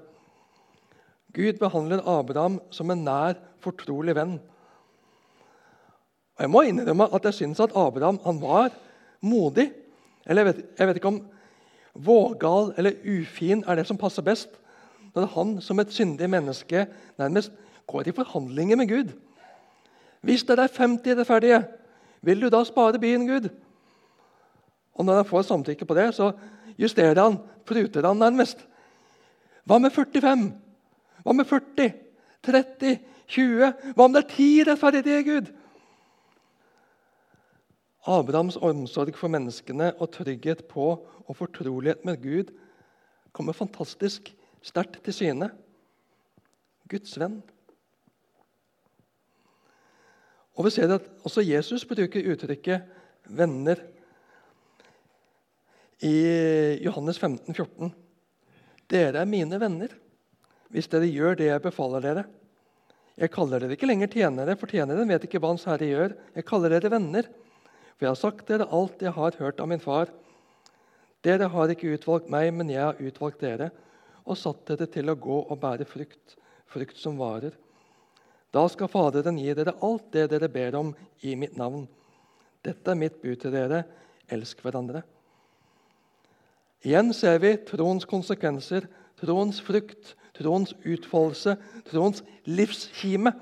Gud 1.33 1.59
behandler 1.61 2.03
Abraham 2.05 2.59
som 2.73 2.91
en 2.93 3.05
nær, 3.05 3.37
fortrolig 3.63 4.15
venn. 4.17 4.39
Og 6.33 6.41
Jeg 6.41 6.51
må 6.51 6.63
innrømme 6.67 7.07
at 7.13 7.29
jeg 7.29 7.37
syns 7.39 7.61
at 7.63 7.75
Abraham 7.77 8.19
han 8.25 8.41
var 8.41 8.73
modig. 9.21 9.69
Eller 10.25 10.43
jeg 10.43 10.49
vet, 10.49 10.65
jeg 10.79 10.87
vet 10.87 10.99
ikke 10.99 11.13
om 11.13 11.21
Vågal 11.93 12.71
eller 12.77 12.97
ufin 13.05 13.61
er 13.67 13.77
det 13.77 13.85
som 13.85 13.99
passer 14.01 14.25
best 14.25 14.55
når 15.13 15.27
han 15.35 15.49
som 15.61 15.77
et 15.77 15.91
syndig 15.93 16.25
menneske 16.25 16.87
nærmest 17.21 17.53
går 17.85 18.09
i 18.09 18.15
forhandlinger 18.17 18.79
med 18.79 18.89
Gud. 18.89 19.11
Hvis 20.23 20.45
det 20.47 20.55
er 20.59 20.71
50 20.71 21.17
rettferdige, 21.17 21.63
vil 22.23 22.41
du 22.41 22.49
da 22.49 22.63
spare 22.63 22.99
byen, 22.99 23.27
Gud? 23.27 23.49
Og 24.93 25.05
Når 25.05 25.15
han 25.15 25.25
får 25.25 25.41
samtykke 25.41 25.85
på 25.85 25.97
det, 25.97 26.13
så 26.15 26.31
justerer 26.79 27.19
han, 27.19 27.37
pruter 27.65 28.07
han 28.07 28.17
nærmest. 28.17 28.63
Hva 29.65 29.79
med 29.79 29.91
45? 29.91 30.53
Hva 31.23 31.33
med 31.35 31.45
40? 31.45 31.91
30? 32.43 32.99
20? 33.27 33.73
Hva 33.95 34.05
om 34.05 34.13
det 34.13 34.23
er 34.23 34.31
10 34.35 34.63
rettferdige, 34.67 35.23
Gud? 35.23 35.51
Abrahams 38.07 38.57
omsorg 38.59 39.15
for 39.15 39.31
menneskene 39.31 39.93
og 39.95 40.11
trygghet 40.11 40.65
på 40.67 40.87
og 41.23 41.35
fortrolighet 41.35 42.03
med 42.05 42.19
Gud 42.23 42.51
kommer 43.31 43.55
fantastisk 43.55 44.33
sterkt 44.61 44.99
til 45.03 45.15
syne. 45.15 45.49
Guds 46.91 47.15
venn. 47.19 47.39
Og 50.53 50.67
vi 50.67 50.73
ser 50.75 50.91
at 50.93 51.09
Også 51.25 51.41
Jesus 51.45 51.85
bruker 51.85 52.31
uttrykket 52.33 52.81
'venner' 53.25 53.81
i 56.03 56.15
Johannes 56.83 57.19
15, 57.19 57.53
14. 57.53 57.93
Dere 58.91 59.21
er 59.21 59.29
mine 59.29 59.59
venner 59.59 59.93
hvis 60.73 60.89
dere 60.89 61.07
gjør 61.07 61.37
det 61.37 61.47
jeg 61.51 61.61
befaler 61.61 62.01
dere. 62.01 62.23
Jeg 63.13 63.29
kaller 63.29 63.61
dere 63.61 63.75
ikke 63.77 63.85
lenger 63.85 64.09
tjenere, 64.09 64.55
for 64.57 64.67
tjeneren 64.67 65.07
vet 65.07 65.27
ikke 65.27 65.37
hva 65.37 65.51
Hans 65.51 65.67
Herre 65.69 65.85
gjør. 65.85 66.15
Jeg 66.33 66.47
kaller 66.49 66.73
dere 66.73 66.89
venner. 66.89 67.27
For 67.93 68.07
jeg 68.07 68.09
har 68.09 68.17
sagt 68.17 68.47
dere 68.49 68.69
alt 68.73 69.03
jeg 69.05 69.13
har 69.13 69.37
hørt 69.37 69.61
av 69.61 69.69
min 69.69 69.83
far. 69.83 70.09
Dere 71.23 71.47
har 71.53 71.71
ikke 71.71 71.93
utvalgt 71.93 72.31
meg, 72.33 72.49
men 72.57 72.73
jeg 72.73 72.81
har 72.81 72.97
utvalgt 72.99 73.45
dere 73.45 73.69
og 74.23 74.39
satt 74.39 74.65
dere 74.71 74.87
til 74.89 75.11
å 75.11 75.19
gå 75.19 75.37
og 75.43 75.59
bære 75.61 75.85
frukt, 75.85 76.35
frukt 76.71 76.97
som 76.97 77.19
varer. 77.21 77.53
Da 78.53 78.67
skal 78.69 78.91
Faderen 78.91 79.39
gi 79.41 79.53
dere 79.57 79.73
alt 79.81 80.11
det 80.13 80.27
dere 80.29 80.49
ber 80.51 80.75
om 80.77 80.91
i 81.25 81.33
mitt 81.39 81.55
navn. 81.57 81.87
Dette 82.63 82.93
er 82.93 82.99
mitt 82.99 83.17
bud 83.21 83.39
til 83.41 83.53
dere. 83.55 83.83
Elsk 84.31 84.61
hverandre. 84.63 85.01
Igjen 86.83 87.09
ser 87.15 87.39
vi 87.41 87.55
troens 87.67 88.05
konsekvenser, 88.07 88.85
troens 89.19 89.59
frukt, 89.63 90.13
troens 90.35 90.73
utfoldelse, 90.83 91.55
troens 91.87 92.23
livskime, 92.49 93.33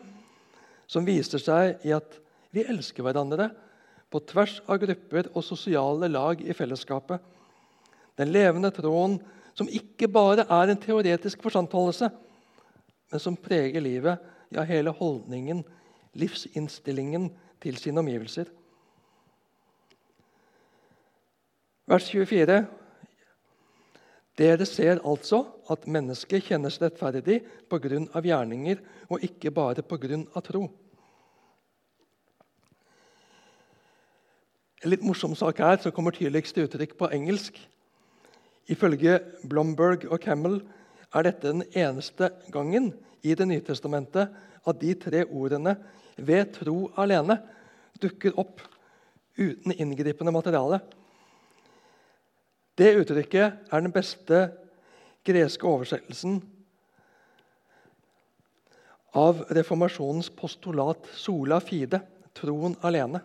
som 0.87 1.07
viser 1.07 1.41
seg 1.41 1.85
i 1.87 1.93
at 1.95 2.17
vi 2.51 2.65
elsker 2.67 3.05
hverandre 3.05 3.49
på 4.11 4.19
tvers 4.27 4.57
av 4.67 4.81
grupper 4.81 5.29
og 5.31 5.45
sosiale 5.45 6.09
lag 6.11 6.41
i 6.43 6.55
fellesskapet. 6.55 7.21
Den 8.19 8.33
levende 8.35 8.73
troen 8.75 9.17
som 9.55 9.69
ikke 9.71 10.09
bare 10.11 10.45
er 10.45 10.71
en 10.71 10.81
teoretisk 10.81 11.41
forstandholdelse, 11.43 12.11
men 13.11 13.23
som 13.23 13.39
preger 13.39 13.83
livet, 13.83 14.19
ja, 14.51 14.65
hele 14.67 14.93
holdningen, 14.95 15.63
livsinnstillingen 16.13 17.29
til 17.61 17.77
sine 17.79 17.99
omgivelser. 18.03 18.49
Vers 21.87 22.07
24. 22.11 22.65
Dere 24.39 24.65
ser 24.65 25.01
altså 25.03 25.43
at 25.69 25.87
mennesket 25.91 26.45
kjennes 26.47 26.79
rettferdig 26.81 27.41
pga. 27.69 28.21
gjerninger 28.23 28.79
og 29.09 29.23
ikke 29.23 29.51
bare 29.51 29.83
pga. 29.83 30.23
tro. 30.41 30.69
En 34.81 34.89
litt 34.89 35.03
morsom 35.05 35.35
sak 35.35 35.59
her 35.61 35.77
som 35.77 35.91
kommer 35.91 36.11
tydeligst 36.11 36.55
til 36.55 36.65
uttrykk 36.65 36.95
på 36.97 37.11
engelsk. 37.13 37.59
Ifølge 38.67 39.19
Blomberg 39.45 40.07
og 40.09 40.19
Camel 40.23 40.61
er 41.11 41.27
dette 41.27 41.51
den 41.51 41.63
eneste 41.75 42.31
gangen 42.53 42.91
i 43.21 43.35
Det 43.35 43.47
nye 43.47 43.63
testamentet 43.65 44.31
at 44.67 44.79
de 44.81 44.93
tre 44.95 45.25
ordene 45.25 45.75
'ved 46.17 46.53
tro 46.53 46.91
alene' 46.97 47.39
dukker 48.01 48.37
opp 48.39 48.61
uten 49.37 49.71
inngripende 49.71 50.31
materiale. 50.31 50.79
Det 52.77 52.95
uttrykket 52.97 53.71
er 53.71 53.81
den 53.81 53.91
beste 53.91 54.51
greske 55.25 55.67
oversettelsen 55.67 56.41
av 59.13 59.43
reformasjonens 59.49 60.29
postulat 60.29 61.05
'sola 61.13 61.59
fide', 61.59 62.01
troen 62.33 62.75
alene. 62.81 63.21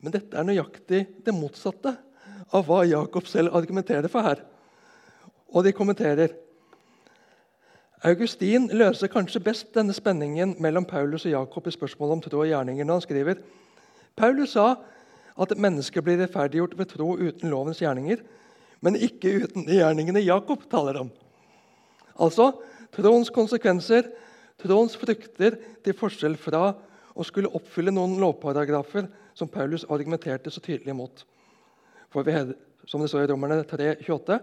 Men 0.00 0.12
dette 0.12 0.36
er 0.36 0.44
nøyaktig 0.44 1.06
det 1.24 1.34
motsatte 1.34 1.96
av 2.54 2.66
hva 2.66 2.82
Jakob 2.86 3.26
selv 3.30 3.54
argumenterer 3.56 4.10
for 4.12 4.26
her. 4.26 4.42
Og 5.50 5.64
de 5.66 5.74
kommenterer 5.74 6.34
Augustin 8.06 8.68
løser 8.76 9.10
kanskje 9.10 9.40
best 9.42 9.72
denne 9.74 9.94
spenningen 9.96 10.52
mellom 10.62 10.84
Paulus 10.84 11.24
og 11.26 11.32
Jakob 11.32 11.66
i 11.66 11.72
spørsmålet 11.74 12.18
om 12.18 12.22
tro 12.22 12.42
og 12.44 12.50
gjerninger 12.50 12.84
når 12.84 12.98
han 12.98 13.04
skriver 13.06 13.40
Paulus 14.16 14.52
sa 14.52 14.74
at 15.36 15.52
et 15.52 15.60
menneske 15.60 16.02
blir 16.04 16.20
rettferdiggjort 16.20 16.76
ved 16.78 16.90
tro 16.92 17.14
uten 17.16 17.50
lovens 17.52 17.82
gjerninger, 17.82 18.22
men 18.80 18.96
ikke 18.96 19.34
uten 19.42 19.66
de 19.66 19.80
gjerningene 19.80 20.22
Jakob 20.24 20.62
taler 20.70 21.00
om. 21.02 21.10
Altså 22.16 22.52
troens 22.94 23.28
konsekvenser, 23.32 24.08
troens 24.62 24.96
frukter, 24.96 25.58
til 25.84 25.96
forskjell 25.96 26.36
fra 26.40 26.70
å 27.16 27.24
skulle 27.24 27.52
oppfylle 27.52 27.92
noen 27.92 28.16
lovparagrafer 28.20 29.08
som 29.36 29.50
Paulus 29.52 29.84
argumenterte 29.92 30.52
så 30.52 30.62
tydelig 30.64 30.96
mot. 30.96 31.24
For 32.12 32.26
vi, 32.26 32.34
som 32.86 33.02
det 33.02 33.10
står 33.10 33.26
i 33.26 33.30
Romerne 33.32 33.64
3, 33.66 33.94
28, 34.06 34.38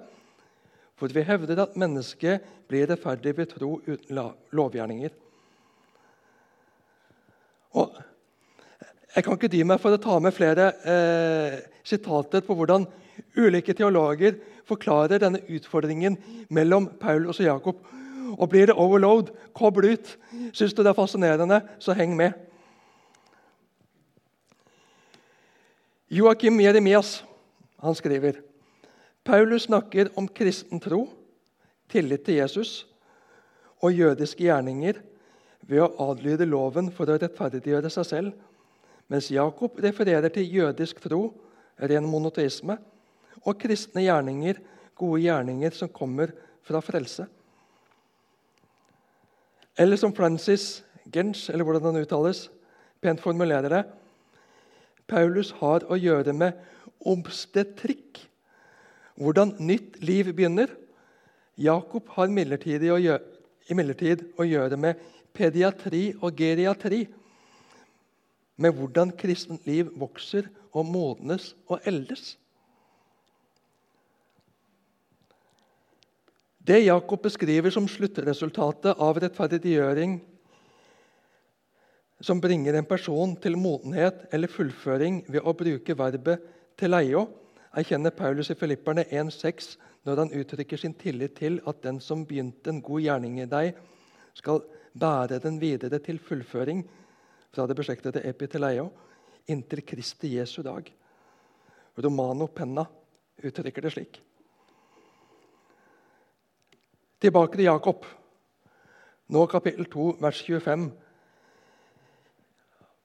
for 1.00 1.14
vi 1.14 1.26
hevder 1.26 1.64
at 1.64 1.78
mennesket 1.80 2.44
blir 2.70 2.88
rettferdig 2.90 3.36
ved 3.38 3.52
tro 3.52 3.76
uten 3.88 4.20
lovgjerninger. 4.54 5.14
Og 7.74 7.96
jeg 9.16 9.26
kan 9.26 9.38
ikke 9.38 9.52
dy 9.52 9.64
meg 9.66 9.82
for 9.82 9.94
å 9.94 10.02
ta 10.02 10.20
med 10.22 10.34
flere 10.34 10.70
eh, 10.90 11.58
sitater 11.86 12.46
på 12.46 12.56
hvordan 12.58 12.86
ulike 13.38 13.76
teologer 13.78 14.38
forklarer 14.70 15.22
denne 15.22 15.42
utfordringen 15.54 16.18
mellom 16.54 16.88
Paulus 17.02 17.42
og 17.42 17.46
Jakob. 17.46 17.84
Og 18.34 18.50
Blir 18.50 18.70
det 18.70 18.78
overload, 18.80 19.30
kobl 19.54 19.92
ut. 19.94 20.16
Syns 20.54 20.74
du 20.74 20.82
det 20.82 20.90
er 20.94 20.98
fascinerende, 20.98 21.62
så 21.80 21.94
heng 21.94 22.16
med. 22.18 22.34
Joakim 26.10 26.60
Jeremias 26.62 27.24
han 27.84 27.96
skriver 27.96 28.40
Paulus 29.24 29.68
snakker 29.68 30.10
om 30.20 30.28
kristen 30.28 30.80
tro, 30.84 31.06
tillit 31.92 32.26
til 32.26 32.40
Jesus 32.42 32.84
og 33.84 33.96
jødiske 33.96 34.44
gjerninger 34.44 35.00
ved 35.68 35.84
å 35.84 36.10
adlyde 36.10 36.48
loven 36.48 36.90
for 36.92 37.08
å 37.08 37.18
rettferdiggjøre 37.20 37.92
seg 37.92 38.08
selv, 38.08 38.34
mens 39.12 39.30
Jakob 39.32 39.80
refererer 39.84 40.32
til 40.34 40.48
jødisk 40.48 41.00
tro, 41.04 41.28
ren 41.80 42.08
monoteisme, 42.08 42.78
og 43.44 43.60
kristne 43.60 44.04
gjerninger, 44.06 44.60
gode 44.96 45.24
gjerninger 45.24 45.76
som 45.76 45.92
kommer 45.92 46.32
fra 46.64 46.80
frelse. 46.84 47.26
Eller 49.80 50.00
som 50.00 50.14
Francis 50.16 50.84
Gensch, 51.12 51.50
eller 51.50 51.68
hvordan 51.68 51.90
han 51.90 52.04
uttales, 52.04 52.48
pent 53.04 53.20
formulerer 53.24 53.72
det 53.72 53.84
Paulus 55.10 55.52
har 55.60 55.84
å 55.92 55.98
gjøre 56.00 56.34
med 56.36 56.60
obstetrikk, 57.10 58.22
hvordan 59.20 59.56
nytt 59.62 60.00
liv 60.04 60.32
begynner. 60.34 60.72
Jakob 61.60 62.08
har 62.16 62.32
imidlertid 62.32 62.86
å, 62.90 62.98
å 62.98 64.48
gjøre 64.48 64.80
med 64.80 65.02
pediatri 65.34 66.06
og 66.22 66.38
geriatri, 66.38 67.04
med 68.58 68.78
hvordan 68.78 69.12
kristent 69.18 69.66
liv 69.70 69.90
vokser 69.98 70.48
og 70.74 70.88
modnes 70.90 71.52
og 71.68 71.86
eldes. 71.90 72.36
Det 76.64 76.80
Jakob 76.86 77.20
beskriver 77.26 77.74
som 77.76 77.90
sluttresultatet 77.92 78.96
av 78.96 79.18
rettferdiggjøring 79.20 80.22
som 82.24 82.40
bringer 82.40 82.78
en 82.80 82.88
person 82.88 83.34
til 83.44 83.58
modenhet 83.60 84.30
eller 84.32 84.52
fullføring 84.52 85.26
ved 85.28 85.44
å 85.44 85.52
bruke 85.60 85.98
verbet 86.00 86.46
til 86.78 86.94
leio, 86.94 87.28
erkjenner 87.74 88.14
Paulus 88.16 88.52
i 88.54 88.58
Filipperne 88.58 89.06
1,6 89.10 89.76
når 90.04 90.20
han 90.20 90.34
uttrykker 90.36 90.78
sin 90.78 90.94
tillit 91.00 91.38
til 91.40 91.62
at 91.68 91.84
den 91.84 92.00
som 92.04 92.26
begynte 92.28 92.70
en 92.70 92.82
god 92.84 93.02
gjerning 93.06 93.40
i 93.40 93.48
deg, 93.50 93.78
skal 94.34 94.64
bære 95.00 95.40
den 95.44 95.60
videre 95.62 96.00
til 96.04 96.20
fullføring 96.20 96.84
fra 97.54 97.68
det 97.70 97.78
beslektede 97.78 98.24
epiteleio 98.28 98.90
inntil 99.48 99.84
Kristi 99.86 100.36
Jesu 100.38 100.62
dag. 100.64 100.90
Romano 101.98 102.48
Penna 102.48 102.86
uttrykker 103.44 103.82
det 103.82 103.92
slik. 103.94 104.20
Tilbake 107.22 107.58
til 107.58 107.70
Jakob. 107.70 108.06
Nå 109.30 109.46
kapittel 109.48 109.86
2, 109.86 110.08
vers 110.20 110.42
25. 110.44 110.92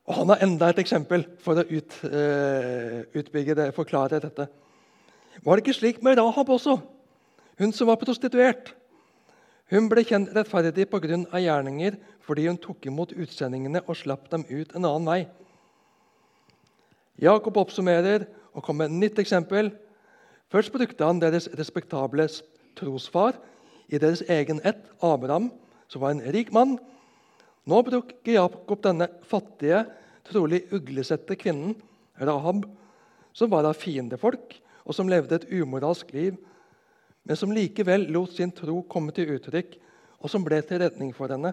Og 0.09 0.15
Han 0.15 0.33
har 0.33 0.43
enda 0.43 0.71
et 0.73 0.81
eksempel 0.81 1.27
for 1.45 1.61
å 1.61 1.67
ut, 1.69 1.99
uh, 2.09 3.05
utbygge 3.13 3.57
det, 3.59 3.75
forklare 3.77 4.23
dette. 4.25 4.49
Var 5.45 5.57
det 5.57 5.65
ikke 5.67 5.77
slik 5.77 6.01
med 6.03 6.17
Rahab 6.19 6.49
også? 6.49 6.79
Hun 7.61 7.75
som 7.77 7.91
var 7.91 8.01
prostituert. 8.01 8.73
Hun 9.69 9.91
ble 9.91 10.05
kjent 10.09 10.33
rettferdig 10.33 10.89
pga. 10.89 11.19
gjerninger 11.37 11.99
fordi 12.25 12.47
hun 12.47 12.57
tok 12.57 12.87
imot 12.87 13.13
utsendingene 13.13 13.83
og 13.87 13.97
slapp 13.97 14.31
dem 14.33 14.47
ut 14.49 14.73
en 14.75 14.85
annen 14.85 15.07
vei. 15.09 15.29
Jakob 17.21 17.57
oppsummerer 17.57 18.27
og 18.55 18.63
kommer 18.63 18.89
med 18.89 18.97
et 18.97 19.01
nytt 19.01 19.19
eksempel. 19.19 19.73
Først 20.49 20.73
brukte 20.73 21.05
han 21.05 21.21
deres 21.21 21.49
respektable 21.59 22.29
trosfar 22.77 23.37
i 23.89 23.99
deres 23.99 24.23
egen 24.29 24.61
ett, 24.65 24.89
Abraham, 25.03 25.51
som 25.89 26.01
var 26.01 26.11
en 26.15 26.25
rik 26.33 26.53
mann. 26.53 26.79
Nå 27.69 27.83
bruker 27.85 28.33
Jakob 28.33 28.81
denne 28.81 29.11
fattige, 29.29 29.83
trolig 30.25 30.63
uglesette 30.73 31.37
kvinnen, 31.37 31.75
Rahab, 32.17 32.65
som 33.37 33.51
var 33.53 33.69
av 33.69 33.77
fiendefolk, 33.77 34.57
og 34.89 34.97
som 34.97 35.11
levde 35.11 35.37
et 35.37 35.51
umoralsk 35.53 36.15
liv, 36.17 36.39
men 37.29 37.37
som 37.37 37.53
likevel 37.53 38.07
lot 38.15 38.33
sin 38.33 38.55
tro 38.57 38.81
komme 38.89 39.13
til 39.13 39.35
uttrykk, 39.37 39.77
og 40.19 40.33
som 40.33 40.47
ble 40.47 40.63
til 40.65 40.81
redning 40.81 41.13
for 41.13 41.29
henne. 41.29 41.53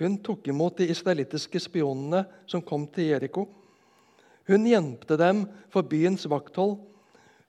Hun 0.00 0.18
tok 0.26 0.50
imot 0.50 0.80
de 0.80 0.90
israelittiske 0.90 1.62
spionene 1.62 2.24
som 2.50 2.64
kom 2.64 2.88
til 2.90 3.12
Jeriko. 3.12 3.46
Hun 4.50 4.66
gjemte 4.66 5.14
dem 5.20 5.44
for 5.70 5.86
byens 5.86 6.26
vakthold. 6.26 6.80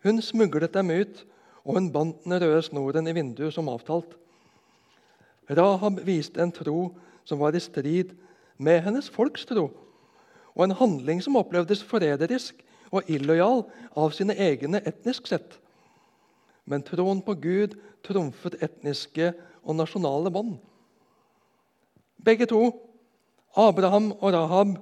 Hun 0.05 0.21
smuglet 0.21 0.77
dem 0.77 0.93
ut, 0.93 1.25
og 1.65 1.77
hun 1.79 1.89
bandt 1.93 2.21
den 2.27 2.37
røde 2.37 2.61
snoren 2.69 3.09
i 3.09 3.15
vinduet 3.17 3.55
som 3.55 3.69
avtalt. 3.71 4.13
Rahab 5.49 6.03
viste 6.05 6.43
en 6.43 6.53
tro 6.53 6.91
som 7.25 7.39
var 7.39 7.55
i 7.55 7.61
strid 7.63 8.15
med 8.57 8.81
hennes 8.85 9.09
folks 9.09 9.45
tro, 9.45 9.69
og 10.55 10.63
en 10.65 10.75
handling 10.75 11.21
som 11.23 11.37
opplevdes 11.39 11.83
forræderisk 11.87 12.59
og 12.91 13.07
illojal 13.09 13.63
av 13.95 14.11
sine 14.15 14.35
egne 14.35 14.81
etnisk 14.87 15.29
sett. 15.31 15.57
Men 16.65 16.83
troen 16.85 17.23
på 17.25 17.35
Gud 17.41 17.77
trumfet 18.05 18.59
etniske 18.63 19.31
og 19.63 19.77
nasjonale 19.79 20.31
bånd. 20.33 20.57
Begge 22.21 22.45
to, 22.45 22.61
Abraham 23.57 24.11
og 24.19 24.33
Rahab, 24.35 24.77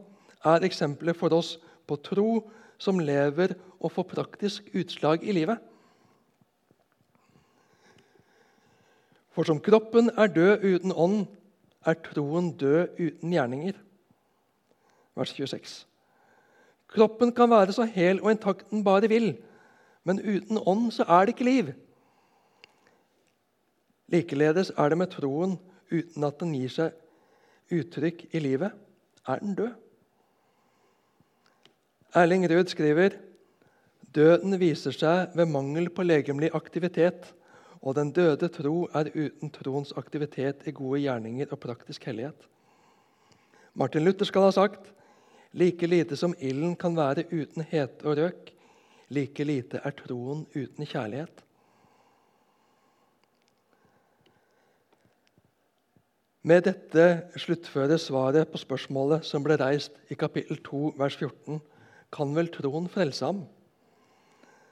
er 0.46 0.66
eksempler 0.66 1.16
for 1.18 1.34
oss 1.36 1.58
på 1.88 1.98
tro 2.04 2.30
som 2.80 3.00
lever 3.00 3.56
og 3.80 3.92
får 3.96 4.08
praktisk 4.14 4.70
utslag 4.76 5.24
i 5.24 5.36
livet. 5.36 5.60
For 9.36 9.48
som 9.48 9.62
kroppen 9.64 10.12
er 10.18 10.32
død 10.32 10.64
uten 10.66 10.96
ånd, 10.96 11.28
er 11.86 12.00
troen 12.04 12.52
død 12.58 13.00
uten 13.00 13.32
gjerninger. 13.34 13.78
Vers 15.16 15.34
26. 15.36 15.86
Kroppen 16.90 17.32
kan 17.36 17.52
være 17.52 17.76
så 17.76 17.86
hel 17.86 18.22
og 18.24 18.32
intakt 18.32 18.70
den 18.72 18.84
bare 18.84 19.10
vil, 19.10 19.36
men 20.04 20.20
uten 20.20 20.58
ånd 20.66 20.92
så 20.96 21.06
er 21.08 21.26
det 21.26 21.36
ikke 21.36 21.50
liv. 21.50 21.74
Likeledes 24.10 24.72
er 24.78 24.90
det 24.90 24.98
med 24.98 25.12
troen 25.14 25.60
uten 25.92 26.26
at 26.26 26.40
den 26.42 26.56
gir 26.58 26.72
seg 26.74 27.74
uttrykk 27.74 28.26
i 28.34 28.42
livet, 28.42 28.74
er 29.28 29.42
den 29.44 29.56
død. 29.56 29.74
Erling 32.18 32.48
Rød 32.50 32.72
skriver 32.72 33.20
døden 34.16 34.56
viser 34.58 34.96
seg 34.96 35.36
ved 35.38 35.46
mangel 35.46 35.92
på 35.94 36.02
legemlig 36.02 36.50
aktivitet 36.58 37.28
og 37.82 37.96
den 37.96 38.12
døde 38.12 38.50
tro 38.52 38.88
er 38.94 39.12
uten 39.16 39.52
troens 39.56 39.94
aktivitet 39.98 40.66
i 40.68 40.76
gode 40.76 41.02
gjerninger 41.06 41.52
og 41.52 41.60
praktisk 41.64 42.08
hellighet. 42.10 42.48
Martin 43.74 44.04
Luther 44.04 44.28
skal 44.28 44.50
ha 44.50 44.52
sagt 44.52 44.90
like 45.54 45.88
lite 45.88 46.18
som 46.20 46.36
ilden 46.40 46.76
kan 46.76 46.98
være 46.98 47.26
uten 47.32 47.64
hete 47.64 48.06
og 48.06 48.18
røk, 48.20 48.52
like 49.10 49.44
lite 49.44 49.82
er 49.84 49.96
troen 49.96 50.46
uten 50.56 50.86
kjærlighet. 50.86 51.46
Med 56.44 56.64
dette 56.64 57.06
sluttfører 57.36 58.00
svaret 58.00 58.48
på 58.52 58.60
spørsmålet 58.62 59.26
som 59.28 59.44
ble 59.44 59.58
reist 59.60 59.96
i 60.10 60.16
kapittel 60.16 60.62
2, 60.64 60.94
vers 60.98 61.18
14. 61.20 61.60
Kan 62.16 62.32
vel 62.36 62.48
troen 62.54 62.88
frelse 62.90 63.26
ham? 63.26 63.42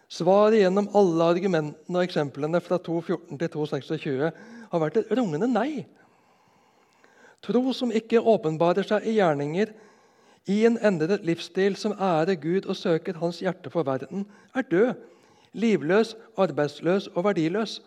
Svaret 0.08 0.62
gjennom 0.62 0.88
alle 0.96 1.26
argumentene 1.34 2.00
og 2.00 2.06
eksemplene 2.06 2.62
fra 2.64 2.80
2.14 2.80 3.40
til 3.42 3.50
2.26 3.52 4.30
har 4.72 4.82
vært 4.84 5.02
et 5.02 5.12
rungende 5.20 5.50
nei. 5.52 5.84
Tro 7.44 7.74
som 7.76 7.92
ikke 7.92 8.24
åpenbarer 8.24 8.88
seg 8.88 9.06
i 9.08 9.18
gjerninger, 9.20 9.74
i 10.48 10.62
en 10.64 10.78
endret 10.80 11.26
livsstil 11.28 11.76
som 11.76 11.96
ærer 12.00 12.40
Gud 12.40 12.70
og 12.72 12.78
søker 12.80 13.20
Hans 13.20 13.42
hjerte 13.44 13.70
for 13.70 13.84
verden, 13.84 14.24
er 14.56 14.64
død, 14.64 14.94
livløs, 15.52 16.16
arbeidsløs 16.40 17.10
og 17.14 17.26
verdiløs. 17.28 17.82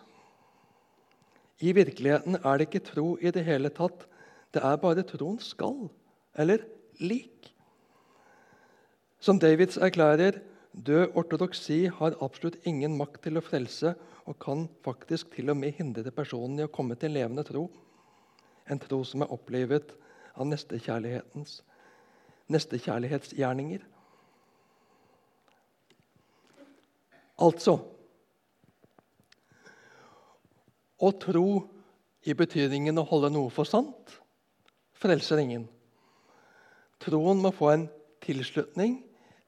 I 1.61 1.73
virkeligheten 1.73 2.37
er 2.45 2.59
det 2.59 2.69
ikke 2.69 2.85
tro 2.85 3.15
i 3.21 3.33
det 3.33 3.47
hele 3.49 3.73
tatt. 3.73 4.05
Det 4.53 4.61
er 4.65 4.77
bare 4.77 5.07
troens 5.09 5.53
skall, 5.55 5.89
eller 6.37 6.65
lik. 7.01 7.49
Som 9.21 9.41
Davids 9.41 9.77
erklærer 9.77 10.41
Død 10.73 11.17
ortodoksi 11.19 11.89
har 11.91 12.15
absolutt 12.23 12.61
ingen 12.67 12.95
makt 12.99 13.25
til 13.25 13.39
å 13.41 13.43
frelse 13.43 13.95
og 14.31 14.37
kan 14.43 14.69
faktisk 14.85 15.33
til 15.35 15.51
og 15.51 15.59
med 15.59 15.75
hindre 15.79 16.13
personen 16.15 16.61
i 16.61 16.67
å 16.67 16.73
komme 16.73 16.95
til 17.01 17.15
levende 17.17 17.43
tro. 17.47 17.67
En 18.71 18.79
tro 18.79 19.03
som 19.05 19.25
er 19.25 19.33
opplevet 19.35 19.91
av 20.37 20.47
nestekjærlighetens 20.47 21.59
nestekjærlighetsgjerninger. 22.51 23.83
Altså 27.41 27.79
Å 31.01 31.09
tro 31.17 31.47
i 32.29 32.35
betydningen 32.37 33.01
å 33.01 33.07
holde 33.09 33.31
noe 33.33 33.49
for 33.55 33.65
sant 33.65 34.19
frelser 35.01 35.41
ingen. 35.41 35.63
Troen 37.01 37.41
må 37.41 37.55
få 37.57 37.71
en 37.73 37.87
tilslutning, 38.21 38.99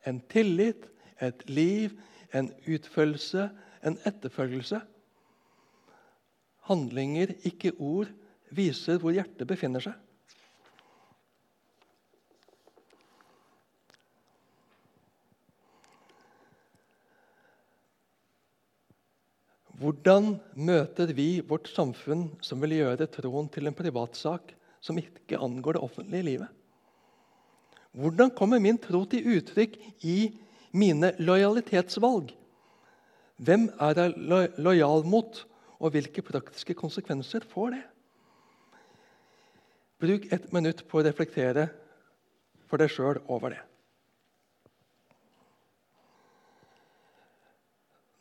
en 0.09 0.23
tillit, 0.33 0.87
et 1.23 1.45
liv, 1.51 1.95
en 2.35 2.51
utfølgelse, 2.67 3.49
en 3.87 3.99
etterfølgelse. 4.09 4.81
Handlinger, 6.69 7.35
ikke 7.47 7.75
ord, 7.79 8.11
viser 8.53 9.01
hvor 9.03 9.15
hjertet 9.15 9.49
befinner 9.49 9.83
seg. 9.83 9.97
Hvordan 19.83 20.37
møter 20.55 21.11
vi 21.11 21.41
vårt 21.43 21.67
samfunn 21.73 22.29
som 22.45 22.61
vil 22.63 22.77
gjøre 22.77 23.09
troen 23.11 23.49
til 23.51 23.67
en 23.67 23.75
privatsak 23.75 24.53
som 24.79 24.99
ikke 25.01 25.41
angår 25.43 25.75
det 25.75 25.83
offentlige 25.83 26.27
livet? 26.29 26.51
Hvordan 27.91 28.31
kommer 28.31 28.63
min 28.63 28.79
tro 28.79 29.03
til 29.11 29.27
uttrykk 29.35 29.75
i 30.07 30.17
mine 30.73 31.13
lojalitetsvalg? 31.21 32.33
Hvem 33.43 33.69
er 33.81 33.99
jeg 33.99 34.15
lo 34.17 34.45
lojal 34.69 35.05
mot, 35.09 35.43
og 35.83 35.95
hvilke 35.95 36.23
praktiske 36.23 36.77
konsekvenser 36.79 37.45
får 37.49 37.75
det? 37.75 37.83
Bruk 40.03 40.27
et 40.35 40.49
minutt 40.55 40.85
på 40.89 41.01
å 41.01 41.05
reflektere 41.07 41.69
for 42.71 42.83
deg 42.83 42.91
sjøl 42.91 43.21
over 43.31 43.55
det. 43.55 43.61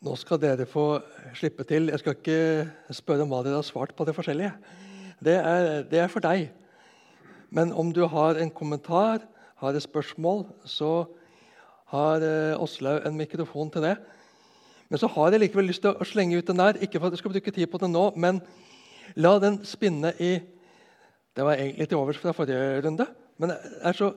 Nå 0.02 0.16
skal 0.18 0.40
dere 0.42 0.66
få 0.66 0.98
slippe 1.38 1.62
til. 1.66 1.86
Jeg 1.92 2.02
skal 2.02 2.16
ikke 2.16 2.94
spørre 2.98 3.22
om 3.22 3.30
hva 3.30 3.44
dere 3.46 3.60
har 3.60 3.66
svart 3.66 3.94
på 3.94 4.06
det 4.06 4.16
forskjellige. 4.16 4.50
Det 5.22 5.36
er, 5.38 5.84
det 5.86 6.00
er 6.02 6.10
for 6.10 6.24
deg. 6.24 6.48
Men 7.54 7.70
om 7.70 7.92
du 7.94 8.02
har 8.10 8.40
en 8.42 8.50
kommentar, 8.50 9.22
har 9.62 9.76
et 9.78 9.84
spørsmål, 9.84 10.48
så 10.66 11.04
har 11.92 12.24
eh, 12.24 12.60
Åslaug 12.60 13.06
en 13.06 13.16
mikrofon 13.16 13.70
til 13.72 13.84
det. 13.84 13.96
Men 14.88 15.00
så 15.00 15.08
har 15.14 15.32
jeg 15.32 15.40
likevel 15.44 15.70
lyst 15.70 15.84
til 15.84 15.94
å 15.94 16.08
slenge 16.08 16.36
ut 16.36 16.48
den 16.48 16.60
der. 16.60 16.80
Ikke 16.84 17.00
for 17.00 17.08
at 17.08 17.16
jeg 17.16 17.22
skal 17.22 17.34
bruke 17.34 17.54
tid 17.54 17.68
på 17.72 17.80
den 17.80 17.94
nå, 17.94 18.10
men 18.20 18.42
la 19.16 19.36
den 19.40 19.60
spinne 19.68 20.14
i 20.20 20.34
Det 21.32 21.44
var 21.46 21.56
egentlig 21.56 21.88
til 21.88 21.96
overs 21.96 22.18
fra 22.20 22.34
forrige 22.36 22.82
runde, 22.84 23.06
men 23.40 23.48
det 23.48 23.56
er 23.88 23.96
så, 23.96 24.10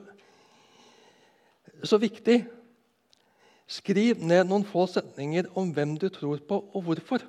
så 1.80 1.96
viktig. 1.96 2.42
Skriv 3.66 4.20
ned 4.20 4.44
noen 4.44 4.66
få 4.68 4.84
setninger 4.84 5.48
om 5.56 5.70
hvem 5.72 5.94
du 5.96 6.10
tror 6.12 6.42
på, 6.44 6.58
og 6.76 6.84
hvorfor. 6.84 7.24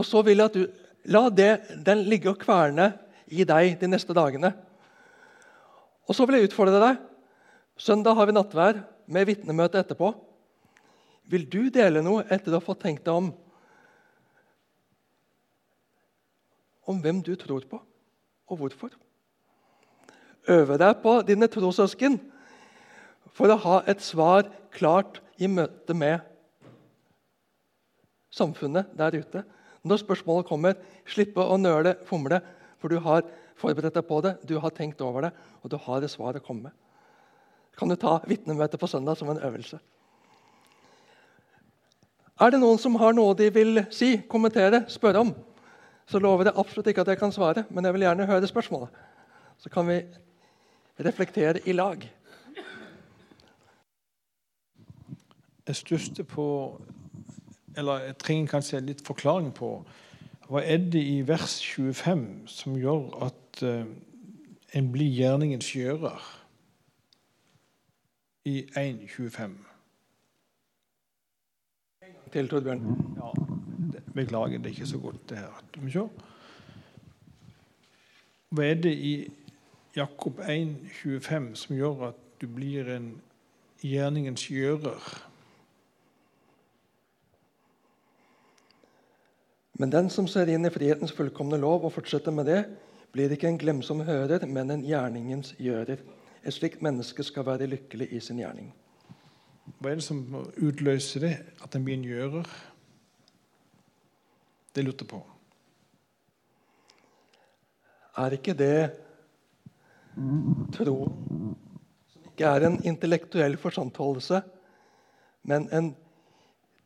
Og 0.00 0.08
så 0.08 0.22
vil 0.24 0.40
jeg 0.40 0.48
at 0.48 0.56
du 0.56 0.86
La 1.08 1.28
det, 1.32 1.84
den 1.86 2.02
ligge 2.04 2.28
og 2.28 2.40
kverne 2.42 2.90
i 3.32 3.44
deg 3.46 3.78
de 3.80 3.88
neste 3.88 4.12
dagene. 4.16 4.50
Og 6.08 6.16
så 6.16 6.26
vil 6.26 6.36
jeg 6.36 6.50
utfordre 6.50 6.80
deg. 6.82 6.98
Søndag 7.78 8.16
har 8.18 8.26
vi 8.26 8.34
nattvær 8.34 8.80
med 9.06 9.28
vitnemøte 9.28 9.78
etterpå. 9.78 10.10
Vil 11.30 11.44
du 11.46 11.68
dele 11.70 12.02
noe 12.02 12.24
etter 12.26 12.50
å 12.50 12.58
ha 12.58 12.64
fått 12.64 12.82
tenkt 12.82 13.04
deg 13.06 13.20
om 13.20 13.28
om 16.88 17.02
hvem 17.04 17.18
du 17.20 17.34
tror 17.36 17.66
på, 17.68 17.78
og 18.48 18.60
hvorfor? 18.62 18.94
Øve 20.48 20.78
deg 20.80 21.02
på 21.02 21.18
dine 21.28 21.44
trossøsken 21.52 22.16
for 23.36 23.52
å 23.52 23.58
ha 23.60 23.74
et 23.92 24.00
svar 24.00 24.48
klart 24.72 25.20
i 25.36 25.50
møte 25.52 25.92
med 25.92 26.24
samfunnet 28.32 28.88
der 28.96 29.20
ute. 29.20 29.44
Når 29.84 30.00
spørsmålet 30.00 30.48
kommer, 30.48 30.80
slippe 31.06 31.44
å 31.44 31.60
nøle, 31.60 31.94
fomle, 32.08 32.40
for 32.80 32.88
du 32.88 32.98
har 33.04 33.28
forberedt 33.60 34.00
deg 34.00 34.08
på 34.08 34.22
det, 34.24 34.38
du 34.48 34.56
har 34.58 34.72
tenkt 34.74 35.04
over 35.04 35.28
det, 35.28 35.34
og 35.60 35.70
du 35.70 35.76
har 35.84 36.02
et 36.02 36.10
svar 36.10 36.40
å 36.40 36.42
komme 36.42 36.70
med. 36.70 36.76
Kan 37.78 37.88
du 37.88 37.96
ta 37.96 38.18
vitnemøtet 38.26 38.80
på 38.80 38.86
søndag 38.90 39.16
som 39.16 39.30
en 39.30 39.38
øvelse? 39.38 39.78
Er 42.40 42.50
det 42.50 42.60
noen 42.62 42.78
som 42.78 42.94
har 42.98 43.14
noe 43.14 43.34
de 43.38 43.48
vil 43.54 43.82
si, 43.90 44.16
kommentere, 44.30 44.84
spørre 44.90 45.22
om, 45.24 45.32
så 46.08 46.20
lover 46.22 46.48
jeg 46.48 46.58
absolutt 46.58 46.90
ikke 46.90 47.02
at 47.02 47.12
jeg 47.12 47.20
kan 47.20 47.34
svare, 47.34 47.64
men 47.70 47.84
jeg 47.84 47.94
vil 47.94 48.06
gjerne 48.06 48.26
høre 48.26 48.46
spørsmålet. 48.46 48.88
Så 49.58 49.70
kan 49.70 49.88
vi 49.88 49.98
reflektere 51.02 51.60
i 51.66 51.72
lag. 51.72 52.06
Jeg 55.66 55.76
stusser 55.76 56.24
på 56.24 56.80
Eller 57.76 57.98
jeg 57.98 58.14
trenger 58.18 58.46
kanskje 58.50 58.80
litt 58.82 59.02
forklaring 59.06 59.52
på 59.54 59.68
hva 60.48 60.62
er 60.64 60.80
det 60.80 60.98
i 60.98 61.20
vers 61.28 61.60
25 61.62 62.48
som 62.50 62.74
gjør 62.74 63.04
at 63.26 63.60
uh, 63.62 63.84
en 64.74 64.88
blir 64.90 65.12
gjerningens 65.12 65.68
gjører? 65.76 66.24
I 68.48 68.62
1.25. 68.78 69.56
Til 72.32 72.48
Torbjørn. 72.48 72.84
Ja, 73.18 73.32
beklager, 74.14 74.58
det 74.58 74.66
er 74.66 74.76
ikke 74.76 74.86
så 74.86 74.98
godt, 74.98 75.30
det 75.30 75.38
her. 75.38 75.62
Se. 75.92 76.08
Hva 78.48 78.64
er 78.64 78.80
det 78.80 78.94
i 78.96 79.14
Jakob 79.96 80.40
1,25 80.40 81.54
som 81.60 81.76
gjør 81.76 82.06
at 82.08 82.20
du 82.40 82.46
blir 82.48 82.88
en 82.94 83.10
gjerningens 83.84 84.46
gjører? 84.48 85.08
Men 89.78 89.92
den 89.92 90.08
som 90.10 90.26
ser 90.26 90.48
inn 90.50 90.66
i 90.66 90.72
frihetens 90.72 91.12
fullkomne 91.12 91.60
lov 91.60 91.84
og 91.84 91.92
fortsetter 91.94 92.34
med 92.34 92.48
det, 92.48 92.62
blir 93.12 93.32
ikke 93.32 93.48
en 93.48 93.60
glemsom 93.60 94.00
hører, 94.08 94.46
men 94.46 94.70
en 94.70 94.86
gjerningens 94.86 95.52
gjører. 95.60 96.00
Et 96.48 96.54
slikt 96.54 96.80
menneske 96.80 97.24
skal 97.26 97.44
være 97.44 97.68
lykkelig 97.68 98.06
i 98.16 98.20
sin 98.24 98.38
gjerning. 98.40 98.70
Hva 99.78 99.90
er 99.90 99.98
det 100.00 100.04
som 100.06 100.22
utløser 100.56 101.20
det, 101.26 101.34
at 101.60 101.74
en 101.76 101.84
blir 101.84 101.98
en 101.98 102.06
gjører? 102.08 102.48
Det 104.72 104.84
lurte 104.86 105.04
på. 105.04 105.20
Er 108.16 108.38
ikke 108.38 108.56
det 108.56 108.88
tro 110.74 110.96
som 112.08 112.24
ikke 112.32 112.48
er 112.48 112.66
en 112.66 112.80
intellektuell 112.88 113.58
forsantholdelse, 113.60 114.40
men 115.44 115.68
en 115.68 115.92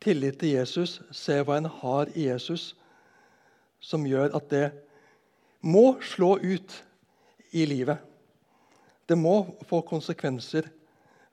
tillit 0.03 0.41
til 0.41 0.57
Jesus, 0.57 0.99
se 1.15 1.39
hva 1.39 1.61
en 1.61 1.71
har 1.79 2.11
i 2.19 2.27
Jesus, 2.27 2.73
som 3.79 4.03
gjør 4.05 4.35
at 4.35 4.49
det 4.51 4.65
må 5.63 6.01
slå 6.03 6.35
ut 6.43 6.83
i 7.55 7.63
livet. 7.65 7.97
Det 9.09 9.17
må 9.19 9.35
få 9.67 9.81
konsekvenser 9.87 10.69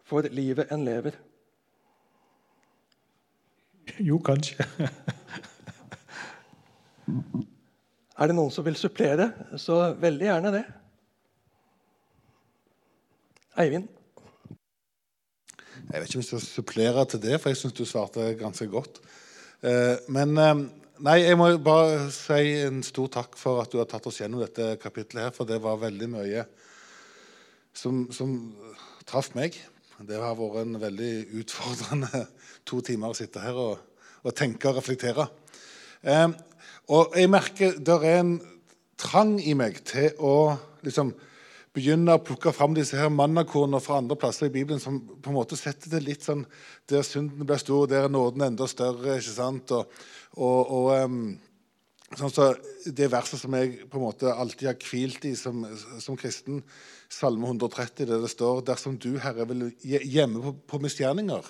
for 0.06 0.26
livet 0.34 0.72
en 0.74 0.84
lever. 0.84 1.14
Jo, 3.98 4.18
kanskje. 4.22 4.66
er 8.18 8.30
det 8.30 8.36
noen 8.36 8.52
som 8.54 8.66
vil 8.66 8.78
supplere, 8.78 9.30
så 9.58 9.94
veldig 9.98 10.26
gjerne 10.28 10.52
det. 10.54 10.64
Eivind? 13.60 13.88
Jeg 15.90 16.02
vet 16.02 16.06
ikke 16.06 16.18
om 16.18 16.22
jeg 16.22 16.28
skal 16.28 16.44
supplere 16.44 17.06
til 17.10 17.22
det, 17.22 17.38
for 17.40 17.50
jeg 17.50 17.58
syns 17.58 17.74
du 17.74 17.84
svarte 17.88 18.32
ganske 18.38 18.66
godt. 18.70 19.00
Eh, 19.66 19.96
men 20.12 20.36
eh, 20.38 20.62
nei, 21.02 21.16
jeg 21.24 21.38
må 21.38 21.48
bare 21.64 22.10
si 22.14 22.54
en 22.62 22.82
stor 22.86 23.10
takk 23.16 23.38
for 23.40 23.62
at 23.62 23.72
du 23.72 23.80
har 23.80 23.88
tatt 23.90 24.06
oss 24.06 24.20
gjennom 24.20 24.42
dette 24.44 24.76
kapitlet. 24.82 25.24
her, 25.24 25.34
For 25.34 25.48
det 25.48 25.58
var 25.64 25.82
veldig 25.82 26.10
mye 26.12 26.44
som, 27.76 28.06
som 28.12 28.34
traff 29.08 29.32
meg. 29.36 29.56
Det 30.00 30.16
har 30.16 30.36
vært 30.38 30.62
en 30.62 30.78
veldig 30.80 31.12
utfordrende 31.42 32.24
to 32.68 32.80
timer 32.84 33.12
å 33.12 33.18
sitte 33.18 33.42
her 33.44 33.58
og, 33.58 33.80
og 34.24 34.36
tenke 34.36 34.70
og 34.70 34.78
reflektere. 34.80 35.26
Eh, 36.02 36.28
og 36.90 37.16
jeg 37.18 37.30
merker 37.30 37.76
det 37.78 37.98
er 38.00 38.22
en 38.22 38.38
trang 39.00 39.36
i 39.40 39.54
meg 39.56 39.82
til 39.88 40.16
å 40.18 40.54
liksom 40.84 41.12
begynne 41.76 42.16
å 42.16 42.22
plukke 42.24 42.52
fram 42.54 42.74
disse 42.74 42.98
her 42.98 43.12
mannakornene 43.14 43.80
fra 43.82 44.00
andre 44.00 44.16
plasser 44.18 44.48
i 44.48 44.54
Bibelen 44.54 44.80
som 44.82 44.98
på 44.98 45.30
en 45.30 45.36
måte 45.36 45.58
setter 45.58 45.92
det 45.92 46.02
litt 46.02 46.26
sånn 46.26 46.42
Der 46.90 47.04
synden 47.06 47.46
blir 47.46 47.60
stor, 47.62 47.86
der 47.86 48.08
er 48.08 48.10
nåden 48.10 48.42
enda 48.42 48.66
større. 48.66 49.18
ikke 49.20 49.36
sant? 49.36 49.70
Og, 49.70 50.00
og, 50.34 50.72
og 50.74 51.04
um, 51.04 51.20
sånn 52.18 52.32
så 52.32 52.46
Det 52.84 53.10
verset 53.12 53.38
som 53.42 53.54
jeg 53.54 53.86
på 53.90 53.98
en 54.00 54.06
måte 54.08 54.32
alltid 54.32 54.68
har 54.70 54.78
hvilt 54.88 55.24
i 55.28 55.34
som, 55.38 55.62
som 56.02 56.16
kristen, 56.18 56.62
Salme 57.10 57.46
130, 57.46 58.06
der 58.06 58.22
det 58.22 58.30
står 58.30 58.64
Dersom 58.66 58.98
du, 58.98 59.12
Herre, 59.18 59.46
vil 59.50 59.68
gjemme 59.82 60.42
på, 60.42 60.54
på 60.74 60.82
misgjerninger, 60.82 61.46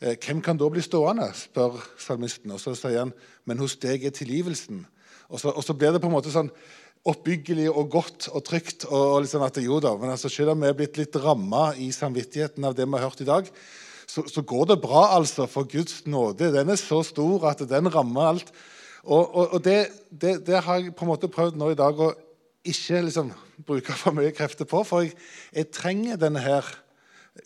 eh, 0.00 0.16
hvem 0.16 0.42
kan 0.42 0.58
da 0.58 0.68
bli 0.70 0.82
stående? 0.82 1.30
spør 1.34 1.78
salmisten. 1.98 2.54
Og 2.54 2.62
så 2.62 2.74
sier 2.78 3.04
han, 3.04 3.14
men 3.44 3.58
hos 3.62 3.76
deg 3.82 4.06
er 4.06 4.14
tilgivelsen. 4.14 4.84
Og 5.28 5.42
så, 5.42 5.52
og 5.52 5.64
så 5.64 5.74
blir 5.76 5.92
det 5.92 6.02
på 6.02 6.08
en 6.08 6.16
måte 6.16 6.32
sånn 6.32 6.52
oppbyggelig 7.08 7.68
og 7.70 7.90
godt 7.92 8.28
og 8.32 8.44
trygt. 8.46 8.86
og 8.86 9.22
liksom 9.24 9.44
at 9.46 9.60
jo 9.62 9.80
da, 9.80 9.94
men 9.96 10.10
altså, 10.10 10.28
Selv 10.28 10.54
om 10.54 10.62
vi 10.62 10.68
er 10.68 10.78
blitt 10.78 10.98
litt 10.98 11.16
ramma 11.16 11.74
i 11.76 11.90
samvittigheten 11.92 12.64
av 12.64 12.74
det 12.74 12.86
vi 12.86 12.98
har 12.98 13.08
hørt 13.08 13.20
i 13.20 13.28
dag, 13.28 13.50
så, 14.08 14.24
så, 14.24 14.42
går 14.42 14.66
det 14.70 14.80
bra, 14.80 15.18
altså, 15.18 15.46
for 15.46 15.68
Guds 15.68 16.06
nåde. 16.06 16.52
Den 16.52 16.70
er 16.72 16.80
så 16.80 17.02
stor 17.04 17.44
at 17.50 17.60
den 17.68 17.92
rammer 17.92 18.32
alt. 18.32 18.52
Og, 19.04 19.34
og, 19.34 19.52
og 19.54 19.64
det, 19.64 19.78
det, 20.10 20.46
det, 20.46 20.62
har 20.64 20.80
jeg 20.80 20.94
på 20.96 21.06
en 21.06 21.12
måte 21.12 21.30
prøvd 21.30 21.58
nå 21.58 21.70
i 21.72 21.78
dag 21.78 22.00
å 22.00 22.12
ikke 22.68 23.02
liksom 23.06 23.30
bruke 23.66 23.94
for 23.96 24.16
mye 24.16 24.32
krefter 24.34 24.68
på. 24.68 24.82
For 24.86 25.06
jeg, 25.06 25.14
jeg 25.54 25.70
trenger 25.74 26.20
denne 26.20 26.42
her 26.42 26.66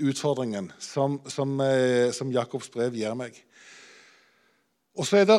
utfordringen 0.01 0.71
som, 0.81 1.21
som, 1.29 1.59
eh, 1.61 2.11
som 2.17 2.33
Jakobs 2.33 2.73
brev 2.73 2.97
gir 2.97 3.15
meg. 3.19 3.37
Og 4.97 5.09
så 5.09 5.23
er 5.23 5.29
det 5.29 5.39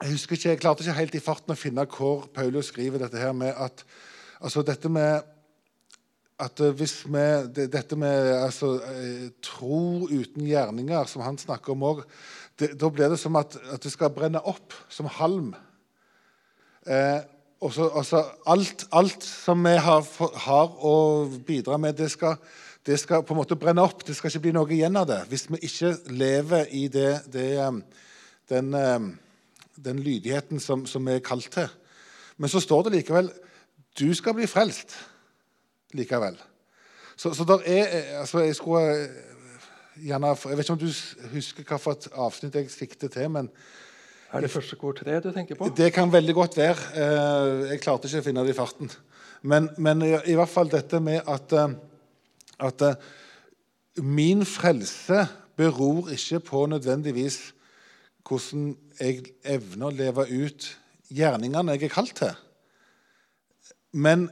jeg 0.00 0.14
husker 0.14 0.36
ikke, 0.36 0.48
jeg 0.48 0.60
klarte 0.62 0.84
ikke 0.84 0.96
helt 0.96 1.16
i 1.18 1.20
farten 1.20 1.52
å 1.52 1.58
finne 1.60 1.84
hvor 1.92 2.24
Paulus 2.32 2.70
skriver 2.72 3.02
dette 3.02 3.20
her 3.20 3.34
med 3.36 3.52
at 3.52 3.84
altså 4.40 4.64
dette 4.64 4.88
med 4.88 5.20
at 6.40 6.56
hvis 6.56 7.02
vi, 7.04 7.22
Dette 7.68 7.96
med 8.00 8.30
altså, 8.32 8.78
eh, 8.80 9.26
tro 9.44 10.08
uten 10.08 10.46
gjerninger, 10.46 11.04
som 11.04 11.20
han 11.20 11.36
snakker 11.36 11.74
om 11.74 11.84
òg, 11.84 12.00
da 12.60 12.90
blir 12.92 13.12
det 13.12 13.18
som 13.20 13.36
at, 13.40 13.56
at, 13.72 13.82
det 13.82 13.92
skal 13.92 14.12
brenne 14.14 14.42
opp 14.44 14.74
som 14.92 15.08
halm. 15.10 15.52
Eh, 16.86 17.20
og 17.60 17.72
så, 17.76 17.90
altså, 17.96 18.24
alt, 18.48 18.86
alt 18.92 19.24
som 19.24 19.64
vi 19.64 19.76
har, 19.76 20.04
har 20.46 20.76
å 20.84 20.94
bidra 21.46 21.76
med, 21.80 21.98
det 21.98 22.10
skal, 22.12 22.38
det 22.86 22.96
skal 23.00 23.24
på 23.24 23.34
en 23.34 23.40
måte 23.42 23.58
brenne 23.60 23.84
opp. 23.84 24.04
Det 24.06 24.16
skal 24.16 24.32
ikke 24.32 24.46
bli 24.46 24.54
noe 24.56 24.72
igjen 24.72 24.96
av 24.96 25.08
det 25.10 25.20
hvis 25.32 25.48
vi 25.50 25.60
ikke 25.68 25.92
lever 26.08 26.72
i 26.76 26.86
det, 26.92 27.10
det, 27.32 27.50
um, 27.60 27.82
den, 28.48 28.72
um, 28.74 29.10
den 29.76 30.00
lydigheten 30.04 30.60
som, 30.60 30.86
som 30.88 31.04
vi 31.04 31.18
er 31.18 31.24
kalt 31.24 31.50
til. 31.52 31.68
Men 32.40 32.48
så 32.48 32.62
står 32.64 32.88
det 32.88 32.96
likevel 33.00 33.28
du 33.98 34.08
skal 34.14 34.36
bli 34.38 34.46
frelst 34.48 34.94
likevel. 35.98 36.38
Så, 37.16 37.34
så 37.34 37.44
er 37.66 37.84
eh, 37.84 38.20
altså 38.20 38.38
Jeg 38.46 38.56
skulle 38.56 38.82
eh, 39.02 39.08
gjerne 40.04 40.32
Jeg 40.34 40.56
vet 40.56 40.64
ikke 40.64 40.74
om 40.76 40.80
du 40.80 40.88
husker 41.34 41.64
hvilket 41.64 42.10
avsnitt 42.12 42.58
jeg 42.58 42.72
sikter 42.72 43.12
til, 43.12 43.30
men 43.30 43.50
Er 44.32 44.40
det 44.40 44.50
første 44.50 44.76
tre 44.76 45.20
du 45.20 45.32
tenker 45.32 45.54
på? 45.58 45.68
det 45.76 45.92
kan 45.92 46.12
veldig 46.12 46.34
godt 46.34 46.56
være. 46.56 46.76
Eh, 46.94 47.70
Jeg 47.70 47.80
klarte 47.80 48.06
ikke 48.08 48.20
å 48.20 48.22
finne 48.28 48.44
det 48.44 48.54
i 48.54 48.58
farten. 48.58 48.90
Men, 49.42 49.70
men 49.78 50.02
i, 50.02 50.34
hvert 50.34 50.48
fall 50.48 50.70
dette 50.70 51.00
med 51.00 51.22
at, 51.26 51.52
eh, 51.52 51.74
at 52.60 52.82
eh, 52.82 52.94
min 53.96 54.44
frelse 54.46 55.26
beror 55.56 56.10
ikke 56.10 56.40
på 56.40 56.66
nødvendigvis 56.66 57.52
hvordan 58.28 58.76
jeg 59.00 59.32
evner 59.44 59.88
å 59.88 59.96
leve 59.96 60.26
ut 60.30 60.76
gjerningene 61.10 61.74
jeg 61.74 61.88
er 61.88 61.94
kalt 61.94 62.14
til. 62.14 62.36
Men 63.92 64.28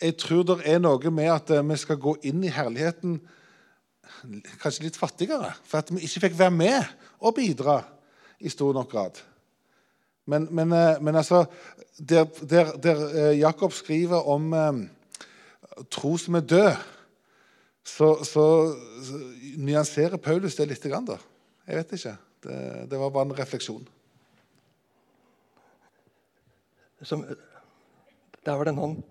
jeg 0.00 0.16
tror 0.16 0.44
det 0.48 0.62
er 0.64 0.80
noe 0.80 1.10
med 1.10 1.28
at 1.28 1.50
vi 1.68 1.76
skal 1.76 2.00
gå 2.00 2.16
inn 2.24 2.44
i 2.44 2.52
herligheten 2.52 3.20
kanskje 4.62 4.86
litt 4.86 4.98
fattigere, 4.98 5.52
for 5.64 5.82
at 5.82 5.92
vi 5.92 6.02
ikke 6.06 6.26
fikk 6.26 6.38
være 6.38 6.54
med 6.54 6.92
og 7.20 7.34
bidra 7.36 7.80
i 8.40 8.52
stor 8.52 8.74
nok 8.76 8.90
grad. 8.90 9.20
Men, 10.26 10.48
men, 10.50 10.72
eh, 10.72 11.00
men 11.00 11.16
altså 11.16 11.44
Der, 11.96 12.24
der, 12.24 12.76
der 12.76 12.98
eh, 13.08 13.38
Jakob 13.38 13.72
skriver 13.72 14.28
om 14.28 14.52
eh, 14.52 14.88
tro 15.90 16.16
som 16.16 16.34
er 16.34 16.40
død, 16.40 16.72
så, 17.84 18.24
så, 18.24 18.74
så 19.02 19.20
nyanserer 19.56 20.16
Paulus 20.16 20.56
det 20.56 20.68
litt. 20.68 20.82
Grann, 20.82 21.06
da. 21.06 21.16
Jeg 21.66 21.76
vet 21.76 21.92
ikke. 21.96 22.16
Det, 22.42 22.90
det 22.90 22.98
var 22.98 23.10
bare 23.14 23.30
en 23.30 23.38
refleksjon. 23.38 23.88
Som, 27.02 27.24
der 28.44 28.52
var 28.52 28.64
det 28.64 28.74
en 28.74 28.82
hånd. 28.82 29.02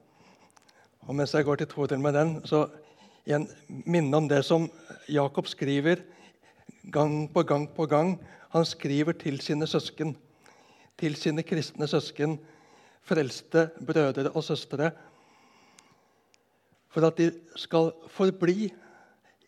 Og 1.08 1.16
mens 1.16 1.34
jeg 1.34 1.46
går 1.46 1.56
til 1.56 1.68
Toril 1.68 2.00
med 2.00 2.14
den, 2.14 2.36
så 2.46 2.68
igjen 3.26 3.48
minne 3.68 4.18
om 4.18 4.28
det 4.30 4.44
som 4.46 4.68
Jakob 5.10 5.48
skriver 5.50 6.04
gang 6.94 7.26
på 7.34 7.44
gang 7.44 7.66
på 7.74 7.88
gang. 7.90 8.16
Han 8.54 8.66
skriver 8.66 9.18
til 9.18 9.40
sine 9.42 9.68
søsken, 9.68 10.14
til 10.98 11.16
sine 11.18 11.44
kristne 11.44 11.88
søsken, 11.90 12.38
frelste 13.06 13.70
brødre 13.86 14.30
og 14.32 14.44
søstre, 14.44 14.92
for 16.90 17.06
at 17.06 17.18
de 17.18 17.32
skal 17.60 17.92
forbli 18.14 18.70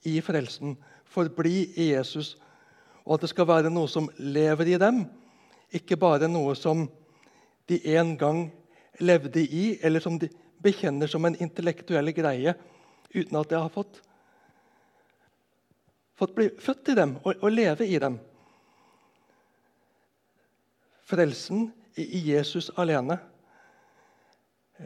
i 0.06 0.20
frelsen, 0.22 0.76
forbli 1.06 1.70
i 1.78 1.92
Jesus, 1.94 2.36
og 3.06 3.16
at 3.16 3.24
det 3.24 3.30
skal 3.32 3.48
være 3.48 3.72
noe 3.72 3.88
som 3.88 4.10
lever 4.20 4.74
i 4.74 4.80
dem, 4.82 5.06
ikke 5.72 5.98
bare 5.98 6.28
noe 6.28 6.56
som 6.60 6.88
de 7.70 7.80
en 7.96 8.18
gang 8.20 8.48
levde 9.00 9.44
i, 9.44 9.78
eller 9.82 10.04
som 10.04 10.18
de 10.20 10.30
bekjenner 10.64 11.08
som 11.08 11.26
en 11.26 11.38
intellektuell 11.40 12.12
greie 12.16 12.56
uten 13.14 13.40
at 13.40 13.52
jeg 13.52 13.62
har 13.64 13.74
fått, 13.74 14.02
fått 16.18 16.36
bli 16.36 16.50
født 16.62 16.94
i 16.94 16.98
dem 16.98 17.16
og, 17.24 17.34
og 17.42 17.52
leve 17.54 17.88
i 17.88 18.00
dem. 18.02 18.20
Frelsen 21.08 21.70
i 21.98 22.22
Jesus 22.34 22.70
alene. 22.78 23.20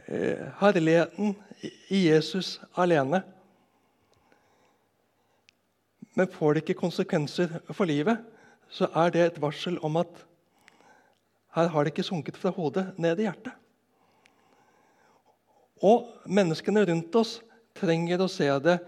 Eh, 0.06 0.48
herligheten 0.60 1.34
i 1.88 2.04
Jesus 2.08 2.60
alene. 2.78 3.22
Men 6.14 6.28
får 6.28 6.54
det 6.54 6.62
ikke 6.64 6.80
konsekvenser 6.80 7.58
for 7.72 7.88
livet, 7.88 8.20
så 8.72 8.88
er 8.96 9.12
det 9.12 9.24
et 9.24 9.40
varsel 9.40 9.78
om 9.84 9.96
at 10.00 10.22
her 11.56 11.68
har 11.68 11.84
det 11.84 11.92
ikke 11.92 12.06
sunket 12.06 12.38
fra 12.40 12.52
hodet 12.52 12.86
ned 13.00 13.20
i 13.20 13.26
hjertet. 13.26 13.52
Og 15.82 16.08
menneskene 16.24 16.84
rundt 16.88 17.16
oss 17.18 17.40
trenger 17.78 18.22
å 18.22 18.30
se 18.30 18.48
det 18.64 18.78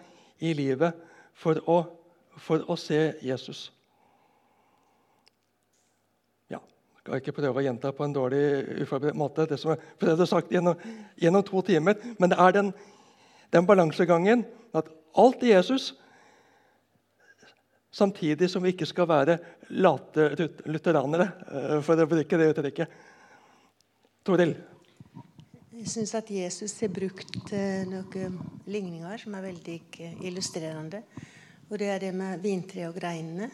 i 0.45 0.53
livet 0.57 0.97
for 1.39 1.61
å, 1.71 1.79
for 2.37 2.65
å 2.71 2.77
se 2.79 3.01
Jesus. 3.25 3.67
Ja, 6.53 6.61
skal 7.01 7.21
ikke 7.21 7.37
prøve 7.37 7.63
å 7.63 7.65
gjenta 7.65 7.95
på 7.95 8.07
en 8.07 8.15
dårlig, 8.15 8.45
uforberedt 8.85 9.19
måte 9.19 9.49
det 9.51 9.59
som 9.61 9.75
jeg 9.75 9.83
prøvde 10.01 10.27
å 10.27 10.31
sagt 10.31 10.55
gjennom, 10.55 10.79
gjennom 11.21 11.47
to 11.47 11.63
timer, 11.67 11.99
men 12.19 12.33
det 12.33 12.41
er 12.41 12.59
den, 12.59 12.73
den 13.55 13.69
balansegangen 13.69 14.47
at 14.75 14.91
alt 15.15 15.45
i 15.47 15.55
Jesus 15.55 15.93
Samtidig 17.95 18.49
som 18.51 18.65
vi 18.65 18.73
ikke 18.75 18.89
skal 18.91 19.07
være 19.07 19.37
late 19.79 20.25
lutheranere, 20.67 21.29
eh, 21.47 21.77
for 21.79 21.95
å 21.95 22.09
bruke 22.11 22.39
det 22.41 22.49
uttrykket. 22.51 22.97
Toril? 24.27 24.57
Jeg 25.85 25.91
syns 25.93 26.15
at 26.17 26.31
Jesus 26.33 26.73
har 26.81 26.89
brukt 26.97 27.51
eh, 27.53 27.83
noen 27.85 28.39
ligninger 28.73 29.21
som 29.21 29.35
er 29.37 29.43
veldig 29.45 29.75
eh, 30.01 30.13
illustrerende. 30.25 31.03
Og 31.69 31.75
det 31.77 31.91
er 31.93 31.99
det 32.01 32.13
med 32.17 32.41
vintre 32.41 32.87
og 32.89 32.95
greinene. 32.97 33.51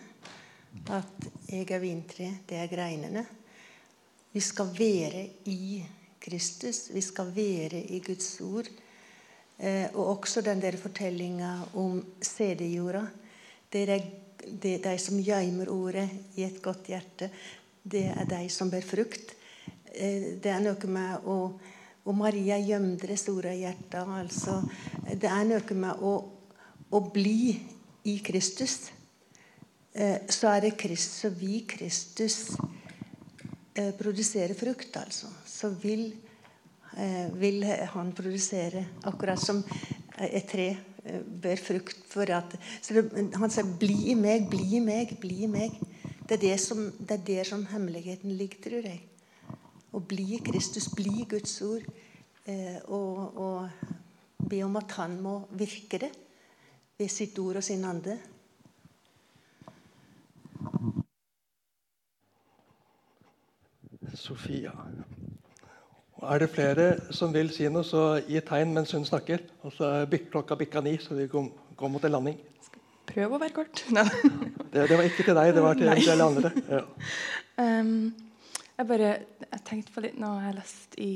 At 0.95 1.27
jeg 1.51 1.65
er 1.75 1.83
vintre, 1.83 2.29
det 2.47 2.61
er 2.61 2.71
greinene. 2.71 3.25
Vi 4.31 4.43
skal 4.47 4.71
være 4.77 5.25
i 5.51 5.81
Kristus. 6.23 6.93
Vi 6.95 7.03
skal 7.03 7.33
være 7.35 7.81
i 7.97 7.99
Guds 8.07 8.29
ord. 8.47 8.71
Eh, 9.59 9.91
og 9.91 10.21
også 10.21 10.47
den 10.47 10.63
der 10.63 10.79
fortellinga 10.79 11.51
om 11.83 11.99
CD-jorda. 12.23 13.03
Det 13.73 13.85
er 13.89 14.07
de, 14.39 14.77
de 14.87 14.95
som 15.03 15.19
gjemmer 15.19 15.75
ordet 15.75 16.07
i 16.39 16.47
et 16.47 16.63
godt 16.63 16.95
hjerte. 16.95 17.33
Det 17.83 18.07
er 18.15 18.33
de 18.37 18.47
som 18.55 18.71
ber 18.71 18.87
frukt. 18.87 19.35
Det 19.91 20.47
er 20.47 20.63
noe 20.63 20.95
med 20.95 21.27
å 21.27 21.39
Og 22.11 22.17
Maria 22.19 22.57
gjemte 22.59 23.07
det 23.07 23.21
store 23.23 23.53
hjertet. 23.55 24.01
Altså, 24.03 24.57
det 25.07 25.31
er 25.31 25.45
noe 25.47 25.77
med 25.79 26.03
å, 26.03 26.15
å 26.91 27.01
bli 27.15 27.55
i 28.11 28.17
Kristus. 28.27 28.91
Eh, 29.95 30.27
Så 30.27 30.51
er 30.51 30.65
det 30.65 30.79
Kristus, 30.81 31.21
så 31.23 31.31
vi 31.31 31.61
Kristus 31.71 32.39
eh, 33.75 33.93
produserer 33.95 34.59
frukt, 34.59 34.97
altså. 34.99 35.31
Så 35.47 35.71
vil, 35.83 36.09
eh, 36.97 37.31
vil 37.39 37.63
han 37.95 38.11
produsere 38.13 38.89
akkurat 39.07 39.39
som 39.39 39.63
et 40.19 40.51
tre 40.51 40.69
eh, 41.05 41.23
bør 41.23 41.63
frukt 41.63 42.03
for 42.11 42.27
at 42.35 42.59
det, 42.89 43.31
Han 43.37 43.51
sier 43.51 43.65
'bli 43.65 44.11
i 44.11 44.15
meg, 44.15 44.51
bli 44.51 44.77
i 44.77 44.81
meg, 44.81 45.15
bli 45.21 45.45
i 45.45 45.47
meg'. 45.47 45.79
Det 46.27 46.39
er, 46.39 46.43
det, 46.43 46.61
som, 46.61 46.91
det 46.99 47.11
er 47.11 47.25
der 47.27 47.45
som 47.45 47.67
hemmeligheten 47.67 48.31
ligger, 48.31 48.59
tror 48.63 48.87
jeg. 48.87 49.10
Å 49.91 50.01
bli 50.01 50.39
Kristus, 50.47 50.89
bli 50.95 51.25
Guds 51.29 51.57
ord. 51.67 51.87
Eh, 52.47 52.79
og, 52.89 53.39
og 53.41 54.49
be 54.51 54.63
om 54.65 54.77
at 54.81 54.93
han 54.99 55.17
må 55.23 55.41
virke 55.59 56.01
det 56.03 56.11
ved 56.99 57.09
sitt 57.13 57.39
ord 57.39 57.61
og 57.61 57.65
sin 57.65 57.85
ande. 57.85 58.19
Sofia. 64.15 64.73
Er 66.23 66.39
det 66.39 66.51
flere 66.53 66.87
som 67.17 67.33
vil 67.33 67.49
si 67.55 67.69
noe, 67.73 67.87
så 67.87 68.21
gi 68.29 68.41
tegn 68.45 68.75
mens 68.77 68.93
hun 68.93 69.07
snakker. 69.09 69.43
Og 69.65 69.73
så 69.73 69.93
er 70.03 70.19
klokka 70.31 70.59
bikka 70.59 70.83
ni, 70.85 70.99
så 71.01 71.17
vi 71.17 71.29
går, 71.31 71.47
går 71.77 71.93
mot 71.93 72.05
en 72.05 72.13
landing. 72.19 72.41
Prøv 73.11 73.37
å 73.37 73.41
være 73.41 73.55
kort. 73.57 73.85
Nei. 73.97 74.07
Det, 74.71 74.87
det 74.87 74.99
var 74.99 75.07
ikke 75.07 75.25
til 75.27 75.39
deg, 75.39 75.55
det 75.57 75.65
var 75.65 75.79
til 75.79 75.93
til 75.97 76.13
alle 76.15 76.31
andre. 76.33 76.53
Ja. 76.69 76.85
Um, 77.61 78.30
jeg 78.81 78.89
bare 78.89 79.09
jeg 79.45 79.65
tenkte 79.69 79.93
på 79.93 80.03
litt 80.05 80.17
nå 80.21 80.29
jeg 80.39 80.47
har 80.47 80.57
lest 80.57 80.95
i 81.03 81.15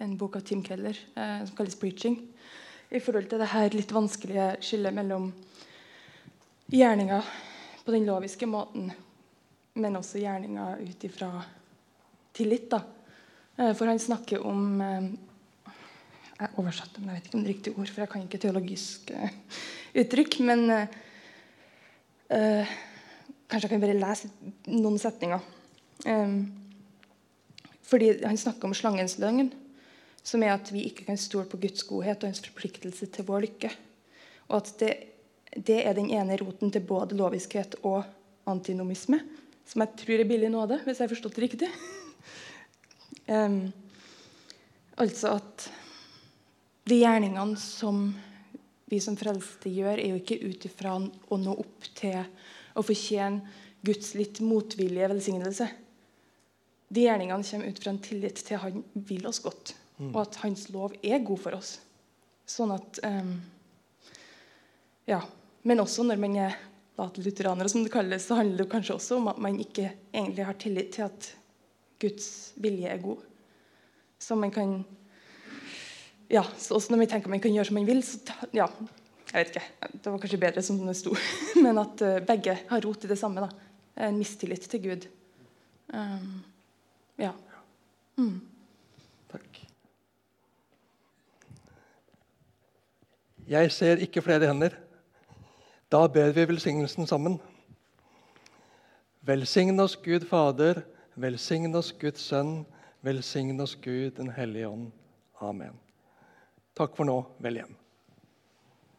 en 0.00 0.14
bok 0.16 0.38
av 0.38 0.44
Tim 0.48 0.62
Keller 0.64 0.96
eh, 0.96 1.42
som 1.44 1.56
kalles 1.56 1.76
'Preaching'. 1.76 2.16
I 2.90 3.00
forhold 3.00 3.28
til 3.28 3.40
det 3.42 3.50
her 3.50 3.74
litt 3.74 3.92
vanskelige 3.92 4.56
skillet 4.64 4.94
mellom 4.94 5.32
gjerninger 6.72 7.28
på 7.84 7.92
den 7.92 8.06
loviske 8.06 8.46
måten, 8.46 8.92
men 9.74 9.96
også 9.96 10.22
gjerninger 10.22 10.80
ut 10.88 11.04
ifra 11.04 11.30
tillit. 12.32 12.70
da. 12.70 12.80
Eh, 13.58 13.74
for 13.74 13.86
han 13.86 13.98
snakker 13.98 14.46
om 14.46 14.80
eh, 14.80 15.10
Jeg 16.38 16.52
oversatte, 16.56 17.00
men 17.00 17.08
jeg 17.08 17.16
vet 17.16 17.26
ikke 17.26 17.36
om 17.36 17.44
det 17.44 17.48
er 17.48 17.54
riktig 17.54 17.78
ord, 17.78 17.88
for 17.88 18.00
jeg 18.00 18.08
kan 18.08 18.22
ikke 18.22 18.38
teologisk 18.38 19.10
eh, 19.10 19.30
uttrykk. 19.94 20.40
Men 20.40 20.70
eh, 20.70 20.88
eh, 22.28 22.76
kanskje 23.48 23.68
jeg 23.68 23.70
kan 23.70 23.80
bare 23.80 24.00
lese 24.00 24.28
noen 24.68 24.98
setninger. 24.98 25.40
Um, 26.04 26.65
fordi 27.86 28.12
Han 28.24 28.38
snakker 28.38 28.68
om 28.68 28.74
slangens 28.74 29.18
løgn, 29.22 29.52
som 30.26 30.42
er 30.42 30.56
at 30.56 30.72
vi 30.74 30.88
ikke 30.88 31.06
kan 31.06 31.18
stole 31.18 31.46
på 31.46 31.60
Guds 31.62 31.86
godhet 31.86 32.22
og 32.22 32.32
hans 32.32 32.42
forpliktelse 32.42 33.06
til 33.14 33.26
vår 33.28 33.46
lykke. 33.46 33.70
Og 34.50 34.56
at 34.58 34.72
det, 34.80 34.92
det 35.54 35.80
er 35.86 35.94
den 35.94 36.10
ene 36.10 36.38
roten 36.40 36.72
til 36.74 36.82
både 36.82 37.14
loviskhet 37.18 37.78
og 37.86 38.02
antinomisme, 38.46 39.20
som 39.66 39.82
jeg 39.82 40.02
tror 40.02 40.22
er 40.22 40.30
billig 40.30 40.50
nåde, 40.50 40.80
hvis 40.84 40.98
jeg 40.98 41.06
har 41.06 41.14
forstått 41.14 41.38
det 41.38 41.46
riktig. 41.48 41.70
Um, 43.26 43.72
Altså 44.96 45.34
at 45.36 45.66
de 46.88 47.00
gjerningene 47.02 47.58
som 47.60 48.08
vi 48.88 49.00
som 49.02 49.16
frelste 49.18 49.68
gjør, 49.68 49.98
er 50.00 50.12
jo 50.12 50.20
ikke 50.22 50.38
ut 50.46 50.64
ifra 50.68 50.94
å 50.96 51.38
nå 51.40 51.56
opp 51.58 51.88
til 51.98 52.16
å 52.76 52.84
fortjene 52.86 53.42
Guds 53.84 54.14
litt 54.16 54.40
motvillige 54.40 55.10
velsignelse. 55.12 55.66
De 56.88 57.02
gjerningene 57.02 57.44
kommer 57.44 57.66
ut 57.72 57.82
fra 57.82 57.92
en 57.92 58.02
tillit 58.02 58.42
til 58.46 58.56
at 58.56 58.66
han 58.68 58.84
vil 59.08 59.26
oss 59.26 59.40
godt, 59.42 59.74
og 60.12 60.20
at 60.22 60.38
hans 60.44 60.68
lov 60.70 60.94
er 61.02 61.24
god 61.24 61.42
for 61.42 61.58
oss. 61.58 61.76
Sånn 62.46 62.74
at 62.76 63.00
um, 63.06 63.36
Ja. 65.10 65.20
Men 65.66 65.82
også 65.82 66.04
når 66.06 66.18
man 66.22 66.36
er 66.38 66.54
lutheraner, 67.18 67.66
som 67.68 67.82
det 67.82 67.90
kalles, 67.90 68.22
så 68.28 68.36
handler 68.38 68.62
det 68.62 68.70
kanskje 68.70 68.94
også 68.94 69.16
om 69.18 69.26
at 69.32 69.40
man 69.42 69.58
ikke 69.58 69.88
egentlig 70.14 70.44
har 70.46 70.54
tillit 70.62 70.92
til 70.94 71.08
at 71.08 71.30
Guds 71.98 72.28
vilje 72.62 72.86
er 72.86 73.02
god. 73.02 73.24
Så 74.22 74.36
man 74.38 74.52
kan 74.54 74.76
ja, 76.30 76.44
så 76.58 76.74
også 76.78 76.92
når 76.92 77.04
vi 77.04 77.08
tenker 77.10 77.30
man 77.30 77.42
kan 77.42 77.54
gjøre 77.54 77.68
som 77.68 77.78
man 77.78 77.86
vil, 77.88 78.02
så 78.06 78.18
ta, 78.26 78.34
ja, 78.54 78.66
jeg 79.32 79.36
vet 79.36 79.56
ikke, 79.56 79.90
Det 79.92 80.12
var 80.12 80.20
kanskje 80.22 80.40
bedre 80.40 80.62
som 80.62 80.78
det 80.86 80.96
sto. 80.96 81.14
Men 81.64 81.78
at 81.82 82.02
uh, 82.02 82.18
begge 82.26 82.56
har 82.68 82.82
rot 82.86 83.04
i 83.04 83.10
det 83.10 83.18
samme. 83.18 83.42
da, 83.42 83.50
En 84.06 84.18
mistillit 84.18 84.68
til 84.70 84.82
Gud. 84.82 85.06
Um, 85.92 86.44
ja. 87.18 87.32
Mm. 88.16 88.40
Takk. 89.32 89.60
Jeg 93.46 93.72
ser 93.72 94.02
ikke 94.02 94.22
flere 94.22 94.48
hender. 94.48 94.74
Da 95.92 96.06
ber 96.06 96.32
vi 96.34 96.48
velsignelsen 96.48 97.06
sammen. 97.06 97.38
Velsign 99.26 99.80
oss 99.80 99.96
Gud 99.96 100.26
Fader, 100.26 100.82
velsign 101.16 101.74
oss 101.74 101.92
Guds 101.92 102.20
Sønn, 102.20 102.66
velsign 103.02 103.60
oss 103.60 103.76
Gud 103.82 104.10
Den 104.18 104.30
hellige 104.30 104.68
ånd. 104.68 104.92
Amen. 105.40 105.74
Takk 106.76 106.96
for 106.96 107.04
nå. 107.08 107.22
Vel 107.42 107.62
hjem. 107.62 107.74